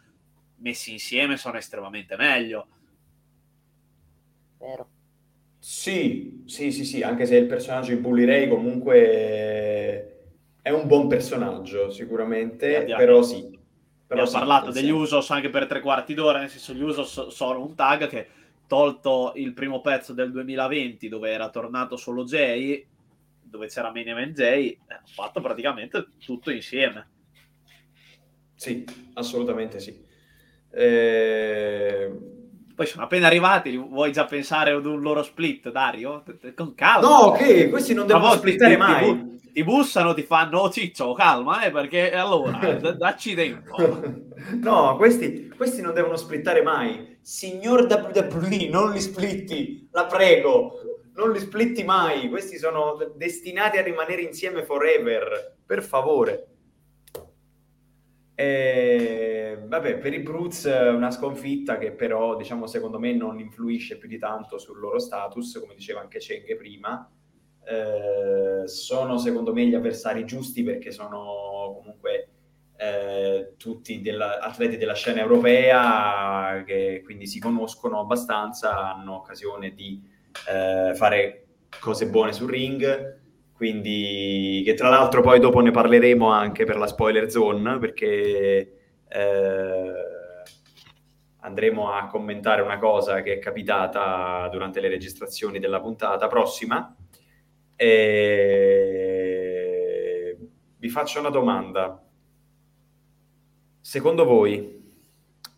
messi 0.57 0.93
insieme 0.93 1.37
sono 1.37 1.59
estremamente 1.59 2.16
meglio. 2.16 2.66
Vero. 4.59 4.89
Sì, 5.59 6.45
sì, 6.47 6.72
sì, 6.72 6.87
sì, 6.87 7.03
anche 7.03 7.26
se 7.26 7.37
il 7.37 7.47
personaggio 7.47 7.93
di 7.93 8.01
Bully 8.01 8.24
Ray 8.24 8.49
comunque 8.49 8.93
è 10.62 10.70
un 10.70 10.87
buon 10.87 11.07
personaggio 11.07 11.91
sicuramente, 11.91 12.84
però 12.97 13.22
sì, 13.22 13.47
però 14.07 14.22
Abbiamo 14.22 14.39
parlato 14.39 14.70
degli 14.70 14.91
Usos 14.91 15.28
anche 15.30 15.51
per 15.51 15.66
tre 15.66 15.80
quarti 15.80 16.14
d'ora, 16.14 16.39
nel 16.39 16.49
senso 16.49 16.72
gli 16.72 16.82
Usos 16.82 17.28
sono 17.28 17.62
un 17.62 17.74
tag 17.74 18.07
che 18.09 18.28
tolto 18.66 19.32
il 19.37 19.53
primo 19.53 19.82
pezzo 19.82 20.14
del 20.14 20.30
2020 20.32 21.09
dove 21.09 21.30
era 21.30 21.51
tornato 21.51 21.97
solo 21.97 22.24
Jay, 22.24 22.95
dove 23.49 23.68
c'era 23.68 23.92
Main 23.92 24.09
Event 24.09 24.36
Jay, 24.36 24.78
ha 24.88 25.01
fatto 25.05 25.40
praticamente 25.40 26.07
tutto 26.24 26.51
insieme. 26.51 27.09
Sì, 28.55 28.84
assolutamente 29.14 29.80
sì. 29.80 30.05
Eh... 30.70 32.34
Poi 32.74 32.86
sono 32.86 33.05
appena 33.05 33.26
arrivati, 33.26 33.74
vuoi 33.76 34.12
già 34.12 34.26
pensare 34.26 34.72
ad 34.72 34.84
un 34.84 35.01
loro 35.01 35.22
split, 35.22 35.70
Dario? 35.70 36.22
Con 36.55 36.74
calma. 36.74 37.09
No, 37.09 37.32
che 37.32 37.70
questi 37.70 37.94
non 37.94 38.07
devono 38.07 38.34
splittare 38.34 38.76
mai 38.76 39.34
ti 39.57 39.64
bussano, 39.64 40.12
ti 40.12 40.22
fanno 40.22 40.59
oh, 40.59 40.70
ciccio, 40.70 41.14
calma, 41.14 41.62
eh, 41.62 41.70
perché 41.70 42.12
allora 42.12 42.59
d- 42.76 42.94
dacci 42.94 43.34
tempo. 43.34 43.74
no, 44.61 44.97
questi, 44.97 45.49
questi 45.57 45.80
non 45.80 45.94
devono 45.94 46.16
splittare 46.16 46.61
mai. 46.61 47.16
Signor 47.22 47.86
WWE, 47.88 48.68
non 48.68 48.92
li 48.92 49.01
splitti, 49.01 49.88
la 49.92 50.05
prego, 50.05 50.95
non 51.17 51.33
li 51.33 51.39
splitti 51.39 51.85
mai. 51.85 52.29
Questi 52.29 52.59
sono 52.59 53.12
destinati 53.17 53.79
a 53.79 53.83
rimanere 53.83 54.23
insieme 54.23 54.62
forever, 54.62 55.57
per 55.64 55.83
favore. 55.83 56.47
E, 58.35 59.59
vabbè, 59.67 59.99
per 59.99 60.12
i 60.12 60.21
Brutes 60.21 60.64
una 60.64 61.11
sconfitta 61.11 61.79
che 61.79 61.93
però, 61.93 62.37
diciamo, 62.37 62.67
secondo 62.67 62.99
me 62.99 63.12
non 63.12 63.41
influisce 63.41 63.99
più 63.99 64.09
di 64.09 64.19
tanto 64.19 64.59
sul 64.59 64.79
loro 64.79 64.99
status, 64.99 65.59
come 65.61 65.75
diceva 65.75 66.01
anche 66.01 66.19
Cheng 66.19 66.57
prima 66.57 67.11
eh, 67.69 68.69
sono 68.69 69.19
secondo 69.19 69.53
me 69.53 69.67
gli 69.67 69.75
avversari 69.75 70.25
giusti 70.25 70.62
perché 70.62 70.93
sono 70.93 71.75
comunque 71.77 72.29
eh, 72.77 73.55
tutti 73.57 74.01
della, 74.01 74.39
atleti 74.39 74.77
della 74.77 74.95
scena 74.95 75.21
europea 75.21 76.62
che 76.64 77.03
quindi 77.05 77.27
si 77.27 77.41
conoscono 77.41 77.99
abbastanza, 77.99 78.93
hanno 78.93 79.17
occasione 79.17 79.75
di 79.75 80.01
eh, 80.49 80.95
fare 80.95 81.47
cose 81.80 82.09
buone 82.09 82.32
sul 82.32 82.51
ring, 82.51 83.18
quindi 83.53 84.62
che 84.64 84.74
tra 84.74 84.89
l'altro 84.89 85.22
poi 85.22 85.41
dopo 85.41 85.61
ne 85.61 85.70
parleremo 85.70 86.28
anche 86.28 86.64
per 86.64 86.76
la 86.76 86.87
spoiler 86.87 87.30
zone 87.30 87.78
perché 87.78 88.72
eh, 89.09 89.93
andremo 91.41 91.93
a 91.93 92.07
commentare 92.07 92.62
una 92.62 92.78
cosa 92.78 93.22
che 93.22 93.34
è 93.34 93.39
capitata 93.39 94.49
durante 94.51 94.80
le 94.80 94.89
registrazioni 94.89 95.59
della 95.59 95.80
puntata 95.80 96.26
prossima 96.26 96.95
e... 97.76 98.76
Vi 100.78 100.89
faccio 100.89 101.20
una 101.20 101.30
domanda. 101.30 102.03
Secondo 103.80 104.24
voi 104.24 104.84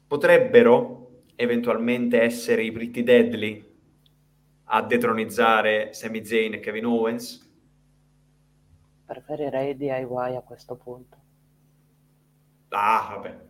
potrebbero 0.07 1.25
eventualmente 1.35 2.21
essere 2.21 2.63
i 2.63 2.73
Pretty 2.73 3.03
Deadly 3.03 3.68
a 4.71 4.83
detronizzare 4.83 5.93
Sami 5.93 6.25
Zayn 6.25 6.55
e 6.55 6.61
Kevin 6.61 6.87
Owens? 6.87 7.47
Preferirei 9.07 9.77
DIY 9.77 10.37
a 10.37 10.43
questo 10.43 10.77
punto. 10.77 11.17
Ah, 12.69 13.09
vabbè. 13.15 13.47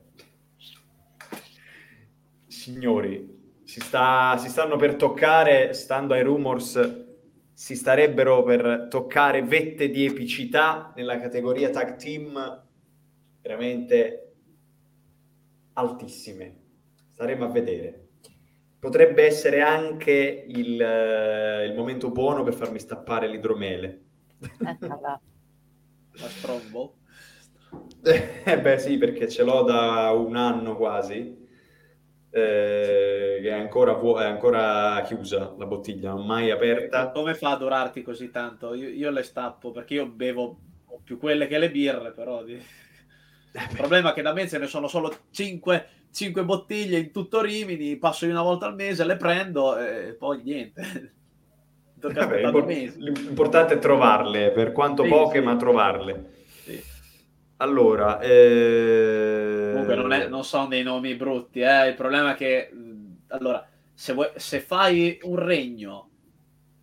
Signori, 2.47 3.61
si, 3.65 3.81
sta, 3.81 4.37
si 4.39 4.49
stanno 4.49 4.77
per 4.77 4.95
toccare, 4.95 5.75
stando 5.75 6.15
ai 6.15 6.23
rumors, 6.23 7.07
si 7.53 7.75
starebbero 7.75 8.45
per 8.45 8.87
toccare 8.89 9.43
vette 9.43 9.91
di 9.91 10.05
epicità 10.05 10.93
nella 10.95 11.19
categoria 11.19 11.71
tag 11.71 11.97
team 11.97 12.65
veramente 13.43 14.35
altissime. 15.73 16.57
Staremo 17.13 17.45
a 17.45 17.49
vedere. 17.49 18.08
Potrebbe 18.79 19.25
essere 19.25 19.61
anche 19.61 20.45
il, 20.47 20.81
uh, 20.81 21.65
il 21.65 21.75
momento 21.75 22.11
buono 22.11 22.43
per 22.43 22.55
farmi 22.55 22.79
stappare 22.79 23.27
l'idromele. 23.29 24.03
La 26.21 26.29
strombo? 26.29 26.95
eh 28.03 28.61
beh 28.61 28.79
sì, 28.79 28.99
perché 28.99 29.29
ce 29.29 29.43
l'ho 29.43 29.63
da 29.63 30.11
un 30.13 30.37
anno 30.37 30.77
quasi 30.77 31.47
eh, 32.31 33.39
che 33.41 33.49
è 33.49 33.53
ancora, 33.53 33.95
vu- 33.95 34.19
è 34.19 34.25
ancora, 34.25 35.03
chiusa 35.03 35.55
la 35.57 35.67
bottiglia, 35.67 36.11
non 36.11 36.27
mai 36.27 36.51
aperta. 36.51 37.11
Come 37.11 37.35
fa 37.35 37.53
a 37.53 37.57
durarti 37.57 38.03
così 38.03 38.31
tanto? 38.31 38.75
Io, 38.75 38.89
io 38.89 39.11
le 39.11 39.23
stappo 39.23 39.71
perché 39.71 39.95
io 39.95 40.07
bevo 40.07 40.59
più 41.03 41.19
quelle 41.19 41.47
che 41.47 41.59
le 41.59 41.71
birre, 41.71 42.13
però. 42.13 42.43
Di... 42.43 42.53
Il 42.53 43.77
problema 43.77 44.11
è 44.11 44.13
che 44.13 44.23
da 44.23 44.33
me 44.33 44.47
ce 44.47 44.59
ne 44.59 44.67
sono 44.67 44.89
solo 44.89 45.13
5, 45.31 45.89
5 46.11 46.45
bottiglie 46.45 46.99
in 46.99 47.11
tutto 47.11 47.41
Rimini, 47.41 47.97
passo 47.97 48.27
una 48.27 48.43
volta 48.43 48.67
al 48.67 48.75
mese, 48.75 49.05
le 49.05 49.17
prendo 49.17 49.77
e 49.79 50.15
poi 50.19 50.43
niente. 50.43 51.13
Vabbè, 52.01 52.51
l'importante 52.97 53.75
è 53.75 53.79
trovarle, 53.79 54.53
per 54.53 54.73
quanto 54.73 55.03
sì, 55.03 55.09
poche, 55.09 55.39
sì. 55.39 55.45
ma 55.45 55.57
trovarle. 55.57 56.31
Sì. 56.63 56.81
Allora, 57.57 58.21
eh... 58.21 59.71
comunque 59.73 59.97
non, 59.97 60.13
è, 60.13 60.29
non, 60.29 60.45
sono 60.45 60.69
dei 60.69 60.85
nomi 60.85 61.17
brutti, 61.17 61.61
eh? 61.61 61.89
il 61.89 61.95
problema 61.95 62.33
è 62.33 62.37
che 62.37 62.71
allora, 63.29 63.67
se, 63.93 64.13
vuoi, 64.13 64.29
se, 64.37 64.61
fai 64.61 65.19
un 65.23 65.37
regno, 65.37 66.11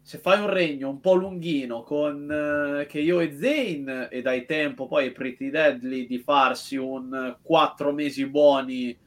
se 0.02 0.18
fai 0.18 0.40
un 0.42 0.50
regno 0.50 0.90
un 0.90 1.00
po' 1.00 1.14
lunghino 1.14 1.82
con 1.84 2.82
uh, 2.84 2.86
che 2.88 3.00
io 3.00 3.22
e 3.22 3.32
Zane 3.32 4.10
e 4.10 4.22
dai 4.22 4.46
tempo 4.46 4.88
poi 4.88 5.06
ai 5.06 5.12
Pretty 5.12 5.50
Deadly 5.50 6.06
di 6.08 6.20
farsi 6.20 6.76
un 6.76 7.38
4 7.42 7.94
mesi 7.94 8.26
buoni 8.28 8.98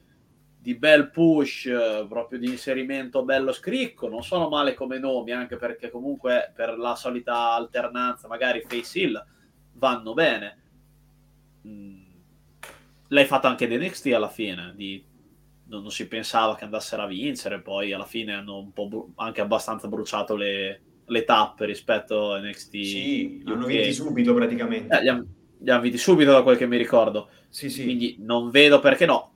di 0.68 0.74
bel 0.74 1.08
push, 1.08 1.64
eh, 1.64 2.04
proprio 2.06 2.38
di 2.38 2.46
inserimento 2.46 3.24
bello 3.24 3.52
scricco. 3.52 4.06
Non 4.06 4.22
sono 4.22 4.50
male 4.50 4.74
come 4.74 4.98
nomi, 4.98 5.32
anche 5.32 5.56
perché 5.56 5.88
comunque 5.88 6.52
per 6.54 6.76
la 6.76 6.94
solita 6.94 7.52
alternanza, 7.54 8.28
magari 8.28 8.62
Face 8.68 8.98
Hill 8.98 9.26
vanno 9.72 10.12
bene. 10.12 10.58
Mm. 11.66 12.00
L'hai 13.08 13.24
fatto 13.24 13.46
anche 13.46 13.66
da 13.66 13.76
NXT 13.76 14.06
alla 14.08 14.28
fine, 14.28 14.74
di... 14.76 15.02
non, 15.68 15.80
non, 15.80 15.90
si 15.90 16.06
pensava 16.06 16.54
che 16.54 16.64
andassero 16.64 17.00
a 17.00 17.06
vincere, 17.06 17.62
poi 17.62 17.94
alla 17.94 18.04
fine 18.04 18.34
hanno 18.34 18.58
un 18.58 18.72
po' 18.74 18.88
bru- 18.88 19.12
anche 19.14 19.40
abbastanza 19.40 19.88
bruciato 19.88 20.36
le, 20.36 20.82
le 21.06 21.24
tappe 21.24 21.64
rispetto 21.64 22.34
a 22.34 22.40
NXT. 22.40 22.70
Sì, 22.72 23.42
hanno 23.46 23.64
vinti 23.64 23.94
subito 23.94 24.34
praticamente. 24.34 24.98
Eh, 24.98 25.00
li, 25.00 25.08
hanno, 25.08 25.26
li 25.60 25.70
hanno 25.70 25.80
vinti 25.80 25.96
subito 25.96 26.32
da 26.32 26.42
quel 26.42 26.58
che 26.58 26.66
mi 26.66 26.76
ricordo. 26.76 27.30
Sì, 27.48 27.70
sì. 27.70 27.84
Quindi 27.84 28.16
non 28.18 28.50
vedo 28.50 28.80
perché 28.80 29.06
no 29.06 29.32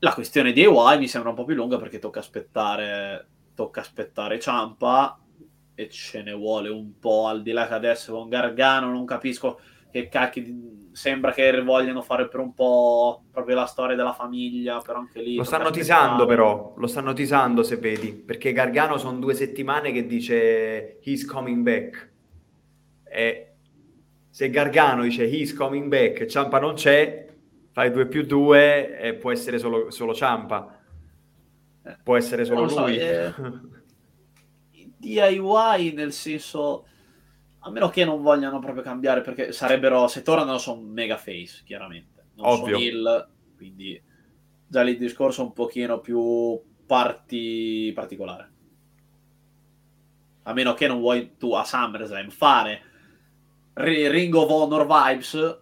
la 0.00 0.14
questione 0.14 0.52
di 0.52 0.62
EY 0.62 0.98
mi 0.98 1.08
sembra 1.08 1.30
un 1.30 1.36
po' 1.36 1.44
più 1.44 1.54
lunga 1.54 1.78
perché 1.78 1.98
tocca 1.98 2.20
aspettare, 2.20 3.26
tocca 3.54 3.80
aspettare 3.80 4.38
Ciampa 4.38 5.18
e 5.74 5.88
ce 5.88 6.22
ne 6.22 6.32
vuole 6.32 6.68
un 6.68 6.98
po' 6.98 7.26
al 7.26 7.42
di 7.42 7.52
là 7.52 7.66
che 7.66 7.74
adesso 7.74 8.12
con 8.12 8.28
Gargano 8.28 8.90
non 8.90 9.04
capisco 9.04 9.60
che 9.90 10.08
cacchi 10.08 10.88
sembra 10.92 11.32
che 11.32 11.62
vogliano 11.62 12.02
fare 12.02 12.28
per 12.28 12.40
un 12.40 12.54
po' 12.54 13.24
proprio 13.30 13.56
la 13.56 13.64
storia 13.66 13.96
della 13.96 14.12
famiglia 14.12 14.80
però 14.80 14.98
anche 14.98 15.20
lì 15.20 15.36
lo 15.36 15.44
stanno 15.44 15.70
tisando 15.70 16.26
però 16.26 16.74
lo 16.76 16.86
stanno 16.86 17.12
tisando 17.12 17.62
se 17.62 17.76
vedi 17.76 18.12
perché 18.12 18.52
Gargano 18.52 18.98
sono 18.98 19.18
due 19.18 19.34
settimane 19.34 19.92
che 19.92 20.06
dice 20.06 20.98
he's 21.02 21.24
coming 21.24 21.62
back 21.62 22.10
e 23.04 23.52
se 24.28 24.50
Gargano 24.50 25.02
dice 25.02 25.24
he's 25.24 25.54
coming 25.54 25.88
back 25.88 26.20
e 26.20 26.28
Ciampa 26.28 26.58
non 26.58 26.74
c'è 26.74 27.29
fai 27.72 27.90
2 27.90 28.06
più 28.06 28.24
2 28.24 28.98
e 28.98 29.14
può 29.14 29.30
essere 29.30 29.58
solo, 29.58 29.90
solo 29.90 30.14
Ciampa. 30.14 30.78
Può 32.02 32.16
essere 32.16 32.44
solo 32.44 32.68
so, 32.68 32.80
lui. 32.82 32.96
Eh, 32.98 33.32
DIY 35.00 35.92
nel 35.94 36.12
senso 36.12 36.86
a 37.60 37.70
meno 37.70 37.88
che 37.88 38.04
non 38.04 38.22
vogliano 38.22 38.58
proprio 38.58 38.82
cambiare 38.82 39.22
perché 39.22 39.52
sarebbero 39.52 40.06
se 40.08 40.22
tornano 40.22 40.58
sono 40.58 40.82
mega 40.82 41.16
face 41.16 41.62
chiaramente 41.64 42.28
non 42.34 42.46
Ovvio. 42.46 42.74
sono 42.74 42.78
il 42.78 43.28
quindi 43.56 44.02
già 44.66 44.82
lì 44.82 44.92
il 44.92 44.98
discorso 44.98 45.42
è 45.42 45.44
un 45.44 45.52
pochino 45.52 46.00
più 46.00 46.60
parti 46.86 47.92
particolare 47.94 48.50
a 50.42 50.52
meno 50.52 50.74
che 50.74 50.86
non 50.86 51.00
vuoi 51.00 51.36
tu 51.38 51.52
a 51.54 51.64
SummerSlam 51.64 52.28
fare 52.28 52.82
Ring 53.74 54.34
of 54.34 54.50
Honor 54.50 54.86
vibes 54.86 55.60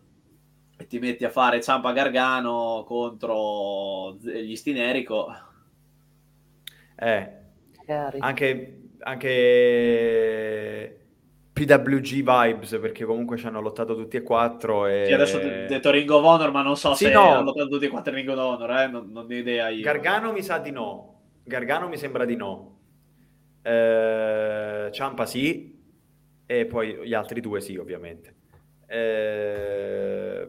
e 0.81 0.87
ti 0.87 0.99
metti 1.01 1.24
a 1.24 1.31
fare 1.31 1.61
Ciampa 1.61 1.93
Gargano 1.93 2.85
contro 2.87 4.16
gli 4.20 4.55
Stinerico. 4.55 5.26
Eh, 6.95 7.33
anche, 8.20 8.81
anche 9.01 10.99
PWG 11.53 12.22
vibes 12.22 12.79
perché 12.81 13.05
comunque 13.05 13.37
ci 13.37 13.47
hanno 13.47 13.61
lottato 13.61 13.97
tutti 13.97 14.16
e 14.16 14.22
quattro. 14.22 14.87
E... 14.87 15.07
Sì, 15.07 15.12
adesso 15.12 15.39
ho 15.39 15.41
detto 15.41 15.91
Ring 15.91 16.09
of 16.09 16.24
Honor, 16.24 16.53
ma 16.53 16.62
non 16.62 16.76
so 16.76 16.95
sì, 16.95 17.07
se 17.07 17.12
no. 17.12 17.33
hanno 17.33 17.43
lottato 17.43 17.68
tutti 17.68 17.87
e 17.87 17.89
quattro 17.89 18.14
Ring 18.14 18.29
of 18.29 18.39
Honor, 18.39 18.70
eh? 18.70 18.87
non, 18.87 19.11
non 19.11 19.26
ho 19.29 19.35
idea 19.35 19.68
io. 19.68 19.83
Gargano 19.83 20.33
mi 20.33 20.43
sa 20.43 20.59
di 20.59 20.70
no. 20.70 21.22
Gargano 21.43 21.89
mi 21.89 21.97
sembra 21.97 22.24
di 22.24 22.37
no. 22.37 22.76
Eh, 23.62 24.91
Ciampa 24.93 25.26
sì, 25.26 25.76
e 26.47 26.66
poi 26.66 27.01
gli 27.05 27.14
altri 27.14 27.41
due 27.41 27.61
sì, 27.61 27.76
ovviamente. 27.76 28.35
Eh, 28.87 30.49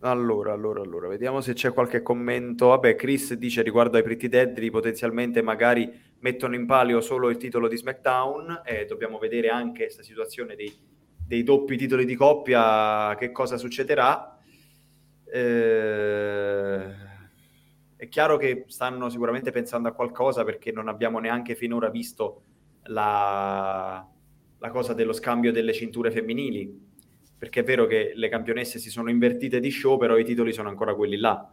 allora, 0.00 0.52
allora, 0.52 0.82
allora, 0.82 1.08
vediamo 1.08 1.40
se 1.40 1.54
c'è 1.54 1.72
qualche 1.72 2.02
commento. 2.02 2.68
Vabbè, 2.68 2.94
Chris 2.96 3.32
dice 3.34 3.62
riguardo 3.62 3.96
ai 3.96 4.02
Pretty 4.02 4.28
Deadly, 4.28 4.70
potenzialmente 4.70 5.40
magari 5.40 5.90
mettono 6.18 6.54
in 6.54 6.66
palio 6.66 7.00
solo 7.00 7.30
il 7.30 7.38
titolo 7.38 7.66
di 7.66 7.76
SmackDown 7.76 8.62
e 8.64 8.84
dobbiamo 8.84 9.18
vedere 9.18 9.48
anche 9.48 9.84
questa 9.84 10.02
situazione 10.02 10.54
dei, 10.54 10.72
dei, 11.26 11.42
doppi 11.42 11.76
titoli 11.76 12.04
di 12.04 12.14
coppia, 12.14 13.14
che 13.18 13.32
cosa 13.32 13.56
succederà. 13.56 14.38
Eh, 15.24 16.84
è 17.96 18.08
chiaro 18.08 18.36
che 18.36 18.64
stanno 18.68 19.08
sicuramente 19.08 19.50
pensando 19.50 19.88
a 19.88 19.92
qualcosa 19.92 20.44
perché 20.44 20.72
non 20.72 20.88
abbiamo 20.88 21.18
neanche 21.18 21.54
finora 21.54 21.88
visto 21.88 22.42
la, 22.84 24.06
la 24.58 24.70
cosa 24.70 24.92
dello 24.92 25.14
scambio 25.14 25.52
delle 25.52 25.72
cinture 25.72 26.10
femminili 26.10 26.85
perché 27.38 27.60
è 27.60 27.64
vero 27.64 27.86
che 27.86 28.12
le 28.14 28.28
campionesse 28.28 28.78
si 28.78 28.90
sono 28.90 29.10
invertite 29.10 29.60
di 29.60 29.70
show, 29.70 29.98
però 29.98 30.16
i 30.16 30.24
titoli 30.24 30.52
sono 30.52 30.68
ancora 30.68 30.94
quelli 30.94 31.16
là. 31.16 31.52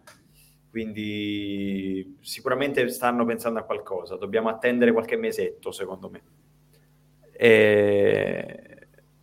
Quindi 0.70 2.18
sicuramente 2.22 2.88
stanno 2.90 3.26
pensando 3.26 3.60
a 3.60 3.64
qualcosa. 3.64 4.16
Dobbiamo 4.16 4.50
attendere 4.50 4.92
qualche 4.92 5.18
mesetto, 5.18 5.72
secondo 5.72 6.10
me. 6.10 6.24
E... 7.32 8.68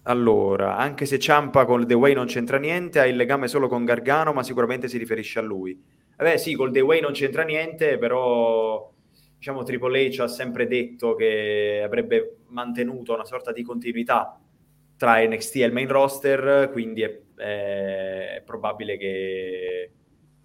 Allora, 0.03 0.77
anche 0.77 1.07
se 1.07 1.19
Ciampa 1.19 1.65
con 1.65 1.87
The 1.87 1.95
Way 1.95 2.15
non 2.15 2.27
c'entra 2.27 2.59
niente, 2.59 3.01
ha 3.01 3.07
il 3.07 3.17
legame 3.17 3.49
solo 3.49 3.69
con 3.69 3.85
Gargano, 3.85 4.33
ma 4.33 4.43
sicuramente 4.43 4.89
si 4.89 4.97
riferisce 4.97 5.39
a 5.39 5.43
lui. 5.43 5.81
Vabbè, 6.17 6.37
sì, 6.37 6.55
col 6.55 6.73
The 6.73 6.81
Way 6.81 7.01
non 7.01 7.13
c'entra 7.13 7.43
niente, 7.43 7.99
però 7.99 8.93
diciamo 9.37 9.63
Triple 9.63 10.09
H 10.09 10.21
ha 10.21 10.29
sempre 10.29 10.67
detto 10.67 11.15
che 11.15 11.81
avrebbe 11.85 12.37
mantenuto 12.49 13.15
una 13.15 13.25
sorta 13.25 13.53
di 13.53 13.63
continuità 13.63 14.39
tra 15.01 15.19
NXT 15.27 15.57
e 15.57 15.65
il 15.65 15.73
main 15.73 15.89
roster, 15.89 16.69
quindi 16.73 17.01
è, 17.01 17.19
è 17.37 18.43
probabile 18.45 18.99
che... 18.99 19.93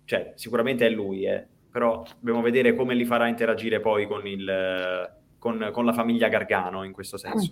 cioè, 0.06 0.32
sicuramente 0.36 0.86
è 0.86 0.89
lui, 0.89 1.26
eh. 1.26 1.45
però 1.70 2.06
dobbiamo 2.18 2.41
vedere 2.41 2.74
come 2.74 2.93
li 2.95 3.03
farà 3.03 3.28
interagire 3.28 3.82
poi 3.82 4.08
con, 4.08 4.26
il, 4.26 5.14
con, 5.38 5.72
con 5.74 5.84
la 5.84 5.91
famiglia 5.91 6.30
Gargano 6.30 6.86
in 6.86 6.93
questo 6.93 7.18
senso. 7.18 7.51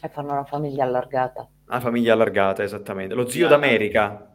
E 0.00 0.08
fanno 0.08 0.32
una 0.32 0.42
famiglia 0.42 0.82
allargata. 0.82 1.48
La 1.66 1.78
famiglia 1.78 2.14
allargata, 2.14 2.64
esattamente. 2.64 3.14
Lo 3.14 3.28
zio 3.28 3.46
d'America. 3.46 4.34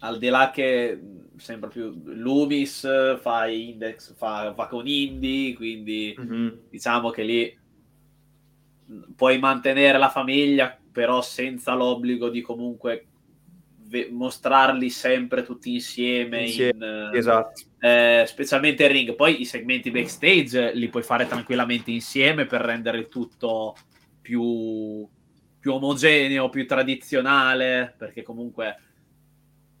Al 0.00 0.18
di 0.18 0.28
là 0.30 0.50
che 0.52 1.00
sembra 1.36 1.68
più 1.70 2.02
Loomis 2.04 3.20
fa 3.20 3.46
index, 3.46 4.12
fa, 4.16 4.52
fa 4.56 4.66
con 4.66 4.88
Indy, 4.88 5.52
quindi 5.52 6.16
mm-hmm. 6.18 6.48
diciamo 6.68 7.10
che 7.10 7.22
lì 7.22 7.58
puoi 9.14 9.38
mantenere 9.38 9.98
la 9.98 10.10
famiglia 10.10 10.76
però 10.94 11.20
senza 11.22 11.74
l'obbligo 11.74 12.28
di 12.28 12.40
comunque 12.40 13.08
ve- 13.88 14.08
mostrarli 14.12 14.88
sempre 14.90 15.42
tutti 15.42 15.72
insieme, 15.72 16.42
insieme 16.42 16.86
in, 16.86 17.10
esatto. 17.12 17.62
eh, 17.80 18.22
specialmente 18.28 18.84
in 18.84 18.92
ring. 18.92 19.14
Poi 19.16 19.40
i 19.40 19.44
segmenti 19.44 19.90
backstage 19.90 20.72
li 20.72 20.88
puoi 20.88 21.02
fare 21.02 21.26
tranquillamente 21.26 21.90
insieme 21.90 22.46
per 22.46 22.60
rendere 22.60 22.98
il 22.98 23.08
tutto 23.08 23.74
più, 24.22 25.04
più 25.58 25.72
omogeneo, 25.72 26.48
più 26.48 26.64
tradizionale, 26.64 27.92
perché 27.98 28.22
comunque 28.22 28.78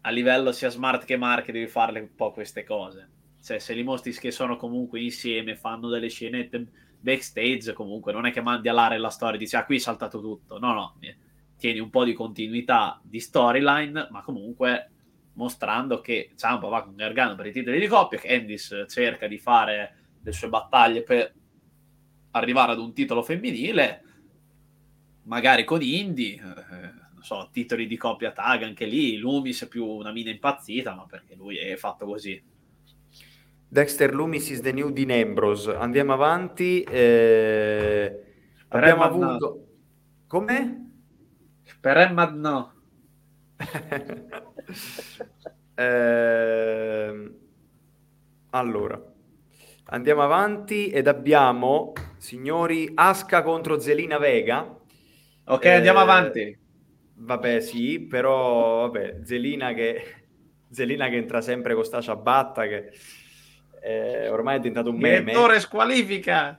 a 0.00 0.10
livello 0.10 0.50
sia 0.50 0.68
smart 0.68 1.04
che 1.04 1.16
marche 1.16 1.52
devi 1.52 1.68
farle 1.68 2.00
un 2.00 2.12
po' 2.12 2.32
queste 2.32 2.64
cose. 2.64 3.08
Cioè, 3.40 3.60
se 3.60 3.72
li 3.72 3.84
mostri 3.84 4.12
che 4.14 4.32
sono 4.32 4.56
comunque 4.56 5.00
insieme, 5.00 5.54
fanno 5.54 5.88
delle 5.88 6.08
scenette 6.08 6.66
backstage 7.04 7.74
comunque 7.74 8.12
non 8.12 8.24
è 8.24 8.32
che 8.32 8.40
mandi 8.40 8.68
all'area 8.68 8.98
la 8.98 9.10
storia 9.10 9.36
e 9.36 9.38
dici 9.38 9.54
ah 9.54 9.64
qui 9.64 9.76
è 9.76 9.78
saltato 9.78 10.20
tutto. 10.20 10.58
No 10.58 10.72
no 10.72 10.96
tieni 11.56 11.78
un 11.78 11.90
po' 11.90 12.04
di 12.04 12.14
continuità 12.14 13.00
di 13.02 13.20
storyline 13.20 14.08
ma 14.10 14.22
comunque 14.22 14.90
mostrando 15.34 16.00
che 16.00 16.32
Ciampa 16.36 16.68
va 16.68 16.82
con 16.82 16.94
Gargano 16.94 17.34
per 17.34 17.46
i 17.46 17.52
titoli 17.52 17.78
di 17.78 17.86
coppia 17.86 18.18
che 18.18 18.28
Endis 18.28 18.84
cerca 18.88 19.26
di 19.26 19.38
fare 19.38 19.96
le 20.22 20.32
sue 20.32 20.48
battaglie 20.48 21.02
per 21.02 21.32
arrivare 22.32 22.72
ad 22.72 22.78
un 22.78 22.92
titolo 22.92 23.22
femminile 23.22 24.02
magari 25.24 25.64
con 25.64 25.82
Indy 25.82 26.34
eh, 26.34 26.40
non 26.40 27.22
so 27.22 27.48
titoli 27.52 27.86
di 27.86 27.96
coppia 27.96 28.32
tag 28.32 28.62
anche 28.62 28.86
lì 28.86 29.16
Lumis 29.16 29.64
è 29.64 29.68
più 29.68 29.86
una 29.86 30.12
mina 30.12 30.30
impazzita 30.30 30.94
ma 30.94 31.06
perché 31.06 31.34
lui 31.34 31.56
è 31.56 31.76
fatto 31.76 32.06
così 32.06 32.42
Dexter 33.74 34.14
Loomis 34.14 34.50
is 34.50 34.60
the 34.60 34.70
new 34.70 34.92
Dean 34.92 35.10
Ambrose. 35.10 35.74
Andiamo 35.74 36.12
avanti. 36.12 36.84
Eh, 36.84 38.22
abbiamo 38.68 39.02
avuto... 39.02 39.26
No. 39.26 39.64
Come? 40.28 40.90
Per 41.80 41.96
Emma 41.96 42.30
no. 42.30 42.72
eh, 45.74 47.32
allora, 48.50 49.12
andiamo 49.86 50.22
avanti 50.22 50.90
ed 50.90 51.08
abbiamo, 51.08 51.94
signori, 52.16 52.92
Asca 52.94 53.42
contro 53.42 53.80
Zelina 53.80 54.18
Vega. 54.18 54.72
Ok, 55.46 55.64
eh, 55.64 55.70
andiamo 55.70 55.98
avanti. 55.98 56.56
Vabbè, 57.16 57.58
sì, 57.58 57.98
però 57.98 58.82
vabbè, 58.82 59.22
Zelina 59.24 59.72
che, 59.72 60.26
Zelina 60.70 61.08
che 61.08 61.16
entra 61.16 61.40
sempre 61.40 61.74
con 61.74 61.84
sta 61.84 62.00
ciabatta 62.00 62.68
che 62.68 62.92
eh, 63.84 64.28
ormai 64.30 64.56
è 64.56 64.58
diventato 64.58 64.88
un 64.88 64.96
meme. 64.96 65.24
Direttore 65.24 65.60
squalifica! 65.60 66.58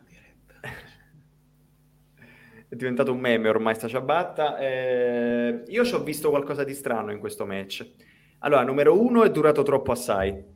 è 2.67 2.75
diventato 2.75 3.11
un 3.11 3.19
meme 3.19 3.49
ormai 3.49 3.73
sta 3.73 3.87
ciabatta. 3.87 4.59
Eh, 4.59 5.63
io 5.65 5.83
ci 5.83 5.95
ho 5.95 6.03
visto 6.03 6.29
qualcosa 6.29 6.63
di 6.63 6.75
strano 6.75 7.11
in 7.11 7.17
questo 7.17 7.47
match. 7.47 7.89
Allora, 8.39 8.63
numero 8.63 9.01
uno 9.01 9.23
è 9.23 9.31
durato 9.31 9.63
troppo 9.63 9.91
assai. 9.91 10.53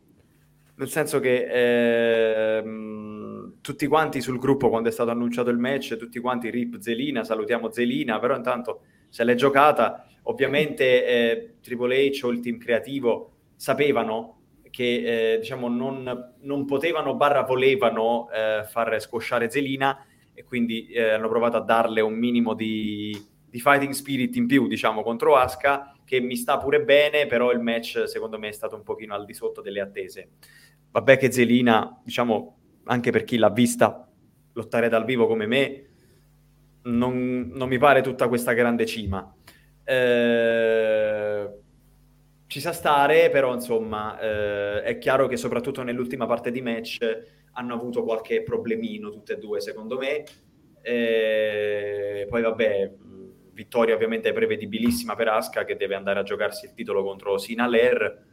nel 0.75 0.89
senso 0.89 1.19
che 1.19 2.57
ehm, 2.57 3.55
tutti 3.61 3.87
quanti 3.87 4.21
sul 4.21 4.37
gruppo 4.37 4.69
quando 4.69 4.89
è 4.89 4.91
stato 4.91 5.09
annunciato 5.09 5.49
il 5.49 5.57
match, 5.57 5.97
tutti 5.97 6.19
quanti 6.19 6.51
rip 6.51 6.77
Zelina, 6.79 7.23
salutiamo 7.23 7.71
Zelina, 7.71 8.19
però 8.19 8.35
intanto 8.35 8.81
se 9.09 9.23
l'è 9.23 9.33
giocata, 9.33 10.05
ovviamente 10.23 11.05
eh, 11.05 11.55
Triple 11.61 12.09
H 12.11 12.25
o 12.25 12.29
il 12.29 12.39
team 12.41 12.59
creativo 12.59 13.31
sapevano 13.55 14.38
che 14.69 15.33
eh, 15.33 15.39
diciamo 15.39 15.67
non, 15.67 16.33
non, 16.41 16.65
potevano 16.65 17.15
barra 17.15 17.43
volevano 17.43 18.29
eh, 18.31 18.63
far 18.65 18.99
scosciare 19.01 19.49
Zelina 19.49 20.05
e 20.33 20.43
quindi 20.43 20.87
eh, 20.87 21.11
hanno 21.11 21.29
provato 21.29 21.57
a 21.57 21.61
darle 21.61 22.01
un 22.01 22.13
minimo 22.13 22.53
di, 22.53 23.15
di 23.49 23.59
fighting 23.59 23.93
spirit 23.93 24.35
in 24.35 24.47
più 24.47 24.67
diciamo 24.67 25.01
contro 25.01 25.35
Asuka 25.35 25.95
che 26.05 26.19
mi 26.19 26.35
sta 26.35 26.57
pure 26.57 26.81
bene 26.81 27.27
però 27.27 27.51
il 27.51 27.59
match 27.59 28.03
secondo 28.07 28.37
me 28.37 28.49
è 28.49 28.53
stato 28.53 28.75
un 28.75 28.83
pochino 28.83 29.13
al 29.13 29.25
di 29.25 29.33
sotto 29.33 29.61
delle 29.61 29.81
attese 29.81 30.29
Vabbè 30.91 31.17
che 31.17 31.31
Zelina, 31.31 32.01
diciamo, 32.03 32.57
anche 32.85 33.11
per 33.11 33.23
chi 33.23 33.37
l'ha 33.37 33.51
vista 33.51 34.07
lottare 34.53 34.89
dal 34.89 35.05
vivo 35.05 35.27
come 35.27 35.45
me, 35.45 35.85
non, 36.83 37.51
non 37.53 37.69
mi 37.69 37.77
pare 37.77 38.01
tutta 38.01 38.27
questa 38.27 38.53
grande 38.53 38.87
cima. 38.87 39.31
Eh, 39.83 41.49
ci 42.49 42.59
sa 42.59 42.73
stare, 42.73 43.29
però 43.29 43.53
insomma 43.53 44.19
eh, 44.19 44.81
è 44.81 44.97
chiaro 44.97 45.27
che 45.27 45.37
soprattutto 45.37 45.83
nell'ultima 45.83 46.25
parte 46.25 46.49
di 46.49 46.63
match 46.63 46.97
hanno 47.51 47.75
avuto 47.75 48.03
qualche 48.03 48.41
problemino 48.41 49.11
tutte 49.11 49.33
e 49.33 49.37
due 49.37 49.61
secondo 49.61 49.99
me. 49.99 50.23
Eh, 50.81 52.25
poi 52.27 52.41
vabbè, 52.41 52.91
vittoria 53.51 53.93
ovviamente 53.93 54.33
prevedibilissima 54.33 55.13
per 55.13 55.27
Aska 55.27 55.63
che 55.63 55.75
deve 55.75 55.93
andare 55.93 56.21
a 56.21 56.23
giocarsi 56.23 56.65
il 56.65 56.73
titolo 56.73 57.03
contro 57.03 57.37
Sina 57.37 57.67
Lair 57.67 58.25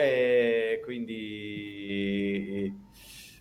e 0.00 0.80
quindi 0.82 2.74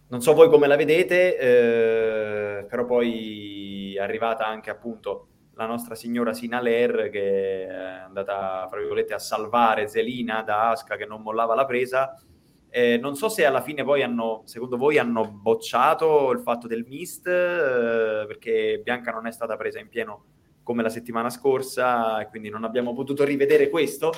non 0.10 0.22
so 0.22 0.34
voi 0.34 0.50
come 0.50 0.68
la 0.68 0.76
vedete, 0.76 1.38
eh, 1.38 2.66
però 2.66 2.84
poi 2.84 3.96
è 3.96 4.02
arrivata 4.02 4.46
anche 4.46 4.70
appunto 4.70 5.28
la 5.58 5.66
nostra 5.66 5.96
signora 5.96 6.34
Sinaler 6.34 7.10
che 7.10 7.66
è 7.66 8.02
andata, 8.06 8.68
fra 8.70 8.80
virgolette, 8.80 9.16
a 9.16 9.20
salvare 9.20 9.88
Zelina 9.88 10.44
da 10.44 10.70
Aska 10.70 10.96
che 10.96 11.06
non 11.06 11.24
mollava 11.24 11.56
la 11.56 11.66
presa. 11.66 12.22
Eh, 12.70 12.98
non 12.98 13.16
so 13.16 13.28
se 13.28 13.44
alla 13.44 13.62
fine 13.62 13.84
poi 13.84 14.04
hanno, 14.04 14.44
secondo 14.46 14.78
voi, 14.78 15.00
hanno 15.00 15.28
bocciato 15.28 16.30
il 16.32 16.42
fatto 16.42 16.68
del 16.68 16.86
mist, 16.88 17.26
eh, 17.26 18.26
perché 18.28 18.82
Bianca 18.84 19.12
non 19.12 19.26
è 19.26 19.32
stata 19.32 19.58
presa 19.58 19.80
in 19.80 19.90
pieno 19.90 20.26
come 20.62 20.84
la 20.84 20.90
settimana 20.90 21.32
scorsa 21.32 22.20
e 22.20 22.28
quindi 22.28 22.50
non 22.50 22.64
abbiamo 22.64 22.94
potuto 22.94 23.24
rivedere 23.24 23.70
questo. 23.70 24.12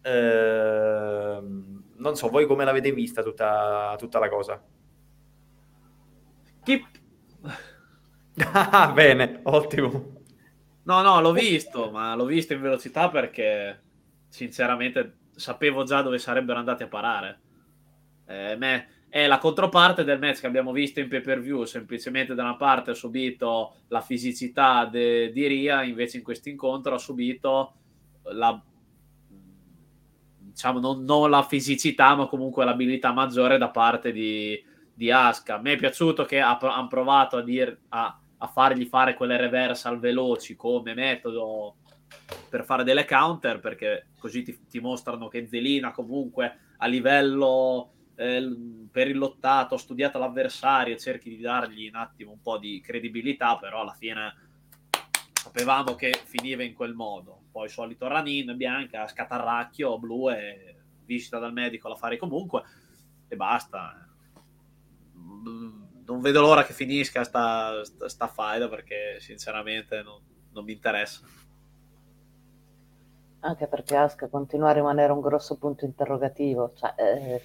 Eh, 0.00 1.40
non 1.96 2.16
so, 2.16 2.28
voi 2.28 2.46
come 2.46 2.64
l'avete 2.64 2.90
vista 2.90 3.22
tutta, 3.22 3.94
tutta 3.98 4.18
la 4.18 4.28
cosa? 4.30 4.62
Keep. 6.62 6.84
ah, 8.52 8.90
bene, 8.94 9.40
ottimo. 9.42 10.13
No, 10.84 11.00
no, 11.02 11.20
l'ho 11.20 11.32
visto, 11.32 11.90
ma 11.90 12.14
l'ho 12.14 12.26
visto 12.26 12.52
in 12.52 12.60
velocità 12.60 13.08
perché 13.08 13.82
sinceramente 14.28 15.18
sapevo 15.34 15.82
già 15.84 16.02
dove 16.02 16.18
sarebbero 16.18 16.58
andati 16.58 16.82
a 16.82 16.88
parare. 16.88 17.40
Eh, 18.26 18.56
me, 18.56 18.88
è 19.08 19.26
la 19.26 19.38
controparte 19.38 20.02
del 20.02 20.18
match 20.18 20.40
che 20.40 20.46
abbiamo 20.46 20.72
visto 20.72 21.00
in 21.00 21.08
pay 21.08 21.20
per 21.20 21.40
view. 21.40 21.64
Semplicemente 21.64 22.34
da 22.34 22.42
una 22.42 22.56
parte 22.56 22.90
ha 22.90 22.94
subito 22.94 23.76
la 23.88 24.00
fisicità 24.00 24.86
de, 24.86 25.30
di 25.32 25.46
Ria, 25.46 25.84
invece 25.84 26.18
in 26.18 26.22
questo 26.24 26.48
incontro 26.48 26.94
ha 26.94 26.98
subito 26.98 27.74
la 28.32 28.60
diciamo, 30.54 30.80
non, 30.80 31.04
non, 31.04 31.30
la 31.30 31.42
fisicità, 31.42 32.14
ma 32.14 32.26
comunque 32.26 32.64
l'abilità 32.64 33.12
maggiore 33.12 33.56
da 33.56 33.70
parte 33.70 34.12
di, 34.12 34.60
di 34.92 35.10
Aska. 35.10 35.56
A 35.56 35.60
me 35.60 35.72
è 35.72 35.76
piaciuto 35.76 36.24
che 36.24 36.40
ha, 36.40 36.58
hanno 36.58 36.88
provato 36.88 37.36
a, 37.36 37.42
dir, 37.42 37.76
a, 37.90 38.18
a, 38.44 38.48
fargli 38.48 38.84
fare 38.86 39.14
quelle 39.14 39.36
reversal 39.36 39.98
veloci 39.98 40.56
come 40.56 40.94
metodo 40.94 41.76
per 42.48 42.64
fare 42.64 42.84
delle 42.84 43.04
counter, 43.04 43.60
perché 43.60 44.08
così 44.18 44.42
ti, 44.42 44.66
ti 44.68 44.80
mostrano 44.80 45.28
che 45.28 45.46
Zelina 45.46 45.90
comunque 45.92 46.58
a 46.78 46.86
livello 46.86 47.92
eh, 48.16 48.56
per 48.90 49.08
il 49.08 49.18
lottato, 49.18 49.74
ha 49.74 49.78
studiato 49.78 50.18
l'avversario, 50.18 50.96
cerchi 50.96 51.30
di 51.30 51.40
dargli 51.40 51.88
un 51.88 51.96
attimo 51.96 52.32
un 52.32 52.40
po' 52.40 52.58
di 52.58 52.80
credibilità, 52.80 53.56
però 53.56 53.80
alla 53.80 53.94
fine 53.94 54.34
sapevamo 55.32 55.94
che 55.94 56.12
finiva 56.24 56.62
in 56.62 56.74
quel 56.74 56.94
modo. 56.94 57.42
Poi 57.50 57.68
solito 57.68 58.06
Ranin, 58.06 58.56
bianca, 58.56 59.06
scatarracchio, 59.06 59.98
blu 59.98 60.30
e 60.30 60.76
visita 61.04 61.38
dal 61.38 61.52
medico 61.52 61.88
la 61.88 61.96
fare 61.96 62.16
comunque 62.16 62.62
e 63.28 63.36
basta. 63.36 64.08
Non 66.06 66.20
vedo 66.20 66.40
l'ora 66.40 66.64
che 66.64 66.72
finisca 66.72 67.24
sta, 67.24 67.82
sta, 67.84 68.08
sta 68.08 68.26
faida 68.26 68.68
perché 68.68 69.18
sinceramente 69.20 70.02
non, 70.02 70.20
non 70.52 70.64
mi 70.64 70.72
interessa. 70.72 71.20
Anche 73.40 73.66
perché 73.66 73.96
Aska 73.96 74.28
continua 74.28 74.70
a 74.70 74.72
rimanere 74.72 75.12
un 75.12 75.20
grosso 75.20 75.56
punto 75.56 75.84
interrogativo. 75.84 76.72
Cioè, 76.74 76.94
eh, 76.96 77.42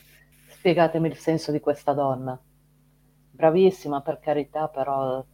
spiegatemi 0.50 1.08
il 1.08 1.18
senso 1.18 1.52
di 1.52 1.60
questa 1.60 1.94
donna. 1.94 2.40
Bravissima 3.32 4.02
per 4.02 4.20
carità, 4.20 4.68
però 4.68 5.26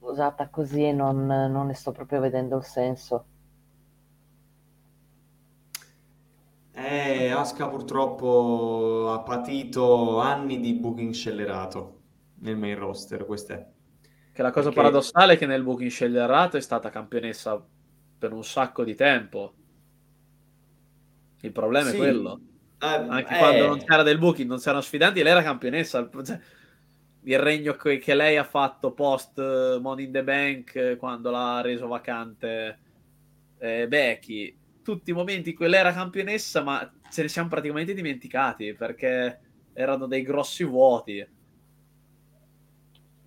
usata 0.00 0.48
così 0.48 0.92
non, 0.92 1.26
non 1.26 1.66
ne 1.66 1.74
sto 1.74 1.92
proprio 1.92 2.20
vedendo 2.20 2.56
il 2.56 2.64
senso. 2.64 3.26
Eh, 6.76 7.30
Aska 7.30 7.68
purtroppo 7.68 9.12
ha 9.12 9.20
patito 9.20 10.18
anni 10.18 10.58
di 10.58 10.74
booking 10.74 11.12
scellerato 11.12 12.00
nel 12.40 12.56
main 12.56 12.76
roster, 12.76 13.24
questo 13.24 13.52
è. 13.52 13.66
Che 14.32 14.42
la 14.42 14.50
cosa 14.50 14.70
Perché... 14.70 14.80
paradossale 14.80 15.34
è 15.34 15.38
che 15.38 15.46
nel 15.46 15.62
booking 15.62 15.88
scellerato 15.88 16.56
è 16.56 16.60
stata 16.60 16.90
campionessa 16.90 17.64
per 18.18 18.32
un 18.32 18.42
sacco 18.42 18.82
di 18.82 18.96
tempo. 18.96 19.54
Il 21.42 21.52
problema 21.52 21.90
sì. 21.90 21.94
è 21.94 21.98
quello. 21.98 22.40
Eh, 22.80 22.86
Anche 22.86 23.34
eh... 23.34 23.38
quando 23.38 23.66
non 23.68 23.78
c'era 23.78 24.02
del 24.02 24.18
booking, 24.18 24.48
non 24.48 24.58
c'erano 24.58 24.80
sfidanti, 24.80 25.22
lei 25.22 25.30
era 25.30 25.42
campionessa. 25.42 26.10
Cioè, 26.24 26.40
il 27.26 27.38
regno 27.38 27.74
che, 27.74 27.98
che, 27.98 28.14
lei 28.14 28.36
ha 28.36 28.44
fatto 28.44 28.92
post 28.92 29.38
eh, 29.38 29.78
Money 29.80 30.06
in 30.06 30.12
the 30.12 30.24
Bank 30.24 30.74
eh, 30.74 30.96
quando 30.96 31.30
l'ha 31.30 31.60
reso 31.60 31.86
vacante 31.86 32.78
eh, 33.58 33.86
Becky. 33.86 34.56
Tutti 34.84 35.10
i 35.10 35.14
momenti 35.14 35.50
in 35.50 35.56
cui 35.56 35.68
lei 35.68 35.80
era 35.80 35.92
campionessa, 35.92 36.62
ma 36.62 36.88
ce 37.10 37.22
ne 37.22 37.28
siamo 37.28 37.48
praticamente 37.48 37.94
dimenticati 37.94 38.74
perché 38.74 39.40
erano 39.72 40.06
dei 40.06 40.22
grossi 40.22 40.62
vuoti. 40.64 41.26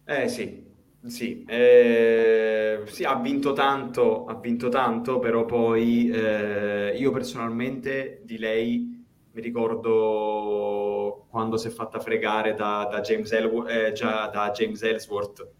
Eh 0.09 0.29
sì, 0.29 0.63
sì, 1.05 1.43
eh, 1.45 2.81
sì, 2.85 3.03
ha 3.03 3.15
vinto 3.19 3.51
tanto, 3.53 4.25
ha 4.25 4.35
vinto 4.35 4.69
tanto, 4.69 5.19
però 5.19 5.43
poi 5.45 6.09
eh, 6.09 6.95
io 6.97 7.11
personalmente 7.11 8.21
di 8.23 8.37
lei 8.37 9.05
mi 9.31 9.41
ricordo 9.41 11.25
quando 11.29 11.57
si 11.57 11.67
è 11.67 11.71
fatta 11.71 11.99
fregare 11.99 12.53
da, 12.53 12.87
da, 12.89 13.01
James, 13.01 13.31
El- 13.33 13.65
eh, 13.67 13.91
già, 13.91 14.27
da 14.27 14.51
James 14.51 14.81
Ellsworth. 14.81 15.51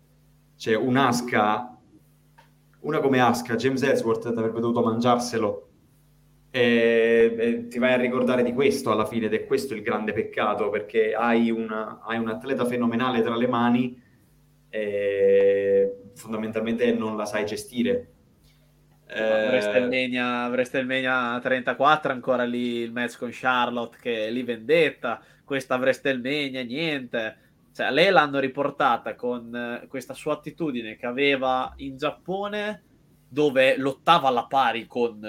Cioè, 0.56 0.76
un'asca, 0.76 1.78
una 2.82 3.00
come 3.00 3.20
Asca, 3.20 3.56
James 3.56 3.82
Ellsworth 3.84 4.26
avrebbe 4.28 4.60
dovuto 4.60 4.82
mangiarselo. 4.82 5.67
E, 6.50 7.66
ti 7.70 7.80
vai 7.80 7.94
a 7.94 7.98
ricordare 7.98 8.44
di 8.44 8.54
questo 8.54 8.92
alla 8.92 9.06
fine, 9.06 9.26
ed 9.26 9.34
è 9.34 9.46
questo 9.46 9.74
il 9.74 9.82
grande 9.82 10.14
peccato, 10.14 10.70
perché 10.70 11.14
hai, 11.14 11.52
una, 11.52 12.02
hai 12.04 12.18
un 12.18 12.30
atleta 12.30 12.66
fenomenale 12.66 13.22
tra 13.22 13.36
le 13.36 13.48
mani 13.48 14.02
e 14.70 15.94
fondamentalmente 16.16 16.92
non 16.94 17.16
la 17.16 17.26
sai 17.26 17.46
gestire. 17.46 18.12
Eh... 19.08 19.48
WrestleMania, 19.48 20.48
WrestleMania 20.48 21.40
34 21.42 22.12
ancora 22.12 22.44
lì 22.44 22.80
il 22.80 22.92
match 22.92 23.18
con 23.18 23.30
Charlotte 23.32 23.98
che 24.02 24.30
lì 24.30 24.44
vendetta 24.44 25.22
questa 25.48 25.78
WrestleMania 25.78 26.64
niente. 26.64 27.38
Cioè 27.74 27.92
lei 27.92 28.12
l'hanno 28.12 28.40
riportata 28.40 29.16
con 29.16 29.56
eh, 29.56 29.88
questa 29.88 30.14
sua 30.14 30.34
attitudine 30.34 30.98
che 30.98 31.06
aveva 31.06 31.74
in 31.78 31.96
Giappone 31.96 32.84
dove 33.30 33.78
lottava 33.78 34.28
alla 34.28 34.46
pari 34.46 34.88
con 34.88 35.22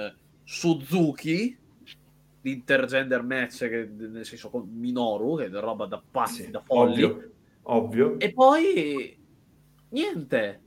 Suzuki 0.50 1.54
l'intergender 2.40 3.22
match 3.22 3.68
che, 3.68 3.86
nel 3.86 4.24
senso 4.24 4.48
con 4.48 4.66
Minoru 4.66 5.36
che 5.36 5.44
è 5.44 5.50
roba 5.50 5.84
da 5.84 6.02
pazzi 6.10 6.44
sì, 6.44 6.50
da 6.50 6.62
folli 6.64 7.02
ovvio, 7.02 7.30
ovvio 7.64 8.18
e 8.18 8.32
poi 8.32 9.18
niente 9.90 10.62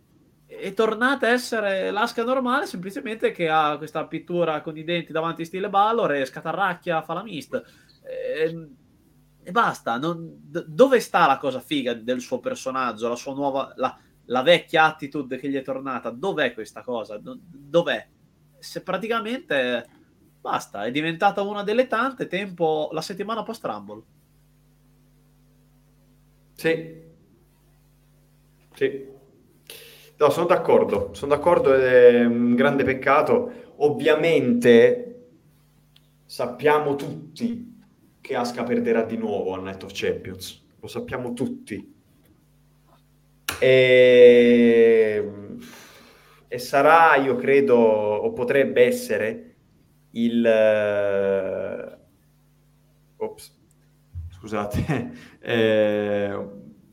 è 0.45 0.71
tornata 0.75 1.25
a 1.25 1.31
essere 1.31 1.89
l'asca 1.89 2.23
normale, 2.23 2.67
semplicemente 2.67 3.31
che 3.31 3.49
ha 3.49 3.77
questa 3.77 4.05
pittura 4.05 4.61
con 4.61 4.77
i 4.77 4.83
denti 4.83 5.11
davanti 5.11 5.45
stile 5.45 5.69
Ballor 5.69 6.11
e 6.11 6.25
scatarracchia, 6.25 7.01
fa 7.01 7.13
la 7.13 7.23
mist. 7.23 7.55
E, 8.03 8.49
ehm, 8.49 8.75
e 9.41 9.51
basta. 9.51 9.97
Non, 9.97 10.41
dove 10.67 10.99
sta 10.99 11.25
la 11.25 11.37
cosa 11.37 11.61
figa 11.61 11.93
del 11.93 12.19
suo 12.19 12.39
personaggio, 12.39 13.07
la 13.07 13.15
sua 13.15 13.33
nuova, 13.33 13.73
la, 13.77 13.97
la 14.25 14.41
vecchia 14.41 14.83
attitude 14.83 15.37
che 15.37 15.49
gli 15.49 15.55
è 15.55 15.61
tornata? 15.61 16.09
Dov'è 16.09 16.53
questa 16.53 16.81
cosa? 16.81 17.19
Dov'è? 17.19 18.07
Se 18.61 18.81
praticamente 18.81 19.85
Basta, 20.41 20.85
è 20.85 20.91
diventata 20.91 21.43
una 21.43 21.61
delle 21.61 21.85
tante 21.85 22.25
tempo 22.25 22.89
la 22.93 23.01
settimana 23.01 23.43
post 23.43 23.63
Rumble. 23.63 24.01
Sì. 26.53 26.99
Sì. 28.73 29.07
No, 30.17 30.29
sono 30.31 30.47
d'accordo, 30.47 31.13
sono 31.13 31.35
d'accordo 31.35 31.73
è 31.75 32.25
un 32.25 32.55
grande 32.55 32.83
peccato. 32.83 33.73
Ovviamente 33.77 35.29
sappiamo 36.25 36.95
tutti 36.95 37.79
che 38.19 38.35
Asuka 38.35 38.63
perderà 38.63 39.03
di 39.03 39.17
nuovo 39.17 39.53
a 39.53 39.59
Night 39.59 39.83
of 39.83 39.91
Champions, 39.93 40.65
lo 40.79 40.87
sappiamo 40.87 41.33
tutti. 41.33 41.99
E, 43.59 45.31
e 46.53 46.59
sarà, 46.59 47.15
io 47.15 47.35
credo, 47.35 47.75
o 47.77 48.33
potrebbe 48.33 48.85
essere 48.85 49.55
il... 50.11 50.45
eh, 50.45 51.97
Ops, 53.17 53.51
scusate, 54.29 55.11
eh, 55.41 56.47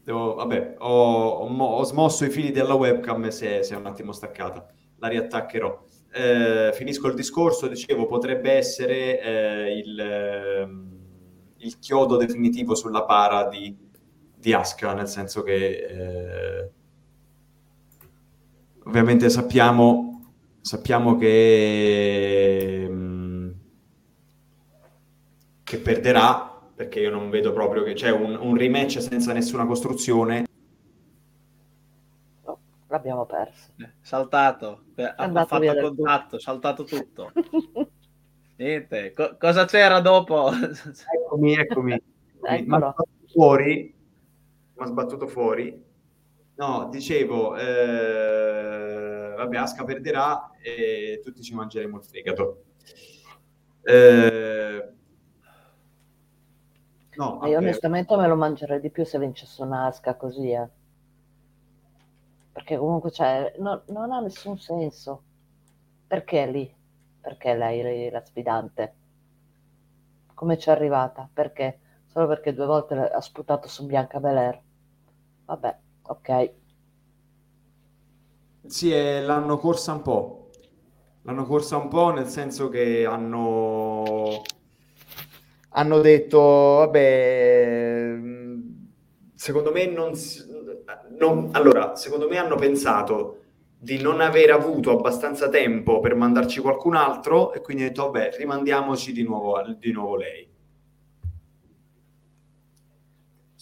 devo- 0.05 0.35
vabbè, 0.35 0.75
ho, 0.79 1.29
ho 1.29 1.49
ho 1.65 1.85
smosso 1.85 2.25
i 2.25 2.31
fili 2.31 2.51
della 2.51 2.75
webcam 2.75 3.25
e 3.25 3.31
si 3.31 3.47
è, 3.47 3.75
un 3.77 3.87
attimo 3.87 4.13
staccata, 4.13 4.67
la 4.99 5.09
riattaccherò. 5.09 5.85
Eh, 6.13 6.71
finisco 6.75 7.09
il 7.09 7.15
discorso, 7.15 7.67
dicevo, 7.67 8.07
potrebbe 8.07 8.53
essere 8.53 9.21
eh, 9.21 9.79
il, 9.79 9.99
ehm, 10.01 10.97
il 11.59 11.79
chiodo 11.79 12.17
definitivo 12.17 12.75
sulla 12.75 13.05
para 13.05 13.49
di, 13.49 13.75
di 14.37 14.53
Asuka, 14.53 14.93
nel 14.95 15.09
senso 15.09 15.43
che 15.43 15.55
eh, 16.65 16.71
ovviamente 18.89 19.29
sappiamo, 19.29 20.33
sappiamo 20.63 21.17
che, 21.17 22.87
mm, 22.89 23.51
che 25.63 25.79
perderà 25.79 26.59
perché 26.75 27.01
io 27.01 27.11
non 27.11 27.29
vedo 27.29 27.53
proprio 27.53 27.83
che 27.83 27.93
c'è 27.93 28.11
un, 28.11 28.35
un 28.41 28.57
rematch 28.57 29.03
senza 29.03 29.33
nessuna 29.33 29.67
costruzione. 29.67 30.47
Oh, 32.45 32.59
l'abbiamo 32.87 33.27
perso. 33.27 33.73
Eh, 33.79 33.93
Saltato, 34.01 34.85
eh, 34.95 35.13
ha, 35.17 35.45
fatto 35.45 35.75
contatto, 35.81 36.39
saltato 36.39 36.85
tutto. 36.85 37.33
Niente, 38.57 39.13
co- 39.13 39.37
cosa 39.39 39.67
c'era 39.67 40.01
dopo? 40.01 40.51
Eccomi, 40.51 41.55
eccomi. 41.55 41.91
Mi 42.41 42.49
ha 42.49 42.63
sbattuto 42.63 43.09
fuori. 43.33 43.95
Mi 44.75 44.83
ha 44.83 44.87
sbattuto 44.87 45.27
fuori. 45.27 45.87
No, 46.59 46.89
dicevo, 46.91 47.57
eh, 47.57 49.33
vabbè, 49.37 49.57
Aska 49.59 49.85
perderà 49.85 50.51
e 50.61 51.21
tutti 51.23 51.41
ci 51.41 51.55
mangeremo 51.55 51.99
il 51.99 52.05
fegato. 52.05 52.65
Eh, 53.85 54.93
no, 57.17 57.39
Ma 57.41 57.49
io 57.49 57.59
onestamente 57.59 58.17
me 58.17 58.27
lo 58.27 58.37
mangerei 58.37 58.81
di 58.81 58.91
più 58.91 59.05
se 59.05 59.19
vincesse 59.19 59.63
un'asca 59.63 60.17
così, 60.17 60.51
eh. 60.51 60.69
Perché 62.53 62.77
comunque 62.77 63.11
cioè, 63.11 63.55
no- 63.59 63.83
non 63.89 64.13
ha 64.13 64.21
nessun 64.21 64.59
senso. 64.59 65.23
Perché 66.07 66.47
lì? 66.47 66.75
Perché 67.21 67.55
lei 67.55 68.11
la 68.11 68.23
sfidante? 68.25 68.95
Come 70.35 70.59
ci 70.59 70.69
è 70.69 70.73
arrivata? 70.73 71.29
Perché? 71.33 71.81
Solo 72.07 72.27
perché 72.27 72.55
due 72.55 72.67
volte 72.67 72.95
ha 72.95 73.21
sputato 73.21 73.69
su 73.69 73.87
Bianca 73.87 74.21
Belair. 74.21 74.61
Vabbè, 75.45 75.79
ok. 76.09 76.29
Sì, 78.67 78.93
e 78.93 79.21
l'hanno 79.23 79.59
corsa 79.59 79.93
un 79.93 80.03
po'. 80.03 80.51
L'hanno 81.23 81.45
corsa 81.45 81.77
un 81.77 81.89
po' 81.89 82.11
nel 82.11 82.27
senso 82.29 82.69
che 82.69 83.05
hanno, 83.05 84.43
hanno 85.71 86.01
detto, 86.01 86.39
vabbè, 86.41 88.07
mh, 88.17 88.87
secondo 89.35 89.71
me 89.73 89.87
non, 89.87 90.15
si- 90.15 90.45
non- 91.19 91.51
allora, 91.53 91.95
secondo 91.97 92.29
me 92.29 92.39
hanno 92.39 92.57
pensato 92.57 93.35
di 93.79 94.01
non 94.01 94.21
aver 94.21 94.51
avuto 94.51 94.91
abbastanza 94.91 95.49
tempo 95.49 96.01
per 96.01 96.15
mandarci 96.15 96.61
qualcun 96.61 96.97
altro 96.97 97.53
e 97.53 97.61
quindi 97.61 97.83
hanno 97.85 97.93
detto, 97.93 98.11
vabbè, 98.11 98.37
rimandiamoci 98.37 99.13
di 99.13 99.23
nuovo, 99.23 99.63
di 99.79 99.93
nuovo 99.93 100.17
lei. 100.17 100.49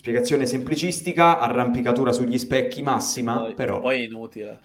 Spiegazione 0.07 0.47
semplicistica, 0.47 1.41
arrampicatura 1.41 2.13
sugli 2.13 2.39
specchi 2.39 2.81
massima, 2.81 3.39
Poi, 3.39 3.55
però... 3.55 3.81
poi 3.81 4.03
è 4.03 4.05
inutile. 4.05 4.61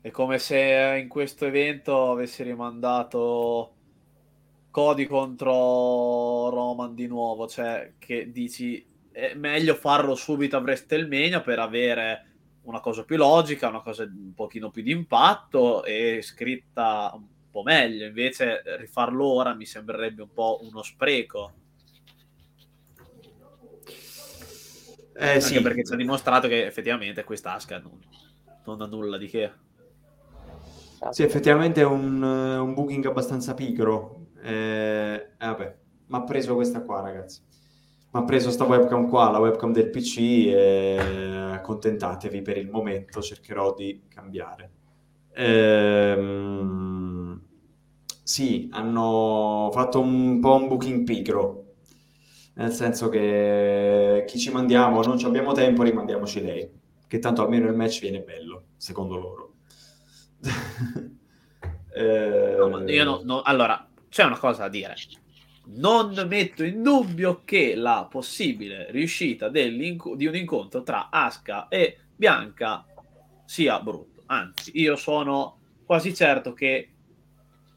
È 0.00 0.10
come 0.10 0.40
se 0.40 0.98
in 1.00 1.06
questo 1.06 1.46
evento 1.46 2.10
avessi 2.10 2.42
rimandato 2.42 3.74
Cody 4.72 5.06
contro 5.06 6.48
Roman 6.50 6.96
di 6.96 7.06
nuovo, 7.06 7.46
cioè 7.46 7.92
che 7.96 8.32
dici 8.32 8.84
è 9.12 9.34
meglio 9.36 9.76
farlo 9.76 10.16
subito 10.16 10.56
a 10.56 10.60
WrestleMania 10.60 11.40
per 11.40 11.60
avere 11.60 12.32
una 12.62 12.80
cosa 12.80 13.04
più 13.04 13.16
logica, 13.16 13.68
una 13.68 13.82
cosa 13.82 14.02
un 14.02 14.34
pochino 14.34 14.68
più 14.68 14.82
di 14.82 14.90
impatto 14.90 15.84
e 15.84 16.18
scritta 16.22 17.12
un 17.14 17.22
po' 17.52 17.62
meglio. 17.62 18.04
Invece 18.04 18.62
rifarlo 18.78 19.26
ora 19.28 19.54
mi 19.54 19.64
sembrerebbe 19.64 20.22
un 20.22 20.32
po' 20.32 20.58
uno 20.64 20.82
spreco. 20.82 21.52
Eh 25.16 25.38
Anche 25.38 25.40
sì, 25.40 25.60
perché 25.60 25.84
ci 25.84 25.92
ha 25.92 25.96
dimostrato 25.96 26.48
che 26.48 26.66
effettivamente 26.66 27.24
questa 27.24 27.54
Asuka 27.54 27.78
non, 27.78 27.98
non 28.64 28.80
ha 28.82 28.86
nulla 28.86 29.16
di 29.18 29.28
che. 29.28 29.52
Sì, 31.08 31.22
effettivamente 31.22 31.82
è 31.82 31.84
un, 31.84 32.22
eh, 32.22 32.58
un 32.58 32.74
booking 32.74 33.04
abbastanza 33.06 33.54
pigro. 33.54 34.28
Eh, 34.42 35.14
eh, 35.14 35.28
vabbè, 35.38 35.76
mi 36.06 36.16
ha 36.16 36.22
preso 36.24 36.54
questa 36.54 36.82
qua, 36.82 37.00
ragazzi. 37.00 37.40
Mi 38.10 38.20
ha 38.20 38.24
preso 38.24 38.50
sta 38.50 38.64
webcam 38.64 39.08
qua, 39.08 39.30
la 39.30 39.38
webcam 39.38 39.72
del 39.72 39.90
PC, 39.90 40.16
e 40.18 40.96
accontentatevi 41.52 42.42
per 42.42 42.56
il 42.58 42.68
momento, 42.70 43.20
cercherò 43.20 43.74
di 43.74 44.04
cambiare. 44.08 44.70
Ehm, 45.34 47.40
sì, 48.22 48.68
hanno 48.72 49.68
fatto 49.72 50.00
un 50.00 50.40
po' 50.40 50.54
un 50.54 50.68
booking 50.68 51.04
pigro, 51.04 51.63
nel 52.54 52.72
senso 52.72 53.08
che 53.08 54.24
chi 54.26 54.38
ci 54.38 54.50
mandiamo, 54.50 55.02
non 55.02 55.18
abbiamo 55.24 55.52
tempo, 55.52 55.82
rimandiamoci 55.82 56.42
lei, 56.42 56.70
che 57.06 57.18
tanto 57.18 57.42
almeno 57.42 57.68
il 57.68 57.74
match 57.74 58.00
viene 58.00 58.20
bello, 58.20 58.64
secondo 58.76 59.16
loro. 59.16 59.54
Eh, 61.96 62.56
No, 62.58 62.66
no- 63.04 63.20
no- 63.22 63.42
allora, 63.42 63.88
c'è 64.08 64.24
una 64.24 64.38
cosa 64.38 64.62
da 64.62 64.68
dire. 64.68 64.94
Non 65.66 66.26
metto 66.28 66.64
in 66.64 66.82
dubbio 66.82 67.42
che 67.44 67.74
la 67.74 68.06
possibile 68.10 68.90
riuscita 68.90 69.48
di 69.48 70.26
un 70.26 70.34
incontro 70.34 70.82
tra 70.82 71.08
Aska 71.10 71.68
e 71.68 71.98
Bianca 72.16 72.84
sia 73.44 73.80
brutto. 73.80 74.22
Anzi, 74.26 74.72
io 74.80 74.96
sono 74.96 75.58
quasi 75.84 76.14
certo 76.14 76.52
che 76.52 76.88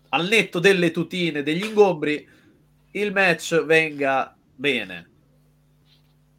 al 0.09 0.27
netto 0.27 0.59
delle 0.59 0.91
tutine, 0.91 1.43
degli 1.43 1.63
ingombri, 1.65 2.27
il 2.91 3.11
match 3.11 3.63
venga 3.63 4.36
bene. 4.57 5.09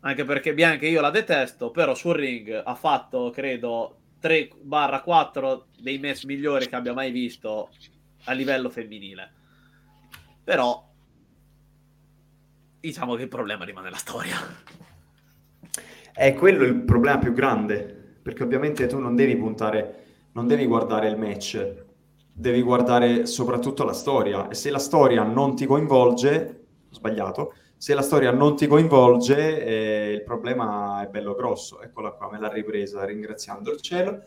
Anche 0.01 0.25
perché 0.25 0.55
Bianca 0.55 0.87
io 0.87 1.01
la 1.01 1.11
detesto, 1.11 1.71
però 1.71 1.95
sul 1.95 2.15
ring 2.15 2.63
ha 2.65 2.75
fatto, 2.75 3.31
credo, 3.31 3.97
3-4 4.21 5.63
dei 5.81 5.99
match 5.99 6.25
migliori 6.25 6.69
che 6.69 6.77
abbia 6.77 6.93
mai 6.93 7.11
visto 7.11 7.71
a 8.25 8.33
livello 8.33 8.69
femminile. 8.69 9.33
Però 10.45 10.87
diciamo 12.81 13.15
che 13.15 13.23
il 13.23 13.29
problema 13.29 13.65
rimane 13.65 13.91
la 13.91 13.97
storia. 13.97 14.37
È 16.13 16.35
quello 16.35 16.65
il 16.65 16.83
problema 16.83 17.19
più 17.19 17.33
grande, 17.33 18.19
perché 18.23 18.43
ovviamente 18.43 18.87
tu 18.87 18.99
non 18.99 19.15
devi 19.15 19.37
puntare, 19.37 20.05
non 20.33 20.47
devi 20.47 20.67
guardare 20.67 21.09
il 21.09 21.17
match, 21.17 21.85
devi 22.33 22.63
guardare 22.63 23.27
soprattutto 23.27 23.85
la 23.85 23.93
storia. 23.93 24.49
E 24.49 24.55
se 24.55 24.71
la 24.71 24.79
storia 24.79 25.23
non 25.23 25.55
ti 25.55 25.67
coinvolge, 25.67 26.67
sbagliato, 26.91 27.55
se 27.79 27.95
la 27.95 28.03
storia 28.03 28.31
non 28.33 28.57
ti 28.57 28.67
coinvolge, 28.67 29.65
eh, 29.65 30.13
il 30.13 30.23
problema 30.25 31.03
è 31.03 31.07
bello 31.07 31.35
grosso. 31.35 31.81
Eccola 31.81 32.11
qua, 32.11 32.29
me 32.31 32.39
l'ha 32.39 32.53
ripresa 32.53 33.05
ringraziando 33.05 33.73
il 33.73 33.81
cielo. 33.81 34.25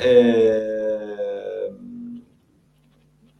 Ehm, 0.00 1.72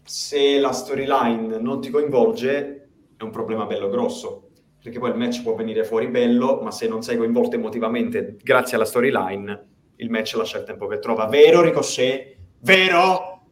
se 0.02 0.58
la 0.58 0.72
storyline 0.72 1.58
non 1.58 1.80
ti 1.80 1.90
coinvolge, 1.90 2.88
è 3.16 3.22
un 3.22 3.30
problema 3.30 3.66
bello 3.66 3.88
grosso 3.88 4.48
perché 4.82 4.98
poi 4.98 5.10
il 5.10 5.16
match 5.16 5.42
può 5.42 5.54
venire 5.54 5.84
fuori 5.84 6.08
bello, 6.08 6.60
ma 6.60 6.72
se 6.72 6.88
non 6.88 7.02
sei 7.02 7.16
coinvolto 7.16 7.54
emotivamente 7.54 8.36
grazie 8.42 8.74
alla 8.74 8.84
storyline, 8.84 9.66
il 9.96 10.10
match 10.10 10.34
lascia 10.34 10.58
il 10.58 10.64
tempo 10.64 10.88
che 10.88 10.98
trova. 10.98 11.26
Vero, 11.26 11.60
Ricochet? 11.60 12.36
Vero? 12.58 13.44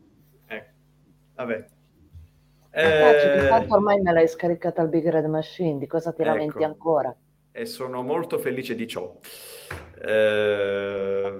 Ecco, 0.44 0.72
vabbè. 1.36 1.66
Ragazzi, 2.72 3.26
Eh, 3.26 3.42
intanto 3.42 3.74
ormai 3.74 4.00
me 4.00 4.12
l'hai 4.12 4.28
scaricata 4.28 4.80
al 4.80 4.88
Big 4.88 5.08
Red 5.08 5.24
Machine, 5.26 5.78
di 5.78 5.86
cosa 5.86 6.12
ti 6.12 6.22
Ecco. 6.22 6.30
lamenti 6.30 6.62
ancora? 6.64 7.14
e 7.52 7.66
sono 7.66 8.02
molto 8.02 8.38
felice 8.38 8.76
di 8.76 8.86
ciò. 8.86 9.12
Eh, 10.02 11.32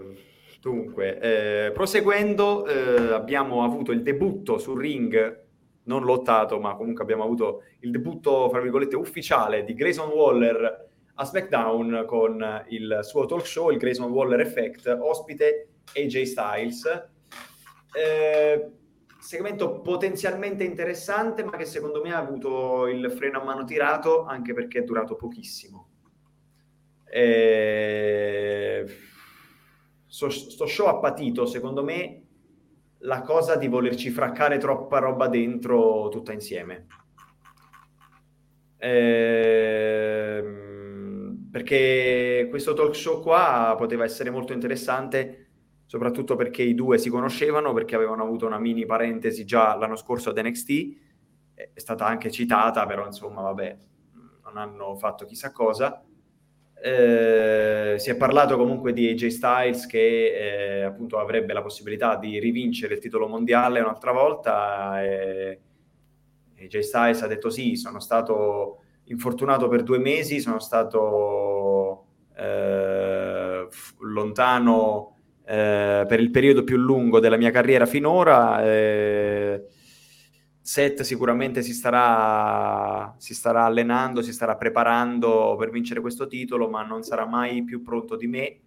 dunque, 0.60 1.18
eh, 1.20 1.70
proseguendo, 1.72 2.66
eh, 2.66 3.12
abbiamo 3.12 3.62
avuto 3.64 3.92
il 3.92 4.02
debutto 4.02 4.58
sul 4.58 4.80
ring 4.80 5.44
non 5.84 6.02
lottato, 6.04 6.58
ma 6.58 6.74
comunque 6.74 7.02
abbiamo 7.04 7.22
avuto 7.24 7.62
il 7.80 7.90
debutto, 7.92 8.48
fra 8.50 8.60
virgolette, 8.60 8.96
ufficiale 8.96 9.64
di 9.64 9.74
Grayson 9.74 10.08
Waller 10.10 10.88
a 11.14 11.24
SmackDown 11.24 12.04
con 12.06 12.64
il 12.68 12.98
suo 13.02 13.26
talk 13.26 13.46
show, 13.46 13.70
il 13.70 13.78
Grayson 13.78 14.10
Waller 14.10 14.40
Effect, 14.40 14.86
ospite 15.00 15.68
AJ 15.94 16.22
Styles. 16.22 17.08
Eh, 17.96 18.70
segmento 19.20 19.80
potenzialmente 19.80 20.64
interessante, 20.64 21.44
ma 21.44 21.56
che 21.56 21.64
secondo 21.64 22.00
me 22.02 22.12
ha 22.12 22.18
avuto 22.18 22.86
il 22.86 23.10
freno 23.10 23.40
a 23.40 23.44
mano 23.44 23.64
tirato, 23.64 24.24
anche 24.24 24.52
perché 24.54 24.80
è 24.80 24.84
durato 24.84 25.14
pochissimo. 25.14 25.88
Eh, 27.04 28.86
sto, 30.06 30.30
sto 30.30 30.66
show 30.66 30.86
ha 30.86 30.98
patito, 30.98 31.46
secondo 31.46 31.82
me, 31.82 32.22
la 32.98 33.22
cosa 33.22 33.56
di 33.56 33.68
volerci 33.68 34.10
fraccare 34.10 34.58
troppa 34.58 34.98
roba 34.98 35.28
dentro 35.28 36.08
tutta 36.10 36.32
insieme. 36.32 36.86
Ehm, 38.78 40.30
perché 41.50 42.46
questo 42.48 42.72
talk 42.74 42.94
show 42.94 43.20
qua 43.20 43.74
poteva 43.76 44.04
essere 44.04 44.30
molto 44.30 44.52
interessante, 44.52 45.39
soprattutto 45.90 46.36
perché 46.36 46.62
i 46.62 46.76
due 46.76 46.98
si 46.98 47.10
conoscevano, 47.10 47.72
perché 47.72 47.96
avevano 47.96 48.22
avuto 48.22 48.46
una 48.46 48.60
mini 48.60 48.86
parentesi 48.86 49.44
già 49.44 49.74
l'anno 49.74 49.96
scorso 49.96 50.30
ad 50.30 50.38
NXT, 50.38 50.96
è 51.52 51.80
stata 51.80 52.06
anche 52.06 52.30
citata, 52.30 52.86
però 52.86 53.06
insomma, 53.06 53.40
vabbè, 53.40 53.76
non 54.44 54.56
hanno 54.56 54.94
fatto 54.94 55.24
chissà 55.24 55.50
cosa. 55.50 56.00
Eh, 56.80 57.96
si 57.98 58.08
è 58.08 58.16
parlato 58.16 58.56
comunque 58.56 58.92
di 58.92 59.08
AJ 59.08 59.26
Styles 59.26 59.86
che 59.86 60.78
eh, 60.78 60.82
appunto 60.82 61.18
avrebbe 61.18 61.52
la 61.52 61.60
possibilità 61.60 62.14
di 62.14 62.38
rivincere 62.38 62.94
il 62.94 63.00
titolo 63.00 63.26
mondiale 63.26 63.80
un'altra 63.80 64.12
volta. 64.12 65.02
E 65.02 65.60
AJ 66.56 66.78
Styles 66.78 67.22
ha 67.22 67.26
detto 67.26 67.50
sì, 67.50 67.74
sono 67.74 67.98
stato 67.98 68.84
infortunato 69.06 69.66
per 69.66 69.82
due 69.82 69.98
mesi, 69.98 70.38
sono 70.38 70.60
stato 70.60 72.04
eh, 72.36 73.66
lontano 73.98 75.16
eh, 75.50 76.04
per 76.06 76.20
il 76.20 76.30
periodo 76.30 76.62
più 76.62 76.76
lungo 76.76 77.18
della 77.18 77.36
mia 77.36 77.50
carriera 77.50 77.84
finora 77.84 78.62
eh, 78.64 79.64
Seth 80.60 81.00
sicuramente 81.00 81.62
si 81.62 81.72
starà, 81.72 83.12
si 83.18 83.34
starà 83.34 83.64
allenando, 83.64 84.22
si 84.22 84.32
starà 84.32 84.54
preparando 84.56 85.56
per 85.58 85.70
vincere 85.70 86.00
questo 86.00 86.28
titolo, 86.28 86.68
ma 86.68 86.84
non 86.84 87.02
sarà 87.02 87.26
mai 87.26 87.64
più 87.64 87.82
pronto 87.82 88.14
di 88.14 88.28
me. 88.28 88.60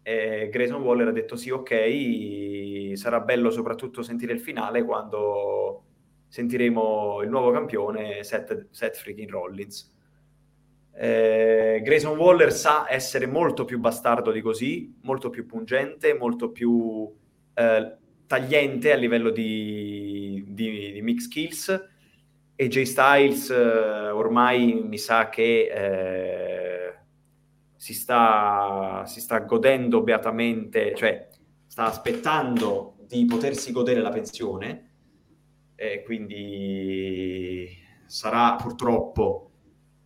E 0.00 0.48
Grayson 0.50 0.80
Waller 0.80 1.08
ha 1.08 1.12
detto 1.12 1.36
sì, 1.36 1.50
ok, 1.50 2.96
sarà 2.96 3.20
bello 3.20 3.50
soprattutto 3.50 4.02
sentire 4.02 4.32
il 4.32 4.40
finale 4.40 4.82
quando 4.82 5.82
sentiremo 6.28 7.20
il 7.22 7.28
nuovo 7.28 7.50
campione 7.50 8.22
Seth, 8.24 8.68
Seth 8.70 8.96
freaking 8.96 9.28
Rollins. 9.28 9.94
Eh, 11.00 11.80
Grayson 11.84 12.18
Waller 12.18 12.52
sa 12.52 12.86
essere 12.88 13.26
molto 13.26 13.64
più 13.64 13.78
bastardo 13.78 14.32
di 14.32 14.40
così, 14.40 14.98
molto 15.02 15.30
più 15.30 15.46
pungente, 15.46 16.12
molto 16.12 16.50
più 16.50 17.08
eh, 17.54 17.96
tagliente 18.26 18.90
a 18.90 18.96
livello 18.96 19.30
di, 19.30 20.44
di, 20.48 20.92
di 20.92 21.00
mix 21.02 21.24
skills. 21.24 21.88
E 22.56 22.66
J 22.66 22.82
Styles 22.82 23.48
eh, 23.50 24.10
ormai 24.10 24.82
mi 24.82 24.98
sa 24.98 25.28
che 25.28 25.70
eh, 25.72 26.94
si, 27.76 27.94
sta, 27.94 29.04
si 29.06 29.20
sta 29.20 29.38
godendo 29.38 30.02
beatamente, 30.02 30.96
cioè 30.96 31.28
sta 31.64 31.84
aspettando 31.84 32.96
di 33.06 33.24
potersi 33.24 33.70
godere 33.70 34.00
la 34.00 34.10
pensione. 34.10 34.86
E 35.76 36.02
quindi 36.02 37.68
sarà 38.04 38.56
purtroppo 38.56 39.47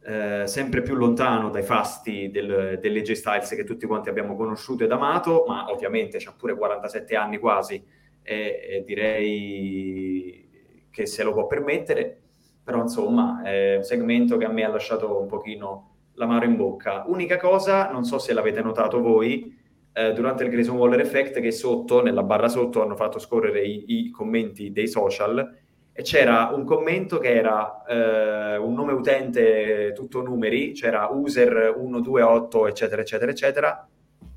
eh, 0.04 0.46
sempre 0.46 0.82
più 0.82 0.94
lontano 0.94 1.50
dai 1.50 1.62
fasti 1.62 2.30
del, 2.30 2.78
delle 2.80 3.02
J 3.02 3.12
Styles 3.12 3.50
che 3.50 3.64
tutti 3.64 3.86
quanti 3.86 4.08
abbiamo 4.08 4.34
conosciuto 4.34 4.84
ed 4.84 4.92
amato, 4.92 5.44
ma 5.46 5.70
ovviamente 5.70 6.18
c'ha 6.18 6.34
pure 6.36 6.56
47 6.56 7.14
anni 7.14 7.38
quasi 7.38 7.82
e, 8.22 8.66
e 8.68 8.84
direi 8.84 10.48
che 10.90 11.06
se 11.06 11.22
lo 11.22 11.32
può 11.32 11.46
permettere, 11.46 12.20
però 12.64 12.80
insomma 12.82 13.42
è 13.42 13.76
un 13.76 13.84
segmento 13.84 14.36
che 14.36 14.44
a 14.44 14.50
me 14.50 14.64
ha 14.64 14.68
lasciato 14.68 15.20
un 15.20 15.26
pochino 15.26 15.90
l'amaro 16.14 16.44
in 16.44 16.56
bocca. 16.56 17.04
Unica 17.06 17.38
cosa, 17.38 17.90
non 17.90 18.04
so 18.04 18.18
se 18.18 18.32
l'avete 18.32 18.60
notato 18.60 19.00
voi, 19.00 19.56
eh, 19.92 20.12
durante 20.12 20.44
il 20.44 20.50
Grayson 20.50 20.76
Waller 20.76 21.00
Effect 21.00 21.40
che 21.40 21.50
sotto, 21.50 22.02
nella 22.02 22.22
barra 22.22 22.48
sotto, 22.48 22.82
hanno 22.82 22.96
fatto 22.96 23.18
scorrere 23.18 23.62
i, 23.62 23.84
i 23.86 24.10
commenti 24.10 24.72
dei 24.72 24.88
social 24.88 25.60
e 25.94 26.02
c'era 26.02 26.50
un 26.54 26.64
commento 26.64 27.18
che 27.18 27.34
era 27.34 27.84
eh, 27.84 28.56
un 28.56 28.72
nome 28.72 28.92
utente 28.92 29.92
tutto 29.94 30.22
numeri, 30.22 30.72
c'era 30.72 31.08
user 31.08 31.74
128 31.76 32.66
eccetera 32.66 33.02
eccetera 33.02 33.30
eccetera, 33.30 33.88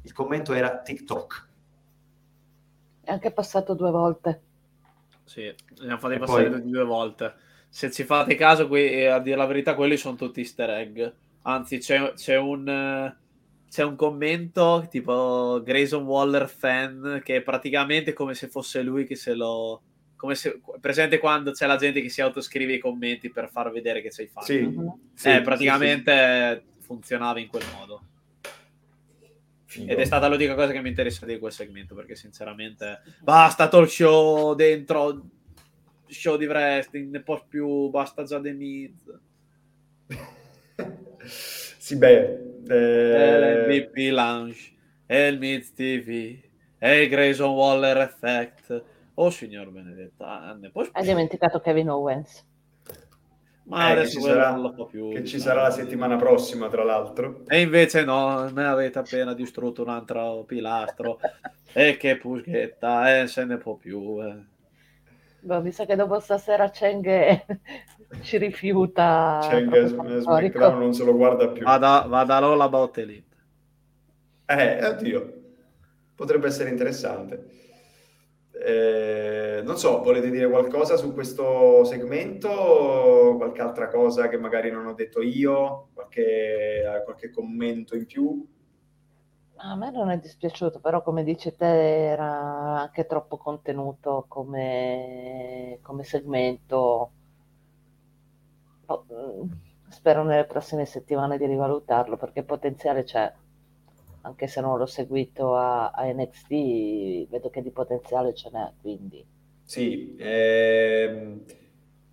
il 0.01 0.11
commento 0.13 0.53
era 0.53 0.79
TikTok. 0.79 1.47
È 3.01 3.11
anche 3.11 3.31
passato 3.31 3.73
due 3.73 3.91
volte. 3.91 4.41
Sì, 5.23 5.43
ne 5.43 5.55
hanno 5.87 5.97
fatti 5.97 6.17
passare 6.17 6.49
poi... 6.49 6.69
due 6.69 6.83
volte. 6.83 7.33
Se 7.69 7.91
ci 7.91 8.03
fate 8.03 8.35
caso, 8.35 8.67
qui, 8.67 9.05
a 9.05 9.19
dire 9.19 9.35
la 9.35 9.45
verità, 9.45 9.75
quelli 9.75 9.97
sono 9.97 10.15
tutti 10.15 10.41
easter 10.41 10.69
egg. 10.69 11.01
Anzi, 11.43 11.77
c'è, 11.77 12.13
c'è 12.13 12.37
un 12.37 13.13
c'è 13.69 13.83
un 13.83 13.95
commento 13.95 14.85
tipo 14.89 15.61
Grayson 15.63 16.05
Waller 16.05 16.47
fan 16.47 17.21
che 17.23 17.37
è 17.37 17.41
praticamente 17.41 18.13
come 18.13 18.33
se 18.33 18.47
fosse 18.47 18.81
lui 18.81 19.05
che 19.05 19.15
se 19.15 19.33
lo 19.33 19.81
come 20.15 20.35
se 20.35 20.59
presente 20.79 21.19
quando 21.19 21.51
c'è 21.51 21.67
la 21.67 21.75
gente 21.75 22.01
che 22.01 22.09
si 22.09 22.21
autoscrive 22.21 22.73
i 22.73 22.79
commenti 22.79 23.29
per 23.29 23.49
far 23.49 23.71
vedere 23.71 24.01
che 24.01 24.11
sei 24.11 24.27
fan 24.27 24.43
sì, 24.43 24.59
uh-huh. 24.59 24.99
sì 25.13 25.29
eh, 25.29 25.41
praticamente 25.41 26.63
sì, 26.63 26.77
sì. 26.79 26.85
funzionava 26.85 27.39
in 27.39 27.47
quel 27.47 27.63
modo 27.75 28.01
Figo. 29.75 29.91
Ed 29.91 29.99
è 29.99 30.05
stata 30.05 30.29
l'unica 30.29 30.55
cosa 30.55 30.71
che 30.71 30.81
mi 30.81 30.87
interessa 30.87 31.25
di 31.25 31.37
quel 31.37 31.51
segmento, 31.51 31.95
perché 31.95 32.15
sinceramente 32.15 33.01
basta 33.19 33.67
talk 33.67 33.89
show 33.89 34.55
dentro 34.55 35.21
show 36.07 36.37
di 36.37 36.45
wrestling, 36.45 37.11
ne 37.11 37.21
può 37.21 37.43
più, 37.45 37.89
basta 37.89 38.23
già 38.23 38.39
The 38.39 38.53
Miz. 38.53 38.93
sì, 41.25 41.97
beh... 41.97 42.53
Eh... 42.67 43.67
l'MVP 43.67 44.11
Lounge, 44.11 44.73
e 45.05 45.27
il 45.27 45.39
Miz 45.39 45.73
TV, 45.73 46.37
e 46.77 47.01
il 47.01 47.09
Grayson 47.09 47.49
Waller 47.49 47.97
Effect. 47.97 48.83
Oh, 49.15 49.29
signor 49.29 49.71
benedetta, 49.71 50.55
ne 50.59 50.69
può... 50.69 50.85
Hai 50.91 51.05
dimenticato 51.05 51.59
Kevin 51.61 51.89
Owens. 51.89 52.45
Ma 53.63 53.89
eh, 53.89 53.91
adesso 53.93 54.19
che 54.19 54.25
ci, 54.25 54.29
sarà, 54.29 54.51
non 54.51 54.61
lo 54.61 54.71
fa 54.73 54.83
più. 54.83 55.09
Che 55.09 55.25
ci 55.25 55.39
sarà 55.39 55.63
la 55.63 55.71
settimana 55.71 56.17
prossima, 56.17 56.67
tra 56.67 56.83
l'altro. 56.83 57.43
E 57.47 57.61
invece 57.61 58.03
no, 58.03 58.49
me 58.51 58.65
avete 58.65 58.99
appena 58.99 59.33
distrutto 59.33 59.81
un 59.81 59.89
altro 59.89 60.43
pilastro. 60.43 61.19
e 61.73 61.97
che 61.97 62.17
puschetta, 62.17 63.21
eh, 63.21 63.27
se 63.27 63.45
ne 63.45 63.57
può 63.57 63.75
più. 63.75 64.21
Eh. 64.21 64.53
Beh, 65.39 65.61
mi 65.61 65.71
sa 65.71 65.85
che 65.85 65.95
dopo 65.95 66.19
stasera 66.19 66.69
Cheng 66.69 67.45
ci 68.21 68.37
rifiuta. 68.37 69.39
Cheng 69.49 69.85
SmackDown 69.85 70.77
non 70.77 70.93
se 70.93 71.03
lo 71.03 71.15
guarda 71.15 71.47
più. 71.47 71.63
Vada, 71.63 72.05
vada 72.07 72.39
Lola 72.39 72.67
Botte 72.67 73.23
Eh, 74.45 74.85
oddio. 74.85 75.33
Potrebbe 76.13 76.47
essere 76.47 76.69
interessante. 76.69 77.64
Eh, 78.63 79.61
non 79.63 79.77
so, 79.77 80.01
volete 80.01 80.29
dire 80.29 80.49
qualcosa 80.49 80.95
su 80.95 81.13
questo 81.13 81.83
segmento? 81.83 83.35
Qualche 83.37 83.61
altra 83.61 83.87
cosa 83.89 84.29
che 84.29 84.37
magari 84.37 84.71
non 84.71 84.85
ho 84.85 84.93
detto 84.93 85.21
io? 85.21 85.89
Qualche, 85.93 87.01
qualche 87.03 87.31
commento 87.31 87.95
in 87.95 88.05
più? 88.05 88.47
A 89.57 89.75
me 89.75 89.89
non 89.91 90.09
è 90.09 90.19
dispiaciuto, 90.19 90.79
però 90.79 91.01
come 91.01 91.23
dice 91.23 91.55
te 91.55 92.07
era 92.07 92.79
anche 92.81 93.05
troppo 93.05 93.37
contenuto 93.37 94.25
come, 94.27 95.79
come 95.81 96.03
segmento. 96.03 97.11
Oh, 98.87 99.05
spero 99.89 100.23
nelle 100.23 100.45
prossime 100.45 100.85
settimane 100.85 101.37
di 101.37 101.45
rivalutarlo 101.45 102.17
perché 102.17 102.43
potenziale 102.43 103.03
c'è 103.03 103.33
anche 104.25 104.47
se 104.47 104.59
non 104.59 104.77
l'ho 104.77 104.87
seguito 104.87 105.55
a, 105.55 105.91
a 105.91 106.11
NXT, 106.11 107.29
vedo 107.29 107.51
che 107.51 107.61
di 107.61 107.69
potenziale 107.71 108.33
ce 108.33 108.49
n'è, 108.51 108.73
quindi... 108.81 109.23
Sì, 109.63 110.15
ehm, 110.17 111.43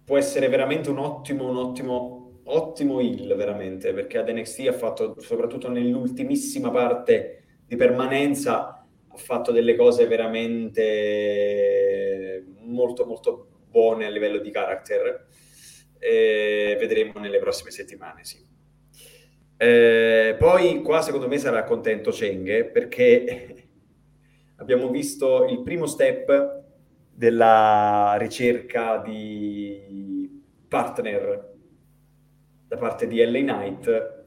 può 0.04 0.18
essere 0.18 0.48
veramente 0.48 0.90
un 0.90 0.98
ottimo, 0.98 1.48
un 1.48 1.56
ottimo, 1.56 2.42
ottimo 2.44 3.00
heal, 3.00 3.34
veramente, 3.34 3.94
perché 3.94 4.18
ad 4.18 4.28
NXT 4.28 4.66
ha 4.68 4.74
fatto, 4.74 5.18
soprattutto 5.20 5.70
nell'ultimissima 5.70 6.70
parte 6.70 7.44
di 7.66 7.76
permanenza, 7.76 8.86
ha 9.08 9.16
fatto 9.16 9.50
delle 9.50 9.74
cose 9.74 10.06
veramente 10.06 10.84
molto, 12.58 13.06
molto 13.06 13.48
buone 13.70 14.04
a 14.04 14.10
livello 14.10 14.36
di 14.38 14.50
character. 14.50 15.28
E 15.98 16.76
vedremo 16.78 17.18
nelle 17.20 17.38
prossime 17.38 17.70
settimane, 17.70 18.22
sì. 18.24 18.51
Eh, 19.62 20.34
poi 20.40 20.82
qua 20.82 21.02
secondo 21.02 21.28
me 21.28 21.38
sarà 21.38 21.62
contento 21.62 22.10
Cheng 22.10 22.64
perché 22.72 23.68
abbiamo 24.58 24.90
visto 24.90 25.44
il 25.44 25.62
primo 25.62 25.86
step 25.86 26.62
della 27.14 28.16
ricerca 28.18 28.96
di 28.96 30.42
partner 30.66 31.50
da 32.66 32.76
parte 32.76 33.06
di 33.06 33.24
LA 33.24 33.38
Knight 33.38 34.24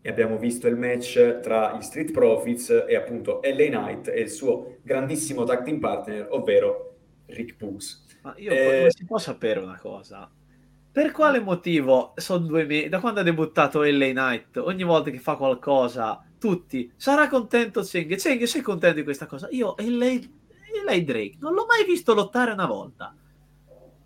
e 0.00 0.08
abbiamo 0.08 0.36
visto 0.38 0.68
il 0.68 0.76
match 0.76 1.40
tra 1.40 1.76
gli 1.76 1.82
Street 1.82 2.12
Profits 2.12 2.84
e 2.86 2.94
appunto 2.94 3.40
LA 3.42 3.76
Knight 3.76 4.06
e 4.06 4.20
il 4.20 4.30
suo 4.30 4.76
grandissimo 4.82 5.42
tag 5.42 5.64
team 5.64 5.80
partner, 5.80 6.28
ovvero 6.30 6.94
Rick 7.26 7.56
Books. 7.56 8.04
Ma 8.22 8.34
io 8.36 8.52
Eh, 8.52 8.86
si 8.90 9.04
può 9.04 9.18
sapere 9.18 9.58
una 9.58 9.78
cosa? 9.80 10.30
Per 10.94 11.10
quale 11.10 11.40
motivo 11.40 12.12
sono 12.14 12.46
due 12.46 12.64
mesi, 12.64 12.88
da 12.88 13.00
quando 13.00 13.18
ha 13.18 13.24
debuttato 13.24 13.82
LA 13.82 14.10
Knight, 14.10 14.58
ogni 14.58 14.84
volta 14.84 15.10
che 15.10 15.18
fa 15.18 15.34
qualcosa, 15.34 16.24
tutti, 16.38 16.88
sarà 16.94 17.26
contento 17.26 17.82
Cheng, 17.82 18.14
Cheng 18.14 18.44
sei 18.44 18.62
contento 18.62 18.98
di 18.98 19.02
questa 19.02 19.26
cosa? 19.26 19.48
Io 19.50 19.76
e 19.76 19.90
lei 19.90 20.30
Drake, 21.04 21.34
non 21.40 21.52
l'ho 21.54 21.66
mai 21.66 21.84
visto 21.84 22.14
lottare 22.14 22.52
una 22.52 22.66
volta. 22.66 23.12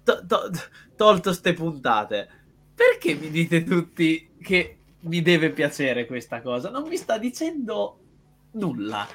To- 0.02 0.24
to- 0.26 0.50
tolto 0.96 1.34
ste 1.34 1.52
puntate. 1.52 2.26
Perché 2.74 3.14
mi 3.16 3.28
dite 3.28 3.64
tutti 3.64 4.30
che 4.40 4.78
mi 5.00 5.20
deve 5.20 5.50
piacere 5.50 6.06
questa 6.06 6.40
cosa? 6.40 6.70
Non 6.70 6.88
mi 6.88 6.96
sta 6.96 7.18
dicendo 7.18 7.98
nulla. 8.52 9.06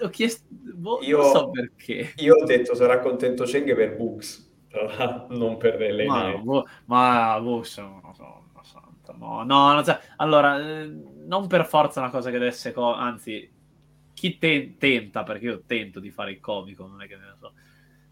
Ho 0.00 0.08
chiesto, 0.10 0.44
boh, 0.48 1.00
Io- 1.02 1.18
non 1.22 1.30
so 1.32 1.50
perché. 1.50 2.12
Io 2.18 2.34
ho 2.36 2.44
detto 2.44 2.76
sarà 2.76 3.00
contento 3.00 3.42
Cheng 3.42 3.74
per 3.74 3.96
Books, 3.96 4.47
non 5.30 5.56
per 5.56 5.80
LA 5.80 6.06
Ma, 6.06 6.36
boh, 6.38 6.66
ma 6.86 7.40
boh, 7.40 7.62
sono- 7.62 8.12
sono- 8.14 8.46
santo, 8.62 9.16
no, 9.16 9.44
no, 9.44 9.72
no, 9.72 9.82
cioè, 9.84 9.98
allora, 10.16 10.58
eh, 10.58 10.86
non 11.26 11.46
per 11.46 11.64
forza 11.66 12.00
una 12.00 12.10
cosa 12.10 12.30
che 12.30 12.38
deve 12.38 12.50
essere, 12.50 12.74
co- 12.74 12.92
anzi, 12.92 13.50
chi 14.12 14.36
te- 14.36 14.76
tenta, 14.78 15.22
perché 15.22 15.44
io 15.46 15.62
tento 15.64 16.00
di 16.00 16.10
fare 16.10 16.32
il 16.32 16.40
comico, 16.40 16.86
non 16.86 17.00
è 17.00 17.06
che 17.06 17.16
ne 17.16 17.34
so, 17.38 17.54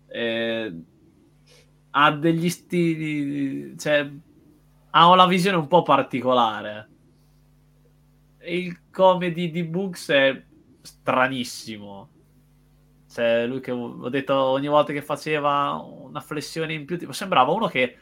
eh, 0.08 0.74
ha 1.90 2.10
degli 2.12 2.48
stili, 2.50 3.76
cioè, 3.78 4.10
ha 4.90 5.10
una 5.10 5.26
visione 5.26 5.56
un 5.56 5.66
po' 5.66 5.82
particolare. 5.82 6.90
Il 8.46 8.90
comedy 8.90 9.50
di 9.50 9.62
Books 9.64 10.08
è 10.10 10.42
stranissimo. 10.80 12.15
Cioè, 13.16 13.46
lui 13.46 13.60
che 13.60 13.70
ho 13.70 14.08
detto 14.10 14.34
ogni 14.34 14.68
volta 14.68 14.92
che 14.92 15.00
faceva 15.00 15.72
una 15.82 16.20
flessione 16.20 16.74
in 16.74 16.84
più, 16.84 16.98
tipo, 16.98 17.12
sembrava 17.12 17.50
uno 17.50 17.66
che 17.66 17.96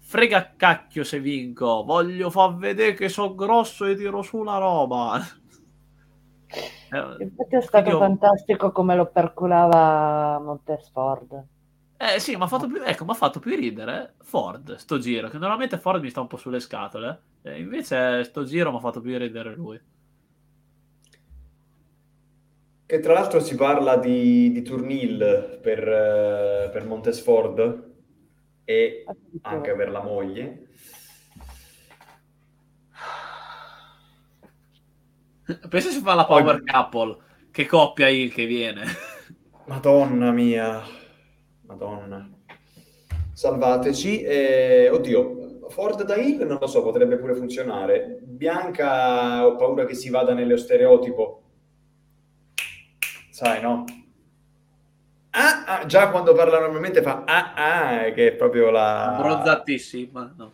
frega 0.00 0.54
cacchio 0.56 1.04
se 1.04 1.20
vinco, 1.20 1.84
voglio 1.84 2.30
far 2.30 2.56
vedere 2.56 2.94
che 2.94 3.08
sono 3.08 3.36
grosso 3.36 3.84
e 3.84 3.94
tiro 3.94 4.22
su 4.22 4.42
la 4.42 4.58
roba. 4.58 5.20
Eh, 6.92 7.16
Infatti 7.18 7.56
è 7.56 7.60
stato 7.62 7.90
io- 7.90 7.98
fantastico 7.98 8.72
come 8.72 8.94
lo 8.96 9.06
perculava 9.06 10.38
Montes 10.38 10.88
Ford. 10.90 11.44
Eh 11.98 12.20
sì, 12.20 12.36
mi 12.36 12.42
ha 12.42 12.46
fatto 12.46 12.66
più, 12.66 12.82
ecco, 12.82 13.04
fatto 13.14 13.40
più 13.40 13.56
ridere 13.56 14.14
Ford, 14.20 14.74
sto 14.76 14.98
giro, 14.98 15.28
che 15.30 15.38
normalmente 15.38 15.78
Ford 15.78 16.02
mi 16.02 16.10
sta 16.10 16.20
un 16.20 16.26
po' 16.26 16.36
sulle 16.36 16.60
scatole, 16.60 17.22
invece 17.56 18.22
sto 18.24 18.44
giro 18.44 18.70
mi 18.70 18.76
ha 18.76 18.80
fatto 18.80 19.00
più 19.00 19.16
ridere 19.16 19.54
lui. 19.54 19.80
Che 22.86 23.00
tra 23.00 23.14
l'altro 23.14 23.40
si 23.40 23.56
parla 23.56 23.96
di, 23.96 24.52
di 24.52 24.62
turnil 24.62 25.58
per, 25.60 25.80
eh, 25.80 26.70
per 26.70 26.84
Montesford 26.84 27.94
e 28.64 29.04
anche 29.42 29.74
per 29.74 29.90
la 29.90 30.02
moglie. 30.02 30.68
Pensa 35.68 35.90
se 35.90 36.00
fa 36.00 36.14
la 36.14 36.26
Power 36.26 36.62
Couple, 36.62 37.16
che 37.50 37.66
coppia 37.66 38.08
il 38.08 38.32
che 38.32 38.46
viene. 38.46 38.84
Madonna 39.66 40.30
mia, 40.30 40.80
Madonna. 41.62 42.30
Salvateci. 43.32 44.22
Eh, 44.22 44.90
oddio, 44.90 45.68
Ford 45.70 46.04
da 46.04 46.14
Hill 46.14 46.46
non 46.46 46.58
lo 46.60 46.66
so, 46.68 46.82
potrebbe 46.82 47.16
pure 47.16 47.34
funzionare. 47.34 48.20
Bianca 48.22 49.44
ho 49.44 49.56
paura 49.56 49.84
che 49.84 49.94
si 49.94 50.08
vada 50.08 50.34
nello 50.34 50.56
stereotipo. 50.56 51.42
Sai, 53.36 53.60
no? 53.60 53.84
Ah, 55.32 55.64
ah, 55.66 55.84
già 55.84 56.08
quando 56.08 56.32
parla 56.32 56.58
normalmente 56.58 57.02
fa 57.02 57.24
ah, 57.26 57.52
ah, 57.52 58.10
che 58.12 58.28
è 58.28 58.32
proprio 58.32 58.70
la... 58.70 59.18
Bronzatissima, 59.20 60.34
no, 60.38 60.52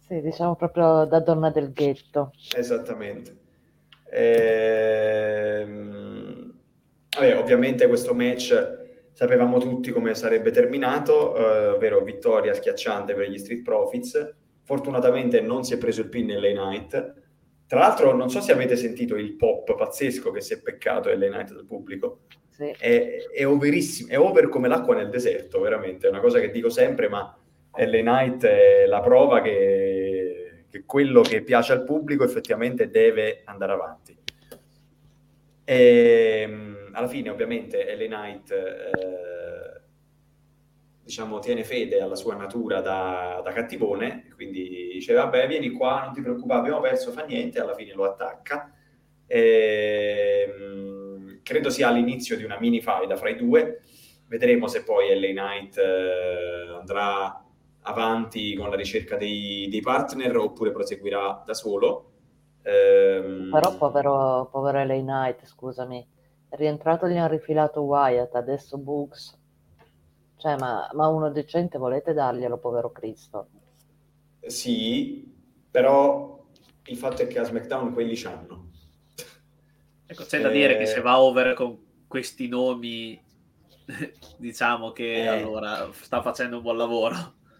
Sì, 0.00 0.20
diciamo 0.20 0.56
proprio 0.56 1.04
da 1.04 1.20
donna 1.20 1.50
del 1.50 1.72
ghetto. 1.72 2.32
Esattamente. 2.56 3.36
Ehm, 4.10 5.62
vabbè, 7.16 7.38
ovviamente 7.38 7.86
questo 7.86 8.14
match 8.14 9.12
sapevamo 9.12 9.58
tutti 9.58 9.92
come 9.92 10.16
sarebbe 10.16 10.50
terminato, 10.50 11.36
eh, 11.36 11.68
ovvero 11.68 12.00
vittoria 12.00 12.52
schiacciante 12.52 13.14
per 13.14 13.30
gli 13.30 13.38
Street 13.38 13.62
Profits. 13.62 14.34
Fortunatamente 14.64 15.40
non 15.40 15.62
si 15.62 15.74
è 15.74 15.78
preso 15.78 16.00
il 16.00 16.08
pin 16.08 16.26
nell'A 16.26 16.68
Night. 16.68 17.22
Tra 17.74 17.88
l'altro, 17.88 18.14
non 18.14 18.30
so 18.30 18.40
se 18.40 18.52
avete 18.52 18.76
sentito 18.76 19.16
il 19.16 19.32
pop 19.32 19.74
pazzesco 19.74 20.30
che 20.30 20.40
si 20.40 20.54
è 20.54 20.60
peccato 20.60 21.08
nell'A 21.08 21.28
Night 21.28 21.52
dal 21.52 21.66
pubblico. 21.66 22.20
Sì. 22.48 22.72
È, 22.78 23.16
è 23.34 23.44
overissimo, 23.44 24.10
è 24.10 24.16
over 24.16 24.48
come 24.48 24.68
l'acqua 24.68 24.94
nel 24.94 25.10
deserto, 25.10 25.58
veramente. 25.58 26.06
È 26.06 26.10
una 26.10 26.20
cosa 26.20 26.38
che 26.38 26.52
dico 26.52 26.70
sempre, 26.70 27.08
ma 27.08 27.36
LA 27.76 27.98
Knight 27.98 28.44
è 28.46 28.86
la 28.86 29.00
prova 29.00 29.40
che, 29.40 30.66
che 30.70 30.84
quello 30.86 31.22
che 31.22 31.42
piace 31.42 31.72
al 31.72 31.82
pubblico 31.82 32.22
effettivamente 32.22 32.90
deve 32.90 33.42
andare 33.44 33.72
avanti. 33.72 34.16
E, 35.64 36.46
mh, 36.46 36.90
alla 36.92 37.08
fine, 37.08 37.28
ovviamente, 37.28 37.92
LA 37.96 38.06
Knight 38.06 38.50
eh, 38.52 38.90
diciamo, 41.04 41.38
tiene 41.38 41.64
fede 41.64 42.00
alla 42.00 42.16
sua 42.16 42.34
natura 42.34 42.80
da, 42.80 43.40
da 43.44 43.52
cattivone, 43.52 44.32
quindi 44.34 44.90
dice: 44.94 45.12
Vabbè, 45.12 45.46
vieni 45.46 45.70
qua, 45.70 46.02
non 46.04 46.14
ti 46.14 46.22
preoccupare, 46.22 46.60
abbiamo 46.60 46.80
perso, 46.80 47.12
fa 47.12 47.24
niente. 47.24 47.60
Alla 47.60 47.74
fine 47.74 47.92
lo 47.92 48.04
attacca. 48.04 48.72
E, 49.26 50.46
mh, 50.58 51.40
credo 51.42 51.70
sia 51.70 51.90
l'inizio 51.90 52.36
di 52.36 52.44
una 52.44 52.58
mini 52.58 52.80
faida 52.80 53.16
fra 53.16 53.28
i 53.28 53.36
due. 53.36 53.82
Vedremo 54.26 54.66
se 54.66 54.82
poi 54.82 55.08
LA 55.08 55.42
Knight 55.42 55.76
eh, 55.76 56.76
andrà 56.78 57.44
avanti 57.82 58.54
con 58.54 58.70
la 58.70 58.76
ricerca 58.76 59.16
dei, 59.16 59.68
dei 59.70 59.80
partner 59.80 60.36
oppure 60.38 60.72
proseguirà 60.72 61.42
da 61.44 61.54
solo. 61.54 62.12
Ehm, 62.62 63.50
Però 63.52 63.76
povero, 63.76 64.48
povero 64.50 64.82
LA 64.82 65.00
Knight, 65.00 65.44
scusami, 65.44 66.06
è 66.48 66.56
rientrato 66.56 67.06
gli 67.06 67.16
hanno 67.16 67.28
rifilato 67.28 67.82
Wyatt, 67.82 68.34
adesso 68.34 68.78
Books. 68.78 69.38
Cioè, 70.44 70.56
ma, 70.58 70.86
ma 70.92 71.08
uno 71.08 71.30
decente 71.30 71.78
volete 71.78 72.12
darglielo, 72.12 72.58
povero 72.58 72.92
Cristo? 72.92 73.48
Sì, 74.40 75.32
però 75.70 76.46
il 76.84 76.96
fatto 76.98 77.22
è 77.22 77.26
che 77.26 77.38
a 77.38 77.44
SmackDown 77.44 77.92
quelli 77.92 78.14
c'hanno. 78.14 78.70
Ecco, 80.06 80.24
c'è 80.24 80.40
da 80.40 80.50
Eh, 80.50 80.52
dire 80.52 80.76
che 80.76 80.86
se 80.86 81.00
va 81.00 81.18
over 81.20 81.54
con 81.54 81.78
questi 82.06 82.46
nomi, 82.48 83.18
diciamo 84.36 84.92
che 84.92 85.22
Eh. 85.22 85.26
allora 85.26 85.90
sta 85.92 86.20
facendo 86.22 86.56
un 86.56 86.62
buon 86.62 86.76
lavoro. 86.76 87.14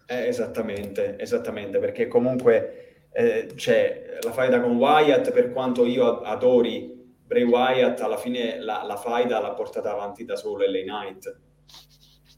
Eh, 0.07 0.27
esattamente, 0.27 1.17
esattamente, 1.19 1.79
perché 1.79 2.07
comunque 2.07 3.07
eh, 3.11 3.47
c'è 3.55 4.19
la 4.21 4.31
faida 4.31 4.61
con 4.61 4.75
Wyatt, 4.77 5.31
per 5.31 5.51
quanto 5.51 5.85
io 5.85 6.05
ad- 6.19 6.25
adori 6.25 6.93
Bray 7.25 7.43
Wyatt, 7.43 8.01
alla 8.01 8.17
fine 8.17 8.59
la, 8.59 8.83
la 8.83 8.97
faida 8.97 9.39
l'ha 9.39 9.53
portata 9.53 9.91
avanti 9.91 10.23
da 10.23 10.35
solo 10.35 10.63
LA 10.63 10.81
Knight. 10.83 11.39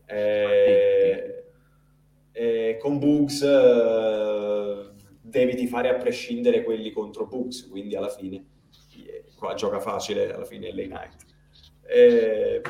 Eh, 0.07 1.43
eh, 2.31 2.77
con 2.79 2.97
Bugs 2.99 3.41
eh, 3.41 4.91
devi 5.21 5.55
tifare 5.55 5.89
a 5.89 5.95
prescindere 5.95 6.63
quelli 6.63 6.91
contro 6.91 7.25
Bugs, 7.25 7.67
quindi 7.67 7.95
alla 7.95 8.09
fine 8.09 8.45
eh, 9.05 9.25
qua 9.35 9.53
gioca 9.53 9.79
facile 9.79 10.34
alla 10.34 10.45
fine 10.45 10.71
LA 10.71 10.84
Knight. 10.84 11.25
Eh, 11.88 12.61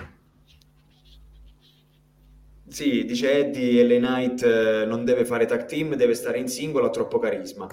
sì, 2.70 3.06
dice 3.06 3.32
Eddie, 3.32 3.84
LA 3.84 3.98
Knight 3.98 4.44
eh, 4.44 4.86
non 4.86 5.06
deve 5.06 5.26
fare 5.26 5.46
tag 5.46 5.66
team, 5.66 5.96
deve 5.96 6.14
stare 6.14 6.38
in 6.38 6.48
singolo, 6.48 6.86
ha 6.86 6.90
troppo 6.90 7.20
carisma. 7.20 7.68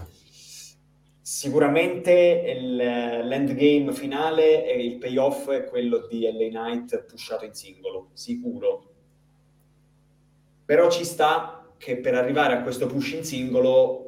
Sicuramente 1.21 2.55
il, 2.57 2.77
l'endgame 2.77 3.93
finale 3.93 4.67
e 4.67 4.85
il 4.85 4.99
payoff 4.99 5.51
è 5.51 5.65
quello 5.65 6.07
di 6.07 6.23
LA 6.23 6.49
Knight 6.49 7.05
pushato 7.05 7.45
in 7.45 7.55
singolo, 7.55 8.11
sicuro. 8.13 8.94
Però 10.65 10.91
ci 10.91 11.05
sta 11.05 11.73
che 11.77 11.99
per 11.99 12.15
arrivare 12.15 12.55
a 12.55 12.63
questo 12.63 12.87
push 12.87 13.13
in 13.13 13.25
singolo 13.25 14.05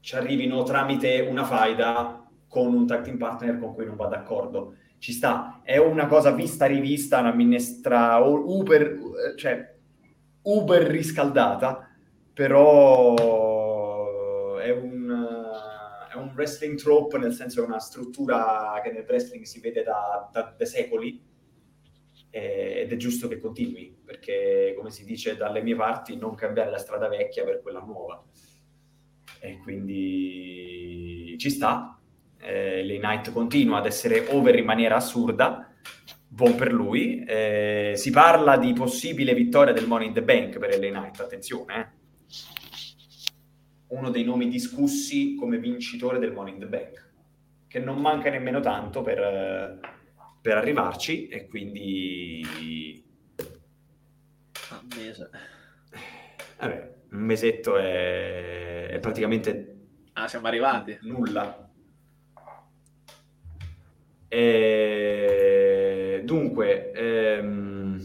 ci 0.00 0.16
arrivino 0.16 0.62
tramite 0.62 1.20
una 1.20 1.44
faida 1.44 2.26
con 2.48 2.74
un 2.74 2.86
tag 2.86 3.02
team 3.02 3.18
partner 3.18 3.58
con 3.58 3.74
cui 3.74 3.84
non 3.84 3.96
va 3.96 4.06
d'accordo. 4.06 4.76
Ci 4.98 5.12
sta, 5.12 5.60
è 5.62 5.78
una 5.78 6.06
cosa 6.06 6.30
vista 6.30 6.66
rivista, 6.66 7.18
una 7.18 7.34
minestra 7.34 8.18
uber, 8.18 8.98
cioè 9.36 9.74
uber 10.42 10.82
riscaldata, 10.82 11.88
però 12.32 13.16
è 14.58 14.70
un, 14.70 15.48
è 16.12 16.16
un 16.16 16.32
wrestling 16.34 16.78
trope, 16.78 17.18
nel 17.18 17.32
senso 17.32 17.62
è 17.62 17.66
una 17.66 17.80
struttura 17.80 18.80
che 18.82 18.92
nel 18.92 19.04
wrestling 19.06 19.44
si 19.44 19.60
vede 19.60 19.82
da, 19.82 20.28
da- 20.32 20.54
da 20.56 20.64
secoli, 20.64 21.20
eh, 22.34 22.80
ed 22.80 22.92
è 22.92 22.96
giusto 22.96 23.28
che 23.28 23.38
continui, 23.38 23.94
perché 24.02 24.74
come 24.76 24.90
si 24.90 25.04
dice 25.04 25.36
dalle 25.36 25.62
mie 25.62 25.76
parti, 25.76 26.16
non 26.16 26.34
cambiare 26.34 26.70
la 26.70 26.78
strada 26.78 27.06
vecchia 27.06 27.44
per 27.44 27.60
quella 27.60 27.80
nuova. 27.80 28.24
E 29.38 29.58
quindi 29.58 31.36
ci 31.38 31.50
sta, 31.50 32.00
eh, 32.40 32.84
Lay 32.84 32.98
Knight 32.98 33.32
continua 33.32 33.78
ad 33.78 33.86
essere 33.86 34.28
over 34.28 34.56
in 34.56 34.64
maniera 34.64 34.96
assurda, 34.96 35.70
buon 36.26 36.54
per 36.54 36.72
lui. 36.72 37.22
Eh, 37.22 37.92
si 37.96 38.10
parla 38.10 38.56
di 38.56 38.72
possibile 38.72 39.34
vittoria 39.34 39.74
del 39.74 39.86
Money 39.86 40.08
in 40.08 40.14
the 40.14 40.22
Bank 40.22 40.58
per 40.58 40.78
Lay 40.78 40.90
Knight, 40.90 41.20
attenzione. 41.20 41.74
Eh. 41.76 42.00
Uno 43.88 44.08
dei 44.08 44.24
nomi 44.24 44.48
discussi 44.48 45.34
come 45.34 45.58
vincitore 45.58 46.18
del 46.18 46.32
Money 46.32 46.54
in 46.54 46.60
the 46.60 46.66
Bank, 46.66 47.10
che 47.68 47.78
non 47.78 48.00
manca 48.00 48.30
nemmeno 48.30 48.60
tanto 48.60 49.02
per, 49.02 50.00
per 50.42 50.56
arrivarci 50.56 51.28
e 51.28 51.46
quindi... 51.46 53.02
Un 54.70 54.88
mese. 54.96 55.30
Vabbè, 56.58 56.94
un 57.12 57.20
mesetto 57.20 57.76
è, 57.76 58.88
è 58.88 58.98
praticamente... 58.98 59.76
Ah, 60.14 60.26
siamo 60.26 60.48
arrivati. 60.48 60.98
Nulla. 61.02 61.70
E, 64.28 66.22
dunque, 66.24 66.90
ehm, 66.92 68.02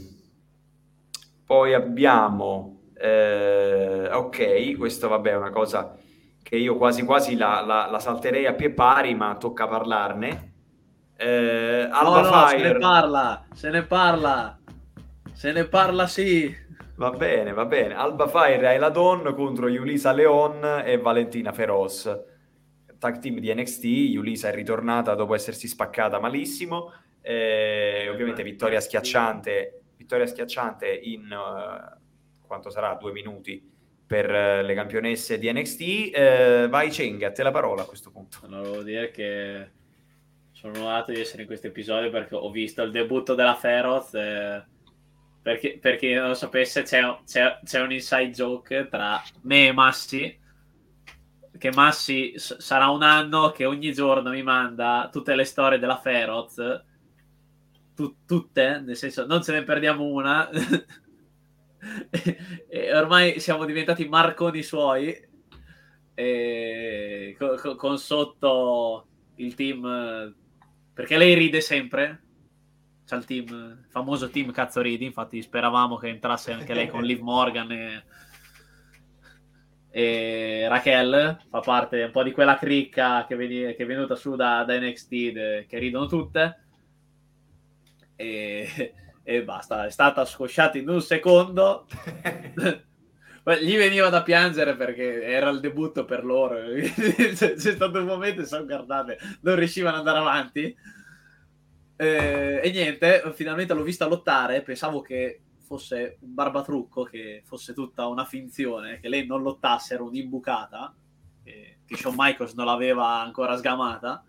poi 1.46 1.74
abbiamo, 1.74 2.92
eh, 2.94 4.10
ok, 4.12 4.76
questo 4.78 5.08
vabbè 5.08 5.32
è 5.32 5.38
una 5.38 5.50
cosa 5.50 5.98
che 6.44 6.56
io 6.56 6.78
quasi 6.78 7.04
quasi 7.04 7.36
la, 7.36 7.62
la, 7.62 7.88
la 7.90 8.00
salterei 8.00 8.46
a 8.46 8.54
pie 8.54 8.72
pari, 8.72 9.16
ma 9.16 9.36
tocca 9.38 9.68
parlarne. 9.68 10.54
Eh, 11.18 11.88
Alba 11.92 12.22
no, 12.22 12.30
no, 12.30 12.48
Fire. 12.48 12.60
se 12.60 12.74
ne 12.74 12.80
parla, 12.80 13.46
se 13.54 13.70
ne 13.70 13.84
parla, 13.84 14.60
se 15.34 15.52
ne 15.52 15.66
parla 15.66 16.08
sì. 16.08 16.56
Va 16.96 17.10
bene, 17.12 17.54
va 17.54 17.66
bene. 17.66 17.96
Alba 17.96 18.28
Fire 18.28 18.74
e 18.74 18.78
la 18.78 18.90
Don 18.90 19.34
contro 19.36 19.68
Yulisa 19.68 20.12
Leon 20.12 20.84
e 20.86 20.98
Valentina 20.98 21.52
Feroz 21.52 22.36
tag 22.98 23.20
team 23.20 23.40
di 23.40 23.54
NXT, 23.54 23.84
Yulisa 23.84 24.50
è 24.50 24.54
ritornata 24.54 25.14
dopo 25.16 25.36
essersi 25.36 25.68
spaccata 25.68 26.20
malissimo, 26.20 26.94
eh, 27.22 28.08
ovviamente 28.10 28.44
vittoria 28.44 28.80
schiacciante, 28.80 29.82
vittoria 29.96 30.26
schiacciante 30.26 30.88
in 30.88 31.24
uh, 31.24 32.46
quanto 32.46 32.70
sarà, 32.70 32.96
due 32.96 33.12
minuti 33.12 33.76
per 34.06 34.30
uh, 34.30 34.66
le 34.66 34.74
campionesse 34.74 35.38
di 35.38 35.52
NXT. 35.52 35.82
Eh, 35.82 36.68
vai 36.70 36.90
Cheng, 36.90 37.22
a 37.24 37.32
te 37.32 37.44
la 37.44 37.52
parola 37.52 37.84
a 37.84 37.86
questo 37.86 38.12
punto. 38.12 38.40
Non 38.48 38.62
volevo 38.62 38.84
dire 38.84 39.12
che 39.12 39.72
sono 40.58 40.74
onorato 40.74 41.12
di 41.12 41.20
essere 41.20 41.44
in 41.44 41.48
questo 41.48 41.68
episodio 41.68 42.10
perché 42.10 42.34
ho 42.34 42.50
visto 42.50 42.82
il 42.82 42.90
debutto 42.90 43.36
della 43.36 43.54
Feroz. 43.54 44.16
Eh, 44.16 44.66
perché, 45.40 45.78
per 45.80 45.98
chi 45.98 46.12
non 46.14 46.30
lo 46.30 46.34
sapesse, 46.34 46.82
c'è, 46.82 47.20
c'è, 47.26 47.60
c'è 47.64 47.80
un 47.80 47.92
inside 47.92 48.32
joke 48.32 48.88
tra 48.90 49.22
me 49.44 49.68
e 49.68 49.72
Massi 49.72 50.40
che 51.60 51.72
Massi 51.72 52.34
s- 52.36 52.58
sarà 52.58 52.90
un 52.90 53.04
anno 53.04 53.52
che 53.52 53.66
ogni 53.66 53.94
giorno 53.94 54.32
mi 54.32 54.42
manda 54.42 55.10
tutte 55.12 55.36
le 55.36 55.44
storie 55.44 55.78
della 55.78 55.98
Feroz, 55.98 56.56
tu- 57.96 58.26
tutte, 58.26 58.80
nel 58.80 58.98
senso 58.98 59.28
non 59.28 59.44
ce 59.44 59.52
ne 59.54 59.64
perdiamo 59.64 60.06
una. 60.06 60.50
e-, 62.10 62.38
e 62.68 62.96
ormai 62.96 63.40
siamo 63.40 63.64
diventati 63.64 64.08
marconi 64.08 64.64
suoi 64.64 65.16
e 66.16 67.36
con, 67.38 67.76
con 67.76 67.98
sotto 68.00 69.08
il 69.36 69.54
team 69.54 70.36
perché 70.98 71.16
lei 71.16 71.36
ride 71.36 71.62
sempre? 71.62 72.24
C'è 73.06 73.16
il 73.16 73.26
team 73.26 73.46
il 73.46 73.86
famoso 73.88 74.32
team 74.32 74.52
cazzo 74.52 74.82
ridi 74.82 75.06
infatti 75.06 75.44
speravamo 75.44 75.96
che 75.96 76.08
entrasse 76.08 76.52
anche 76.52 76.74
lei 76.74 76.88
con 76.88 77.04
Liv 77.04 77.22
Morgan 77.22 77.72
e 77.72 78.04
e 79.92 80.68
Raquel 80.68 81.40
fa 81.50 81.60
parte 81.60 82.04
un 82.04 82.12
po' 82.12 82.24
di 82.24 82.32
quella 82.32 82.58
cricca 82.58 83.26
che, 83.28 83.36
veni- 83.36 83.76
che 83.76 83.84
è 83.84 83.86
venuta 83.86 84.16
su 84.16 84.36
da, 84.36 84.64
da 84.64 84.78
NXT 84.80 85.10
de- 85.10 85.66
che 85.68 85.78
ridono 85.78 86.08
tutte. 86.08 86.64
E, 88.16 88.94
e, 89.24 89.44
basta 89.44 89.86
è 89.86 89.92
stata 89.92 90.26
scosciata 90.26 90.80
in 90.80 90.90
un 90.90 91.02
secondo 91.02 91.86
gli 93.56 93.78
veniva 93.78 94.10
da 94.10 94.24
piangere 94.24 94.76
perché 94.76 95.24
era 95.24 95.50
il 95.50 95.60
debutto 95.60 96.06
per 96.06 96.26
loro 96.26 96.58
c'è, 96.96 97.34
c'è 97.34 97.56
stato 97.56 98.00
un 98.00 98.06
momento 98.06 98.46
sono 98.46 98.66
guardate 98.66 99.18
non 99.42 99.56
riuscivano 99.56 99.98
ad 99.98 100.08
andare 100.08 100.20
avanti 100.20 100.76
e, 101.96 102.60
e 102.64 102.72
niente 102.72 103.24
finalmente 103.34 103.74
l'ho 103.74 103.84
vista 103.84 104.06
lottare 104.06 104.62
pensavo 104.62 105.02
che 105.02 105.44
fosse 105.68 106.18
un 106.22 106.34
barbatrucco, 106.34 107.04
che 107.04 107.42
fosse 107.46 107.74
tutta 107.74 108.08
una 108.08 108.24
finzione, 108.24 109.00
che 109.02 109.10
lei 109.10 109.26
non 109.26 109.42
lottasse, 109.42 109.96
era 109.96 110.04
un'imbucata, 110.04 110.96
che, 111.44 111.80
che 111.86 111.96
Shawn 111.98 112.16
Michaels 112.18 112.54
non 112.54 112.66
l'aveva 112.66 113.22
ancora 113.22 113.58
sgamata. 113.58 114.24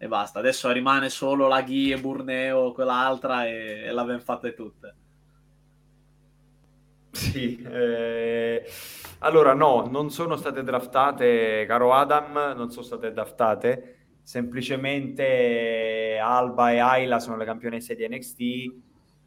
E 0.00 0.08
basta, 0.08 0.40
adesso 0.40 0.70
rimane 0.70 1.08
solo 1.08 1.46
la 1.46 1.62
Ghi 1.62 1.92
e 1.92 2.00
Burneo, 2.00 2.72
quell'altra, 2.72 3.46
e, 3.46 3.84
e 3.84 3.92
l'abbiamo 3.92 4.20
fatte 4.20 4.54
tutte. 4.54 4.96
Sì, 7.18 7.60
eh, 7.60 8.64
allora 9.18 9.52
no, 9.52 9.88
non 9.90 10.08
sono 10.08 10.36
state 10.36 10.62
draftate, 10.62 11.64
caro 11.66 11.92
Adam, 11.92 12.54
non 12.56 12.70
sono 12.70 12.84
state 12.84 13.12
draftate, 13.12 13.96
semplicemente 14.22 16.16
Alba 16.22 16.70
e 16.70 16.78
Ayla 16.78 17.18
sono 17.18 17.36
le 17.36 17.44
campionesse 17.44 17.96
di 17.96 18.06
NXT, 18.08 18.40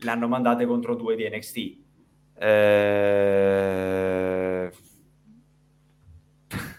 le 0.06 0.10
hanno 0.10 0.30
mandate 0.30 0.66
contro 0.66 0.96
due 0.96 1.18
di 1.18 1.30
NXT. 1.30 1.78
Eh... 2.40 2.72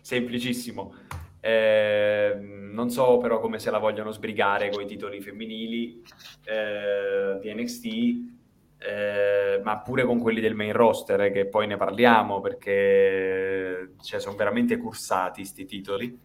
Semplicissimo. 0.00 0.94
Eh, 1.40 2.34
non 2.40 2.88
so 2.88 3.18
però 3.18 3.40
come 3.40 3.58
se 3.58 3.70
la 3.70 3.78
vogliono 3.78 4.10
sbrigare 4.10 4.70
con 4.70 4.82
i 4.82 4.86
titoli 4.86 5.20
femminili 5.20 6.02
eh, 6.44 7.38
di 7.42 7.52
NXT, 7.54 8.37
eh, 8.78 9.60
ma 9.62 9.78
pure 9.80 10.04
con 10.04 10.18
quelli 10.20 10.40
del 10.40 10.54
main 10.54 10.72
roster, 10.72 11.20
eh, 11.22 11.30
che 11.32 11.46
poi 11.46 11.66
ne 11.66 11.76
parliamo 11.76 12.40
perché 12.40 13.94
cioè, 14.02 14.20
sono 14.20 14.36
veramente 14.36 14.76
cursati 14.76 15.40
questi 15.40 15.64
titoli. 15.64 16.18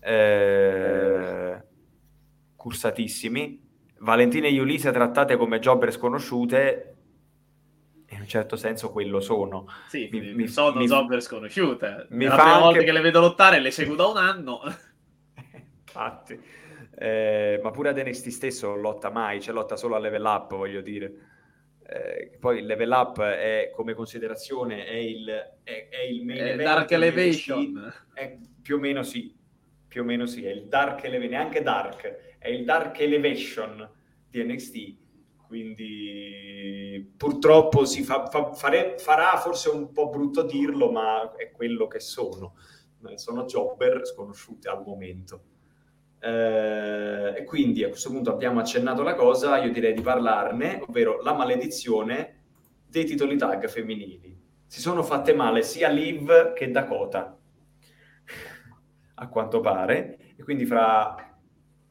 Eh, 0.00 1.62
cursatissimi. 2.56 3.66
Valentina 4.00 4.46
e 4.46 4.60
Ulisse 4.60 4.92
trattate 4.92 5.36
come 5.36 5.58
jobber 5.58 5.92
sconosciute, 5.92 6.94
in 8.10 8.20
un 8.20 8.26
certo 8.28 8.56
senso 8.56 8.90
quello 8.92 9.20
sono. 9.20 9.66
Sì, 9.88 10.08
Mi- 10.12 10.34
mi, 10.34 10.46
sono 10.46 10.78
mi- 10.78 10.86
jobber 10.86 11.20
sconosciute. 11.20 12.06
mi 12.10 12.24
la 12.26 12.34
prima 12.34 12.50
anche- 12.52 12.62
volta 12.64 12.82
che 12.84 12.92
le 12.92 13.00
vedo 13.00 13.20
lottare, 13.20 13.60
le 13.60 13.70
seguo 13.70 13.96
da 13.96 14.06
un 14.06 14.16
anno. 14.16 14.60
Infatti, 15.86 16.40
Eh, 17.00 17.60
ma 17.62 17.70
pure 17.70 17.90
ad 17.90 17.98
NXT 17.98 18.28
stesso 18.28 18.68
non 18.70 18.80
lotta 18.80 19.08
mai, 19.10 19.38
c'è 19.38 19.52
lotta 19.52 19.76
solo 19.76 19.94
a 19.94 19.98
level 20.00 20.24
up, 20.24 20.54
voglio 20.56 20.80
dire. 20.80 21.12
Eh, 21.90 22.36
poi 22.38 22.58
il 22.58 22.66
level 22.66 22.90
up 22.90 23.22
è 23.22 23.70
come 23.74 23.94
considerazione 23.94 24.84
è 24.84 24.94
il, 24.94 25.26
è, 25.62 25.88
è 25.88 26.00
il 26.02 26.22
main 26.22 26.38
Eh, 26.38 26.48
event 26.50 26.62
Dark 26.62 26.90
Elevation. 26.90 27.92
È 28.12 28.36
più 28.60 28.76
o 28.76 28.78
meno 28.78 29.02
sì, 29.02 29.34
più 29.86 30.02
o 30.02 30.04
meno 30.04 30.26
sì, 30.26 30.44
è 30.44 30.50
il 30.50 30.66
Dark 30.66 31.02
Elevation, 31.04 31.30
neanche 31.30 31.62
Dark, 31.62 32.36
è 32.38 32.48
il 32.48 32.64
Dark 32.66 33.00
Elevation 33.00 33.90
di 34.28 34.44
NXT. 34.44 34.96
Quindi 35.46 37.14
purtroppo 37.16 37.86
si 37.86 38.02
fa, 38.02 38.26
fa- 38.26 38.52
fare- 38.52 38.96
farà 38.98 39.38
forse 39.38 39.70
un 39.70 39.90
po' 39.92 40.10
brutto 40.10 40.42
dirlo, 40.42 40.90
ma 40.90 41.34
è 41.36 41.50
quello 41.50 41.86
che 41.86 42.00
sono. 42.00 42.54
Eh, 43.08 43.16
Sono 43.16 43.44
jobber 43.46 44.06
sconosciute 44.06 44.68
al 44.68 44.82
momento. 44.84 45.42
Eh, 46.20 47.34
e 47.36 47.44
quindi 47.44 47.84
a 47.84 47.88
questo 47.88 48.10
punto 48.10 48.30
abbiamo 48.30 48.60
accennato 48.60 49.02
la 49.02 49.14
cosa, 49.14 49.58
io 49.58 49.70
direi 49.70 49.94
di 49.94 50.02
parlarne, 50.02 50.82
ovvero 50.86 51.22
la 51.22 51.34
maledizione 51.34 52.36
dei 52.88 53.04
titoli 53.04 53.36
tag 53.36 53.68
femminili. 53.68 54.36
Si 54.66 54.80
sono 54.80 55.02
fatte 55.02 55.34
male 55.34 55.62
sia 55.62 55.88
Liv 55.88 56.52
che 56.52 56.70
Dakota, 56.70 57.38
a 59.14 59.28
quanto 59.28 59.60
pare, 59.60 60.18
e 60.36 60.42
quindi 60.42 60.66
fra 60.66 61.14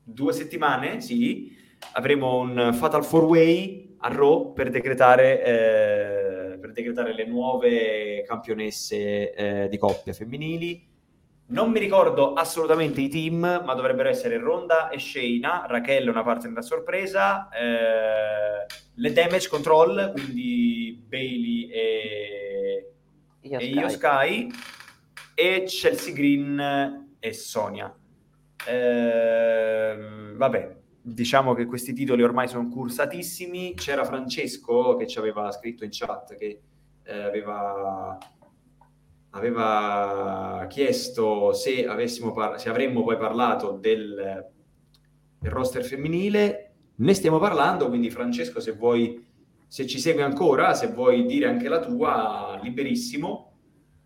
due 0.04 0.34
settimane, 0.34 1.02
sì, 1.02 1.56
avremo 1.94 2.40
un 2.40 2.72
Fatal 2.74 3.02
4-Way 3.02 3.96
a 4.00 4.10
Raw 4.10 4.54
per 4.54 4.70
decretare, 4.70 5.44
eh, 5.44 6.58
per 6.60 6.72
decretare 6.72 7.14
le 7.14 7.26
nuove 7.26 8.24
campionesse 8.26 9.34
eh, 9.34 9.68
di 9.70 9.78
coppia 9.78 10.14
femminili. 10.14 10.96
Non 11.50 11.72
mi 11.72 11.80
ricordo 11.80 12.34
assolutamente 12.34 13.00
i 13.00 13.08
team, 13.08 13.40
ma 13.40 13.74
dovrebbero 13.74 14.10
essere 14.10 14.38
Ronda 14.38 14.90
e 14.90 15.00
Shayna, 15.00 15.66
Raquel 15.68 16.10
una 16.10 16.22
partner 16.22 16.58
a 16.58 16.62
sorpresa, 16.62 17.48
eh, 17.50 18.66
le 18.96 19.14
Damage 19.14 19.48
Control, 19.48 20.12
quindi 20.14 21.02
Bailey 21.08 21.70
e, 21.70 22.92
Io 23.42 23.60
e 23.60 23.66
Io 23.66 23.88
Sky, 23.88 24.50
e 25.34 25.64
Chelsea 25.66 26.14
Green 26.14 27.16
e 27.18 27.34
Sonia. 27.34 27.96
Ehm, 28.68 30.36
vabbè, 30.36 30.76
diciamo 31.02 31.54
che 31.54 31.66
questi 31.66 31.94
titoli 31.94 32.24
ormai 32.24 32.50
sono 32.50 32.68
cursatissimi. 32.68 33.74
C'era 33.76 34.04
Francesco 34.04 34.98
che 34.98 35.08
ci 35.08 35.18
aveva 35.18 35.50
scritto 35.52 35.86
in 35.86 35.92
chat 35.94 36.36
che 36.36 36.62
eh, 37.04 37.22
aveva, 37.22 38.18
aveva 39.32 40.66
chiesto 40.70 41.54
se, 41.54 41.86
par- 42.34 42.60
se 42.60 42.70
avremmo 42.70 43.04
poi 43.04 43.18
parlato 43.18 43.72
del, 43.72 44.46
del 45.40 45.52
roster 45.52 45.84
femminile. 45.84 46.64
Ne 46.96 47.14
stiamo 47.14 47.40
parlando, 47.40 47.88
quindi 47.90 48.10
Francesco, 48.10 48.60
se 48.60 48.72
vuoi, 48.72 49.26
se 49.68 49.86
ci 49.86 50.00
segui 50.00 50.24
ancora, 50.24 50.74
se 50.74 50.88
vuoi 50.88 51.26
dire 51.26 51.48
anche 51.48 51.70
la 51.70 51.80
tua, 51.80 52.60
liberissimo. 52.62 53.44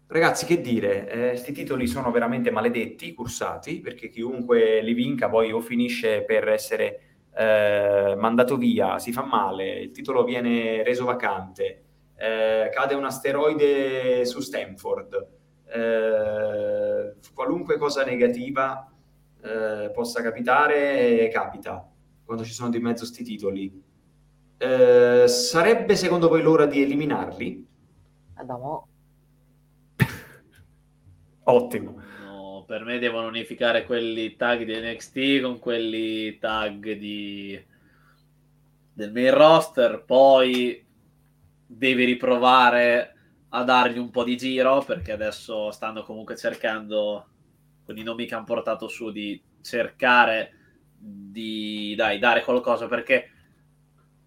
Ragazzi, 0.07 0.45
che 0.45 0.60
dire, 0.60 1.06
questi 1.30 1.52
eh, 1.52 1.53
titoli 1.53 1.88
sono 1.88 2.11
veramente 2.11 2.52
maledetti, 2.52 3.14
cursati, 3.14 3.80
perché 3.80 4.10
chiunque 4.10 4.81
li 4.81 4.93
vinca 4.93 5.30
poi 5.30 5.53
o 5.53 5.61
finisce 5.61 6.23
per 6.23 6.49
essere 6.49 6.99
eh, 7.34 8.15
mandato 8.18 8.57
via, 8.57 8.99
si 8.99 9.14
fa 9.14 9.23
male, 9.23 9.80
il 9.80 9.91
titolo 9.91 10.26
viene 10.26 10.84
reso 10.84 11.06
vacante, 11.06 11.84
eh, 12.22 12.69
cade 12.72 12.93
un 12.93 13.06
asteroide 13.06 14.26
su 14.26 14.41
Stanford, 14.41 15.27
eh, 15.65 17.15
qualunque 17.34 17.77
cosa 17.77 18.03
negativa 18.03 18.88
eh, 19.41 19.89
possa 19.91 20.22
capitare, 20.22 21.27
capita 21.34 21.89
quando 22.23 22.43
ci 22.43 22.53
sono 22.53 22.69
di 22.69 22.80
mezzo 22.80 23.06
sti 23.06 23.23
titoli. 23.23 23.84
Eh, 24.56 25.27
sarebbe 25.27 25.95
secondo 25.95 26.27
voi 26.27 26.43
l'ora 26.43 26.68
di 26.68 26.84
eliminarli? 26.84 27.68
Adamo. 28.35 28.88
Ottimo. 31.45 32.02
No, 32.23 32.64
per 32.68 32.84
me 32.84 32.99
devono 32.99 33.27
unificare 33.27 33.84
quelli 33.84 34.35
tag 34.35 34.64
di 34.64 34.80
NXT 34.80 35.41
con 35.41 35.57
quelli 35.57 36.38
tag 36.38 36.93
di... 36.93 37.60
del 38.93 39.11
main 39.11 39.34
roster, 39.34 40.03
poi 40.06 40.89
devi 41.73 42.06
riprovare 42.06 43.15
a 43.49 43.64
dargli 43.64 43.98
un 43.98 44.10
po' 44.10 44.23
di 44.23 44.38
giro 44.38 44.84
perché 44.85 45.11
adesso 45.11 45.72
stanno 45.72 46.03
comunque 46.03 46.35
cercando 46.35 47.27
con 47.85 47.98
i 47.98 48.03
nomi 48.03 48.26
che 48.26 48.35
hanno 48.35 48.45
portato 48.45 48.88
su 48.88 49.11
di 49.11 49.41
cercare 49.61 50.53
di 50.98 51.93
dai, 51.95 52.19
dare 52.19 52.43
qualcosa 52.43 52.88
perché 52.88 53.30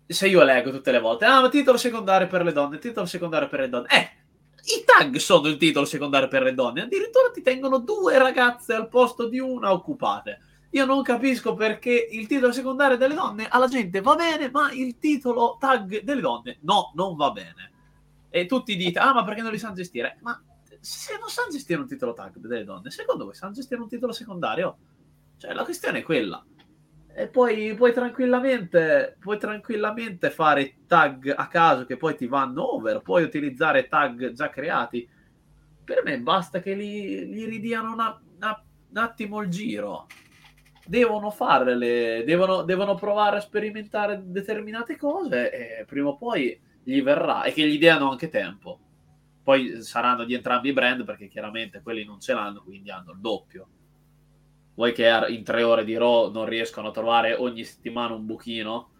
se 0.06 0.28
io 0.28 0.42
leggo 0.42 0.70
tutte 0.70 0.90
le 0.90 1.00
volte 1.00 1.24
ah 1.24 1.40
ma 1.40 1.48
titolo 1.48 1.78
secondario 1.78 2.26
per 2.26 2.44
le 2.44 2.52
donne 2.52 2.78
titolo 2.78 3.06
secondario 3.06 3.48
per 3.48 3.60
le 3.60 3.68
donne 3.68 3.88
eh 3.88 4.22
i 4.66 4.84
tag 4.84 5.16
sono 5.16 5.48
il 5.48 5.58
titolo 5.58 5.84
secondario 5.84 6.28
per 6.28 6.42
le 6.42 6.54
donne. 6.54 6.82
Addirittura 6.82 7.30
ti 7.30 7.42
tengono 7.42 7.78
due 7.78 8.16
ragazze 8.16 8.72
al 8.74 8.88
posto 8.88 9.28
di 9.28 9.38
una 9.38 9.72
occupate. 9.72 10.38
Io 10.74 10.84
non 10.84 11.02
capisco 11.02 11.54
perché 11.54 12.08
il 12.10 12.26
titolo 12.26 12.52
secondario 12.52 12.96
delle 12.96 13.14
donne 13.14 13.46
alla 13.48 13.68
gente 13.68 14.00
va 14.00 14.16
bene, 14.16 14.50
ma 14.50 14.72
il 14.72 14.98
titolo 14.98 15.56
tag 15.58 16.02
delle 16.02 16.20
donne 16.20 16.58
no, 16.62 16.90
non 16.96 17.14
va 17.14 17.30
bene. 17.30 17.70
E 18.28 18.46
tutti 18.46 18.74
dite, 18.74 18.98
ah, 18.98 19.14
ma 19.14 19.22
perché 19.22 19.40
non 19.40 19.52
li 19.52 19.58
sanno 19.58 19.74
gestire? 19.74 20.18
Ma 20.22 20.42
se 20.80 21.16
non 21.16 21.28
sanno 21.28 21.52
gestire 21.52 21.80
un 21.80 21.86
titolo 21.86 22.12
tag 22.12 22.36
delle 22.38 22.64
donne, 22.64 22.90
secondo 22.90 23.24
voi 23.24 23.34
sanno 23.34 23.52
gestire 23.52 23.80
un 23.80 23.88
titolo 23.88 24.12
secondario? 24.12 24.76
Cioè, 25.36 25.52
la 25.52 25.62
questione 25.62 26.00
è 26.00 26.02
quella 26.02 26.44
e 27.16 27.28
poi 27.28 27.72
puoi 27.76 27.92
tranquillamente, 27.92 29.16
puoi 29.20 29.38
tranquillamente 29.38 30.30
fare 30.30 30.78
tag 30.88 31.32
a 31.36 31.46
caso 31.46 31.86
che 31.86 31.96
poi 31.96 32.16
ti 32.16 32.26
vanno 32.26 32.74
over, 32.74 33.00
puoi 33.00 33.22
utilizzare 33.22 33.86
tag 33.86 34.32
già 34.32 34.50
creati. 34.50 35.08
Per 35.84 36.02
me 36.02 36.18
basta 36.18 36.58
che 36.58 36.74
li, 36.74 37.28
li 37.28 37.44
ridiano 37.44 37.92
una, 37.92 38.20
una, 38.38 38.64
un 38.90 38.96
attimo 38.96 39.40
il 39.40 39.48
giro. 39.50 40.08
Devono 40.86 41.30
farle, 41.30 42.24
devono, 42.24 42.62
devono 42.62 42.94
provare 42.94 43.38
a 43.38 43.40
sperimentare 43.40 44.22
determinate 44.24 44.96
cose 44.96 45.80
e 45.80 45.84
prima 45.84 46.10
o 46.10 46.16
poi 46.16 46.60
gli 46.82 47.00
verrà 47.02 47.44
e 47.44 47.52
che 47.52 47.66
gli 47.66 47.78
diano 47.78 48.10
anche 48.10 48.28
tempo. 48.28 48.78
Poi 49.42 49.82
saranno 49.82 50.24
di 50.24 50.34
entrambi 50.34 50.68
i 50.68 50.72
brand 50.72 51.04
perché 51.04 51.28
chiaramente 51.28 51.80
quelli 51.82 52.04
non 52.04 52.20
ce 52.20 52.34
l'hanno, 52.34 52.62
quindi 52.62 52.90
hanno 52.90 53.12
il 53.12 53.20
doppio 53.20 53.68
vuoi 54.74 54.92
che 54.92 55.08
in 55.28 55.44
tre 55.44 55.62
ore 55.62 55.84
di 55.84 55.96
Raw 55.96 56.30
non 56.30 56.46
riescono 56.46 56.88
a 56.88 56.92
trovare 56.92 57.34
ogni 57.34 57.64
settimana 57.64 58.14
un 58.14 58.26
buchino? 58.26 58.90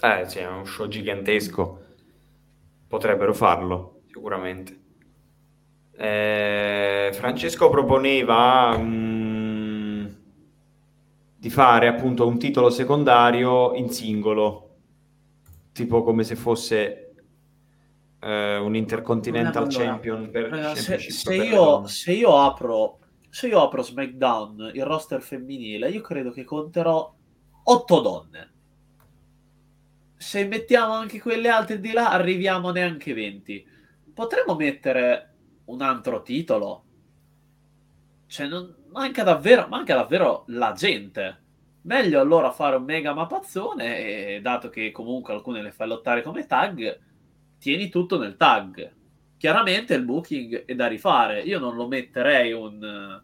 Eh, 0.00 0.24
sì, 0.26 0.38
è 0.38 0.46
uno 0.46 0.64
show 0.64 0.86
gigantesco. 0.86 1.86
Potrebbero 2.86 3.34
farlo, 3.34 4.02
sicuramente. 4.06 4.77
Eh, 6.00 7.10
Francesco 7.12 7.68
proponeva 7.70 8.78
mh, 8.78 8.84
mm, 8.84 10.06
di 11.36 11.50
fare 11.50 11.88
appunto 11.88 12.24
un 12.24 12.38
titolo 12.38 12.70
secondario 12.70 13.74
in 13.74 13.90
singolo, 13.90 14.76
tipo 15.72 16.04
come 16.04 16.22
se 16.22 16.36
fosse 16.36 17.14
eh, 18.20 18.56
un 18.58 18.76
Intercontinental 18.76 19.64
allora, 19.64 19.84
Champion 19.84 20.30
per 20.30 20.52
allora, 20.52 20.74
se, 20.76 21.00
se, 21.00 21.34
io, 21.34 21.84
se, 21.88 22.12
io, 22.12 22.38
apro 22.38 22.98
se 23.28 23.48
io 23.48 23.60
apro 23.60 23.82
SmackDown 23.82 24.70
il 24.74 24.84
roster 24.84 25.20
femminile 25.20 25.90
io 25.90 26.00
credo 26.00 26.30
che 26.30 26.44
conterò 26.44 27.12
8 27.64 28.00
donne. 28.00 28.52
Se 30.16 30.44
mettiamo 30.46 30.92
anche 30.92 31.20
quelle 31.20 31.48
altre 31.48 31.80
di 31.80 31.90
là 31.90 32.10
arriviamo 32.10 32.70
neanche 32.70 33.12
20 33.12 33.66
potremmo 34.14 34.54
mettere 34.54 35.27
un 35.68 35.82
altro 35.82 36.22
titolo 36.22 36.84
cioè 38.26 38.46
non, 38.46 38.74
manca 38.90 39.22
davvero 39.22 39.66
manca 39.68 39.94
davvero 39.94 40.44
la 40.48 40.72
gente 40.72 41.42
meglio 41.82 42.20
allora 42.20 42.50
fare 42.50 42.76
un 42.76 42.84
mega 42.84 43.14
mappazzone 43.14 44.34
e 44.34 44.40
dato 44.40 44.68
che 44.68 44.90
comunque 44.90 45.32
alcune 45.32 45.62
le 45.62 45.72
fai 45.72 45.88
lottare 45.88 46.22
come 46.22 46.46
tag 46.46 47.06
tieni 47.58 47.88
tutto 47.88 48.18
nel 48.18 48.36
tag. 48.36 48.94
Chiaramente 49.36 49.94
il 49.94 50.04
booking 50.04 50.64
è 50.64 50.74
da 50.74 50.86
rifare. 50.86 51.42
Io 51.42 51.58
non 51.58 51.76
lo 51.76 51.86
metterei 51.86 52.52
un, 52.52 53.22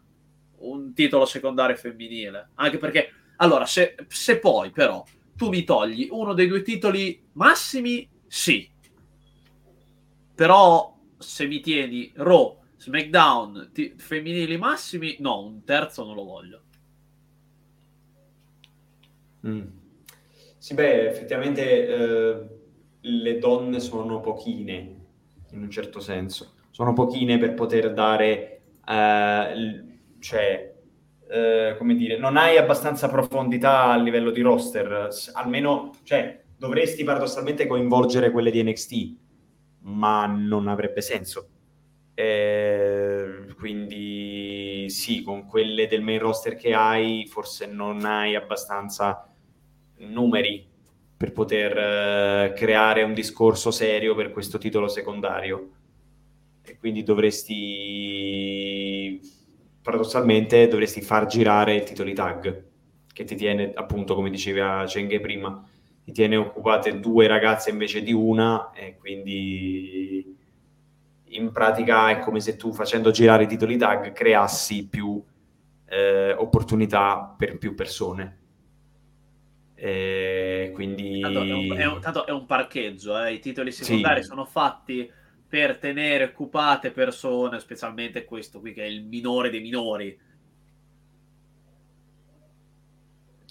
un 0.57 0.93
titolo 0.93 1.25
secondario 1.25 1.75
femminile. 1.75 2.51
Anche 2.55 2.77
perché, 2.77 3.11
allora, 3.37 3.65
se, 3.65 3.95
se 4.07 4.39
poi 4.39 4.69
però 4.71 5.03
tu 5.35 5.49
mi 5.49 5.63
togli 5.63 6.07
uno 6.11 6.33
dei 6.33 6.47
due 6.47 6.61
titoli 6.61 7.21
massimi, 7.33 8.07
sì. 8.27 8.69
Però 10.35 10.94
se 11.25 11.47
mi 11.47 11.59
tieni 11.59 12.11
Raw, 12.15 12.57
SmackDown, 12.77 13.71
t- 13.73 13.95
femminili 13.95 14.57
massimi, 14.57 15.17
no, 15.19 15.43
un 15.43 15.63
terzo 15.63 16.05
non 16.05 16.15
lo 16.15 16.23
voglio. 16.23 16.61
Mm. 19.47 19.61
Sì, 20.57 20.73
beh, 20.73 21.07
effettivamente 21.07 21.87
eh, 21.87 22.47
le 23.01 23.37
donne 23.37 23.79
sono 23.79 24.19
pochine, 24.19 24.95
in 25.51 25.61
un 25.61 25.69
certo 25.69 25.99
senso. 25.99 26.53
Sono 26.71 26.93
pochine 26.93 27.37
per 27.37 27.53
poter 27.53 27.93
dare, 27.93 28.61
eh, 28.87 29.83
cioè, 30.19 30.73
eh, 31.29 31.75
come 31.77 31.95
dire, 31.95 32.17
non 32.17 32.37
hai 32.37 32.57
abbastanza 32.57 33.07
profondità 33.07 33.91
a 33.91 33.97
livello 33.97 34.31
di 34.31 34.41
roster, 34.41 35.09
almeno, 35.33 35.91
cioè, 36.03 36.43
dovresti 36.57 37.03
paradossalmente 37.03 37.67
coinvolgere 37.67 38.31
quelle 38.31 38.51
di 38.51 38.63
NXT, 38.63 39.15
ma 39.85 40.25
non 40.25 40.67
avrebbe 40.67 41.01
senso. 41.01 41.49
Eh, 42.13 43.47
quindi 43.57 44.85
sì, 44.89 45.21
con 45.21 45.45
quelle 45.45 45.87
del 45.87 46.01
main 46.01 46.19
roster 46.19 46.55
che 46.55 46.73
hai, 46.73 47.25
forse 47.27 47.65
non 47.65 48.05
hai 48.05 48.35
abbastanza 48.35 49.27
numeri 49.97 50.65
per 51.17 51.31
poter 51.31 51.77
eh, 51.77 52.53
creare 52.55 53.03
un 53.03 53.13
discorso 53.13 53.71
serio 53.71 54.15
per 54.15 54.31
questo 54.31 54.57
titolo 54.57 54.87
secondario. 54.87 55.69
E 56.63 56.77
quindi 56.77 57.03
dovresti, 57.03 57.59
paradossalmente, 59.81 60.67
dovresti 60.67 61.01
far 61.01 61.25
girare 61.27 61.75
il 61.75 61.83
titolo 61.83 62.09
di 62.09 62.15
tag, 62.15 62.63
che 63.13 63.23
ti 63.23 63.35
tiene, 63.35 63.71
appunto, 63.73 64.15
come 64.15 64.29
diceva 64.31 64.83
Chenghe 64.87 65.19
prima, 65.19 65.63
ti 66.05 66.13
tiene 66.13 66.37
occupate 66.37 67.01
due 67.01 67.27
ragazze 67.27 67.69
invece 67.69 68.01
di 68.01 68.13
una, 68.13 68.71
e 68.71 68.95
quindi 68.95 70.37
in 71.25 71.51
pratica 71.51 72.11
è 72.11 72.19
come 72.19 72.39
se 72.39 72.55
tu 72.55 72.71
facendo 72.71 73.11
girare 73.11 73.43
i 73.43 73.47
titoli 73.47 73.75
tag 73.75 74.13
creassi 74.13 74.87
più 74.87 75.21
eh, 75.87 76.31
opportunità 76.31 77.35
per 77.37 77.57
più 77.57 77.75
persone 77.75 78.43
e 79.75 80.71
quindi... 80.73 81.19
Tanto 81.19 81.43
è, 81.43 81.53
un, 81.53 81.77
è, 81.77 81.85
un, 81.85 81.99
tanto 81.99 82.25
è 82.25 82.31
un 82.31 82.45
parcheggio, 82.45 83.21
eh? 83.21 83.33
i 83.33 83.39
titoli 83.39 83.71
secondari 83.71 84.21
sì. 84.21 84.29
sono 84.29 84.45
fatti 84.45 85.11
per 85.47 85.77
tenere 85.77 86.23
occupate 86.23 86.91
persone, 86.91 87.59
specialmente 87.59 88.25
questo 88.25 88.59
qui 88.61 88.73
che 88.73 88.83
è 88.83 88.87
il 88.87 89.03
minore 89.03 89.49
dei 89.49 89.61
minori. 89.61 90.17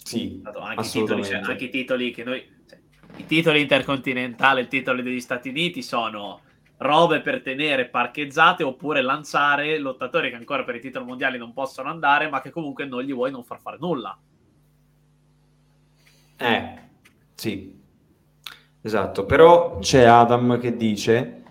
Sì, 0.05 0.39
anche, 0.43 0.85
i 0.85 0.89
titoli, 0.91 1.23
cioè, 1.23 1.37
anche 1.37 1.63
i 1.63 1.69
titoli 1.71 2.11
che 2.11 2.23
noi... 2.23 2.47
Cioè, 2.69 2.77
I 3.17 3.25
titoli 3.25 3.61
intercontinentali, 3.61 4.61
i 4.61 4.67
titoli 4.67 5.01
degli 5.01 5.19
Stati 5.19 5.49
Uniti 5.49 5.81
sono 5.81 6.41
robe 6.77 7.21
per 7.21 7.41
tenere 7.41 7.87
parcheggiate 7.87 8.61
oppure 8.61 9.01
lanciare 9.01 9.79
lottatori 9.79 10.29
che 10.29 10.35
ancora 10.35 10.63
per 10.63 10.75
i 10.75 10.79
titoli 10.79 11.05
mondiali 11.05 11.39
non 11.39 11.53
possono 11.53 11.89
andare, 11.89 12.29
ma 12.29 12.39
che 12.39 12.51
comunque 12.51 12.85
non 12.85 13.01
gli 13.01 13.13
vuoi 13.13 13.31
non 13.31 13.43
far 13.43 13.59
fare 13.59 13.77
nulla. 13.79 14.15
Eh, 16.37 16.79
sì. 17.33 17.81
Esatto, 18.81 19.25
però 19.25 19.79
c'è 19.79 20.03
Adam 20.03 20.59
che 20.59 20.75
dice 20.75 21.41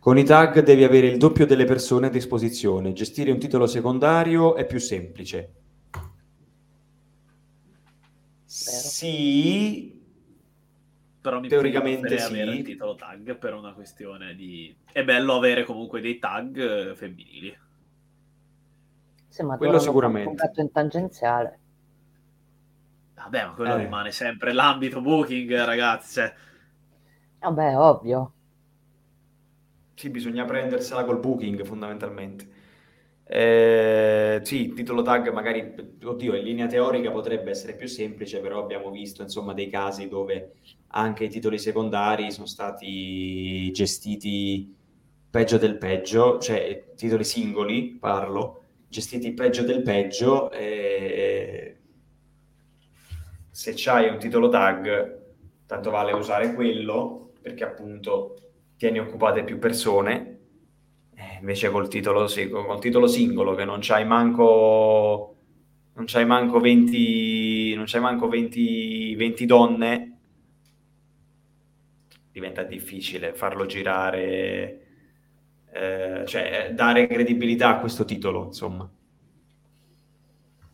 con 0.00 0.18
i 0.18 0.24
tag 0.24 0.64
devi 0.64 0.82
avere 0.82 1.06
il 1.06 1.16
doppio 1.16 1.46
delle 1.46 1.64
persone 1.64 2.08
a 2.08 2.10
disposizione, 2.10 2.92
gestire 2.92 3.30
un 3.30 3.38
titolo 3.38 3.68
secondario 3.68 4.56
è 4.56 4.66
più 4.66 4.80
semplice. 4.80 5.61
Sì, 8.52 9.98
però 11.22 11.40
mi 11.40 11.48
teoricamente 11.48 12.18
sì. 12.18 12.24
avere 12.24 12.56
il 12.56 12.62
titolo 12.62 12.94
tag 12.96 13.36
per 13.38 13.54
una 13.54 13.72
questione 13.72 14.34
di... 14.34 14.76
È 14.92 15.02
bello 15.02 15.36
avere 15.36 15.64
comunque 15.64 16.02
dei 16.02 16.18
tag 16.18 16.58
eh, 16.90 16.94
femminili. 16.94 17.58
Sì, 19.26 19.42
ma 19.42 19.56
Quello 19.56 19.78
sicuramente. 19.78 20.28
Un 20.28 20.34
gatto 20.34 20.60
in 20.60 20.70
tangenziale. 20.70 21.58
Vabbè, 23.14 23.46
ma 23.46 23.52
quello 23.52 23.74
Eh. 23.76 23.84
rimane 23.84 24.12
sempre 24.12 24.52
l'ambito 24.52 25.00
booking, 25.00 25.64
ragazzi. 25.64 26.14
Cioè, 26.20 26.34
Vabbè, 27.38 27.78
ovvio. 27.78 28.32
Sì, 29.94 30.10
bisogna 30.10 30.44
prendersela 30.44 31.04
col 31.04 31.20
booking 31.20 31.64
fondamentalmente. 31.64 32.46
Eh, 33.24 34.40
sì, 34.42 34.72
titolo 34.74 35.02
tag 35.02 35.30
magari, 35.32 35.74
oddio, 36.02 36.34
in 36.34 36.44
linea 36.44 36.66
teorica 36.66 37.10
potrebbe 37.10 37.50
essere 37.50 37.74
più 37.74 37.86
semplice, 37.86 38.40
però 38.40 38.62
abbiamo 38.62 38.90
visto 38.90 39.22
insomma 39.22 39.54
dei 39.54 39.70
casi 39.70 40.08
dove 40.08 40.52
anche 40.88 41.24
i 41.24 41.30
titoli 41.30 41.58
secondari 41.58 42.30
sono 42.30 42.46
stati 42.46 43.70
gestiti 43.72 44.74
peggio 45.30 45.56
del 45.56 45.78
peggio, 45.78 46.38
cioè 46.38 46.92
titoli 46.96 47.24
singoli, 47.24 47.96
parlo, 47.98 48.64
gestiti 48.88 49.32
peggio 49.32 49.62
del 49.62 49.82
peggio. 49.82 50.50
E 50.50 51.76
se 53.50 53.72
c'hai 53.74 54.08
un 54.10 54.18
titolo 54.18 54.48
tag, 54.48 55.20
tanto 55.66 55.90
vale 55.90 56.12
usare 56.12 56.52
quello 56.54 57.32
perché 57.40 57.64
appunto 57.64 58.36
tieni 58.76 58.98
occupate 58.98 59.44
più 59.44 59.58
persone. 59.58 60.31
Invece 61.42 61.70
col 61.70 61.88
titolo, 61.88 62.28
col 62.50 62.80
titolo 62.80 63.08
singolo 63.08 63.56
che 63.56 63.64
non 63.64 63.78
c'hai 63.80 64.06
manco 64.06 65.36
non 65.94 66.04
c'hai 66.06 66.24
manco 66.24 66.60
20 66.60 67.74
non 67.74 67.84
c'hai 67.86 68.00
manco 68.00 68.28
20, 68.28 69.14
20 69.16 69.46
donne 69.46 70.18
diventa 72.30 72.62
difficile 72.62 73.34
farlo 73.34 73.66
girare 73.66 74.82
eh, 75.72 76.22
cioè 76.26 76.70
dare 76.74 77.08
credibilità 77.08 77.70
a 77.70 77.80
questo 77.80 78.04
titolo 78.04 78.44
insomma. 78.44 78.88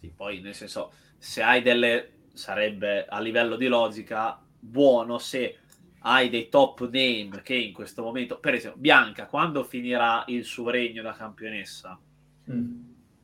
Sì, 0.01 0.12
poi 0.15 0.40
nel 0.40 0.55
senso, 0.55 0.93
se 1.16 1.43
hai 1.43 1.62
delle... 1.62 2.12
sarebbe 2.35 3.07
a 3.07 3.20
livello 3.20 3.57
di 3.57 3.69
logica 3.69 4.39
buono 4.61 5.19
se 5.19 5.57
hai 6.01 6.29
dei 6.29 6.49
top 6.49 6.89
name 6.91 7.43
che 7.43 7.55
in 7.55 7.73
questo 7.73 8.03
momento, 8.03 8.39
per 8.39 8.55
esempio, 8.55 8.81
Bianca, 8.81 9.27
quando 9.27 9.65
finirà 9.65 10.25
il 10.29 10.45
suo 10.45 10.70
regno 10.70 11.03
da 11.03 11.12
campionessa? 11.12 11.99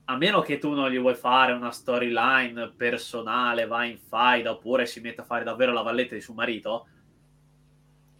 a 0.06 0.16
meno 0.16 0.42
che 0.42 0.58
tu 0.58 0.72
non 0.72 0.90
gli 0.90 0.98
vuoi 0.98 1.14
fare 1.14 1.52
una 1.52 1.70
storyline 1.70 2.72
personale, 2.76 3.66
va 3.66 3.84
in 3.84 3.98
faida 3.98 4.50
oppure 4.50 4.86
si 4.86 5.00
mette 5.00 5.22
a 5.22 5.24
fare 5.24 5.44
davvero 5.44 5.72
la 5.72 5.82
valletta 5.82 6.14
di 6.14 6.20
suo 6.20 6.34
marito, 6.34 6.86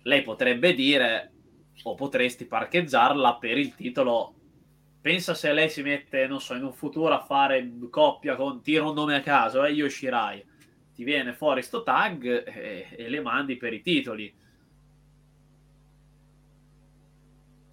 lei 0.03 0.23
potrebbe 0.23 0.75
dire 0.75 1.33
o 1.83 1.95
potresti 1.95 2.47
parcheggiarla 2.47 3.37
per 3.37 3.59
il 3.59 3.75
titolo. 3.75 4.35
Pensa 5.01 5.35
se 5.35 5.53
lei 5.53 5.69
si 5.69 5.83
mette, 5.83 6.27
non 6.27 6.41
so, 6.41 6.55
in 6.55 6.65
un 6.65 6.73
futuro 6.73 7.13
a 7.13 7.21
fare 7.21 7.71
coppia 7.91 8.37
con 8.37 8.63
tiro 8.63 8.89
un 8.89 8.95
nome 8.95 9.17
a 9.17 9.21
caso, 9.21 9.63
e 9.63 9.69
eh, 9.69 9.73
io 9.75 9.89
Shirai, 9.89 10.43
ti 10.95 11.05
viene 11.05 11.35
fuori 11.35 11.63
sto 11.63 11.83
tag 11.83 12.47
e, 12.47 12.87
e 12.97 13.09
le 13.11 13.21
mandi 13.21 13.57
per 13.57 13.75
i 13.75 13.83
titoli. 13.83 14.33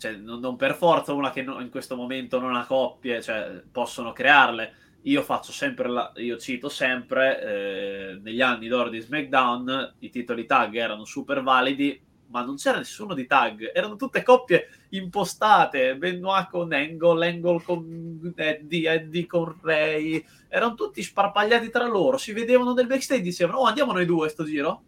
Cioè, 0.02 0.14
non, 0.14 0.40
non 0.40 0.56
per 0.56 0.74
forza 0.74 1.14
una 1.14 1.30
che 1.30 1.44
no- 1.44 1.62
in 1.62 1.70
questo 1.70 1.96
momento 1.96 2.40
non 2.40 2.56
ha 2.56 2.66
coppie, 2.66 3.22
cioè, 3.22 3.62
possono 3.72 4.12
crearle. 4.14 4.74
Io 5.04 5.22
faccio 5.22 5.52
sempre, 5.52 5.88
la- 5.90 6.12
io 6.16 6.38
cito 6.38 6.70
sempre, 6.70 7.42
eh, 7.42 8.20
negli 8.20 8.42
anni 8.42 8.68
d'oro 8.68 8.90
di 8.90 9.00
SmackDown 9.00 9.94
i 10.00 10.10
titoli 10.10 10.48
tag 10.48 10.76
erano 10.76 11.06
super 11.06 11.44
validi, 11.44 12.02
ma 12.30 12.44
non 12.44 12.56
c'era 12.56 12.80
nessuno 12.80 13.14
di 13.14 13.28
tag, 13.28 13.72
erano 13.76 13.96
tutte 13.96 14.24
coppie 14.24 14.70
impostate, 14.90 15.96
Benoit 15.98 16.50
con 16.50 16.74
Angle, 16.74 17.28
Angle 17.28 17.62
con 17.62 18.34
Eddie, 18.36 18.92
Eddie 18.92 19.28
con 19.28 19.56
Ray, 19.62 20.26
erano 20.48 20.74
tutti 20.74 21.04
sparpagliati 21.04 21.70
tra 21.70 21.86
loro, 21.86 22.18
si 22.18 22.34
vedevano 22.34 22.74
nel 22.74 22.88
backstage 22.88 23.20
e 23.22 23.24
dicevano, 23.24 23.60
oh 23.60 23.66
andiamo 23.66 23.92
noi 23.94 24.06
due 24.08 24.30
sto 24.30 24.46
giro? 24.46 24.82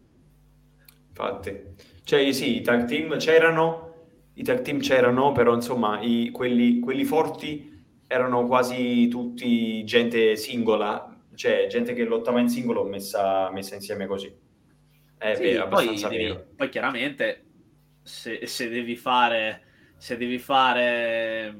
infatti 1.08 1.62
cioè 2.02 2.32
sì 2.32 2.56
i 2.56 2.60
tag 2.60 2.86
team 2.86 3.16
c'erano 3.18 3.93
i 4.34 4.42
tag 4.42 4.62
team 4.62 4.78
c'erano 4.80 5.32
però 5.32 5.54
insomma 5.54 6.00
i- 6.00 6.30
quelli, 6.30 6.80
quelli 6.80 7.04
forti 7.04 7.72
erano 8.06 8.46
quasi 8.46 9.08
tutti 9.08 9.84
gente 9.84 10.36
singola 10.36 11.08
cioè 11.34 11.66
gente 11.68 11.94
che 11.94 12.04
lottava 12.04 12.40
in 12.40 12.48
singolo 12.48 12.84
messa, 12.84 13.50
messa 13.50 13.74
insieme 13.74 14.06
così. 14.06 14.32
È 15.18 15.34
Sì, 15.34 15.42
vero, 15.42 15.68
poi, 15.68 15.86
abbastanza 15.86 16.08
devi- 16.08 16.44
poi 16.56 16.68
chiaramente 16.68 17.44
se, 18.02 18.46
se 18.46 18.68
devi 18.68 18.96
fare 18.96 19.62
se 19.96 20.16
devi 20.16 20.38
fare 20.38 21.54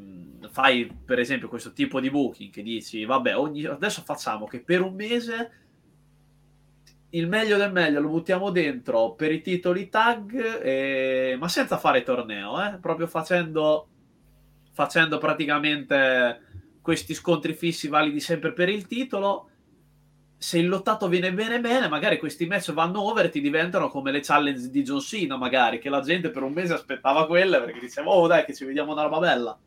fai 0.50 0.86
per 1.04 1.18
esempio 1.18 1.48
questo 1.48 1.72
tipo 1.72 1.98
di 2.00 2.10
booking 2.10 2.50
che 2.52 2.62
dici 2.62 3.04
vabbè 3.04 3.36
ogni, 3.36 3.64
adesso 3.64 4.02
facciamo 4.02 4.46
che 4.46 4.60
per 4.60 4.82
un 4.82 4.94
mese 4.94 5.63
il 7.14 7.28
meglio 7.28 7.56
del 7.56 7.72
meglio 7.72 8.00
lo 8.00 8.08
buttiamo 8.08 8.50
dentro 8.50 9.14
per 9.14 9.32
i 9.32 9.40
titoli 9.40 9.88
tag 9.88 10.62
e- 10.62 11.36
ma 11.38 11.48
senza 11.48 11.78
fare 11.78 12.02
torneo 12.02 12.62
eh? 12.62 12.78
proprio 12.80 13.06
facendo 13.06 13.88
facendo 14.72 15.18
praticamente 15.18 16.40
questi 16.80 17.14
scontri 17.14 17.54
fissi 17.54 17.88
validi 17.88 18.20
sempre 18.20 18.52
per 18.52 18.68
il 18.68 18.86
titolo 18.86 19.48
se 20.36 20.58
il 20.58 20.68
lottato 20.68 21.08
viene 21.08 21.32
bene 21.32 21.58
bene, 21.58 21.88
magari 21.88 22.18
questi 22.18 22.44
match 22.44 22.70
vanno 22.72 23.00
over 23.00 23.24
e 23.24 23.28
ti 23.30 23.40
diventano 23.40 23.88
come 23.88 24.10
le 24.10 24.20
challenge 24.20 24.68
di 24.68 24.82
John 24.82 25.00
Cena, 25.00 25.38
magari, 25.38 25.78
che 25.78 25.88
la 25.88 26.00
gente 26.00 26.28
per 26.28 26.42
un 26.42 26.52
mese 26.52 26.74
aspettava 26.74 27.26
quelle 27.26 27.58
perché 27.60 27.80
diceva, 27.80 28.10
oh 28.10 28.26
dai 28.26 28.44
che 28.44 28.52
ci 28.52 28.66
vediamo 28.66 28.92
una 28.92 29.04
roba 29.04 29.20
bella. 29.20 29.58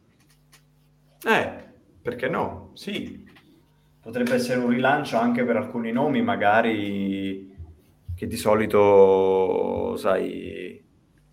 Eh, 1.25 1.63
perché 1.99 2.29
no? 2.29 2.69
Sì. 2.75 3.26
Potrebbe 4.07 4.35
essere 4.35 4.61
un 4.61 4.69
rilancio 4.69 5.17
anche 5.17 5.43
per 5.43 5.57
alcuni 5.57 5.91
nomi, 5.91 6.21
magari 6.21 7.53
che 8.15 8.25
di 8.25 8.37
solito, 8.37 9.97
sai, 9.97 10.81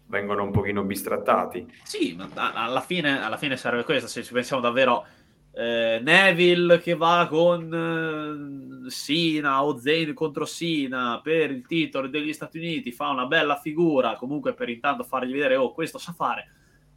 vengono 0.07 0.43
un 0.43 0.51
pochino 0.51 0.83
bistrattati. 0.83 1.73
Sì, 1.85 2.17
ma 2.17 2.29
alla 2.53 2.81
fine, 2.81 3.23
alla 3.23 3.37
fine 3.37 3.57
serve 3.57 3.85
questo, 3.85 4.09
se 4.09 4.25
ci 4.25 4.33
pensiamo 4.33 4.61
davvero 4.61 5.07
eh, 5.53 6.01
Neville 6.03 6.81
che 6.81 6.97
va 6.97 7.29
con 7.31 8.83
eh, 8.85 8.91
Sina 8.91 9.63
o 9.63 9.79
Zayn 9.79 10.13
contro 10.13 10.45
Sina 10.45 11.21
per 11.23 11.53
il 11.53 11.65
titolo 11.69 12.09
degli 12.09 12.33
Stati 12.33 12.59
Uniti, 12.59 12.91
fa 12.91 13.09
una 13.11 13.27
bella 13.27 13.55
figura, 13.55 14.17
comunque 14.17 14.53
per 14.53 14.69
intanto 14.69 15.05
fargli 15.05 15.31
vedere, 15.31 15.55
oh, 15.55 15.73
questo 15.73 15.99
sa 15.99 16.11
fare. 16.11 16.49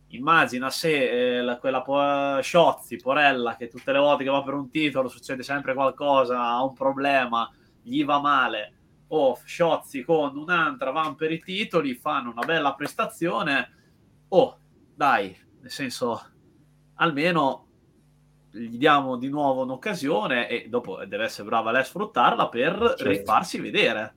Immagina 0.10 0.70
se 0.70 1.38
eh, 1.38 1.42
la- 1.42 1.58
quella 1.58 1.82
po- 1.82 2.42
Sciozzi, 2.42 2.96
Porella, 2.98 3.56
che 3.58 3.68
tutte 3.68 3.92
le 3.92 4.00
volte 4.00 4.24
che 4.24 4.30
va 4.30 4.42
per 4.42 4.54
un 4.54 4.70
titolo 4.70 5.10
succede 5.10 5.44
sempre 5.44 5.74
qualcosa, 5.74 6.40
ha 6.42 6.64
un 6.64 6.74
problema, 6.74 7.52
gli 7.82 8.04
va 8.06 8.20
male, 8.22 8.74
o 9.10 9.38
Sciozzi 9.44 10.04
con 10.04 10.38
un'altra 10.38 10.92
vanno 10.92 11.16
per 11.16 11.32
i 11.32 11.40
titoli, 11.40 11.96
fanno 11.96 12.32
una 12.32 12.46
bella 12.46 12.74
prestazione, 12.74 13.72
oh, 14.30 14.60
dai, 14.96 15.36
nel 15.62 15.72
senso, 15.72 16.22
almeno 16.96 17.66
gli 18.50 18.78
diamo 18.78 19.18
di 19.18 19.28
nuovo 19.30 19.64
un'occasione 19.64 20.48
e 20.48 20.68
dopo 20.70 21.04
deve 21.06 21.26
essere 21.26 21.48
brava 21.48 21.72
lei 21.72 21.82
a 21.82 21.84
sfruttarla 21.86 22.48
per 22.50 22.96
Certo. 22.98 23.08
rifarsi 23.10 23.60
vedere. 23.60 24.16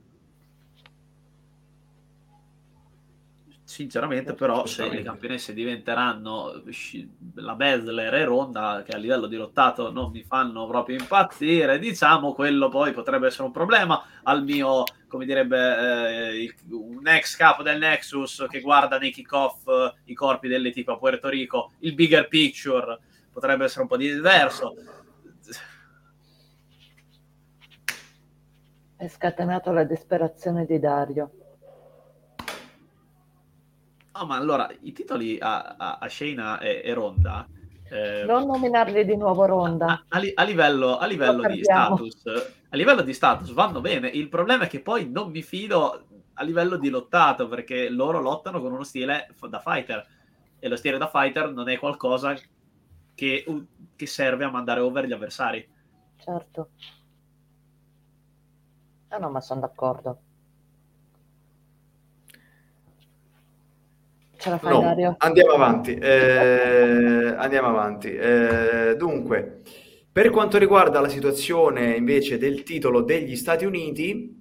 Sinceramente, 3.71 4.33
però, 4.33 4.65
se 4.65 4.89
le 4.89 5.01
campionesse 5.01 5.53
diventeranno 5.53 6.61
la 7.35 7.55
Besler 7.55 8.13
e 8.13 8.25
Ronda, 8.25 8.83
che 8.85 8.91
a 8.91 8.97
livello 8.97 9.27
di 9.27 9.37
lottato 9.37 9.93
non 9.93 10.11
mi 10.11 10.23
fanno 10.23 10.67
proprio 10.67 10.97
impazzire, 10.97 11.79
diciamo, 11.79 12.33
quello 12.33 12.67
poi 12.67 12.91
potrebbe 12.91 13.27
essere 13.27 13.43
un 13.43 13.51
problema 13.51 14.03
al 14.23 14.43
mio, 14.43 14.83
come 15.07 15.23
direbbe 15.23 16.31
eh, 16.31 16.43
il- 16.43 16.55
un 16.71 17.07
ex 17.07 17.37
capo 17.37 17.63
del 17.63 17.79
Nexus 17.79 18.45
che 18.49 18.59
guarda 18.59 18.97
nei 18.97 19.09
kick-off 19.09 19.65
eh, 19.65 19.93
i 20.03 20.13
corpi 20.13 20.49
delle 20.49 20.71
tipo 20.71 20.91
a 20.91 20.97
Puerto 20.97 21.29
Rico, 21.29 21.71
il 21.79 21.93
bigger 21.95 22.27
picture 22.27 22.99
potrebbe 23.31 23.63
essere 23.63 23.83
un 23.83 23.87
po' 23.87 23.95
diverso. 23.95 24.73
È 28.97 29.07
scatenato 29.07 29.71
la 29.71 29.85
disperazione 29.85 30.65
di 30.65 30.77
Dario. 30.77 31.31
No, 34.21 34.27
ma 34.27 34.35
allora, 34.37 34.69
i 34.81 34.91
titoli 34.91 35.39
a, 35.39 35.75
a, 35.77 35.97
a 35.99 36.07
Shayna 36.07 36.59
e, 36.59 36.81
e 36.85 36.93
Ronda... 36.93 37.47
eh, 37.89 38.27
Non 38.27 38.45
nominarli 38.45 39.03
di 39.03 39.15
nuovo 39.17 39.45
Ronda. 39.45 39.87
a, 39.87 40.05
a 40.09 40.19
li- 40.19 40.31
a 40.35 40.43
livello, 40.43 40.97
a 40.97 41.05
livello 41.05 41.43
di 41.43 41.63
status, 41.63 42.23
a 42.69 42.75
livello 42.75 43.01
di 43.01 43.13
status 43.13 43.51
vanno 43.51 43.81
bene. 43.81 44.07
Il 44.09 44.29
problema 44.29 44.65
è 44.65 44.67
che 44.67 44.81
poi 44.81 45.09
non 45.09 45.31
mi 45.31 45.41
fido 45.41 46.07
a 46.33 46.43
livello 46.43 46.77
di 46.77 46.89
lottato 46.89 47.47
perché 47.47 47.89
loro 47.89 48.19
lottano 48.21 48.61
con 48.61 48.71
uno 48.71 48.83
stile 48.83 49.27
da 49.49 49.59
fighter 49.59 50.05
e 50.59 50.67
lo 50.67 50.75
stile 50.75 50.97
da 50.97 51.07
fighter 51.09 51.51
non 51.51 51.69
è 51.69 51.77
qualcosa 51.79 52.35
che, 53.13 53.43
che 53.95 54.05
serve 54.05 54.45
a 54.45 54.49
mandare 54.51 54.79
over 54.79 55.05
gli 55.05 55.13
avversari. 55.13 55.67
Certo. 56.17 56.69
Ah 59.11 59.19
no, 59.19 59.29
ma 59.29 59.41
sono 59.41 59.59
d'accordo. 59.59 60.21
Ce 64.41 64.49
la 64.49 64.57
fai, 64.57 64.73
No, 64.73 64.81
Dario? 64.81 65.15
andiamo 65.19 65.51
avanti. 65.53 65.93
eh, 65.93 67.35
andiamo 67.37 67.67
avanti. 67.67 68.11
Eh, 68.15 68.95
dunque, 68.97 69.61
per 70.11 70.31
quanto 70.31 70.57
riguarda 70.57 70.99
la 70.99 71.09
situazione 71.09 71.95
invece 71.95 72.39
del 72.39 72.63
titolo 72.63 73.01
degli 73.01 73.35
Stati 73.35 73.65
Uniti, 73.65 74.35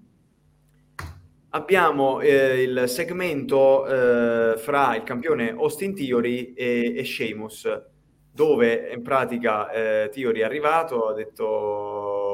abbiamo 1.51 2.21
eh, 2.21 2.63
il 2.63 2.85
segmento 2.87 3.87
eh, 3.87 4.57
fra 4.57 4.97
il 4.97 5.03
campione 5.03 5.51
Austin 5.51 5.95
Theory 5.95 6.55
e, 6.55 6.95
e 6.97 7.05
Sheamus, 7.05 7.69
dove 8.33 8.91
in 8.95 9.03
pratica 9.03 9.71
eh, 9.71 10.09
Theory 10.11 10.41
è 10.41 10.45
arrivato, 10.45 11.09
ha 11.09 11.13
detto 11.13 11.45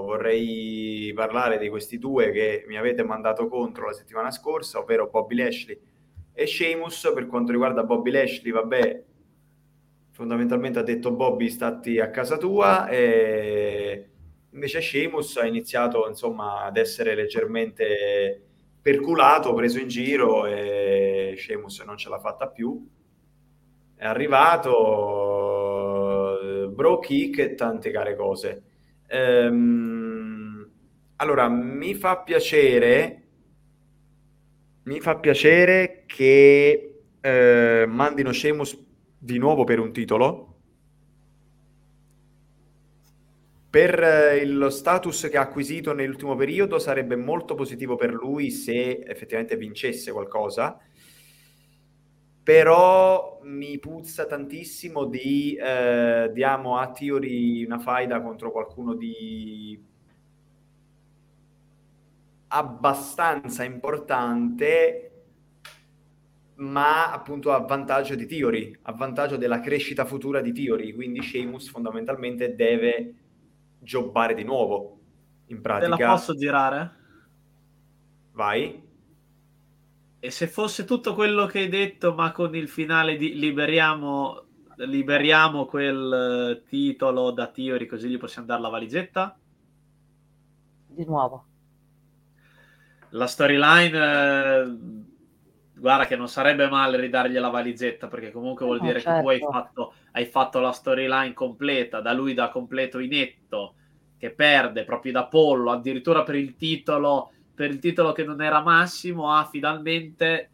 vorrei 0.05 1.11
parlare 1.17 1.59
di 1.59 1.69
questi 1.69 1.99
due 1.99 2.31
che 2.31 2.65
mi 2.69 2.77
avete 2.77 3.03
mandato 3.03 3.49
contro 3.49 3.87
la 3.87 3.93
settimana 3.93 4.31
scorsa, 4.31 4.79
ovvero 4.79 5.09
Bobby 5.11 5.35
Lashley 5.37 5.81
e 6.37 6.47
Sheamus. 6.47 7.11
Per 7.15 7.27
quanto 7.27 7.51
riguarda 7.51 7.83
Bobby 7.83 8.11
Lashley, 8.11 8.53
vabbè, 8.53 9.03
fondamentalmente 10.11 10.79
ha 10.79 10.83
detto 10.83 11.11
Bobby 11.13 11.49
stati 11.49 11.99
a 11.99 12.11
casa 12.11 12.37
tua 12.37 12.87
e 12.89 14.11
invece 14.51 14.81
Sheamus 14.81 15.39
ha 15.39 15.47
iniziato 15.47 16.07
insomma 16.09 16.65
ad 16.65 16.77
essere 16.77 17.15
leggermente 17.15 18.43
perculato, 18.81 19.55
preso 19.55 19.79
in 19.79 19.89
giro 19.89 20.47
e 20.47 21.35
Sheamus 21.37 21.81
non 21.81 21.97
ce 21.97 22.11
l'ha 22.11 22.21
fatta 22.21 22.49
più. 22.49 22.87
È 23.97 24.05
arrivato 24.05 25.17
bro 26.69 26.99
kick 26.99 27.39
e 27.39 27.55
tante 27.55 27.91
care 27.91 28.15
cose. 28.15 28.63
Ehm, 29.09 30.71
allora, 31.17 31.49
mi 31.49 31.95
fa 31.95 32.19
piacere 32.19 33.26
mi 34.87 35.01
fa 35.01 35.17
piacere 35.19 36.05
che 36.07 37.01
eh, 37.21 37.85
mandino 37.89 38.33
Sheamus 38.33 38.85
di 39.19 39.39
nuovo 39.39 39.65
per 39.65 39.81
un 39.81 39.93
titolo. 39.93 40.55
Per 43.69 44.01
eh, 44.01 44.47
lo 44.47 44.71
status 44.71 45.29
che 45.29 45.37
ha 45.37 45.43
acquisito 45.43 45.93
nell'ultimo 45.93 46.37
periodo 46.37 46.79
sarebbe 46.79 47.17
molto 47.17 47.55
positivo 47.55 47.97
per 47.97 48.13
lui 48.13 48.51
se 48.51 49.03
effettivamente 49.05 49.57
vincesse 49.57 50.13
qualcosa. 50.13 50.79
Però 52.45 53.41
mi 53.43 53.79
puzza 53.81 54.25
tantissimo 54.27 55.07
di 55.07 55.57
eh, 55.57 56.31
diamo 56.33 56.79
a 56.79 56.93
Theory 56.93 57.65
una 57.65 57.81
faida 57.81 58.23
contro 58.23 58.53
qualcuno 58.53 58.95
di 58.95 59.95
abbastanza 62.57 63.65
importante, 63.65 65.11
ma 66.57 67.13
appunto 67.13 67.53
a 67.53 67.59
vantaggio 67.59 68.15
di 68.15 68.27
Theory, 68.27 68.77
a 68.83 68.93
vantaggio 68.93 69.37
della 69.37 69.61
crescita 69.61 70.05
futura 70.05 70.41
di 70.41 70.53
Theory. 70.53 70.93
Quindi 70.93 71.21
Sheamus 71.21 71.69
fondamentalmente 71.69 72.55
deve 72.55 73.15
jobbare 73.81 74.35
di 74.35 74.45
nuovo. 74.45 74.99
In 75.47 75.63
Te 75.63 75.69
la 75.69 75.79
pratica, 75.79 76.11
posso 76.11 76.35
girare? 76.35 77.05
vai. 78.37 78.85
E 80.19 80.31
se 80.31 80.47
fosse 80.47 80.85
tutto 80.85 81.15
quello 81.15 81.47
che 81.47 81.61
hai 81.61 81.69
detto, 81.69 82.15
ma 82.15 82.33
con 82.33 82.55
il 82.55 82.69
finale 82.69 83.17
di 83.17 83.35
liberiamo, 83.39 84.45
liberiamo 84.77 85.67
quel 85.67 86.13
eh, 86.13 86.69
titolo 86.69 87.33
da 87.33 87.49
Theory, 87.49 87.87
così 87.87 88.09
gli 88.09 88.19
possiamo 88.19 88.47
dare 88.47 88.61
la 88.61 88.69
valigetta? 88.69 89.39
Di 90.89 91.05
nuovo. 91.05 91.46
La 93.11 93.27
storyline, 93.27 93.97
eh, 93.99 94.77
guarda 95.75 96.07
che 96.07 96.17
non 96.17 96.29
sarebbe 96.29 96.69
male 96.69 96.99
ridargli 96.99 97.37
la 97.39 97.49
valigetta, 97.49 98.09
perché 98.09 98.31
comunque 98.31 98.65
vuol 98.67 98.81
No, 98.81 98.87
dire 98.87 99.03
che 99.03 99.15
tu 99.15 99.29
hai 99.29 99.39
certo. 99.39 99.53
fatto, 99.53 99.95
hai 100.13 100.27
fatto 100.27 100.61
la 100.61 100.73
storyline 100.73 101.33
completa, 101.33 102.01
da 102.01 102.13
lui 102.13 102.35
da 102.35 102.49
completo 102.49 102.99
inetto, 102.99 103.75
che 104.19 104.31
perde 104.33 104.85
proprio 104.85 105.13
da 105.13 105.27
pollo, 105.27 105.71
addirittura 105.71 106.23
per 106.23 106.35
il 106.37 106.57
titolo, 106.57 107.31
per 107.55 107.71
il 107.71 107.79
titolo 107.79 108.13
che 108.13 108.25
non 108.25 108.43
era 108.43 108.63
massimo, 108.63 109.31
a 109.33 109.45
finalmente 109.45 110.51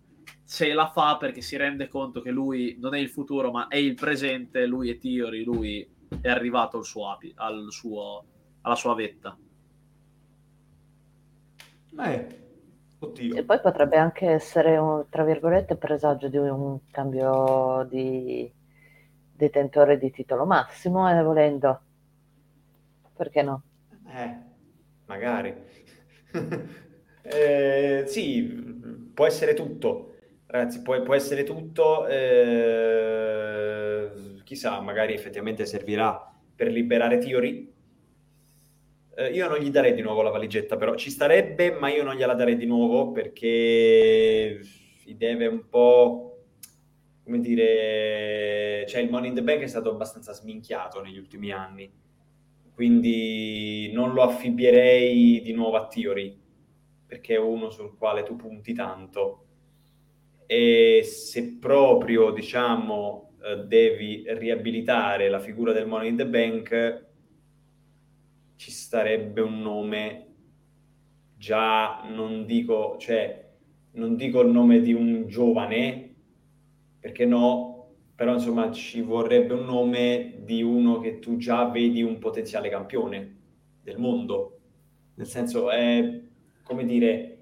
ce 0.46 0.72
la 0.74 0.88
fa 0.88 1.16
perché 1.16 1.40
si 1.40 1.56
rende 1.56 1.88
conto 1.88 2.20
che 2.20 2.30
lui 2.30 2.76
non 2.80 2.94
è 2.94 2.98
il 2.98 3.08
futuro, 3.08 3.50
ma 3.50 3.68
è 3.68 3.76
il 3.76 3.94
presente, 3.94 4.66
lui 4.66 4.90
è 4.90 4.98
Theory, 4.98 5.44
lui 5.44 5.88
è 6.20 6.28
arrivato 6.28 6.76
al 6.78 6.84
suo, 6.84 7.16
al 7.36 7.66
suo, 7.70 8.24
alla 8.62 8.74
sua 8.74 8.94
vetta. 8.94 9.38
Eh, 11.98 12.41
oddio. 13.04 13.36
E 13.36 13.44
poi 13.44 13.60
potrebbe 13.60 13.96
anche 13.96 14.26
essere, 14.26 14.76
un, 14.76 15.04
tra 15.08 15.24
virgolette, 15.24 15.76
presagio 15.76 16.28
di 16.28 16.36
un 16.36 16.78
cambio 16.90 17.86
di 17.88 18.50
detentore 19.34 19.98
di 19.98 20.10
titolo 20.10 20.44
massimo, 20.46 21.10
eh, 21.10 21.22
volendo. 21.22 21.80
Perché 23.14 23.42
no? 23.42 23.62
Eh, 24.08 24.36
magari. 25.06 25.54
Eh, 27.24 28.02
sì, 28.08 28.42
può 29.14 29.26
essere 29.26 29.54
tutto. 29.54 30.16
Ragazzi, 30.46 30.82
può, 30.82 31.00
può 31.02 31.14
essere 31.14 31.44
tutto. 31.44 32.04
eh, 32.08 33.22
chissà, 34.42 34.80
magari 34.80 35.14
effettivamente 35.14 35.64
servirà 35.64 36.30
per 36.54 36.66
liberare 36.68 37.18
Theory. 37.18 37.71
Eh, 39.14 39.30
io 39.32 39.47
non 39.47 39.59
gli 39.59 39.70
darei 39.70 39.93
di 39.94 40.01
nuovo 40.01 40.22
la 40.22 40.30
valigetta, 40.30 40.76
però 40.76 40.94
ci 40.94 41.10
starebbe, 41.10 41.72
ma 41.72 41.90
io 41.90 42.02
non 42.02 42.14
gliela 42.14 42.34
darei 42.34 42.56
di 42.56 42.64
nuovo 42.64 43.12
perché 43.12 44.60
si 44.62 45.16
deve 45.16 45.47
un 45.47 45.68
po', 45.68 46.44
come 47.22 47.40
dire, 47.40 48.86
cioè 48.89 49.02
il 49.02 49.10
Money 49.10 49.28
in 49.28 49.34
the 49.34 49.43
Bank 49.43 49.60
è 49.60 49.66
stato 49.66 49.90
abbastanza 49.90 50.32
sminchiato 50.32 51.02
negli 51.02 51.18
ultimi 51.18 51.52
anni, 51.52 51.93
quindi 52.72 53.90
non 53.93 54.14
lo 54.14 54.22
affibbierei 54.22 55.43
di 55.43 55.52
nuovo 55.52 55.76
a 55.76 55.86
Theory, 55.89 56.40
perché 57.06 57.34
è 57.34 57.39
uno 57.39 57.68
sul 57.68 57.97
quale 57.98 58.22
tu 58.22 58.34
punti 58.36 58.72
tanto. 58.72 59.44
E 60.47 61.02
se 61.05 61.59
proprio, 61.59 62.30
diciamo, 62.30 63.34
eh, 63.44 63.56
devi 63.66 64.24
riabilitare 64.26 65.28
la 65.28 65.39
figura 65.39 65.72
del 65.72 65.86
Money 65.86 66.09
in 66.09 66.16
the 66.16 66.26
Bank, 66.26 67.10
ci 68.62 68.70
starebbe 68.70 69.40
un 69.40 69.60
nome 69.60 70.26
già, 71.36 72.05
non 72.09 72.47
dico, 72.47 72.97
cioè, 72.97 73.51
non 73.94 74.14
dico 74.14 74.40
il 74.40 74.51
nome 74.51 74.80
di 74.80 74.93
un 74.93 75.26
giovane, 75.26 76.14
perché 77.01 77.26
no, 77.26 77.89
però 78.14 78.34
insomma 78.34 78.70
ci 78.70 79.01
vorrebbe 79.01 79.55
un 79.55 79.64
nome 79.64 80.43
di 80.44 80.62
uno 80.62 81.01
che 81.01 81.18
tu 81.18 81.39
già 81.39 81.70
vedi 81.70 82.02
un 82.02 82.20
potenziale 82.20 82.68
campione 82.68 83.36
del 83.82 83.98
mondo. 83.98 84.60
Nel 85.16 85.26
senso, 85.26 85.68
è 85.68 86.20
come 86.62 86.84
dire, 86.84 87.39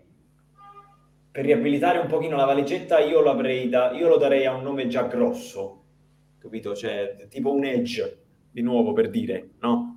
per 1.31 1.45
riabilitare 1.45 1.99
un 1.99 2.07
pochino 2.07 2.35
la 2.35 2.47
valigetta, 2.47 2.99
io 2.99 3.21
da, 3.69 3.93
io 3.93 4.09
lo 4.09 4.17
darei 4.17 4.47
a 4.47 4.55
un 4.55 4.63
nome 4.63 4.87
già 4.87 5.03
grosso, 5.03 5.85
capito? 6.39 6.75
Cioè, 6.75 7.27
tipo 7.29 7.53
un 7.53 7.65
Edge, 7.67 8.23
di 8.51 8.63
nuovo 8.63 8.95
per 8.95 9.11
dire, 9.11 9.51
no? 9.59 9.90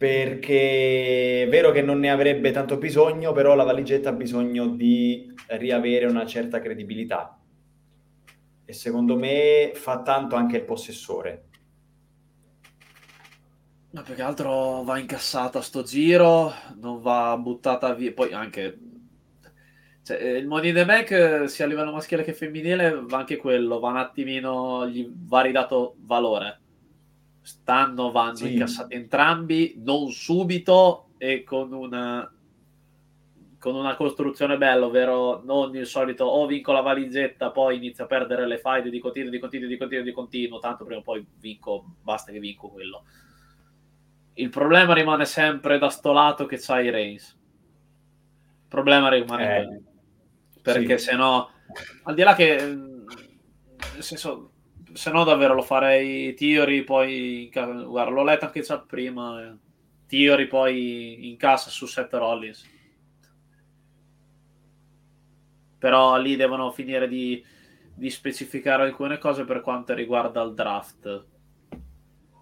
Perché 0.00 1.42
è 1.42 1.48
vero 1.50 1.72
che 1.72 1.82
non 1.82 1.98
ne 1.98 2.10
avrebbe 2.10 2.52
tanto 2.52 2.78
bisogno, 2.78 3.32
però 3.32 3.54
la 3.54 3.64
valigetta 3.64 4.08
ha 4.08 4.12
bisogno 4.14 4.66
di 4.68 5.30
riavere 5.48 6.06
una 6.06 6.24
certa 6.24 6.58
credibilità. 6.58 7.38
E 8.64 8.72
secondo 8.72 9.18
me 9.18 9.72
fa 9.74 10.00
tanto 10.00 10.36
anche 10.36 10.56
il 10.56 10.64
possessore. 10.64 11.48
Ma 13.90 14.00
più 14.00 14.14
che 14.14 14.22
altro 14.22 14.82
va 14.84 14.96
incassata 14.96 15.60
sto 15.60 15.82
giro, 15.82 16.50
non 16.80 17.02
va 17.02 17.36
buttata 17.36 17.92
via. 17.92 18.14
Poi 18.14 18.32
anche 18.32 18.78
cioè, 20.02 20.16
eh, 20.16 20.38
il 20.38 20.46
Money 20.46 20.70
in 20.70 20.76
the 20.76 21.42
eh, 21.42 21.46
sia 21.46 21.66
a 21.66 21.68
livello 21.68 21.92
maschile 21.92 22.24
che 22.24 22.32
femminile, 22.32 23.02
va 23.02 23.18
anche 23.18 23.36
quello, 23.36 23.78
va 23.78 23.90
un 23.90 23.98
attimino, 23.98 24.88
gli 24.88 25.06
va 25.14 25.42
ridato 25.42 25.96
valore. 25.98 26.59
Stanno, 27.50 28.12
vanno 28.12 28.36
Sì. 28.36 28.52
incassati 28.52 28.94
entrambi, 28.94 29.74
non 29.84 30.10
subito 30.10 31.08
e 31.18 31.42
con 31.42 31.72
una 31.72 32.32
con 33.58 33.74
una 33.74 33.94
costruzione 33.94 34.56
bella, 34.56 34.86
ovvero 34.86 35.42
non 35.44 35.76
il 35.76 35.84
solito 35.84 36.24
o 36.24 36.46
vinco 36.46 36.72
la 36.72 36.80
valigetta, 36.80 37.50
poi 37.50 37.76
inizio 37.76 38.04
a 38.04 38.06
perdere 38.06 38.46
le 38.46 38.56
fight 38.56 38.88
di 38.88 38.98
continuo, 38.98 39.28
di 39.28 39.38
continuo, 39.38 39.68
di 39.68 39.76
continuo, 39.76 40.04
di 40.04 40.12
continuo, 40.12 40.58
tanto 40.60 40.86
prima 40.86 41.00
o 41.00 41.02
poi 41.02 41.22
vinco, 41.38 41.84
basta 42.02 42.32
che 42.32 42.38
vinco 42.38 42.70
quello. 42.70 43.04
Il 44.32 44.48
problema 44.48 44.94
rimane 44.94 45.26
sempre 45.26 45.76
da 45.78 45.90
sto 45.90 46.12
lato 46.12 46.46
che 46.46 46.56
c'hai 46.58 46.88
Reigns. 46.88 47.32
Il 47.32 48.66
problema 48.68 49.10
rimane 49.10 49.42
Eh, 49.44 49.64
quello. 49.66 49.82
Perché 50.62 50.96
sì. 50.96 51.10
se 51.10 51.16
no, 51.16 51.50
al 52.04 52.14
di 52.14 52.22
là 52.22 52.34
che, 52.34 52.56
nel 52.56 54.02
senso, 54.02 54.49
se 54.92 55.10
no 55.10 55.24
davvero 55.24 55.54
lo 55.54 55.62
farei 55.62 56.34
Theory, 56.34 56.82
poi, 56.82 57.50
guarda, 57.52 58.10
l'ho 58.10 58.24
letto 58.24 58.46
anche 58.46 58.60
già 58.60 58.78
prima, 58.78 59.42
eh. 59.42 59.68
Theory 60.06 60.48
poi 60.48 61.28
incassa 61.28 61.70
su 61.70 61.86
Seth 61.86 62.12
Rollins. 62.14 62.68
Però 65.78 66.18
lì 66.18 66.34
devono 66.34 66.72
finire 66.72 67.06
di, 67.06 67.42
di 67.94 68.10
specificare 68.10 68.82
alcune 68.82 69.18
cose 69.18 69.44
per 69.44 69.60
quanto 69.60 69.94
riguarda 69.94 70.42
il 70.42 70.54
draft. 70.54 71.26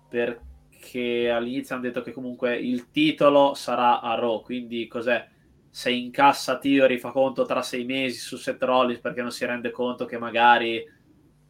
Perché 0.08 1.30
all'inizio 1.30 1.74
hanno 1.74 1.84
detto 1.84 2.00
che 2.00 2.12
comunque 2.12 2.56
il 2.56 2.90
titolo 2.90 3.52
sarà 3.52 4.00
a 4.00 4.14
Raw, 4.14 4.40
quindi 4.40 4.86
cos'è? 4.86 5.28
Se 5.68 5.90
incassa 5.90 6.58
Theory 6.58 6.96
fa 6.96 7.10
conto 7.10 7.44
tra 7.44 7.60
sei 7.60 7.84
mesi 7.84 8.18
su 8.18 8.36
Seth 8.38 8.62
Rollins 8.62 9.00
perché 9.00 9.20
non 9.20 9.30
si 9.30 9.44
rende 9.44 9.70
conto 9.70 10.06
che 10.06 10.16
magari 10.16 10.82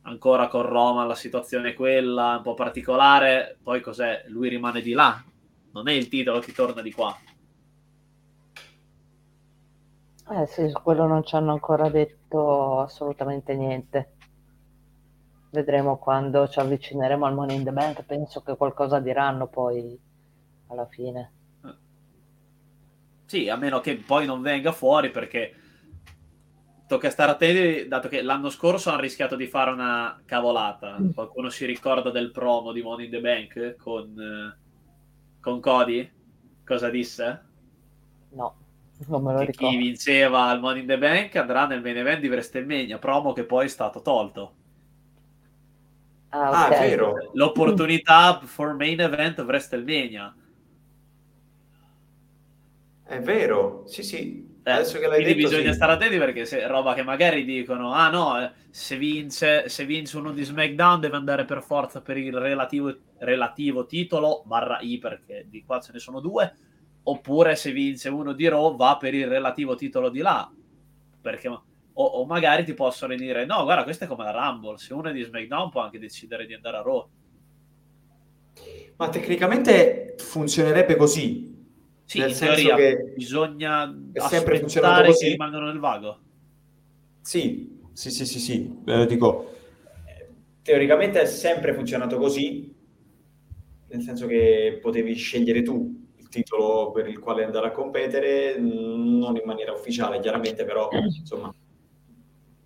ancora 0.09 0.49
con 0.49 0.63
Roma 0.63 1.05
la 1.05 1.15
situazione 1.15 1.71
è 1.71 1.75
quella, 1.75 2.37
un 2.37 2.43
po' 2.43 2.55
particolare, 2.55 3.59
poi 3.63 3.81
cos'è? 3.81 4.25
Lui 4.29 4.49
rimane 4.49 4.81
di 4.81 4.93
là, 4.93 5.23
non 5.73 5.89
è 5.89 5.93
il 5.93 6.09
titolo 6.09 6.41
che 6.41 6.53
torna 6.53 6.81
di 6.81 6.93
qua. 6.93 7.17
Eh 10.31 10.47
sì, 10.47 10.69
su 10.69 10.83
quello 10.83 11.07
non 11.07 11.25
ci 11.25 11.37
hanno 11.37 11.53
ancora 11.53 11.89
detto 11.89 12.81
assolutamente 12.81 13.55
niente. 13.55 14.13
Vedremo 15.51 15.97
quando 15.97 16.49
ci 16.49 16.59
avvicineremo 16.59 17.25
al 17.25 17.35
Money 17.35 17.57
in 17.57 17.65
the 17.65 17.73
Bank, 17.73 18.05
penso 18.05 18.43
che 18.43 18.57
qualcosa 18.57 19.01
diranno 19.01 19.47
poi 19.47 19.99
alla 20.69 20.87
fine. 20.87 21.33
Sì, 23.25 23.49
a 23.49 23.57
meno 23.57 23.81
che 23.81 23.97
poi 23.97 24.27
non 24.27 24.41
venga 24.41 24.73
fuori 24.73 25.11
perché 25.11 25.55
tocca 26.89 27.11
stare 27.11 27.31
attenti, 27.33 27.87
dato 27.87 28.09
che 28.09 28.23
l'anno 28.23 28.51
scorso 28.51 28.91
hanno 28.91 29.01
rischiato 29.01 29.37
di 29.37 29.47
fare 29.47 29.71
una 29.71 30.21
cavolata. 30.25 30.97
Qualcuno 31.15 31.49
si 31.51 31.67
ricorda 31.67 32.11
del 32.11 32.31
promo 32.33 32.73
di 32.73 32.83
Money 32.83 33.05
in 33.07 33.11
the 33.13 33.21
Bank 33.21 33.77
con, 33.77 34.19
eh, 34.19 34.59
con 35.41 35.61
Cody? 35.61 36.11
Cosa 36.65 36.89
disse? 36.91 37.43
No, 38.31 38.57
non 39.07 39.23
me 39.23 39.33
lo 39.33 39.39
Che 39.41 39.45
ricordo. 39.47 39.71
chi 39.77 39.77
vinceva 39.83 40.45
al 40.45 40.61
Money 40.61 40.81
in 40.81 40.87
the 40.89 40.99
Bank 40.99 41.37
andrà 41.37 41.67
nel 41.67 41.81
main 41.83 41.97
event 41.99 42.21
di 42.21 42.29
WrestleMania, 42.29 42.99
promo 42.99 43.33
che 43.33 43.45
poi 43.45 43.67
è 43.67 43.69
stato 43.69 44.01
tolto. 44.03 44.55
Ah, 46.31 46.65
Ah, 46.65 46.67
ok. 46.69 46.73
è 46.73 46.89
vero. 46.89 47.31
L'opportunità 47.35 48.41
for 48.45 48.75
main 48.75 49.01
event 49.01 49.39
of 49.39 49.47
WrestleMania. 49.47 50.35
È 53.05 53.21
vero, 53.21 53.85
sì, 53.87 54.03
sì. 54.03 54.58
Eh, 54.69 54.73
Adesso 54.73 54.99
che 54.99 55.07
l'hai 55.07 55.23
quindi 55.23 55.41
detto, 55.41 55.49
bisogna 55.49 55.71
sì. 55.71 55.77
stare 55.77 55.93
attenti 55.93 56.19
perché 56.19 56.45
se 56.45 56.67
roba 56.67 56.93
che 56.93 57.03
magari 57.03 57.45
dicono 57.45 57.93
ah 57.93 58.11
no 58.11 58.39
eh, 58.39 58.51
se 58.69 58.99
vince, 58.99 59.69
se 59.71 59.87
vince 59.87 60.19
uno 60.19 60.31
di 60.33 60.45
SmackDown 60.45 61.01
deve 61.01 61.17
andare 61.17 61.47
per 61.47 61.63
forza 61.63 62.03
per 62.03 62.19
il 62.19 62.37
relativo, 62.37 62.95
relativo 63.19 63.87
titolo 63.87 64.43
barra 64.45 64.79
I 64.81 64.99
perché 64.99 65.47
di 65.49 65.65
qua 65.65 65.81
ce 65.81 65.93
ne 65.93 65.99
sono 65.99 66.21
due 66.21 66.55
oppure 67.05 67.57
se 67.57 67.73
vince 67.73 68.11
uno 68.11 68.35
di 68.35 68.47
Raw 68.47 68.77
va 68.77 68.99
per 68.99 69.15
il 69.15 69.27
relativo 69.27 69.75
titolo 69.75 70.11
di 70.11 70.21
là 70.21 70.53
perché 71.23 71.49
o, 71.49 71.65
o 71.95 72.27
magari 72.27 72.65
ti 72.65 72.75
possono 72.75 73.15
dire 73.15 73.47
no 73.47 73.63
guarda 73.65 73.85
questa 73.85 74.05
è 74.05 74.09
come 74.09 74.25
la 74.25 74.33
Rumble 74.33 74.77
se 74.77 74.93
uno 74.93 75.09
è 75.09 75.13
di 75.13 75.23
SmackDown 75.23 75.71
può 75.71 75.81
anche 75.81 75.99
decidere 75.99 76.45
di 76.45 76.53
andare 76.53 76.77
a 76.77 76.83
Raw 76.83 77.09
Ma 78.97 79.09
tecnicamente 79.09 80.17
funzionerebbe 80.19 80.97
così. 80.97 81.48
Sì 82.09 82.21
Nel 82.21 82.31
in 82.31 82.35
senso 82.35 82.55
teoria 82.55 82.75
che 82.77 83.13
bisogna 83.15 83.95
è 84.13 84.21
sempre 84.21 84.59
funzionato 84.59 85.05
così. 85.05 85.25
che 85.25 85.31
rimangano 85.33 85.67
nel 85.67 85.79
vago 85.79 86.19
Sì, 87.21 87.81
sì, 87.93 88.11
sì, 88.11 88.25
sì, 88.25 88.39
sì. 88.39 88.81
Eh, 88.87 89.05
dico, 89.05 89.53
teoricamente 90.63 91.21
è 91.21 91.27
sempre 91.27 91.75
funzionato 91.75 92.17
così, 92.17 92.75
nel 93.89 94.01
senso 94.01 94.27
che 94.27 94.79
potevi 94.81 95.13
scegliere 95.13 95.61
tu 95.61 96.07
il 96.17 96.29
titolo 96.31 96.93
per 96.93 97.07
il 97.09 97.19
quale 97.19 97.45
andare 97.45 97.67
a 97.67 97.73
competere, 97.73 98.57
non 98.59 99.37
in 99.37 99.43
maniera 99.45 99.73
ufficiale, 99.73 100.19
chiaramente, 100.21 100.65
però 100.65 100.89
insomma 100.93 101.53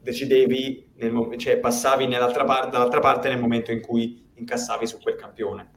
decidevi, 0.00 0.92
nel 0.98 1.36
cioè 1.36 1.58
passavi 1.58 2.06
nell'altra 2.06 2.44
parte, 2.44 2.70
dall'altra 2.70 3.00
parte 3.00 3.28
nel 3.28 3.40
momento 3.40 3.72
in 3.72 3.80
cui 3.80 4.30
incassavi 4.34 4.86
su 4.86 5.00
quel 5.00 5.16
campione. 5.16 5.70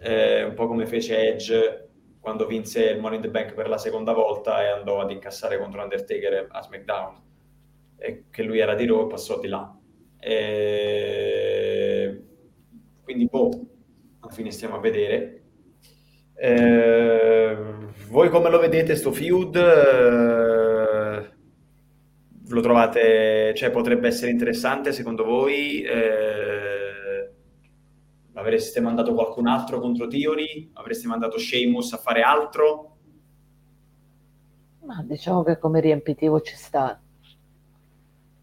Eh, 0.00 0.42
un 0.42 0.54
po' 0.54 0.66
come 0.66 0.86
fece 0.86 1.16
Edge 1.32 1.88
quando 2.24 2.46
vinse 2.46 2.84
il 2.84 3.00
Money 3.00 3.16
in 3.16 3.22
the 3.22 3.28
Bank 3.28 3.52
per 3.52 3.68
la 3.68 3.76
seconda 3.76 4.14
volta 4.14 4.62
e 4.62 4.68
andò 4.68 5.02
ad 5.02 5.10
incassare 5.10 5.58
contro 5.58 5.82
Undertaker 5.82 6.46
a 6.48 6.62
SmackDown 6.62 7.20
e 7.98 8.24
che 8.30 8.42
lui 8.42 8.60
era 8.60 8.74
di 8.74 8.86
Raw 8.86 9.04
e 9.04 9.08
passò 9.08 9.38
di 9.38 9.46
là. 9.46 9.70
E... 10.18 12.22
Quindi, 13.02 13.26
boh, 13.26 13.50
alla 14.20 14.32
fine 14.32 14.50
stiamo 14.50 14.76
a 14.76 14.80
vedere. 14.80 15.42
Eh, 16.34 17.56
voi 18.08 18.30
come 18.30 18.48
lo 18.48 18.58
vedete 18.58 18.96
sto 18.96 19.12
feud? 19.12 19.56
Lo 22.48 22.60
trovate, 22.62 23.52
cioè 23.54 23.70
potrebbe 23.70 24.08
essere 24.08 24.30
interessante 24.30 24.92
secondo 24.92 25.24
voi? 25.24 25.82
Eh, 25.82 26.83
avreste 28.34 28.80
mandato 28.80 29.14
qualcun 29.14 29.46
altro 29.46 29.80
contro 29.80 30.06
Theory? 30.06 30.70
Avreste 30.74 31.08
mandato 31.08 31.38
Sheamus 31.38 31.92
a 31.92 31.98
fare 31.98 32.22
altro? 32.22 32.98
Ma 34.84 35.02
diciamo 35.02 35.42
che 35.42 35.58
come 35.58 35.80
riempitivo 35.80 36.40
ci 36.40 36.54
sta. 36.54 37.00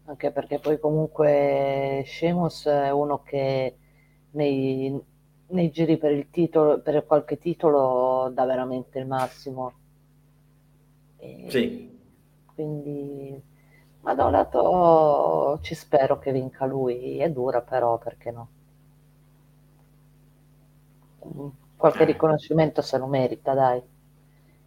Anche 0.04 0.30
perché 0.32 0.58
poi 0.58 0.78
comunque 0.78 2.02
Sheamus 2.06 2.66
è 2.66 2.90
uno 2.90 3.22
che 3.22 3.76
nei, 4.32 5.00
nei 5.48 5.70
giri 5.70 5.96
per 5.96 6.12
il 6.12 6.28
titolo, 6.30 6.80
per 6.80 7.04
qualche 7.06 7.38
titolo 7.38 8.30
dà 8.34 8.44
veramente 8.44 8.98
il 8.98 9.06
massimo. 9.06 9.72
E 11.18 11.48
Sì, 11.48 11.90
Quindi, 12.54 13.42
ma 14.00 14.14
da 14.14 14.26
un 14.26 14.32
lato 14.32 15.58
ci 15.62 15.74
spero 15.74 16.18
che 16.18 16.32
vinca 16.32 16.66
lui, 16.66 17.18
è 17.18 17.30
dura 17.30 17.62
però, 17.62 17.98
perché 17.98 18.30
no? 18.30 18.48
Qualche 21.76 22.02
Eh. 22.02 22.06
riconoscimento 22.06 22.82
se 22.82 22.98
lo 22.98 23.06
merita, 23.06 23.54
dai. 23.54 23.80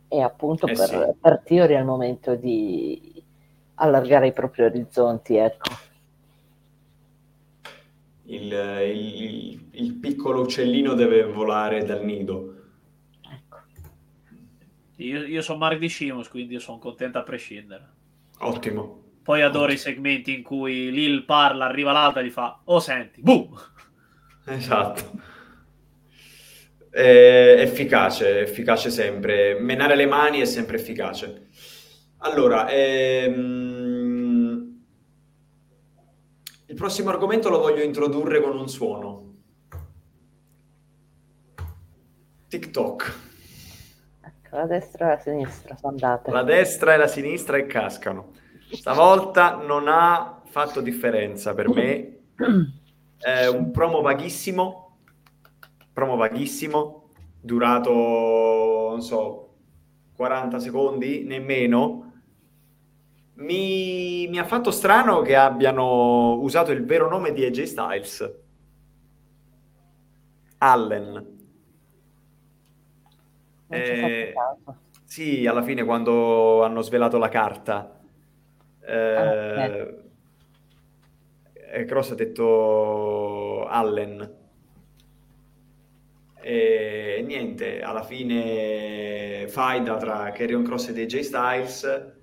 E 0.07 0.21
appunto 0.21 0.67
Eh 0.67 0.73
per, 0.73 0.87
sì. 0.87 0.97
per 1.19 1.41
Theory 1.43 1.73
è 1.73 1.79
il 1.79 1.85
momento 1.85 2.35
di 2.35 3.23
allargare 3.75 4.27
i 4.27 4.33
propri 4.33 4.63
orizzonti, 4.63 5.35
ecco. 5.35 5.69
il, 8.27 8.51
il- 8.51 9.67
il 9.71 9.93
piccolo 9.95 10.41
uccellino 10.41 10.93
deve 10.93 11.23
volare 11.25 11.83
dal 11.83 12.03
nido. 12.03 12.53
Ecco. 13.21 13.57
io, 14.95 15.25
io 15.25 15.41
sono 15.41 15.59
Mark 15.59 15.77
di 15.77 15.89
Shimus 15.89 16.29
quindi 16.29 16.59
sono 16.59 16.79
contento 16.79 17.17
a 17.17 17.23
prescindere 17.23 17.89
Ottimo. 18.39 19.03
Poi 19.21 19.41
adoro 19.41 19.71
i 19.71 19.77
segmenti 19.77 20.33
in 20.35 20.43
cui 20.43 20.91
Lil 20.91 21.23
parla, 21.25 21.65
arriva 21.65 21.91
l'altra 21.91 22.21
e 22.21 22.25
gli 22.25 22.29
fa 22.31 22.61
Oh 22.65 22.79
senti, 22.79 23.21
boom! 23.21 23.53
Esatto. 24.45 25.33
È 26.95 27.57
efficace, 27.59 28.39
efficace 28.39 28.89
sempre. 28.89 29.59
Menare 29.59 29.97
le 29.97 30.05
mani 30.05 30.39
è 30.39 30.45
sempre 30.45 30.77
efficace. 30.77 31.47
Allora, 32.19 32.69
ehm, 32.69 33.35
il 36.67 36.75
prossimo 36.75 37.09
argomento 37.09 37.49
lo 37.49 37.59
voglio 37.59 37.83
introdurre 37.83 38.39
con 38.39 38.57
un 38.57 38.69
suono. 38.69 39.33
TikTok. 42.47 43.19
Ecco, 44.21 44.55
la 44.55 44.65
destra 44.65 45.07
e 45.07 45.09
la 45.09 45.19
sinistra 45.19 45.75
sono 45.75 45.91
andate. 45.91 46.31
La 46.31 46.43
destra 46.43 46.93
e 46.93 46.97
la 46.97 47.07
sinistra 47.07 47.57
e 47.57 47.65
cascano. 47.65 48.31
Stavolta 48.71 49.57
non 49.57 49.89
ha 49.89 50.43
fatto 50.45 50.79
differenza 50.79 51.53
per 51.53 51.67
me. 51.67 52.19
È 53.19 53.47
un 53.47 53.71
promo 53.71 53.99
vaghissimo, 53.99 54.84
promo 55.95 56.17
vaghissimo, 56.17 57.11
durato, 57.39 57.89
non 58.89 59.01
so, 59.01 59.53
40 60.17 60.59
secondi, 60.59 61.23
nemmeno. 61.23 62.01
Mi, 63.35 64.27
mi 64.27 64.37
ha 64.37 64.43
fatto 64.43 64.71
strano 64.71 65.21
che 65.21 65.37
abbiano 65.37 66.33
usato 66.41 66.73
il 66.73 66.83
vero 66.83 67.07
nome 67.07 67.31
di 67.31 67.45
AJ 67.45 67.63
Styles. 67.63 68.39
Allen. 70.57 71.37
Eh. 73.69 74.33
Sì, 75.05 75.47
alla 75.47 75.61
fine 75.61 75.85
quando 75.85 76.61
hanno 76.61 76.81
svelato 76.81 77.17
la 77.17 77.29
carta, 77.29 78.01
eh, 78.81 80.03
eh, 81.53 81.85
Cross 81.85 82.11
ha 82.11 82.15
detto 82.15 83.65
Allen. 83.65 84.43
E 86.47 87.23
niente, 87.25 87.81
alla 87.81 88.03
fine 88.03 89.47
faida 89.47 89.97
tra 89.97 90.31
Carrion 90.31 90.61
Cross 90.61 90.89
ed 90.89 90.99
AJ 90.99 91.19
Styles, 91.21 92.13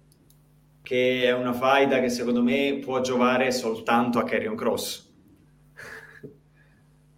che 0.80 1.24
è 1.24 1.32
una 1.32 1.52
faida 1.52 1.98
che 1.98 2.08
secondo 2.08 2.40
me 2.40 2.78
può 2.80 3.00
giovare 3.00 3.50
soltanto 3.50 4.20
a 4.20 4.22
Carrion 4.22 4.54
Cross. 4.54 5.12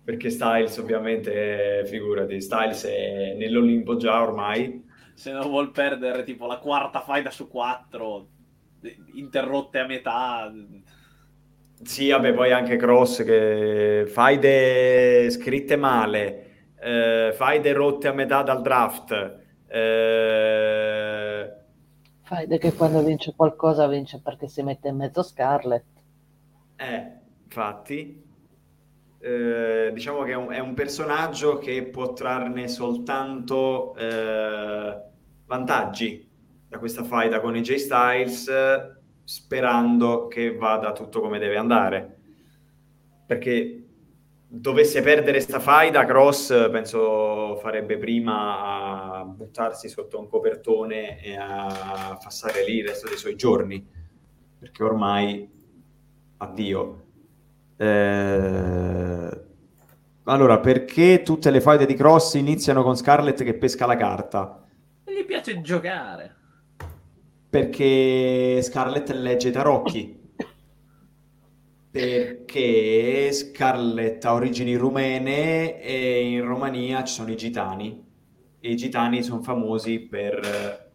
Perché 0.02 0.30
Styles 0.30 0.78
ovviamente, 0.78 1.82
figurati, 1.84 2.40
Styles 2.40 2.86
è 2.86 3.34
nell'Olimpo 3.36 3.96
già 3.96 4.22
ormai. 4.22 4.82
Se 5.12 5.30
non 5.30 5.50
vuol 5.50 5.72
perdere 5.72 6.22
tipo 6.22 6.46
la 6.46 6.56
quarta 6.56 7.02
faida 7.02 7.28
su 7.28 7.48
quattro, 7.48 8.28
interrotte 9.12 9.78
a 9.78 9.86
metà. 9.86 10.50
Sì, 11.82 12.08
vabbè, 12.08 12.32
poi 12.32 12.50
anche 12.50 12.76
Cross 12.76 13.24
che 13.24 14.04
faide 14.06 15.28
scritte 15.28 15.76
male, 15.76 16.43
eh, 16.84 17.32
faide 17.32 17.72
rotte 17.72 18.08
a 18.08 18.12
metà 18.12 18.42
dal 18.42 18.60
draft. 18.60 19.38
Eh... 19.66 21.52
Faide 22.22 22.58
che 22.58 22.74
quando 22.74 23.02
vince 23.02 23.32
qualcosa 23.34 23.86
vince 23.86 24.20
perché 24.20 24.48
si 24.48 24.62
mette 24.62 24.88
in 24.88 24.96
mezzo 24.96 25.22
Scarlett. 25.22 25.84
Eh, 26.76 27.12
infatti. 27.42 28.22
Eh, 29.18 29.90
diciamo 29.94 30.22
che 30.24 30.32
è 30.32 30.36
un, 30.36 30.50
è 30.50 30.58
un, 30.58 30.74
personaggio 30.74 31.56
che 31.56 31.84
può 31.84 32.12
trarne 32.12 32.68
soltanto 32.68 33.96
eh, 33.96 35.00
vantaggi 35.46 36.30
da 36.68 36.78
questa 36.78 37.04
faida 37.04 37.40
con 37.40 37.54
AJ 37.54 37.74
Styles 37.76 38.52
sperando 39.24 40.26
che 40.26 40.54
vada 40.54 40.92
tutto 40.92 41.22
come 41.22 41.38
deve 41.38 41.56
andare 41.56 42.18
perché 43.26 43.83
dovesse 44.54 45.02
perdere 45.02 45.40
sta 45.40 45.58
faida 45.58 46.04
Cross 46.04 46.70
penso 46.70 47.56
farebbe 47.56 47.98
prima 47.98 49.18
a 49.18 49.24
buttarsi 49.24 49.88
sotto 49.88 50.18
un 50.18 50.28
copertone 50.28 51.20
e 51.20 51.36
a 51.36 52.16
passare 52.22 52.64
lì 52.64 52.76
il 52.76 52.86
resto 52.86 53.08
dei 53.08 53.16
suoi 53.16 53.34
giorni. 53.34 53.84
Perché 54.58 54.82
ormai 54.82 55.50
addio. 56.36 57.02
Eh... 57.76 59.40
allora 60.22 60.60
perché 60.60 61.22
tutte 61.22 61.50
le 61.50 61.60
faide 61.60 61.86
di 61.86 61.94
Cross 61.94 62.34
iniziano 62.34 62.84
con 62.84 62.96
Scarlett 62.96 63.42
che 63.42 63.54
pesca 63.54 63.86
la 63.86 63.96
carta? 63.96 64.64
Gli 65.04 65.24
piace 65.24 65.60
giocare. 65.60 66.36
Perché 67.50 68.62
Scarlett 68.62 69.10
legge 69.10 69.50
tarocchi 69.50 70.23
perché 71.94 73.30
Scarlett 73.30 74.24
ha 74.24 74.32
origini 74.32 74.74
rumene 74.74 75.80
e 75.80 76.22
in 76.22 76.44
Romania 76.44 77.04
ci 77.04 77.14
sono 77.14 77.30
i 77.30 77.36
gitani. 77.36 78.04
E 78.58 78.68
i 78.68 78.74
gitani 78.74 79.22
sono 79.22 79.42
famosi 79.42 80.00
per 80.00 80.90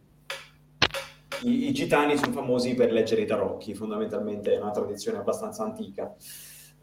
i, 1.44 1.68
i 1.68 1.72
gitani 1.72 2.18
sono 2.18 2.32
famosi 2.32 2.74
per 2.74 2.92
leggere 2.92 3.22
i 3.22 3.26
tarocchi 3.26 3.72
fondamentalmente 3.72 4.52
è 4.52 4.60
una 4.60 4.72
tradizione 4.72 5.16
abbastanza 5.16 5.64
antica. 5.64 6.14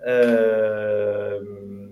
Ehm, 0.03 1.91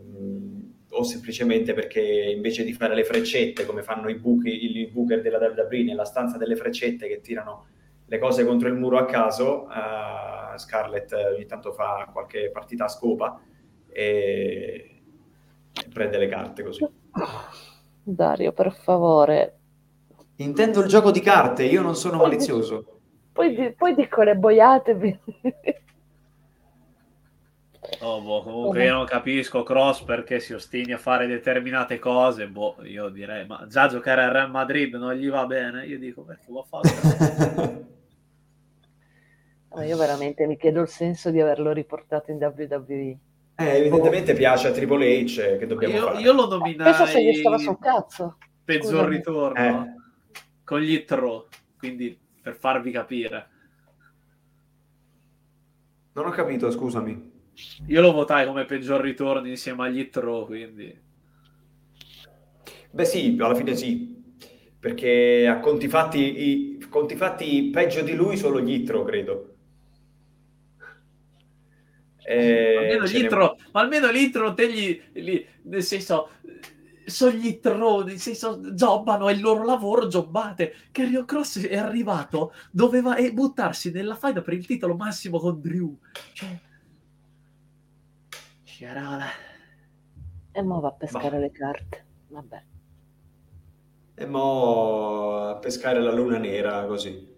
o 0.89 1.03
semplicemente 1.03 1.73
perché 1.75 2.01
invece 2.01 2.63
di 2.63 2.73
fare 2.73 2.95
le 2.95 3.03
freccette 3.03 3.67
come 3.67 3.83
fanno 3.83 4.09
i, 4.09 4.15
buchi, 4.15 4.79
i 4.79 4.87
booker 4.87 5.21
della 5.21 5.37
WWE 5.37 5.83
nella 5.83 6.05
stanza 6.05 6.37
delle 6.37 6.55
freccette 6.55 7.07
che 7.07 7.21
tirano 7.21 7.67
le 8.07 8.17
cose 8.17 8.45
contro 8.45 8.67
il 8.67 8.75
muro 8.75 8.97
a 8.97 9.05
caso, 9.05 9.67
uh, 9.67 10.34
Scarlett 10.57 11.11
ogni 11.13 11.45
tanto 11.45 11.71
fa 11.71 12.09
qualche 12.11 12.49
partita 12.51 12.85
a 12.85 12.89
scopa 12.89 13.39
e, 13.87 15.01
e 15.73 15.89
prende 15.91 16.17
le 16.17 16.27
carte 16.27 16.63
così. 16.63 16.87
Dario, 18.03 18.51
per 18.51 18.71
favore. 18.71 19.59
Intendo 20.37 20.81
il 20.81 20.87
gioco 20.87 21.11
di 21.11 21.21
carte, 21.21 21.63
io 21.63 21.81
non 21.81 21.95
sono 21.95 22.17
poi 22.17 22.27
malizioso. 22.27 22.77
Di, 22.77 22.85
poi, 23.31 23.73
poi, 23.73 23.95
dico 23.95 24.21
le 24.21 24.35
boiate. 24.35 25.19
Oh, 28.01 28.19
boh, 28.19 28.41
comunque 28.41 28.83
io 28.83 28.93
non 28.93 29.05
capisco 29.05 29.63
Cross 29.63 30.03
perché 30.03 30.39
si 30.39 30.53
ostini 30.53 30.91
a 30.91 30.97
fare 30.97 31.27
determinate 31.27 31.99
cose. 31.99 32.47
Boh, 32.47 32.75
io 32.83 33.09
direi, 33.09 33.45
ma 33.45 33.65
già 33.67 33.87
giocare 33.87 34.23
al 34.23 34.31
Real 34.31 34.49
Madrid 34.49 34.93
non 34.95 35.13
gli 35.13 35.29
va 35.29 35.45
bene. 35.45 35.85
Io 35.85 35.99
dico 35.99 36.23
perché 36.23 36.51
lo 36.51 36.63
fa. 36.63 36.81
io 39.83 39.97
veramente 39.97 40.45
mi 40.47 40.57
chiedo 40.57 40.81
il 40.81 40.87
senso 40.87 41.31
di 41.31 41.41
averlo 41.41 41.71
riportato 41.71 42.31
in 42.31 42.37
WWE. 42.37 43.17
Eh, 43.57 43.77
evidentemente 43.77 44.33
oh. 44.33 44.35
piace 44.35 44.67
a 44.67 44.71
Triple 44.71 45.23
H 45.23 45.57
che 45.57 45.65
dobbiamo 45.65 45.95
io, 45.95 46.05
fare. 46.05 46.21
Io 46.21 46.33
lo 46.33 46.47
nominai... 46.47 46.91
Penso 46.91 47.05
se 47.05 47.23
gli 47.23 47.33
stava 47.33 47.57
sul 47.57 47.79
cazzo. 47.79 48.37
Peggior 48.63 49.07
ritorno. 49.07 49.59
Eh. 49.59 49.93
Con 50.63 50.79
gli 50.81 51.03
Tro. 51.05 51.47
Quindi, 51.77 52.17
per 52.41 52.55
farvi 52.55 52.91
capire. 52.91 53.49
Non 56.13 56.25
ho 56.25 56.31
capito, 56.31 56.69
scusami. 56.69 57.33
Io 57.87 58.01
lo 58.01 58.11
votai 58.11 58.45
come 58.45 58.65
peggior 58.65 59.01
ritorno 59.01 59.47
insieme 59.47 59.83
agli 59.83 60.09
Tro, 60.09 60.45
quindi... 60.45 61.03
Beh 62.91 63.05
sì, 63.05 63.37
alla 63.39 63.55
fine 63.55 63.75
sì. 63.75 64.23
Perché 64.79 65.47
a 65.47 65.59
conti 65.59 65.87
fatti, 65.87 66.19
i, 66.19 66.85
conti 66.89 67.15
fatti 67.15 67.69
peggio 67.71 68.01
di 68.01 68.13
lui 68.13 68.37
solo 68.37 68.61
gli 68.61 68.71
Itro, 68.71 69.03
credo. 69.03 69.54
Eh, 72.27 72.77
almeno 72.77 73.03
l'intro, 73.05 73.55
ne... 73.57 73.69
ma 73.71 73.81
almeno 73.81 74.09
l'intro 74.09 74.53
te 74.53 74.71
gli, 74.71 75.01
gli, 75.13 75.45
nel 75.63 75.83
senso 75.83 76.29
sono 77.05 77.31
gli 77.31 77.59
troni, 77.59 78.11
nel 78.11 78.19
senso 78.19 78.59
jobbano, 78.59 79.29
è 79.29 79.33
il 79.33 79.41
loro 79.41 79.63
lavoro, 79.63 80.07
jobbate. 80.07 80.73
Carrion 80.91 81.25
Cross 81.25 81.67
è 81.67 81.77
arrivato, 81.77 82.53
doveva 82.71 83.15
eh, 83.15 83.31
buttarsi 83.31 83.91
nella 83.91 84.15
faida 84.15 84.41
per 84.41 84.53
il 84.53 84.65
titolo 84.65 84.95
massimo 84.95 85.39
con 85.39 85.61
Drew. 85.61 85.97
Cioè... 86.33 86.59
Sciarola. 88.63 89.25
E 90.51 90.61
mo 90.61 90.79
va 90.79 90.87
a 90.89 90.93
pescare 90.93 91.29
bah. 91.29 91.37
le 91.37 91.51
carte. 91.51 92.05
Vabbè. 92.29 92.63
E 94.15 94.25
mo 94.25 95.47
a 95.47 95.57
pescare 95.57 95.99
la 96.01 96.11
luna 96.11 96.37
nera 96.37 96.85
così. 96.85 97.33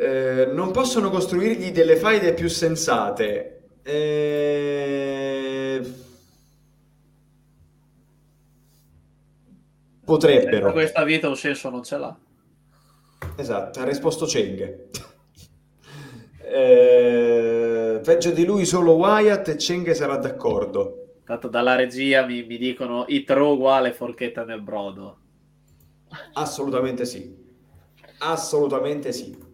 Eh, 0.00 0.46
non 0.46 0.70
possono 0.70 1.10
costruirgli 1.10 1.72
delle 1.72 1.94
faide 1.94 2.32
più 2.32 2.48
sensate. 2.48 3.68
Eh... 3.82 5.82
Potrebbero. 10.02 10.72
Questa 10.72 11.04
vita 11.04 11.28
un 11.28 11.36
senso 11.36 11.68
non 11.68 11.82
ce 11.82 11.98
l'ha. 11.98 12.18
Esatto, 13.36 13.80
ha 13.80 13.84
risposto 13.84 14.24
Cheng. 14.24 14.88
eh, 16.44 18.00
peggio 18.02 18.30
di 18.30 18.46
lui 18.46 18.64
solo 18.64 18.92
Wyatt 18.92 19.48
e 19.48 19.56
Cheng 19.56 19.90
sarà 19.90 20.16
d'accordo. 20.16 21.16
Tanto 21.26 21.48
dalla 21.48 21.74
regia 21.74 22.24
mi, 22.24 22.42
mi 22.44 22.56
dicono 22.56 23.04
Itro 23.06 23.52
uguale 23.52 23.92
forchetta 23.92 24.44
nel 24.44 24.62
brodo. 24.62 25.18
Assolutamente 26.32 27.04
sì. 27.04 27.36
Assolutamente 28.20 29.12
sì. 29.12 29.48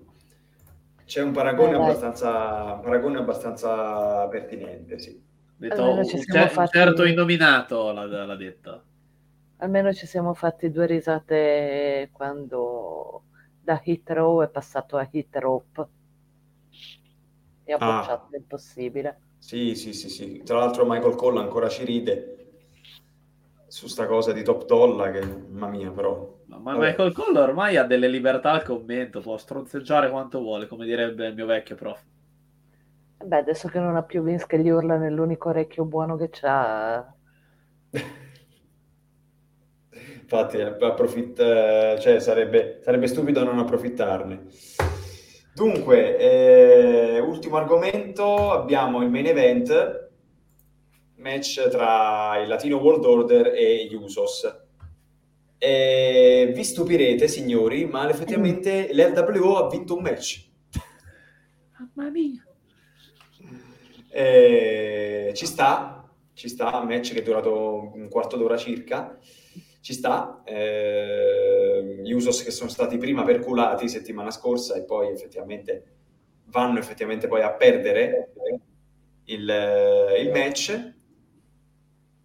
C'è 1.06 1.22
un 1.22 1.30
paragone, 1.30 1.70
eh, 1.70 1.80
abbastanza, 1.80 2.74
un 2.74 2.80
paragone 2.82 3.18
abbastanza 3.18 4.26
pertinente, 4.26 4.98
sì. 4.98 5.22
Detto, 5.56 5.82
un, 5.82 6.04
cer- 6.04 6.50
fatti... 6.50 6.76
certo 6.76 7.04
innominato 7.06 7.92
l'ha, 7.92 8.04
l'ha 8.04 8.36
detto. 8.36 8.82
Almeno 9.58 9.92
ci 9.92 10.06
siamo 10.06 10.34
fatti 10.34 10.70
due 10.70 10.86
risate 10.86 12.10
quando 12.12 13.22
da 13.62 13.80
hit 13.82 14.10
row 14.10 14.42
è 14.42 14.48
passato 14.48 14.96
a 14.96 15.08
hit 15.10 15.34
rope 15.36 15.86
e 17.64 17.72
ha 17.72 17.76
ah. 17.78 18.00
bocciato 18.00 18.28
l'impossibile. 18.32 19.20
Sì, 19.38 19.74
sì, 19.76 19.92
sì, 19.92 20.08
sì. 20.08 20.42
Tra 20.44 20.58
l'altro 20.58 20.84
Michael 20.84 21.14
Cole 21.14 21.38
ancora 21.38 21.68
ci 21.68 21.84
ride 21.84 22.32
su 23.68 23.86
sta 23.86 24.06
cosa 24.06 24.32
di 24.32 24.42
Top 24.42 24.64
Dolla 24.66 25.10
che, 25.10 25.24
mamma 25.24 25.68
mia, 25.68 25.90
però 25.90 26.35
ma. 26.46 26.76
Michael 26.76 27.12
Cole 27.12 27.38
ormai 27.38 27.76
ha 27.76 27.84
delle 27.84 28.08
libertà 28.08 28.52
al 28.52 28.62
commento, 28.62 29.20
può 29.20 29.36
stronzeggiare 29.36 30.10
quanto 30.10 30.40
vuole, 30.40 30.66
come 30.66 30.84
direbbe 30.84 31.26
il 31.26 31.34
mio 31.34 31.46
vecchio 31.46 31.74
prof. 31.74 32.02
Beh, 33.24 33.38
adesso 33.38 33.68
che 33.68 33.78
non 33.78 33.96
ha 33.96 34.02
più 34.02 34.22
Vince 34.22 34.46
che 34.46 34.58
gli 34.58 34.68
urla 34.68 34.96
nell'unico 34.96 35.48
orecchio 35.48 35.84
buono 35.84 36.16
che 36.16 36.28
c'ha. 36.30 37.14
Infatti, 40.20 40.60
approfitta... 40.60 41.98
cioè, 41.98 42.18
sarebbe, 42.20 42.80
sarebbe 42.82 43.06
stupido 43.06 43.42
non 43.44 43.58
approfittarne. 43.58 44.46
Dunque, 45.54 46.18
eh, 46.18 47.18
ultimo 47.20 47.56
argomento, 47.56 48.52
abbiamo 48.52 49.02
il 49.02 49.10
main 49.10 49.26
event, 49.26 50.10
match 51.16 51.68
tra 51.68 52.38
il 52.38 52.48
Latino 52.48 52.76
World 52.76 53.04
Order 53.04 53.46
e 53.54 53.86
gli 53.86 53.94
Usos 53.94 54.65
Eh, 55.58 56.52
vi 56.54 56.64
stupirete, 56.64 57.28
signori, 57.28 57.86
ma 57.86 58.08
effettivamente 58.08 58.88
l'LWO 58.92 59.56
ha 59.56 59.68
vinto 59.68 59.96
un 59.96 60.02
match. 60.02 60.48
Mamma 61.78 62.10
mia. 62.10 62.46
Eh, 64.10 65.32
ci 65.34 65.46
sta, 65.46 66.10
ci 66.32 66.48
sta, 66.48 66.78
un 66.78 66.86
match 66.86 67.12
che 67.12 67.20
è 67.20 67.22
durato 67.22 67.92
un 67.94 68.08
quarto 68.08 68.36
d'ora 68.36 68.56
circa, 68.56 69.18
ci 69.80 69.92
sta. 69.92 70.42
Eh, 70.44 72.00
gli 72.02 72.12
Usos 72.12 72.42
che 72.42 72.50
sono 72.50 72.70
stati 72.70 72.96
prima 72.98 73.24
perculati 73.24 73.88
settimana 73.88 74.30
scorsa 74.30 74.74
e 74.74 74.84
poi 74.84 75.10
effettivamente 75.10 75.94
vanno 76.46 76.78
effettivamente 76.78 77.28
poi 77.28 77.42
a 77.42 77.52
perdere 77.52 78.32
il, 79.24 80.16
il 80.20 80.30
match. 80.30 80.94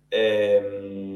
Ehm, 0.07 1.10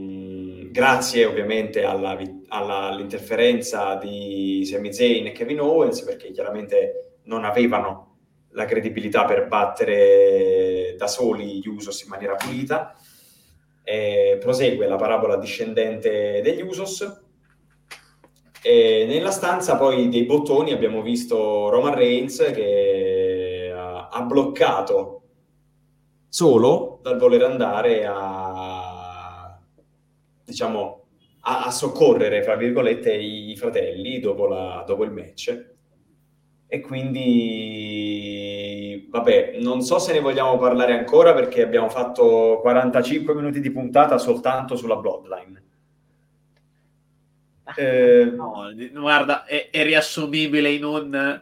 grazie 0.76 1.24
ovviamente 1.24 1.86
alla, 1.86 2.18
alla- 2.50 2.90
all'interferenza 2.90 3.96
di 3.96 4.62
Sami 4.66 4.92
Zayn 4.92 5.28
e 5.28 5.32
Kevin 5.32 5.62
Owens 5.62 6.02
perché 6.02 6.32
chiaramente 6.32 7.20
non 7.24 7.46
avevano 7.46 8.18
la 8.50 8.66
credibilità 8.66 9.24
per 9.24 9.48
battere 9.48 10.96
da 10.98 11.08
soli 11.08 11.60
gli 11.60 11.68
Usos 11.70 12.02
in 12.02 12.10
maniera 12.10 12.36
pulita. 12.36 12.94
E 13.86 14.38
prosegue 14.42 14.86
la 14.86 14.98
parabola 14.98 15.38
discendente 15.38 16.42
degli 16.44 16.62
Usos. 16.62 17.24
E 18.62 19.06
nella 19.08 19.32
stanza 19.32 19.78
poi 19.78 20.10
dei 20.10 20.26
bottoni 20.26 20.74
abbiamo 20.74 21.02
visto 21.02 21.70
Roman 21.70 21.96
Reigns 21.96 22.52
che 22.54 23.72
ha 23.74 24.22
bloccato 24.24 25.22
solo 26.28 27.00
dal 27.02 27.18
voler 27.18 27.44
andare 27.44 28.06
a 28.06 28.45
diciamo 30.46 31.06
a, 31.42 31.66
a 31.66 31.72
soccorrere 31.72 32.42
fra 32.44 32.56
virgolette 32.56 33.14
i, 33.14 33.52
i 33.52 33.58
fratelli 33.58 34.20
dopo, 34.20 34.48
la- 34.48 34.84
dopo 34.88 35.04
il 35.04 35.12
match. 35.12 35.74
E 36.68 36.80
quindi 36.82 39.08
vabbè 39.10 39.58
non 39.62 39.82
so 39.82 40.00
se 40.00 40.14
ne 40.14 40.20
vogliamo 40.20 40.58
parlare 40.58 40.98
ancora 40.98 41.34
perché 41.34 41.62
abbiamo 41.62 41.90
fatto 41.90 42.60
45 42.62 43.34
minuti 43.36 43.60
di 43.62 43.72
puntata 43.72 44.18
soltanto 44.18 44.76
sulla 44.76 44.96
Bloodline. 44.96 45.64
Eh, 47.78 48.26
No, 48.36 48.72
guarda, 48.94 49.46
è, 49.46 49.70
è 49.72 49.84
riassumibile 49.84 50.72
in 50.72 50.84
un... 50.84 51.42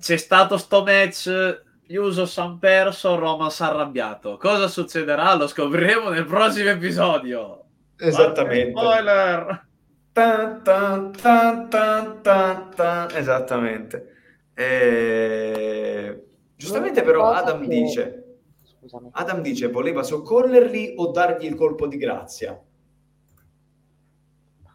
C'è 0.00 0.16
stato 0.16 0.56
sto 0.56 0.82
match, 0.82 1.62
gli 1.90 1.96
Usos 1.96 2.36
han 2.36 2.58
perso, 2.58 3.18
Roman 3.18 3.50
si 3.50 3.62
è 3.62 3.64
arrabbiato. 3.64 4.36
Cosa 4.36 4.68
succederà? 4.68 5.34
Lo 5.34 5.46
scopriremo 5.46 6.10
nel 6.10 6.26
prossimo 6.26 6.68
episodio. 6.68 7.64
esattamente 7.96 8.72
Spoiler! 8.78 9.66
Tan, 10.12 10.62
tan, 10.62 11.12
tan, 11.12 11.68
tan, 11.70 12.20
tan, 12.22 12.70
tan. 12.74 13.08
Esattamente. 13.14 14.14
Eh, 14.52 16.24
Giustamente 16.56 17.02
però 17.02 17.30
Adam 17.30 17.60
che- 17.62 17.68
dice, 17.68 18.24
Scusami. 18.64 19.08
Adam 19.12 19.40
dice 19.40 19.68
voleva 19.70 20.02
soccorrerli 20.02 20.94
o 20.96 21.10
dargli 21.10 21.46
il 21.46 21.54
colpo 21.54 21.86
di 21.86 21.96
grazia? 21.96 22.60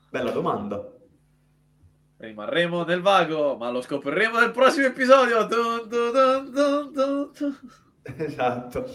Bella 0.09 0.31
domanda. 0.31 0.92
Rimarremo 2.23 2.83
nel 2.85 3.01
vago, 3.01 3.55
ma 3.57 3.69
lo 3.69 3.81
scopriremo 3.81 4.39
nel 4.39 4.51
prossimo 4.51 4.87
episodio. 4.87 5.43
Dun, 5.45 5.87
dun, 5.87 6.11
dun, 6.11 6.51
dun, 6.51 6.91
dun, 6.93 7.31
dun. 7.33 7.57
Esatto. 8.17 8.85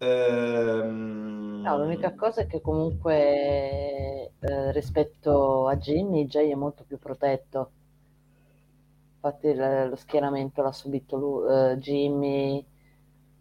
Ehm, 0.00 1.62
No, 1.64 1.78
l'unica 1.78 2.14
cosa 2.14 2.42
è 2.42 2.46
che 2.46 2.60
comunque 2.60 4.34
eh, 4.38 4.70
rispetto 4.72 5.66
a 5.66 5.76
Jimmy, 5.76 6.26
Jay 6.26 6.50
è 6.50 6.54
molto 6.54 6.84
più 6.84 6.96
protetto. 6.98 7.72
Infatti 9.16 9.46
il- 9.48 9.88
lo 9.88 9.96
schieramento 9.96 10.62
l'ha 10.62 10.72
subito 10.72 11.16
lui, 11.16 11.72
eh, 11.72 11.78
Jimmy, 11.78 12.64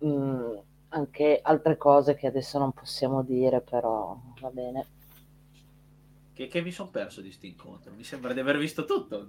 mm, 0.05 0.55
anche 0.89 1.39
altre 1.41 1.77
cose 1.77 2.15
che 2.15 2.27
adesso 2.27 2.57
non 2.59 2.71
possiamo 2.71 3.23
dire, 3.23 3.61
però 3.61 4.17
va 4.39 4.49
bene. 4.49 4.87
Che, 6.33 6.47
che 6.47 6.61
mi 6.61 6.71
sono 6.71 6.89
perso 6.89 7.21
di 7.21 7.31
sti 7.31 7.47
incontro. 7.47 7.93
Mi 7.95 8.03
sembra 8.03 8.33
di 8.33 8.39
aver 8.39 8.57
visto 8.57 8.85
tutto. 8.85 9.27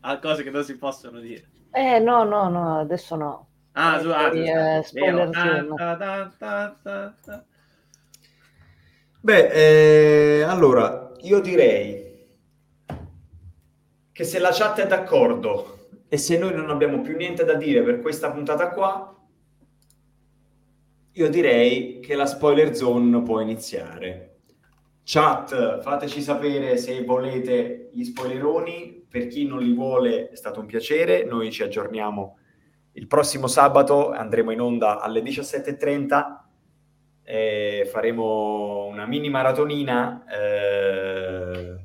Ha 0.00 0.18
cose 0.18 0.42
che 0.42 0.50
non 0.50 0.64
si 0.64 0.76
possono 0.76 1.18
dire. 1.18 1.48
Eh 1.72 1.98
no, 1.98 2.24
no, 2.24 2.48
no, 2.48 2.80
adesso 2.80 3.16
no. 3.16 3.48
Ah, 3.72 3.98
su, 3.98 4.10
ah, 4.10 4.34
eh, 4.36 4.82
spoiler. 4.82 5.30
Beh, 9.20 10.40
eh, 10.40 10.42
allora, 10.42 11.12
io 11.20 11.40
direi 11.40 12.26
che 14.12 14.24
se 14.24 14.38
la 14.38 14.50
chat 14.52 14.80
è 14.80 14.86
d'accordo 14.86 15.88
e 16.08 16.18
se 16.18 16.36
noi 16.36 16.54
non 16.54 16.68
abbiamo 16.68 17.00
più 17.00 17.16
niente 17.16 17.44
da 17.44 17.54
dire 17.54 17.82
per 17.82 18.00
questa 18.00 18.30
puntata 18.30 18.68
qua, 18.70 19.16
io 21.12 21.30
direi 21.30 22.00
che 22.00 22.14
la 22.14 22.26
spoiler 22.26 22.74
zone 22.74 23.22
può 23.22 23.40
iniziare. 23.40 24.31
Chat, 25.04 25.80
fateci 25.80 26.22
sapere 26.22 26.76
se 26.76 27.02
volete 27.04 27.90
gli 27.92 28.04
spoileroni, 28.04 29.06
per 29.08 29.26
chi 29.26 29.46
non 29.46 29.60
li 29.60 29.74
vuole 29.74 30.30
è 30.30 30.36
stato 30.36 30.60
un 30.60 30.66
piacere, 30.66 31.24
noi 31.24 31.50
ci 31.50 31.62
aggiorniamo 31.62 32.38
il 32.92 33.06
prossimo 33.06 33.46
sabato, 33.46 34.10
andremo 34.10 34.50
in 34.50 34.60
onda 34.60 35.00
alle 35.00 35.22
17.30 35.22 36.40
e 37.24 37.88
faremo 37.90 38.86
una 38.86 39.06
mini 39.06 39.30
maratonina 39.30 40.24
eh, 40.26 41.76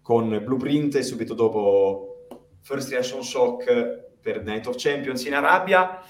con 0.00 0.28
Blueprint 0.42 0.96
e 0.96 1.02
subito 1.02 1.34
dopo 1.34 2.26
First 2.60 2.90
Reaction 2.90 3.22
Shock 3.22 4.18
per 4.20 4.42
Night 4.42 4.66
of 4.66 4.76
Champions 4.78 5.24
in 5.24 5.34
Arabia. 5.34 6.00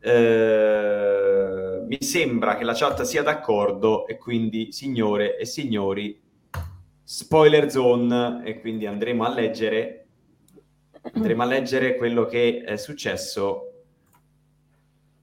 Eh, 0.00 1.13
mi 1.94 2.02
sembra 2.02 2.56
che 2.56 2.64
la 2.64 2.74
chat 2.74 3.02
sia 3.02 3.22
d'accordo 3.22 4.06
e 4.08 4.18
quindi 4.18 4.72
signore 4.72 5.36
e 5.36 5.44
signori 5.44 6.20
spoiler 7.04 7.70
zone 7.70 8.42
e 8.44 8.60
quindi 8.60 8.86
andremo 8.86 9.24
a 9.24 9.28
leggere 9.28 10.06
andremo 11.12 11.42
a 11.42 11.46
leggere 11.46 11.96
quello 11.96 12.24
che 12.24 12.64
è 12.66 12.76
successo 12.76 13.70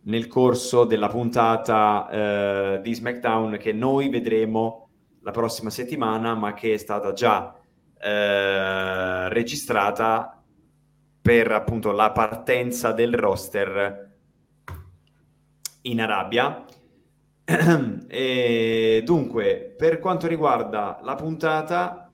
nel 0.04 0.28
corso 0.28 0.86
della 0.86 1.10
puntata 1.10 2.10
eh, 2.10 2.82
di 2.82 2.94
SmackDown 2.94 3.58
che 3.58 3.74
noi 3.74 4.10
vedremo 4.10 4.90
la 5.24 5.32
prossima 5.32 5.70
settimana, 5.70 6.34
ma 6.34 6.54
che 6.54 6.74
è 6.74 6.78
stata 6.78 7.14
già 7.14 7.56
eh, 8.00 9.30
registrata 9.30 10.42
per 11.22 11.52
appunto 11.52 11.92
la 11.92 12.12
partenza 12.12 12.94
del 12.94 13.14
roster 13.14 14.11
in 15.82 16.02
Arabia. 16.02 16.66
e 18.08 19.02
dunque, 19.04 19.76
per 19.78 20.00
quanto 20.00 20.28
riguarda 20.28 21.00
la 21.04 21.16
puntata, 21.16 22.12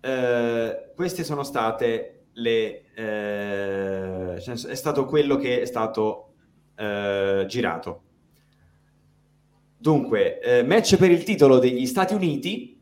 eh, 0.00 0.92
queste 0.94 1.24
sono 1.24 1.42
state 1.42 2.28
le 2.34 2.86
eh, 2.94 4.40
cioè, 4.40 4.54
è 4.54 4.74
stato 4.74 5.04
quello 5.04 5.36
che 5.36 5.60
è 5.60 5.64
stato 5.66 6.32
eh, 6.76 7.44
girato. 7.46 8.02
Dunque, 9.76 10.40
eh, 10.40 10.62
match 10.62 10.96
per 10.96 11.10
il 11.10 11.22
titolo 11.22 11.58
degli 11.58 11.86
Stati 11.86 12.14
Uniti. 12.14 12.80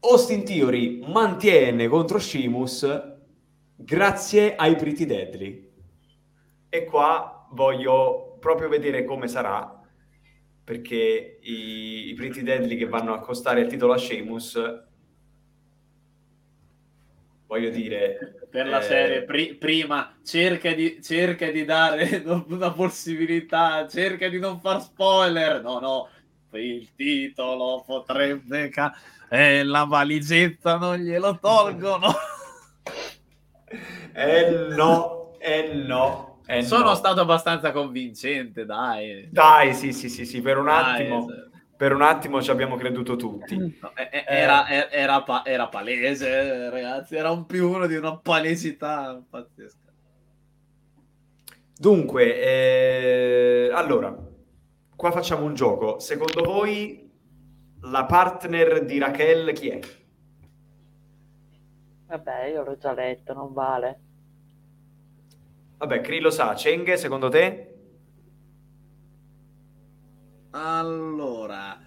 Austin 0.00 0.44
Theory 0.44 1.02
mantiene 1.10 1.88
contro 1.88 2.18
Sheamus 2.18 2.86
grazie 3.74 4.54
ai 4.54 4.76
Pretty 4.76 5.06
Deadly. 5.06 5.72
E 6.68 6.84
qua 6.84 7.33
voglio 7.54 8.36
proprio 8.40 8.68
vedere 8.68 9.04
come 9.04 9.28
sarà, 9.28 9.80
perché 10.62 11.38
i, 11.40 12.08
i 12.08 12.14
Pretty 12.14 12.42
Deadly 12.42 12.76
che 12.76 12.86
vanno 12.86 13.12
a 13.12 13.16
accostare 13.16 13.60
il 13.60 13.68
titolo 13.68 13.94
a 13.94 13.98
Sheamus, 13.98 14.60
voglio 17.46 17.70
dire... 17.70 18.46
Per 18.50 18.66
la 18.66 18.80
eh, 18.80 18.82
serie, 18.82 19.22
pri- 19.24 19.54
prima 19.54 20.16
cerca 20.22 20.72
di, 20.72 21.02
cerca 21.02 21.50
di 21.50 21.64
dare 21.64 22.22
una 22.48 22.72
possibilità, 22.72 23.86
cerca 23.88 24.28
di 24.28 24.38
non 24.38 24.60
far 24.60 24.80
spoiler. 24.80 25.60
No, 25.62 25.78
no, 25.80 26.08
il 26.52 26.94
titolo 26.94 27.82
potrebbe. 27.84 28.68
Ca- 28.68 28.96
e 29.28 29.64
la 29.64 29.84
valigetta 29.84 30.76
non 30.76 30.96
glielo 30.96 31.38
tolgono. 31.38 32.12
Eh 34.16 34.68
no, 34.76 35.34
eh 35.40 35.72
no, 35.74 36.33
eh 36.46 36.62
Sono 36.62 36.94
no. 36.94 36.94
stato 36.94 37.20
abbastanza 37.20 37.70
convincente, 37.72 38.64
dai. 38.64 39.28
Dai, 39.28 39.74
sì, 39.74 39.92
sì, 39.92 40.08
sì, 40.08 40.24
sì, 40.24 40.40
per 40.40 40.56
un 40.58 40.68
Dai, 40.68 41.20
attimo, 41.20 41.20
se- 41.20 41.50
per 41.76 41.92
un 41.92 42.00
attimo 42.02 42.40
ci 42.40 42.50
abbiamo 42.50 42.76
creduto 42.76 43.16
tutti. 43.16 43.70
no, 43.80 43.92
era, 44.26 44.66
e- 44.66 44.88
era 44.90 45.22
pa- 45.22 45.44
era 45.44 45.68
palese, 45.68 46.70
ragazzi. 46.70 47.16
Era 47.16 47.30
un 47.30 47.46
più 47.46 47.68
uno 47.70 47.86
di 47.86 47.96
una 47.96 48.18
palesità 48.18 49.22
pazzesca. 49.28 49.92
Dunque, 51.76 52.40
eh, 52.40 53.70
allora, 53.72 54.16
qua 54.94 55.10
facciamo 55.10 55.44
un 55.44 55.54
gioco. 55.54 55.98
Secondo 55.98 56.42
voi 56.42 57.10
la 57.82 58.04
partner 58.06 58.84
di 58.84 58.98
Raquel 58.98 59.52
chi 59.52 59.68
è? 59.70 59.80
Vabbè, 62.06 62.44
io 62.46 62.62
l'ho 62.64 62.78
già 62.78 62.94
letto, 62.94 63.34
non 63.34 63.52
vale. 63.52 64.00
Vabbè, 65.84 66.00
Cri 66.00 66.18
lo 66.18 66.30
sa. 66.30 66.54
Cheng, 66.54 66.94
secondo 66.94 67.28
te? 67.28 67.74
Allora, 70.52 71.78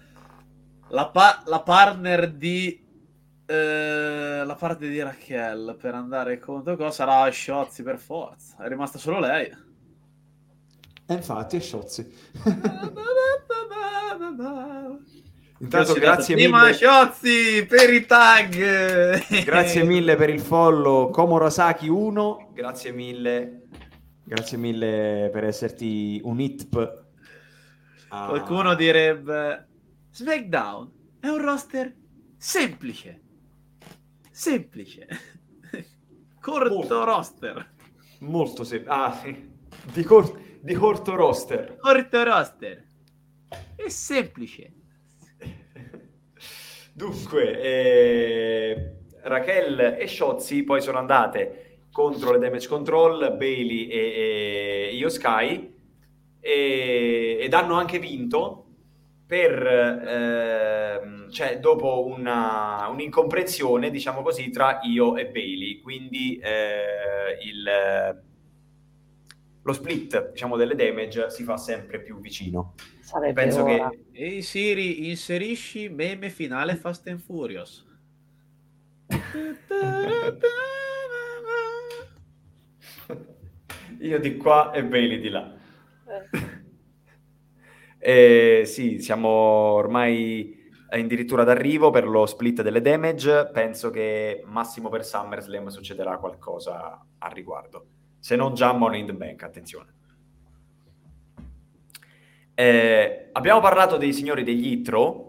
la, 0.88 1.08
pa- 1.08 1.42
la 1.46 1.60
partner 1.62 2.30
di 2.30 2.86
eh, 3.44 4.42
la 4.44 4.54
parte 4.54 4.88
di 4.88 5.02
Raquel 5.02 5.76
per 5.80 5.94
andare 5.94 6.38
contro 6.38 6.76
cosa 6.76 6.90
sarà 6.92 7.28
Sciozzi 7.28 7.82
per 7.82 7.98
forza. 7.98 8.58
È 8.58 8.68
rimasta 8.68 8.98
solo 8.98 9.18
lei. 9.18 9.50
E 11.06 11.14
infatti 11.14 11.56
è 11.56 11.60
Sciozzi. 11.60 12.06
Intanto 15.60 15.94
Grazie, 15.94 16.00
grazie 16.00 16.34
prima 16.36 16.60
mille. 16.60 16.72
Sciozzi 16.72 17.66
per 17.68 17.92
i 17.92 18.06
tag. 18.06 19.42
Grazie 19.42 19.82
mille 19.82 20.14
per 20.14 20.30
il 20.30 20.38
follow 20.38 21.10
Komorasaki 21.10 21.88
1. 21.88 22.50
Grazie 22.54 22.92
mille. 22.92 23.62
Grazie 24.28 24.58
mille 24.58 25.30
per 25.32 25.44
esserti 25.44 26.20
un 26.22 26.38
hitp. 26.38 27.06
a- 28.10 28.26
Qualcuno 28.26 28.74
direbbe 28.74 29.66
SmackDown 30.10 30.90
è 31.20 31.28
un 31.28 31.40
roster 31.40 31.94
semplice. 32.36 33.22
Semplice. 34.30 35.06
Corto 36.40 36.74
Molto. 36.74 37.04
roster. 37.04 37.70
Molto 38.20 38.64
semplice. 38.64 38.92
Ah, 38.94 39.12
sì. 39.22 39.50
Di, 39.92 40.02
cor- 40.04 40.38
di 40.60 40.74
corto 40.74 41.14
roster. 41.14 41.76
Corto 41.78 42.22
roster. 42.22 42.84
È 43.76 43.88
semplice. 43.88 44.72
Dunque, 46.92 47.60
eh, 47.62 48.92
Raquel 49.22 49.78
e 49.98 50.06
Sciozzi 50.06 50.64
poi 50.64 50.82
sono 50.82 50.98
andate 50.98 51.67
contro 51.98 52.30
le 52.30 52.38
Damage 52.38 52.68
Control, 52.68 53.34
Bailey 53.36 53.88
e, 53.88 54.88
e 54.88 54.94
Io 54.94 55.08
Sky 55.08 55.74
e, 56.38 57.38
ed 57.40 57.52
hanno 57.52 57.74
anche 57.74 57.98
vinto 57.98 58.66
per, 59.26 59.50
ehm, 59.66 61.28
cioè, 61.28 61.58
dopo 61.58 62.06
una, 62.06 62.86
un'incomprensione, 62.88 63.90
diciamo 63.90 64.22
così, 64.22 64.48
tra 64.50 64.78
Io 64.84 65.16
e 65.16 65.26
Bailey. 65.26 65.80
Quindi 65.80 66.38
eh, 66.38 67.36
il, 67.44 68.22
lo 69.60 69.72
split, 69.72 70.30
diciamo, 70.30 70.56
delle 70.56 70.76
damage 70.76 71.30
si 71.30 71.42
fa 71.42 71.56
sempre 71.56 72.00
più 72.00 72.20
vicino. 72.20 72.74
Sarebbe 73.00 73.42
Penso 73.42 73.64
ora. 73.64 73.88
che 73.88 74.04
Ehi 74.12 74.40
Siri, 74.40 75.08
inserisci 75.08 75.88
meme 75.88 76.30
finale 76.30 76.76
Fast 76.76 77.08
and 77.08 77.18
Furious. 77.18 77.84
io 84.00 84.18
di 84.18 84.36
qua 84.36 84.70
e 84.72 84.84
Bailey 84.84 85.20
di 85.20 85.28
là. 85.28 85.54
Eh, 86.06 86.56
Eh, 88.00 88.62
sì, 88.64 89.00
siamo 89.00 89.28
ormai 89.28 90.56
addirittura 90.90 91.44
d'arrivo 91.44 91.90
per 91.90 92.06
lo 92.06 92.26
split 92.26 92.62
delle 92.62 92.80
damage. 92.80 93.50
Penso 93.52 93.90
che 93.90 94.42
massimo 94.46 94.88
per 94.88 95.04
SummerSlam 95.04 95.66
succederà 95.66 96.16
qualcosa 96.18 97.04
a 97.18 97.28
riguardo. 97.28 97.86
Se 98.20 98.36
non 98.36 98.54
già 98.54 98.72
Money 98.72 99.00
in 99.00 99.06
the 99.06 99.14
Bank, 99.14 99.42
attenzione. 99.42 99.94
Eh, 102.54 103.28
abbiamo 103.32 103.60
parlato 103.60 103.96
dei 103.96 104.12
signori 104.12 104.42
degli 104.44 104.68
Itro. 104.68 105.24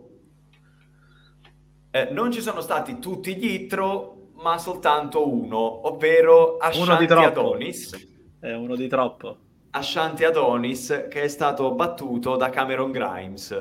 Eh, 1.91 2.09
non 2.11 2.31
ci 2.31 2.41
sono 2.41 2.61
stati 2.61 2.99
tutti 2.99 3.35
gli 3.35 3.45
Itro, 3.45 4.29
ma 4.35 4.57
soltanto 4.59 5.27
uno, 5.27 5.87
ovvero 5.87 6.57
Uno 6.57 6.57
di 6.57 6.81
Ashanti 6.81 7.05
troppo. 7.07 7.27
Adonis. 7.27 8.08
È 8.39 8.53
uno 8.53 8.75
di 8.75 8.87
troppo. 8.87 9.37
Ashanti 9.71 10.23
Adonis 10.23 11.07
che 11.09 11.23
è 11.23 11.27
stato 11.27 11.73
battuto 11.73 12.35
da 12.35 12.49
Cameron 12.49 12.91
Grimes 12.91 13.51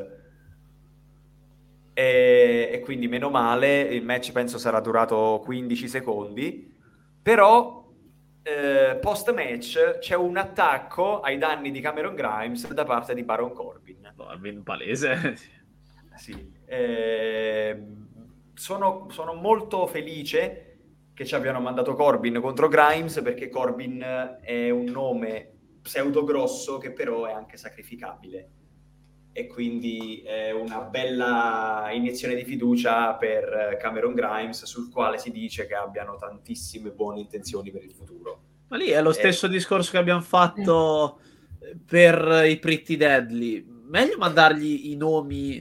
e, 1.93 2.71
e 2.73 2.81
quindi 2.81 3.09
meno 3.09 3.29
male 3.29 3.83
il 3.83 4.03
match 4.05 4.33
penso 4.33 4.57
sarà 4.57 4.81
durato 4.81 5.43
15 5.45 5.87
secondi 5.87 6.75
però 7.21 7.87
eh, 8.43 8.97
post 9.03 9.35
match 9.35 9.99
c'è 9.99 10.15
un 10.15 10.39
attacco 10.39 11.21
ai 11.21 11.37
danni 11.37 11.71
di 11.71 11.81
Cameron 11.81 12.15
Grimes 12.15 12.73
da 12.73 12.85
parte 12.85 13.13
di 13.13 13.23
Baron 13.23 13.53
Corbin 13.53 13.99
Corbin 14.29 14.63
palese. 14.63 15.37
sì. 16.17 16.53
Eh, 16.67 17.83
sono, 18.55 19.07
sono 19.11 19.35
molto 19.35 19.87
felice 19.87 20.68
che 21.19 21.25
ci 21.27 21.35
abbiano 21.35 21.59
mandato 21.59 21.95
Corbin 21.97 22.39
contro 22.41 22.69
Grimes 22.69 23.21
perché 23.25 23.49
Corbin 23.49 24.39
è 24.41 24.71
un 24.71 24.85
nome 24.85 25.51
pseudo 25.83 26.23
grosso 26.23 26.79
che 26.79 26.93
però 26.93 27.25
è 27.27 27.33
anche 27.33 27.57
sacrificabile 27.57 28.51
e 29.33 29.49
quindi 29.49 30.23
è 30.25 30.53
una 30.53 30.79
bella 30.83 31.89
iniezione 31.91 32.37
di 32.37 32.45
fiducia 32.45 33.15
per 33.15 33.77
Cameron 33.81 34.15
Grimes 34.15 34.63
sul 34.65 34.93
quale 34.93 35.19
si 35.19 35.33
dice 35.33 35.67
che 35.67 35.75
abbiano 35.75 36.15
tantissime 36.15 36.91
buone 36.91 37.19
intenzioni 37.19 37.73
per 37.73 37.83
il 37.83 37.95
futuro. 37.95 38.43
Ma 38.69 38.77
lì 38.77 38.91
è 38.91 39.03
lo 39.03 39.11
Eh. 39.11 39.15
stesso 39.15 39.49
discorso 39.49 39.91
che 39.91 39.99
abbiamo 39.99 40.21
fatto 40.21 41.19
per 41.85 42.45
i 42.47 42.61
Pretty 42.61 42.97
Deadly. 42.97 43.67
Meglio 43.89 44.19
mandargli 44.19 44.93
i 44.93 44.95
nomi 44.95 45.61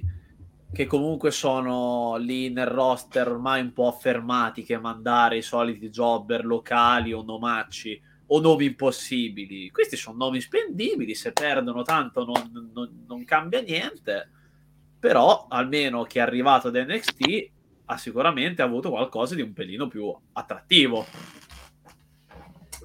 che 0.78 0.86
comunque 0.86 1.32
sono 1.32 2.18
lì 2.18 2.52
nel 2.52 2.68
roster 2.68 3.28
ormai 3.28 3.62
un 3.62 3.74
po' 3.74 3.88
affermati 3.88 4.62
che 4.62 4.78
mandare 4.78 5.38
i 5.38 5.42
soliti 5.42 5.90
jobber 5.90 6.46
locali 6.46 7.14
o 7.14 7.24
nomacci 7.24 8.00
o 8.28 8.40
nomi 8.40 8.66
impossibili. 8.66 9.72
Questi 9.72 9.96
sono 9.96 10.18
nomi 10.18 10.40
spendibili, 10.40 11.16
se 11.16 11.32
perdono 11.32 11.82
tanto 11.82 12.24
non, 12.24 12.72
non- 12.76 13.06
non 13.08 13.26
cambia 13.26 13.60
niente. 13.62 14.30
Però 15.00 15.48
almeno 15.50 16.04
chi 16.04 16.20
è 16.20 16.22
arrivato 16.22 16.70
da 16.70 16.84
NXT 16.84 17.50
ha 17.86 17.98
sicuramente 17.98 18.62
avuto 18.62 18.92
qualcosa 18.92 19.34
di 19.34 19.42
un 19.42 19.54
pelino 19.54 19.88
più 19.88 20.16
attrattivo. 20.34 21.08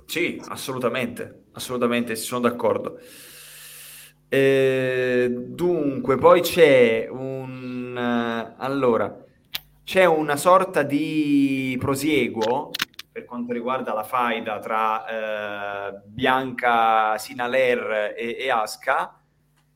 Sì, 0.06 0.40
assolutamente, 0.46 1.42
assolutamente, 1.52 2.16
sono 2.16 2.40
d'accordo. 2.40 2.98
Eh, 4.34 5.28
dunque, 5.30 6.16
poi 6.16 6.40
c'è 6.40 7.06
un... 7.06 7.94
eh, 7.94 8.54
allora, 8.56 9.14
c'è 9.84 10.06
una 10.06 10.36
sorta 10.36 10.82
di 10.82 11.76
prosieguo 11.78 12.70
per 13.12 13.26
quanto 13.26 13.52
riguarda 13.52 13.92
la 13.92 14.04
faida 14.04 14.58
tra 14.58 15.04
eh, 15.90 16.00
Bianca, 16.06 17.18
Sinaler 17.18 18.14
e, 18.16 18.36
e 18.40 18.50
Asuka. 18.50 19.20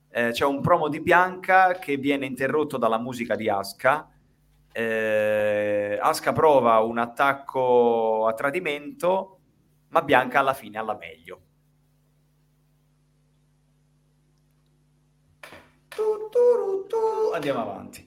Eh, 0.08 0.30
c'è 0.30 0.46
un 0.46 0.62
promo 0.62 0.88
di 0.88 1.02
Bianca 1.02 1.74
che 1.74 1.98
viene 1.98 2.24
interrotto 2.24 2.78
dalla 2.78 2.98
musica 2.98 3.36
di 3.36 3.50
Asuka. 3.50 4.08
Eh, 4.72 5.98
Asuka 6.00 6.32
prova 6.32 6.78
un 6.78 6.96
attacco 6.96 8.26
a 8.26 8.32
tradimento, 8.32 9.38
ma 9.88 10.00
Bianca 10.00 10.38
alla 10.38 10.54
fine 10.54 10.78
ha 10.78 10.82
la 10.82 10.96
meglio. 10.96 11.40
Tu, 15.96 16.02
tu, 16.30 16.86
tu, 16.88 17.00
Andiamo 17.34 17.60
avanti. 17.62 18.06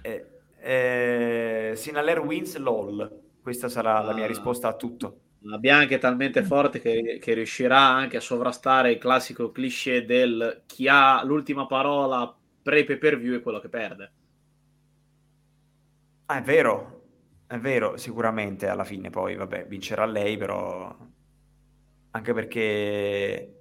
Eh, 0.00 0.42
eh, 0.58 1.72
Sinaler 1.76 2.20
wins 2.20 2.56
LOL. 2.56 3.22
Questa 3.40 3.68
sarà 3.68 4.00
la 4.02 4.12
mia 4.12 4.24
Ah. 4.24 4.26
risposta 4.26 4.68
a 4.68 4.76
tutto. 4.76 5.20
La 5.46 5.58
Bianca 5.58 5.94
è 5.94 5.98
talmente 6.00 6.42
forte 6.42 6.80
che, 6.80 7.18
che 7.20 7.34
riuscirà 7.34 7.78
anche 7.78 8.16
a 8.16 8.20
sovrastare 8.20 8.90
il 8.92 8.98
classico 8.98 9.52
cliché 9.52 10.04
del 10.04 10.62
chi 10.66 10.88
ha 10.88 11.22
l'ultima 11.24 11.66
parola 11.66 12.36
pre 12.62 12.84
pay 12.84 12.98
per 12.98 13.18
view 13.20 13.36
è 13.38 13.42
quello 13.42 13.60
che 13.60 13.68
perde. 13.68 14.12
Ah, 16.26 16.38
è 16.38 16.42
vero, 16.42 17.02
è 17.46 17.58
vero, 17.58 17.96
sicuramente 17.96 18.66
alla 18.68 18.84
fine 18.84 19.10
poi, 19.10 19.36
vabbè, 19.36 19.66
vincerà 19.66 20.04
lei, 20.06 20.36
però 20.36 20.94
anche 22.10 22.32
perché 22.32 23.53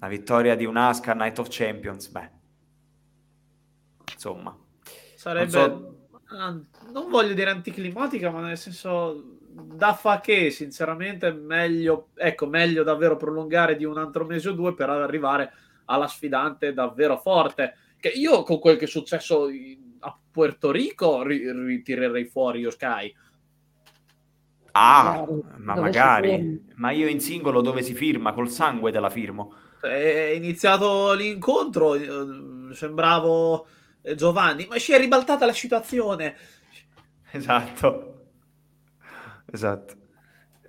la 0.00 0.08
vittoria 0.08 0.56
di 0.56 0.64
un'Asca 0.64 1.14
Night 1.14 1.38
of 1.38 1.46
Champions, 1.48 2.08
beh, 2.08 2.30
insomma, 4.12 4.56
Sarebbe, 5.20 5.66
Non 5.68 5.96
ah, 6.28 6.58
non 6.92 7.10
voglio 7.10 7.34
dire 7.34 7.50
anticlimatica, 7.50 8.30
ma 8.30 8.40
nel 8.40 8.56
senso 8.56 9.36
da 9.50 9.92
fa 9.92 10.20
che 10.20 10.48
sinceramente 10.48 11.30
meglio, 11.30 12.08
ecco, 12.14 12.46
meglio 12.46 12.82
davvero 12.82 13.18
prolungare 13.18 13.76
di 13.76 13.84
un 13.84 13.98
altro 13.98 14.24
mese 14.24 14.48
o 14.48 14.52
due 14.52 14.74
per 14.74 14.88
arrivare 14.88 15.52
alla 15.84 16.06
sfidante 16.06 16.72
davvero 16.72 17.18
forte. 17.18 17.74
Che 18.00 18.08
io 18.08 18.42
con 18.44 18.58
quel 18.58 18.78
che 18.78 18.86
è 18.86 18.88
successo 18.88 19.48
a 19.98 20.18
Puerto 20.30 20.70
Rico 20.70 21.22
ri- 21.22 21.52
ritirerei 21.52 22.24
fuori 22.24 22.60
io 22.60 22.70
Sky. 22.70 23.14
ah, 24.72 25.26
ma 25.58 25.74
magari, 25.74 26.64
ma 26.76 26.92
io 26.92 27.08
in 27.08 27.20
singolo 27.20 27.60
dove 27.60 27.82
si 27.82 27.92
firma, 27.92 28.32
col 28.32 28.48
sangue 28.48 28.90
te 28.90 29.00
la 29.00 29.10
firmo. 29.10 29.52
È 29.80 30.32
iniziato 30.34 31.12
l'incontro, 31.14 31.94
eh, 31.94 32.74
sembravo 32.74 33.66
eh, 34.02 34.14
Giovanni, 34.14 34.66
ma 34.68 34.78
si 34.78 34.92
è 34.92 34.98
ribaltata 34.98 35.46
la 35.46 35.52
situazione. 35.52 36.36
Esatto. 37.30 38.26
Esatto. 39.52 39.94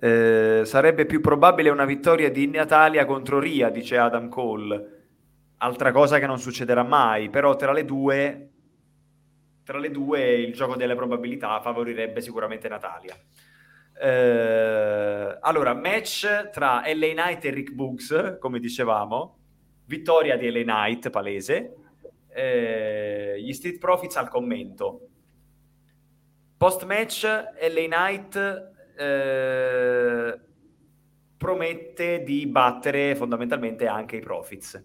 Eh, 0.00 0.62
sarebbe 0.64 1.06
più 1.06 1.20
probabile 1.20 1.70
una 1.70 1.84
vittoria 1.84 2.30
di 2.30 2.48
Natalia 2.48 3.04
contro 3.04 3.38
Ria, 3.38 3.70
dice 3.70 3.96
Adam 3.98 4.28
Cole. 4.28 5.00
Altra 5.58 5.92
cosa 5.92 6.18
che 6.18 6.26
non 6.26 6.40
succederà 6.40 6.82
mai, 6.82 7.30
però 7.30 7.54
tra 7.54 7.72
le 7.72 7.84
due, 7.84 8.50
tra 9.62 9.78
le 9.78 9.90
due 9.92 10.34
il 10.34 10.52
gioco 10.54 10.74
delle 10.74 10.96
probabilità 10.96 11.60
favorirebbe 11.60 12.20
sicuramente 12.20 12.68
Natalia. 12.68 13.16
Eh, 14.00 15.38
allora, 15.40 15.74
match 15.74 16.50
tra 16.50 16.82
LA 16.86 17.12
Knight 17.12 17.44
e 17.44 17.50
Rick 17.50 17.72
Books, 17.72 18.38
come 18.38 18.58
dicevamo, 18.58 19.38
vittoria 19.86 20.36
di 20.36 20.50
LA 20.50 20.62
Knight, 20.62 21.10
palese. 21.10 21.74
Eh, 22.28 23.40
gli 23.40 23.52
Street 23.52 23.78
Profits 23.78 24.16
al 24.16 24.28
commento. 24.28 25.08
Post 26.56 26.84
match, 26.84 27.24
LA 27.24 27.86
Knight 27.86 28.70
eh, 28.96 30.40
promette 31.36 32.22
di 32.22 32.46
battere 32.46 33.16
fondamentalmente 33.16 33.86
anche 33.86 34.16
i 34.16 34.20
Profits. 34.20 34.84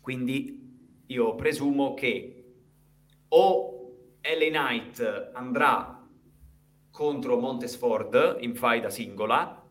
Quindi 0.00 1.02
io 1.06 1.34
presumo 1.34 1.94
che 1.94 2.44
o 3.28 3.92
LA 4.22 4.48
Knight 4.48 5.30
andrà 5.34 5.99
contro 7.00 7.38
Montesford 7.38 8.36
in 8.40 8.54
faida 8.54 8.90
singola 8.90 9.66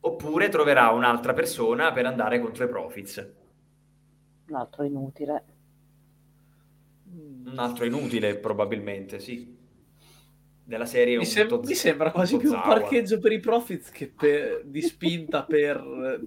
oppure 0.00 0.48
troverà 0.48 0.90
un'altra 0.90 1.34
persona 1.34 1.92
per 1.92 2.04
andare 2.04 2.40
contro 2.40 2.64
i 2.64 2.68
Profits. 2.68 3.32
Un 4.48 4.54
altro 4.56 4.82
inutile. 4.82 5.44
Un 7.44 7.58
altro 7.58 7.84
inutile 7.84 8.34
probabilmente, 8.38 9.20
sì. 9.20 9.56
Della 10.64 10.84
serie 10.84 11.12
Mi, 11.14 11.22
un 11.22 11.28
sem- 11.30 11.60
mi 11.62 11.74
sembra 11.74 12.10
quasi 12.10 12.36
più 12.38 12.50
un 12.50 12.60
parcheggio 12.60 13.20
per 13.20 13.30
i 13.30 13.38
Profits 13.38 13.90
che 13.90 14.08
per- 14.08 14.62
di 14.64 14.82
spinta 14.82 15.44
per, 15.44 16.20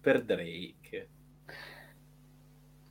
per 0.00 0.22
Drake. 0.22 1.08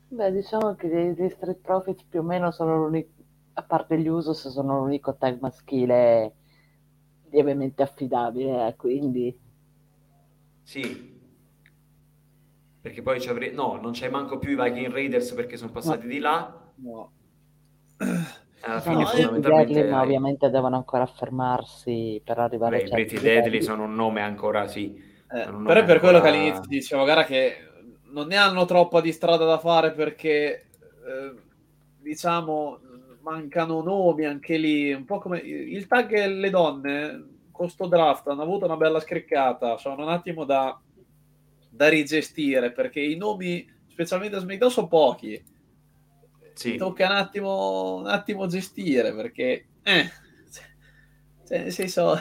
Beh, 0.09 0.31
diciamo 0.31 0.75
che 0.75 1.15
gli 1.17 1.29
Street 1.29 1.57
Profits 1.61 2.03
più 2.03 2.19
o 2.19 2.23
meno 2.23 2.51
sono 2.51 2.77
l'unico, 2.77 3.22
a 3.53 3.63
parte 3.63 3.99
gli 3.99 4.07
Usos, 4.07 4.47
sono 4.49 4.79
l'unico 4.79 5.15
tag 5.15 5.39
maschile 5.39 6.33
lievemente 7.29 7.83
affidabile, 7.83 8.67
eh, 8.67 8.75
quindi 8.75 9.35
Sì. 10.63 11.11
Perché 12.81 13.01
poi 13.01 13.21
ci 13.21 13.29
avrei... 13.29 13.53
No, 13.53 13.79
non 13.81 13.91
c'è 13.91 14.09
manco 14.09 14.37
più 14.37 14.51
i 14.51 14.55
Viking 14.55 14.91
Raiders 14.91 15.31
perché 15.33 15.55
sono 15.57 15.71
passati 15.71 16.07
di 16.07 16.19
là. 16.19 16.71
No. 16.75 17.11
Alla 18.61 18.79
sono 18.79 18.95
fine 18.95 19.05
tutti 19.05 19.21
fondamentalmente... 19.23 19.73
deadly, 19.73 19.91
ma 19.91 20.01
ovviamente 20.01 20.49
devono 20.49 20.75
ancora 20.75 21.03
affermarsi 21.03 22.21
per 22.23 22.39
arrivare 22.39 22.77
Beh, 22.77 22.81
a 22.81 22.85
i 22.85 22.89
certi 22.89 23.15
Pretty 23.15 23.25
Deadly 23.25 23.61
sono 23.61 23.83
un 23.83 23.93
nome 23.93 24.21
ancora, 24.21 24.67
sì. 24.67 24.95
Eh, 25.31 25.47
un 25.49 25.63
però 25.63 25.79
è 25.79 25.81
nome 25.81 25.83
per 25.83 25.99
quello 25.99 26.19
che 26.19 26.27
ancora- 26.27 26.29
all'inizio 26.29 26.67
dicevo, 26.67 27.03
gara 27.03 27.23
che 27.25 27.55
non 28.11 28.27
ne 28.27 28.35
hanno 28.35 28.65
troppa 28.65 29.01
di 29.01 29.11
strada 29.11 29.45
da 29.45 29.57
fare 29.57 29.91
perché 29.91 30.69
eh, 31.05 31.35
diciamo 31.99 32.79
mancano 33.23 33.81
nomi 33.81 34.25
anche 34.25 34.57
lì, 34.57 34.93
un 34.93 35.05
po' 35.05 35.19
come 35.19 35.39
il 35.39 35.87
tag 35.87 36.11
e 36.11 36.27
le 36.27 36.49
donne 36.49 37.27
con 37.51 37.69
sto 37.69 37.87
draft 37.87 38.27
hanno 38.27 38.41
avuto 38.41 38.65
una 38.65 38.77
bella 38.77 38.99
scriccata, 38.99 39.77
sono 39.77 40.03
un 40.03 40.09
attimo 40.09 40.43
da, 40.43 40.79
da 41.69 41.87
rigestire 41.87 42.71
perché 42.71 42.99
i 42.99 43.15
nomi, 43.15 43.65
specialmente 43.87 44.35
a 44.35 44.39
SmackDown, 44.39 44.71
sono 44.71 44.87
pochi. 44.87 45.51
Sì. 46.53 46.75
Tocca 46.75 47.05
un 47.05 47.15
attimo, 47.15 47.95
un 47.95 48.07
attimo 48.07 48.45
gestire 48.47 49.13
perché, 49.13 49.67
eh, 49.81 50.09
cioè, 51.47 51.59
nel 51.59 51.71
senso, 51.71 52.15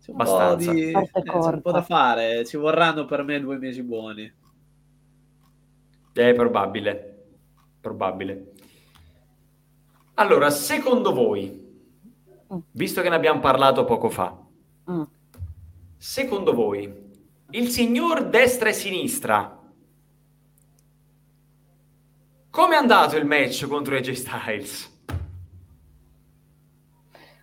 c'è 0.00 0.10
un, 0.10 0.16
po 0.16 0.54
di, 0.54 0.90
eh, 0.90 1.10
c'è 1.10 1.32
un 1.32 1.60
po' 1.60 1.72
da 1.72 1.82
fare. 1.82 2.44
Ci 2.44 2.56
vorranno 2.56 3.04
per 3.04 3.22
me 3.22 3.40
due 3.40 3.58
mesi 3.58 3.82
buoni. 3.82 4.32
È 6.12 6.34
probabile. 6.34 7.26
Probabile. 7.80 8.52
Allora, 10.18 10.50
secondo 10.50 11.12
voi, 11.12 11.64
Mm. 12.52 12.58
visto 12.72 13.02
che 13.02 13.08
ne 13.08 13.16
abbiamo 13.16 13.40
parlato 13.40 13.84
poco 13.84 14.08
fa, 14.08 14.36
Mm. 14.90 15.02
secondo 15.96 16.54
voi, 16.54 16.92
il 17.50 17.68
signor 17.68 18.28
destra 18.28 18.68
e 18.68 18.72
sinistra, 18.72 19.58
come 22.50 22.74
è 22.74 22.78
andato 22.78 23.16
il 23.16 23.26
match 23.26 23.66
contro 23.66 23.96
AJ 23.96 24.12
Styles? 24.12 24.94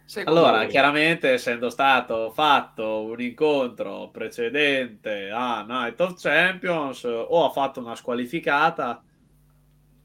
Secondo 0.06 0.40
Allora, 0.40 0.58
voi? 0.60 0.68
chiaramente, 0.68 1.32
essendo 1.32 1.70
stato 1.70 2.32
fatto 2.32 3.04
un 3.04 3.20
incontro 3.20 4.10
precedente 4.10 5.30
a 5.32 5.64
Night 5.64 6.00
of 6.00 6.20
Champions, 6.22 7.04
o 7.04 7.46
ha 7.46 7.50
fatto 7.50 7.80
una 7.80 7.96
squalificata, 7.96 9.04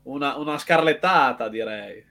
una, 0.05 0.37
una 0.39 0.59
scarlettata, 0.59 1.49
direi. 1.49 2.05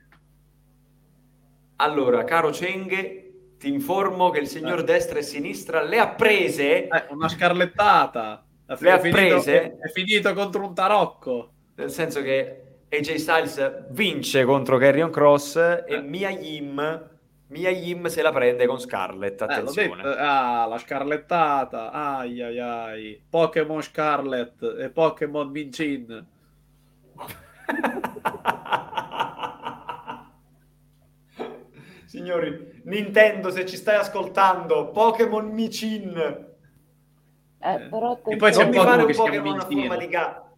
Allora, 1.77 2.23
caro 2.23 2.51
Cenghe, 2.51 3.23
ti 3.57 3.71
informo 3.71 4.29
che 4.29 4.39
il 4.39 4.47
signor 4.47 4.83
destra 4.83 5.19
e 5.19 5.23
sinistra 5.23 5.81
le 5.83 5.99
ha 5.99 6.09
prese, 6.09 6.87
Eh, 6.87 7.05
una 7.09 7.27
scarlettata. 7.29 8.43
Le 8.79 8.91
ha 8.91 8.97
prese? 8.99 9.77
È, 9.77 9.87
finito 9.93 10.33
contro 10.33 10.65
un 10.65 10.73
tarocco. 10.73 11.51
nel 11.75 11.89
senso 11.91 12.21
che 12.23 12.61
AJ 12.89 13.13
Styles 13.15 13.85
vince 13.91 14.43
contro 14.43 14.77
Carrion 14.77 15.09
Cross 15.11 15.55
e 15.57 15.83
Eh. 15.87 16.01
Mia 16.01 16.29
Yim, 16.31 17.09
Mia 17.49 17.69
Yim 17.69 18.07
se 18.07 18.21
la 18.23 18.31
prende 18.31 18.65
con 18.65 18.79
Scarlett, 18.79 19.39
Eh, 19.41 19.43
attenzione. 19.43 20.01
detto, 20.03 20.15
ah, 20.17 20.65
la 20.65 20.77
scarlettata. 20.79 21.91
Ai 21.91 22.41
ai 22.41 22.59
ai. 22.59 23.21
Pokémon 23.29 23.81
Scarlet 23.81 24.75
e 24.79 24.89
Pokémon 24.89 25.49
Mincin. 25.49 26.25
Signori, 32.17 32.81
Nintendo, 32.85 33.49
se 33.51 33.65
ci 33.65 33.75
stai 33.77 33.95
ascoltando, 33.97 34.89
Pokémon 34.91 35.47
Micin. 35.53 36.15
Eh, 37.59 37.79
però 37.89 38.19
E 38.25 38.35
poi 38.35 38.51
c'è 38.51 38.63
Non 38.63 38.65
un 38.65 38.69
mi 38.69 38.77
Pokémon 38.77 38.85
fare 38.91 39.01
un 39.01 39.07
che 39.07 39.13
si 39.13 39.21
chiama 39.21 39.37
Pokémon 39.37 39.59
a 39.59 39.65
Mintino. 39.65 39.81
forma 39.87 39.97
di 39.97 40.07
gatto. 40.07 40.57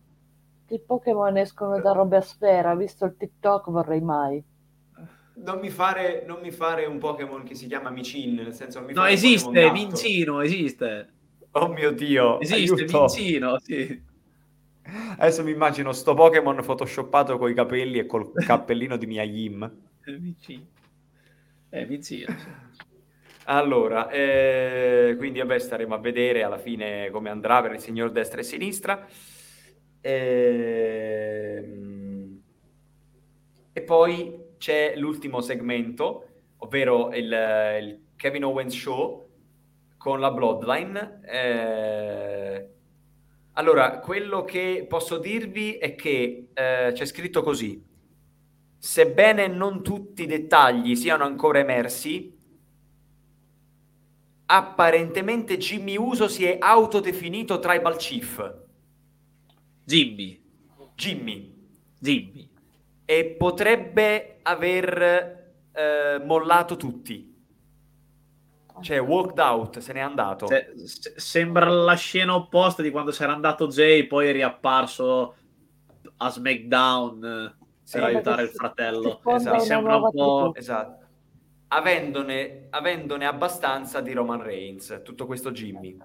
i 0.70 0.80
Pokémon 0.80 1.38
escono 1.38 1.80
da 1.82 1.92
robe 1.92 2.18
a 2.18 2.22
sfera, 2.22 2.76
visto 2.76 3.06
il 3.06 3.16
TikTok 3.18 3.70
vorrei 3.72 4.02
mai. 4.02 4.44
Non 5.42 5.60
mi, 5.60 5.70
fare, 5.70 6.24
non 6.28 6.42
mi 6.42 6.52
fare 6.52 6.86
un 6.86 6.98
Pokémon 6.98 7.44
che 7.44 7.56
si 7.56 7.68
chiama 7.68 7.90
Micin, 7.90 8.36
nel 8.36 8.54
senso 8.54 8.82
No, 8.90 9.06
esiste. 9.06 9.72
Mincino, 9.72 10.42
esiste. 10.42 11.14
Oh 11.52 11.68
mio 11.70 11.92
Dio, 11.92 12.40
Esiste, 12.42 12.82
aiuto. 12.84 13.00
Mincino, 13.00 13.58
sì. 13.60 14.04
Adesso 15.18 15.44
mi 15.44 15.52
immagino 15.52 15.94
sto 15.94 16.14
Pokémon 16.14 16.62
photoshoppato 16.62 17.38
coi 17.38 17.54
capelli 17.54 18.00
e 18.00 18.06
col 18.06 18.32
cappellino 18.34 18.98
di 18.98 19.06
Mia 19.06 19.24
Yim. 19.24 19.72
È 21.70 21.86
Mincino, 21.86 22.38
sì. 22.38 22.56
Allora, 23.46 24.10
eh, 24.10 25.16
quindi 25.18 25.40
vabbè, 25.40 25.58
staremo 25.58 25.96
a 25.96 26.00
vedere 26.00 26.44
alla 26.44 26.60
fine 26.60 27.10
come 27.10 27.30
andrà 27.30 27.62
per 27.62 27.74
il 27.74 27.80
signor 27.80 28.12
destra 28.12 28.42
e 28.42 28.44
sinistra. 28.44 29.08
Ehm, 30.02 31.28
E 33.74 33.82
poi 33.84 34.56
c'è 34.58 34.96
l'ultimo 34.98 35.42
segmento, 35.42 36.28
ovvero 36.58 37.14
il, 37.14 37.26
il 37.82 38.02
Kevin 38.16 38.44
Owens 38.46 38.76
Show 38.76 39.30
con 39.98 40.20
la 40.20 40.32
Bloodline. 40.32 41.22
Eh, 41.26 42.70
allora, 43.54 44.00
quello 44.00 44.44
che 44.44 44.86
posso 44.88 45.18
dirvi 45.18 45.78
è 45.78 45.96
che 45.96 46.50
eh, 46.54 46.92
c'è 46.94 47.06
scritto 47.06 47.42
così. 47.42 47.82
Sebbene 48.82 49.48
non 49.48 49.84
tutti 49.84 50.24
i 50.24 50.26
dettagli 50.26 50.96
siano 50.96 51.26
ancora 51.26 51.60
emersi, 51.60 52.34
apparentemente 54.46 55.58
Jimmy 55.58 55.98
Uso 55.98 56.30
si 56.30 56.46
è 56.46 56.58
autodefinito 56.60 57.60
Tribal 57.60 57.98
Chief. 57.98 58.56
Jimmy. 59.84 60.42
Jimmy. 60.96 61.54
Jimmy. 62.00 62.50
E 63.04 63.26
potrebbe 63.38 64.40
aver 64.44 65.54
eh, 65.74 66.22
mollato 66.24 66.78
tutti. 66.78 67.28
Cioè, 68.82 69.02
walked 69.02 69.40
out, 69.40 69.80
se 69.80 69.92
n'è 69.92 70.00
andato. 70.00 70.48
Cioè, 70.48 70.72
s- 70.78 71.16
sembra 71.16 71.68
la 71.70 71.96
scena 71.96 72.34
opposta 72.34 72.82
di 72.82 72.92
quando 72.92 73.12
c'era 73.12 73.34
andato 73.34 73.68
Jay, 73.68 74.08
poi 74.08 74.30
è 74.30 74.32
riapparso 74.32 75.36
a 76.16 76.30
SmackDown 76.30 77.58
Sì, 77.90 77.98
per 77.98 78.08
aiutare 78.08 78.44
il 78.44 78.50
fratello. 78.50 79.20
Esatto. 79.26 79.50
una 79.50 79.60
Sembra 79.60 79.96
un 79.96 80.12
po'-. 80.12 80.54
Esatto. 80.54 81.06
Avendone, 81.70 82.68
avendone 82.70 83.26
abbastanza 83.26 84.00
di 84.00 84.14
Roman 84.14 84.44
Reigns, 84.44 85.02
tutto 85.04 85.26
questo 85.26 85.50
Jimmy. 85.50 85.98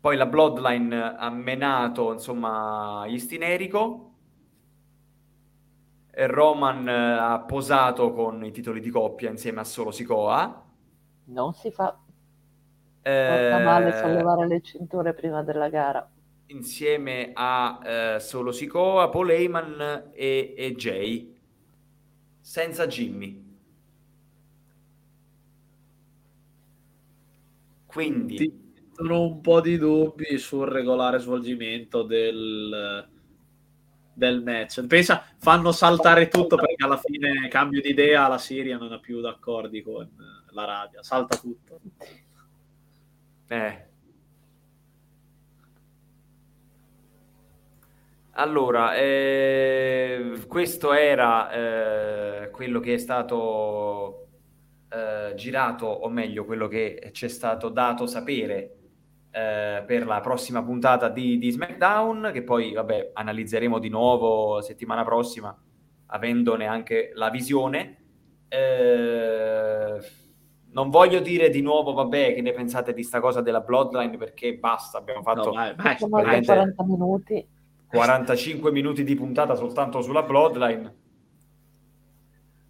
Poi 0.00 0.16
la 0.16 0.24
Bloodline 0.24 1.16
ha 1.18 1.28
menato, 1.28 2.12
insomma, 2.12 3.04
gli 3.06 3.18
Stinerico. 3.18 4.12
E 6.10 6.26
Roman 6.26 6.88
eh, 6.88 7.18
ha 7.18 7.40
posato 7.40 8.14
con 8.14 8.42
i 8.42 8.50
titoli 8.50 8.80
di 8.80 8.88
coppia 8.88 9.28
insieme 9.28 9.60
a 9.60 9.64
Solo 9.64 9.90
Sikoa. 9.90 10.64
Non 11.24 11.52
si 11.52 11.70
fa 11.70 11.98
porta 13.02 13.58
Eh, 13.58 13.62
male 13.62 13.92
sollevare 13.92 14.46
le 14.46 14.62
cinture 14.62 15.12
prima 15.12 15.42
della 15.42 15.68
gara. 15.68 16.10
Insieme 16.48 17.30
a 17.34 17.80
eh, 17.84 18.20
Solo 18.20 18.52
Sikoa, 18.52 19.08
Paul 19.08 19.30
Heyman 19.30 20.10
e, 20.12 20.54
e 20.56 20.74
Jay, 20.74 21.36
senza 22.40 22.86
Jimmy. 22.86 23.46
Quindi, 27.86 28.36
Ti 28.36 28.52
sono 28.92 29.22
un 29.22 29.40
po' 29.40 29.60
di 29.60 29.76
dubbi 29.78 30.38
sul 30.38 30.66
regolare 30.68 31.18
svolgimento 31.18 32.02
del, 32.02 33.08
del 34.12 34.42
match. 34.42 34.86
Pensa, 34.86 35.24
fanno 35.38 35.72
saltare 35.72 36.28
tutto 36.28 36.56
perché 36.56 36.84
alla 36.84 36.98
fine 36.98 37.48
cambio 37.48 37.80
di 37.80 37.90
idea, 37.90 38.28
la 38.28 38.38
Siria 38.38 38.76
non 38.76 38.92
ha 38.92 38.98
più 38.98 39.20
d'accordi 39.20 39.82
con 39.82 40.08
l'Arabia, 40.50 41.02
salta 41.02 41.36
tutto. 41.36 41.80
eh. 43.48 43.87
Allora, 48.38 48.94
eh, 48.94 50.44
questo 50.46 50.92
era 50.92 51.50
eh, 51.50 52.50
quello 52.50 52.78
che 52.78 52.94
è 52.94 52.98
stato 52.98 54.28
eh, 54.88 55.34
girato, 55.34 55.86
o 55.86 56.08
meglio, 56.08 56.44
quello 56.44 56.68
che 56.68 57.10
ci 57.12 57.24
è 57.24 57.28
stato 57.28 57.68
dato 57.68 58.06
sapere 58.06 58.76
eh, 59.32 59.82
per 59.84 60.06
la 60.06 60.20
prossima 60.20 60.62
puntata 60.62 61.08
di, 61.08 61.36
di 61.36 61.50
SmackDown, 61.50 62.30
che 62.32 62.44
poi, 62.44 62.74
vabbè, 62.74 63.10
analizzeremo 63.14 63.80
di 63.80 63.88
nuovo 63.88 64.60
settimana 64.60 65.02
prossima, 65.02 65.60
avendone 66.06 66.66
anche 66.66 67.10
la 67.14 67.30
visione. 67.30 67.96
Eh, 68.46 69.98
non 70.70 70.90
voglio 70.90 71.18
dire 71.18 71.50
di 71.50 71.60
nuovo, 71.60 71.92
vabbè, 71.92 72.34
che 72.34 72.42
ne 72.42 72.52
pensate 72.52 72.94
di 72.94 73.02
sta 73.02 73.18
cosa 73.18 73.40
della 73.40 73.62
Bloodline, 73.62 74.16
perché 74.16 74.54
basta, 74.54 74.98
abbiamo 74.98 75.22
fatto 75.22 75.46
No, 75.46 75.54
vai, 75.54 75.74
vai, 75.74 75.96
Siamo 75.96 76.22
vai. 76.22 76.38
a 76.38 76.44
40 76.44 76.84
minuti. 76.84 77.56
45 77.88 78.70
minuti 78.70 79.02
di 79.02 79.14
puntata 79.14 79.54
soltanto 79.54 80.00
sulla 80.02 80.22
Bloodline. 80.22 80.94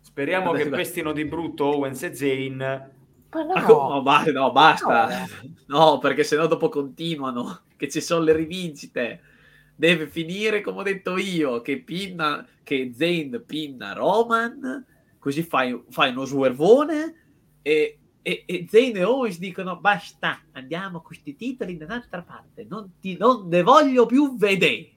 Speriamo 0.00 0.52
che 0.52 0.62
Adesso- 0.62 0.76
pestino 0.76 1.12
di 1.12 1.24
brutto 1.24 1.66
Owens 1.66 2.02
e 2.02 2.14
Zane. 2.14 2.96
No, 3.30 3.88
no, 3.88 4.02
ba- 4.02 4.24
no, 4.24 4.52
basta. 4.52 5.08
No. 5.66 5.90
No, 5.90 5.98
perché 5.98 6.24
sennò 6.24 6.46
dopo 6.46 6.68
continuano, 6.68 7.60
che 7.76 7.88
ci 7.88 8.00
sono 8.00 8.24
le 8.24 8.32
rivincite. 8.32 9.20
Deve 9.76 10.08
finire 10.08 10.60
come 10.60 10.80
ho 10.80 10.82
detto 10.82 11.16
io, 11.18 11.60
che, 11.60 11.78
pinna, 11.80 12.44
che 12.64 12.90
Zayn 12.96 13.44
pinna 13.46 13.92
Roman, 13.92 14.84
così 15.18 15.42
fai, 15.42 15.80
fai 15.90 16.10
uno 16.10 16.24
swervone 16.24 17.14
e, 17.62 17.98
e, 18.22 18.42
e 18.46 18.66
Zayn 18.68 18.96
e 18.96 19.04
Owens 19.04 19.38
dicono 19.38 19.76
basta, 19.78 20.40
andiamo 20.52 20.98
con 20.98 21.06
questi 21.06 21.36
titoli 21.36 21.76
da 21.76 21.84
un'altra 21.84 22.22
parte, 22.22 22.66
non, 22.68 22.94
ti, 22.98 23.16
non 23.16 23.46
ne 23.46 23.62
voglio 23.62 24.06
più 24.06 24.36
vedere. 24.36 24.94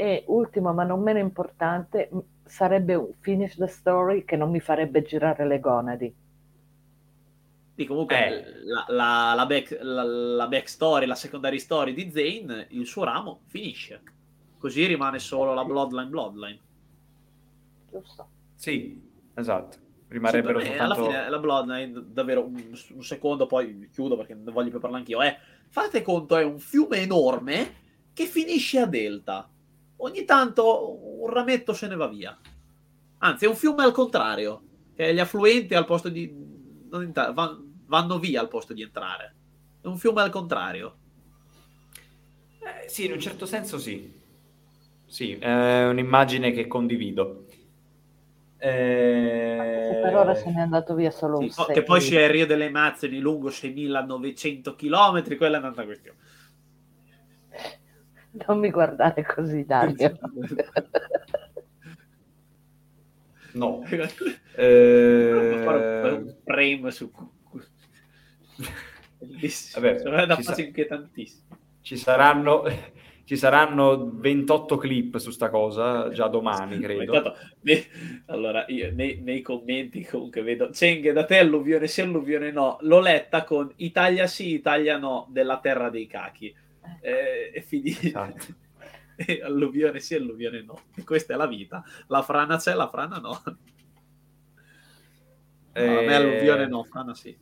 E 0.00 0.22
ultimo, 0.28 0.72
ma 0.72 0.84
non 0.84 1.02
meno 1.02 1.18
importante, 1.18 2.08
sarebbe 2.44 2.94
un 2.94 3.10
finish 3.18 3.56
the 3.56 3.66
story 3.66 4.24
che 4.24 4.36
non 4.36 4.48
mi 4.48 4.60
farebbe 4.60 5.02
girare 5.02 5.44
le 5.44 5.58
gonadi. 5.58 6.14
Sì, 7.74 7.84
comunque 7.84 8.16
Eh. 8.16 8.44
la, 8.62 8.84
la, 8.86 9.32
la, 9.34 9.46
back, 9.46 9.76
la, 9.80 10.04
la 10.04 10.46
backstory, 10.46 11.04
la 11.04 11.16
secondary 11.16 11.58
story 11.58 11.94
di 11.94 12.12
Zayn, 12.12 12.66
il 12.68 12.86
suo 12.86 13.02
ramo 13.02 13.40
finisce. 13.46 14.00
Così 14.56 14.86
rimane 14.86 15.18
solo 15.18 15.52
la 15.52 15.64
Bloodline 15.64 16.08
Bloodline. 16.08 16.58
Giusto? 17.90 18.28
Sì, 18.54 19.02
esatto. 19.34 19.78
Rimarrebbero 20.06 20.58
me, 20.58 20.64
soltanto... 20.64 20.94
alla 20.94 20.94
fine 20.94 21.28
la 21.28 21.38
Bloodline, 21.40 22.04
davvero 22.12 22.44
un, 22.44 22.72
un 22.94 23.02
secondo, 23.02 23.46
poi 23.46 23.88
chiudo 23.92 24.16
perché 24.16 24.34
ne 24.34 24.52
voglio 24.52 24.70
più 24.70 24.78
parlare 24.78 25.02
anch'io. 25.02 25.22
Eh, 25.22 25.36
fate 25.70 26.02
conto, 26.02 26.36
è 26.36 26.44
un 26.44 26.60
fiume 26.60 26.98
enorme 26.98 27.74
che 28.12 28.26
finisce 28.26 28.78
a 28.78 28.86
delta. 28.86 29.50
Ogni 29.98 30.24
tanto 30.24 31.20
un 31.22 31.28
rametto 31.30 31.72
se 31.72 31.86
ne 31.88 31.96
va 31.96 32.06
via. 32.06 32.36
Anzi, 33.18 33.44
è 33.44 33.48
un 33.48 33.56
fiume 33.56 33.82
al 33.82 33.92
contrario, 33.92 34.62
che 34.94 35.12
gli 35.12 35.18
affluenti 35.18 35.74
al 35.74 35.84
posto 35.84 36.08
di 36.08 36.32
non 36.90 37.02
entra- 37.02 37.32
van- 37.32 37.82
vanno 37.86 38.18
via 38.18 38.40
al 38.40 38.48
posto 38.48 38.72
di 38.72 38.82
entrare. 38.82 39.34
È 39.80 39.86
un 39.86 39.98
fiume 39.98 40.22
al 40.22 40.30
contrario. 40.30 40.96
Eh, 42.60 42.88
sì, 42.88 43.06
in 43.06 43.12
un 43.12 43.20
certo 43.20 43.46
senso 43.46 43.78
sì. 43.78 44.16
Sì, 45.06 45.32
è 45.38 45.86
un'immagine 45.86 46.52
che 46.52 46.66
condivido. 46.66 47.44
Eh, 48.60 50.00
per 50.02 50.16
ora 50.16 50.34
se 50.34 50.50
n'è 50.50 50.60
andato 50.60 50.94
via 50.94 51.10
solo 51.10 51.38
Sì, 51.38 51.44
un 51.44 51.50
po- 51.54 51.72
che 51.72 51.82
poi 51.82 52.00
sia 52.00 52.24
il 52.24 52.30
Rio 52.30 52.46
delle 52.46 52.68
Mazzoni 52.70 53.18
lungo 53.18 53.50
6.900 53.50 54.74
km, 54.74 55.36
quella 55.36 55.56
è 55.56 55.60
un'altra 55.60 55.84
questione. 55.84 56.18
Non 58.46 58.58
mi 58.58 58.70
guardare 58.70 59.24
così, 59.24 59.64
Dario. 59.64 60.18
No. 63.54 63.82
Fare 63.88 64.12
Eh, 64.56 66.10
un 66.12 66.36
frame 66.44 66.90
su 66.90 67.10
bellissimo 69.18 69.86
Vabbè, 69.86 70.26
da 70.26 70.36
ci 70.36 70.42
fase 70.42 70.62
sa- 70.62 70.66
inquietantissimo 70.66 71.56
ci 71.80 71.96
saranno, 71.96 72.64
ci 73.24 73.36
saranno 73.36 74.10
28 74.12 74.76
clip 74.76 75.16
su 75.16 75.30
sta 75.30 75.48
cosa 75.48 76.10
già 76.10 76.28
domani, 76.28 76.78
credo. 76.80 77.14
Intanto, 77.14 77.36
ne- 77.60 77.86
allora 78.26 78.64
io 78.68 78.92
nei, 78.92 79.20
nei 79.22 79.40
commenti 79.40 80.04
comunque 80.04 80.42
vedo 80.42 80.70
Cenghe 80.70 81.12
da 81.12 81.24
te 81.24 81.38
alluvione 81.38 81.86
sì 81.86 82.02
alluvione 82.02 82.50
no 82.52 82.76
l'ho 82.82 83.00
letta 83.00 83.44
con 83.44 83.72
Italia 83.76 84.26
sì 84.26 84.52
Italia 84.52 84.98
no 84.98 85.26
della 85.30 85.58
terra 85.60 85.88
dei 85.88 86.06
cachi 86.06 86.54
Eh, 87.00 87.52
e 87.54 87.62
finisce 87.62 88.08
Esatto. 88.08 88.66
E 89.20 89.40
alluvione 89.42 89.98
sì 89.98 90.14
alluvione 90.14 90.62
no. 90.62 90.80
E 90.94 91.02
questa 91.02 91.34
è 91.34 91.36
la 91.36 91.48
vita. 91.48 91.82
La 92.06 92.22
frana 92.22 92.56
c'è 92.56 92.72
la 92.74 92.88
frana 92.88 93.18
no, 93.18 93.42
No, 95.74 95.98
a 95.98 96.02
me 96.02 96.06
Eh, 96.06 96.14
alluvione 96.14 96.66
no 96.68 96.84
frana 96.84 97.14
sì. 97.14 97.36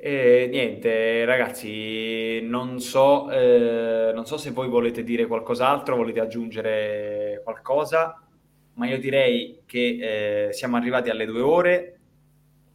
E 0.00 0.46
niente, 0.48 1.24
ragazzi, 1.24 2.40
non 2.42 2.78
so, 2.78 3.28
eh, 3.32 4.12
non 4.14 4.26
so 4.26 4.36
se 4.36 4.52
voi 4.52 4.68
volete 4.68 5.02
dire 5.02 5.26
qualcos'altro, 5.26 5.96
volete 5.96 6.20
aggiungere 6.20 7.40
qualcosa, 7.42 8.22
ma 8.74 8.86
io 8.86 8.98
direi 8.98 9.62
che 9.66 10.46
eh, 10.48 10.52
siamo 10.52 10.76
arrivati 10.76 11.10
alle 11.10 11.26
due 11.26 11.40
ore, 11.40 12.00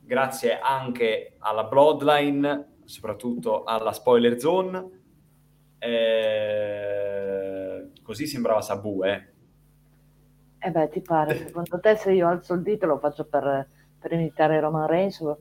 grazie 0.01 0.59
anche 0.59 1.35
alla 1.39 1.63
Bloodline, 1.63 2.72
soprattutto 2.85 3.63
alla 3.63 3.91
Spoiler 3.91 4.39
Zone. 4.39 5.01
Eh, 5.79 7.11
così 8.01 8.27
sembrava 8.27 8.61
Sabu, 8.61 9.03
eh. 9.03 9.31
Eh 10.59 10.71
beh, 10.71 10.89
ti 10.89 11.01
pare, 11.01 11.35
secondo 11.35 11.79
te 11.79 11.95
se 11.95 12.13
io 12.13 12.27
alzo 12.27 12.53
il 12.53 12.61
dito 12.61 12.85
lo 12.85 12.97
faccio 12.97 13.25
per, 13.25 13.67
per 13.99 14.13
imitare 14.13 14.59
Roman 14.61 14.87
Reigns 14.87 15.19
o 15.19 15.37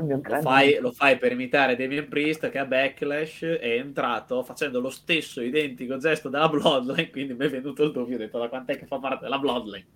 il 0.00 0.04
mio 0.04 0.16
lo 0.16 0.22
grande... 0.22 0.44
fai, 0.44 0.78
lo 0.80 0.90
fai 0.90 1.18
per 1.18 1.32
imitare 1.32 1.76
Damien 1.76 2.08
Priest 2.08 2.50
che 2.50 2.58
a 2.58 2.66
Backlash 2.66 3.42
è 3.42 3.78
entrato 3.78 4.42
facendo 4.42 4.80
lo 4.80 4.90
stesso 4.90 5.40
identico 5.40 5.96
gesto 5.96 6.28
della 6.28 6.48
Bloodline 6.48 7.10
quindi 7.10 7.34
mi 7.34 7.46
è 7.46 7.48
venuto 7.48 7.84
il 7.84 7.92
dubbio 7.92 8.16
ho 8.16 8.18
detto 8.18 8.38
da 8.38 8.48
quant'è 8.48 8.76
che 8.76 8.86
fa 8.86 8.98
parte 8.98 9.22
della 9.22 9.38
Bloodline 9.38 9.86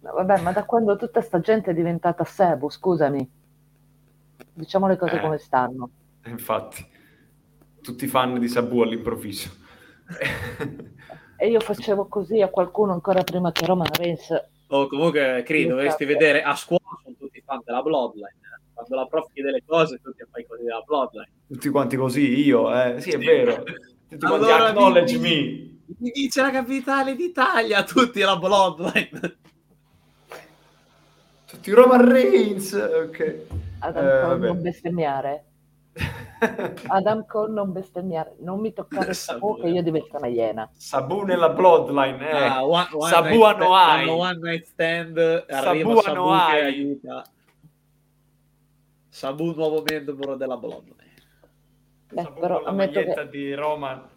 No, 0.00 0.12
vabbè, 0.12 0.40
ma 0.42 0.52
da 0.52 0.64
quando 0.64 0.96
tutta 0.96 1.20
sta 1.20 1.40
gente 1.40 1.70
è 1.72 1.74
diventata 1.74 2.24
Sebu, 2.24 2.70
scusami. 2.70 3.30
Diciamo 4.58 4.88
le 4.88 4.96
cose 4.96 5.16
Eh. 5.16 5.20
come 5.20 5.38
stanno. 5.38 5.90
Infatti, 6.24 6.84
tutti 7.80 8.06
fan 8.08 8.38
di 8.40 8.48
Sabu 8.48 8.80
all'improvviso. 8.82 9.50
E 11.36 11.48
io 11.48 11.60
facevo 11.60 12.06
così 12.06 12.40
a 12.42 12.48
qualcuno 12.48 12.92
ancora 12.92 13.22
prima 13.22 13.52
che 13.52 13.64
Roman 13.66 13.86
Reigns... 13.92 14.30
o 14.68 14.86
comunque 14.88 15.42
Cri 15.46 15.66
dovresti 15.66 16.04
vedere 16.04 16.42
a 16.42 16.56
scuola 16.56 16.82
sono 17.04 17.14
tutti 17.16 17.40
fan 17.44 17.60
della 17.64 17.82
Bloodline 17.82 18.34
quando 18.74 18.96
la 18.96 19.06
prof 19.06 19.30
chiede 19.32 19.50
le 19.52 19.62
cose 19.64 20.00
tu 20.02 20.10
ti 20.12 20.24
fai 20.30 20.44
così 20.46 20.64
della 20.64 20.82
Bloodline 20.84 21.30
Tutti 21.46 21.68
quanti 21.68 21.96
così, 21.96 22.44
io, 22.44 22.70
eh. 22.74 23.00
Sì, 23.00 23.10
è 23.10 23.18
Sì. 23.18 23.24
vero. 23.24 23.62
Tutti 24.08 24.26
quanti 24.26 24.44
Allora, 24.50 24.66
acknowledge 24.68 25.18
mi- 25.18 25.80
me. 25.86 25.94
mi 25.98 26.10
dice 26.10 26.40
la 26.42 26.50
capitale 26.50 27.14
d'Italia 27.14 27.84
tutti 27.84 28.18
la 28.20 28.36
Bloodline 28.36 29.36
Tutti 31.46 31.70
Roman 31.70 32.10
Reigns, 32.10 32.72
ok. 32.72 33.46
Adam 33.80 34.04
Eh, 34.06 34.10
Cole 34.10 34.26
vabbè. 34.34 34.46
non 34.46 34.62
bestemmiare. 34.62 35.44
Adam 36.88 37.26
Cole 37.26 37.52
non 37.52 37.72
bestemmiare. 37.72 38.36
Non 38.40 38.60
mi 38.60 38.72
toccare 38.72 39.12
Sabu 39.14 39.56
che 39.60 39.68
io 39.68 39.82
divento 39.82 40.16
una 40.16 40.26
iena. 40.28 40.68
Sabu 40.72 41.22
nella 41.22 41.50
Bloodline, 41.50 42.30
eh. 42.30 42.44
Ah, 42.46 42.64
one- 42.64 42.88
one 42.92 43.10
Sabu 43.10 43.28
night 43.28 43.42
a 43.44 43.48
stand- 43.54 43.60
Noai. 44.06 44.08
one 44.08 44.38
night 44.40 44.64
stand 44.64 45.18
arriva 45.48 46.00
Sabu 46.00 46.10
a 46.10 46.12
Noai. 46.12 46.60
aiuta 46.60 47.24
Sabu 49.08 49.52
nuovo 49.54 49.82
membro 49.82 50.36
della 50.36 50.56
Bloodline. 50.56 50.96
Beh, 52.12 52.22
Sabu 52.22 52.40
però 52.40 52.54
con 52.56 52.64
la 52.64 52.72
maglietta 52.72 53.22
che 53.24 53.28
di 53.30 53.54
Roman. 53.54 54.08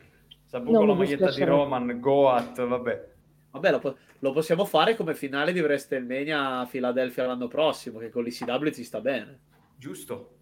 Sabu 0.46 0.72
Non 0.72 0.80
con 0.82 0.88
la 0.90 0.94
maglietta 0.96 1.32
di. 1.32 1.44
Roman, 1.44 2.00
Goat, 2.00 2.66
vabbè. 2.68 3.10
Vabbè, 3.52 3.72
lo, 3.72 3.80
po- 3.80 3.96
lo 4.20 4.32
possiamo 4.32 4.64
fare 4.66 4.96
come 4.96 5.16
finale 5.16 5.52
di 5.54 5.60
WrestleMania 5.60 6.60
a 6.60 6.66
Philadelphia 6.66 7.26
l'anno 7.26 7.48
prossimo, 7.48 8.00
che 8.00 8.10
con 8.10 8.24
l'ICW 8.24 8.70
ci 8.70 8.84
sta 8.84 9.02
bene. 9.02 9.40
Giusto? 9.82 10.36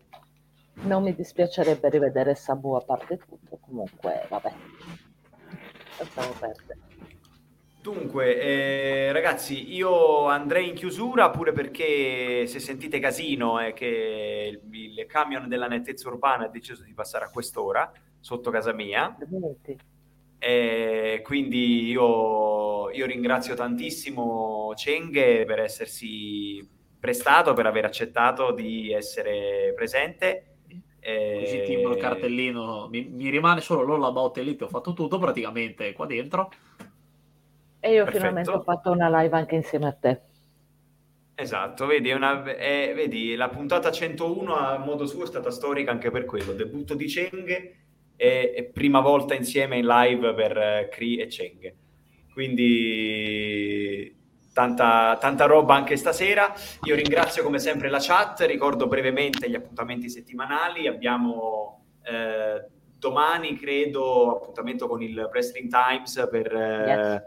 non 0.82 1.02
mi 1.03 1.16
dispiacerebbe 1.16 1.90
rivedere 1.90 2.36
Sabu 2.36 2.74
a 2.74 2.82
parte 2.82 3.18
tutto. 3.18 3.57
Comunque, 3.61 4.26
vabbè. 4.30 4.53
Lasciamo 5.98 6.34
perdere. 6.38 6.80
Dunque, 7.82 8.38
eh, 8.38 9.11
ragazzi, 9.14 9.74
io 9.74 10.26
andrei 10.26 10.68
in 10.68 10.76
chiusura 10.76 11.30
pure 11.30 11.53
perché 11.53 12.45
se 12.48 12.60
sentite 12.60 12.99
casino 12.99 13.60
è 13.60 13.72
che 13.72 14.60
il, 14.61 14.98
il 14.98 15.06
camion 15.06 15.48
della 15.48 15.68
nettezza 15.68 16.10
urbana 16.10 16.45
ha 16.45 16.49
deciso 16.49 16.84
di 16.84 16.94
passare 16.94 17.24
a 17.24 17.30
quest'ora 17.30 17.90
sotto 18.20 18.52
casa 18.52 18.74
mia. 18.74 19.16
Due 19.18 19.28
minuti. 19.30 19.78
E 20.38 21.22
quindi 21.24 21.86
io, 21.86 22.90
io 22.91 23.06
ringrazio 23.06 23.56
tantissimo 23.56 24.74
Cheng 24.76 25.45
per 25.45 25.60
essersi 25.60 26.78
prestato, 26.99 27.53
per 27.53 27.65
aver 27.65 27.85
accettato 27.85 28.51
di 28.51 28.91
essere 28.91 29.73
presente. 29.76 30.43
E- 30.99 31.39
Così 31.43 31.61
timbro 31.63 31.91
il 31.93 31.97
cartellino. 32.01 32.88
Mi, 32.89 33.07
mi 33.09 33.30
rimane 33.30 33.61
solo 33.61 33.84
l'All 33.84 34.03
About 34.03 34.38
Elite. 34.38 34.65
Ho 34.65 34.67
fatto 34.67 34.93
tutto 34.93 35.17
praticamente 35.17 35.93
qua 35.93 36.05
dentro. 36.05 36.51
E 37.80 37.91
io 37.93 38.03
Perfetto. 38.03 38.17
finalmente 38.17 38.51
ho 38.51 38.61
fatto 38.61 38.91
una 38.91 39.21
live 39.21 39.35
anche 39.38 39.55
insieme 39.55 39.88
a 39.88 39.93
te. 39.93 40.19
Esatto, 41.35 41.85
vedi, 41.85 42.11
una- 42.11 42.43
è- 42.43 42.91
vedi, 42.93 43.34
la 43.35 43.47
puntata 43.47 43.91
101 43.91 44.55
a 44.57 44.77
modo 44.77 45.05
suo 45.05 45.23
è 45.23 45.27
stata 45.27 45.49
storica 45.51 45.89
anche 45.89 46.11
per 46.11 46.26
quello, 46.26 46.51
debutto 46.51 46.95
di 46.95 47.05
Cheng 47.05 47.47
e, 48.17 48.53
e 48.53 48.63
prima 48.65 48.99
volta 48.99 49.35
insieme 49.35 49.77
in 49.77 49.85
live 49.85 50.34
per 50.34 50.57
eh, 50.57 50.89
Cree 50.91 51.21
e 51.21 51.27
Cheng. 51.27 51.73
Quindi 52.34 54.13
tanta, 54.60 55.18
tanta 55.19 55.45
roba 55.45 55.76
anche 55.76 55.95
stasera. 55.95 56.53
Io 56.84 56.95
ringrazio 56.95 57.44
come 57.44 57.60
sempre 57.60 57.90
la 57.90 57.99
chat, 58.02 58.41
ricordo 58.41 58.88
brevemente 58.88 59.49
gli 59.49 59.56
appuntamenti 59.56 60.10
settimanali, 60.10 60.88
abbiamo 60.88 61.86
eh, 62.03 62.65
domani 62.98 63.56
credo 63.56 64.36
appuntamento 64.36 64.88
con 64.88 65.02
il 65.02 65.18
Wrestling 65.31 65.69
Times 65.69 66.27
per... 66.30 66.53
eh, 66.53 66.88
Yes. 66.88 67.22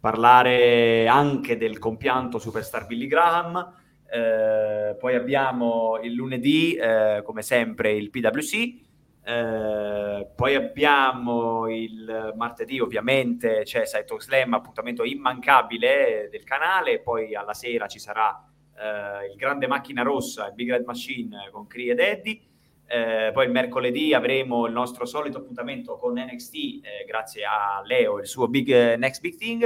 parlare 0.00 1.08
anche 1.08 1.56
del 1.56 1.78
compianto 1.78 2.38
Superstar 2.38 2.86
Billy 2.86 3.06
Graham. 3.06 3.74
Eh, 4.10 4.94
poi 4.98 5.14
abbiamo 5.14 5.98
il 6.02 6.12
lunedì, 6.12 6.74
eh, 6.74 7.22
come 7.24 7.42
sempre, 7.42 7.92
il 7.92 8.10
PWC. 8.10 8.86
Eh, 9.28 10.26
poi 10.34 10.54
abbiamo 10.54 11.68
il 11.68 12.32
martedì, 12.34 12.80
ovviamente, 12.80 13.60
c'è 13.62 13.84
Saito 13.84 14.18
Slam, 14.18 14.54
appuntamento 14.54 15.04
immancabile 15.04 16.28
del 16.30 16.44
canale. 16.44 17.00
Poi 17.00 17.34
alla 17.34 17.52
sera 17.52 17.86
ci 17.88 17.98
sarà 17.98 18.42
eh, 18.74 19.30
il 19.30 19.36
Grande 19.36 19.66
Macchina 19.66 20.00
Rossa, 20.00 20.46
il 20.46 20.54
Big 20.54 20.70
Red 20.70 20.86
Machine 20.86 21.50
con 21.52 21.66
Cree 21.66 21.90
ed 21.90 22.00
Eddie. 22.00 22.40
Eh, 22.86 23.30
poi 23.34 23.44
il 23.44 23.50
mercoledì 23.50 24.14
avremo 24.14 24.64
il 24.64 24.72
nostro 24.72 25.04
solito 25.04 25.36
appuntamento 25.36 25.98
con 25.98 26.14
NXT, 26.14 26.54
eh, 26.54 27.04
grazie 27.06 27.44
a 27.44 27.82
Leo 27.84 28.16
e 28.16 28.22
il 28.22 28.26
suo 28.26 28.48
Big 28.48 28.70
eh, 28.70 28.96
Next 28.96 29.20
Big 29.20 29.36
Thing. 29.36 29.62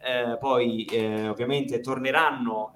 Eh, 0.00 0.36
poi 0.38 0.86
ovviamente 1.28 1.80
torneranno 1.80 2.74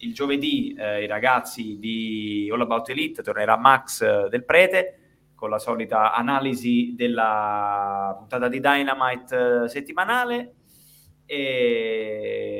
il 0.00 0.14
giovedì 0.14 0.74
i 0.74 1.06
ragazzi 1.06 1.76
di 1.80 2.48
All 2.52 2.60
About 2.60 2.88
Elite, 2.90 3.20
tornerà 3.20 3.56
Max 3.56 4.28
del 4.28 4.44
Prete 4.44 4.97
con 5.38 5.50
la 5.50 5.60
solita 5.60 6.12
analisi 6.12 6.94
della 6.96 8.12
puntata 8.18 8.48
di 8.48 8.58
Dynamite 8.58 9.62
eh, 9.62 9.68
settimanale. 9.68 10.54
E 11.26 12.58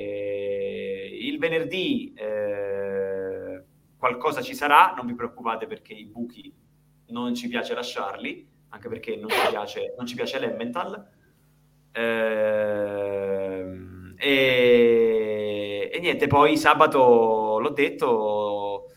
il 1.23 1.39
venerdì 1.41 2.13
eh, 2.15 3.65
qualcosa 3.97 4.43
ci 4.43 4.55
sarà, 4.55 4.95
non 4.97 5.07
vi 5.07 5.15
preoccupate 5.15 5.67
perché 5.67 5.93
i 5.93 6.07
buchi 6.07 6.55
non 7.09 7.35
ci 7.35 7.49
piace 7.49 7.75
lasciarli, 7.75 8.49
anche 8.69 8.89
perché 8.89 9.17
non 9.17 9.29
ci 9.29 9.49
piace, 9.49 9.95
non 9.97 10.07
ci 10.07 10.15
piace 10.15 10.39
l'Emmental. 10.39 11.05
Ehm, 11.91 13.35
e, 14.19 15.91
e 15.93 15.99
niente, 15.99 16.29
poi 16.29 16.57
sabato 16.57 17.59
l'ho 17.59 17.71
detto, 17.71 18.93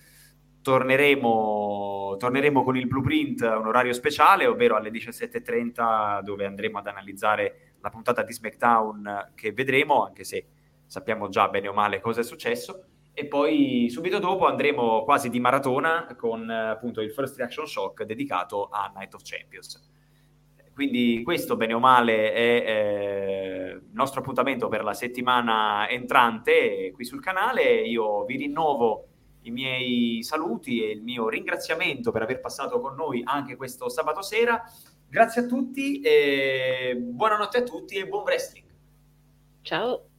torneremo, 0.61 2.15
torneremo 2.17 2.63
con 2.63 2.77
il 2.77 2.87
blueprint 2.87 3.41
a 3.43 3.57
un 3.57 3.67
orario 3.67 3.93
speciale, 3.93 4.45
ovvero 4.45 4.75
alle 4.75 4.91
17.30, 4.91 6.21
dove 6.21 6.45
andremo 6.45 6.77
ad 6.77 6.87
analizzare 6.87 7.73
la 7.81 7.89
puntata 7.89 8.23
di 8.23 8.33
SmackDown 8.33 9.31
che 9.35 9.51
vedremo, 9.51 10.05
anche 10.05 10.23
se 10.23 10.45
sappiamo 10.85 11.29
già 11.29 11.47
bene 11.49 11.67
o 11.67 11.73
male 11.73 11.99
cosa 11.99 12.21
è 12.21 12.23
successo. 12.23 12.85
E 13.13 13.25
poi 13.25 13.89
subito 13.89 14.19
dopo 14.19 14.45
andremo 14.45 15.03
quasi 15.03 15.29
di 15.29 15.39
maratona 15.39 16.15
con 16.17 16.49
appunto 16.49 17.01
il 17.01 17.11
First 17.11 17.37
Reaction 17.37 17.67
Shock 17.67 18.03
dedicato 18.03 18.69
a 18.71 18.91
Night 18.95 19.13
of 19.13 19.21
Champions. 19.23 19.89
Quindi 20.73 21.21
questo 21.23 21.57
bene 21.57 21.73
o 21.73 21.79
male 21.79 22.31
è 22.31 22.63
eh, 22.65 23.71
il 23.73 23.89
nostro 23.91 24.21
appuntamento 24.21 24.69
per 24.69 24.83
la 24.83 24.93
settimana 24.93 25.89
entrante 25.89 26.91
qui 26.93 27.03
sul 27.03 27.21
canale. 27.21 27.81
Io 27.81 28.23
vi 28.23 28.37
rinnovo 28.37 29.10
i 29.43 29.51
miei 29.51 30.23
saluti 30.23 30.83
e 30.83 30.91
il 30.91 31.01
mio 31.01 31.29
ringraziamento 31.29 32.11
per 32.11 32.21
aver 32.21 32.39
passato 32.39 32.79
con 32.79 32.95
noi 32.95 33.21
anche 33.23 33.55
questo 33.55 33.89
sabato 33.89 34.21
sera. 34.21 34.63
Grazie 35.07 35.41
a 35.41 35.45
tutti 35.45 35.99
e 36.01 36.95
buonanotte 36.97 37.57
a 37.57 37.63
tutti 37.63 37.95
e 37.95 38.07
buon 38.07 38.23
wrestling. 38.23 38.67
Ciao. 39.61 40.10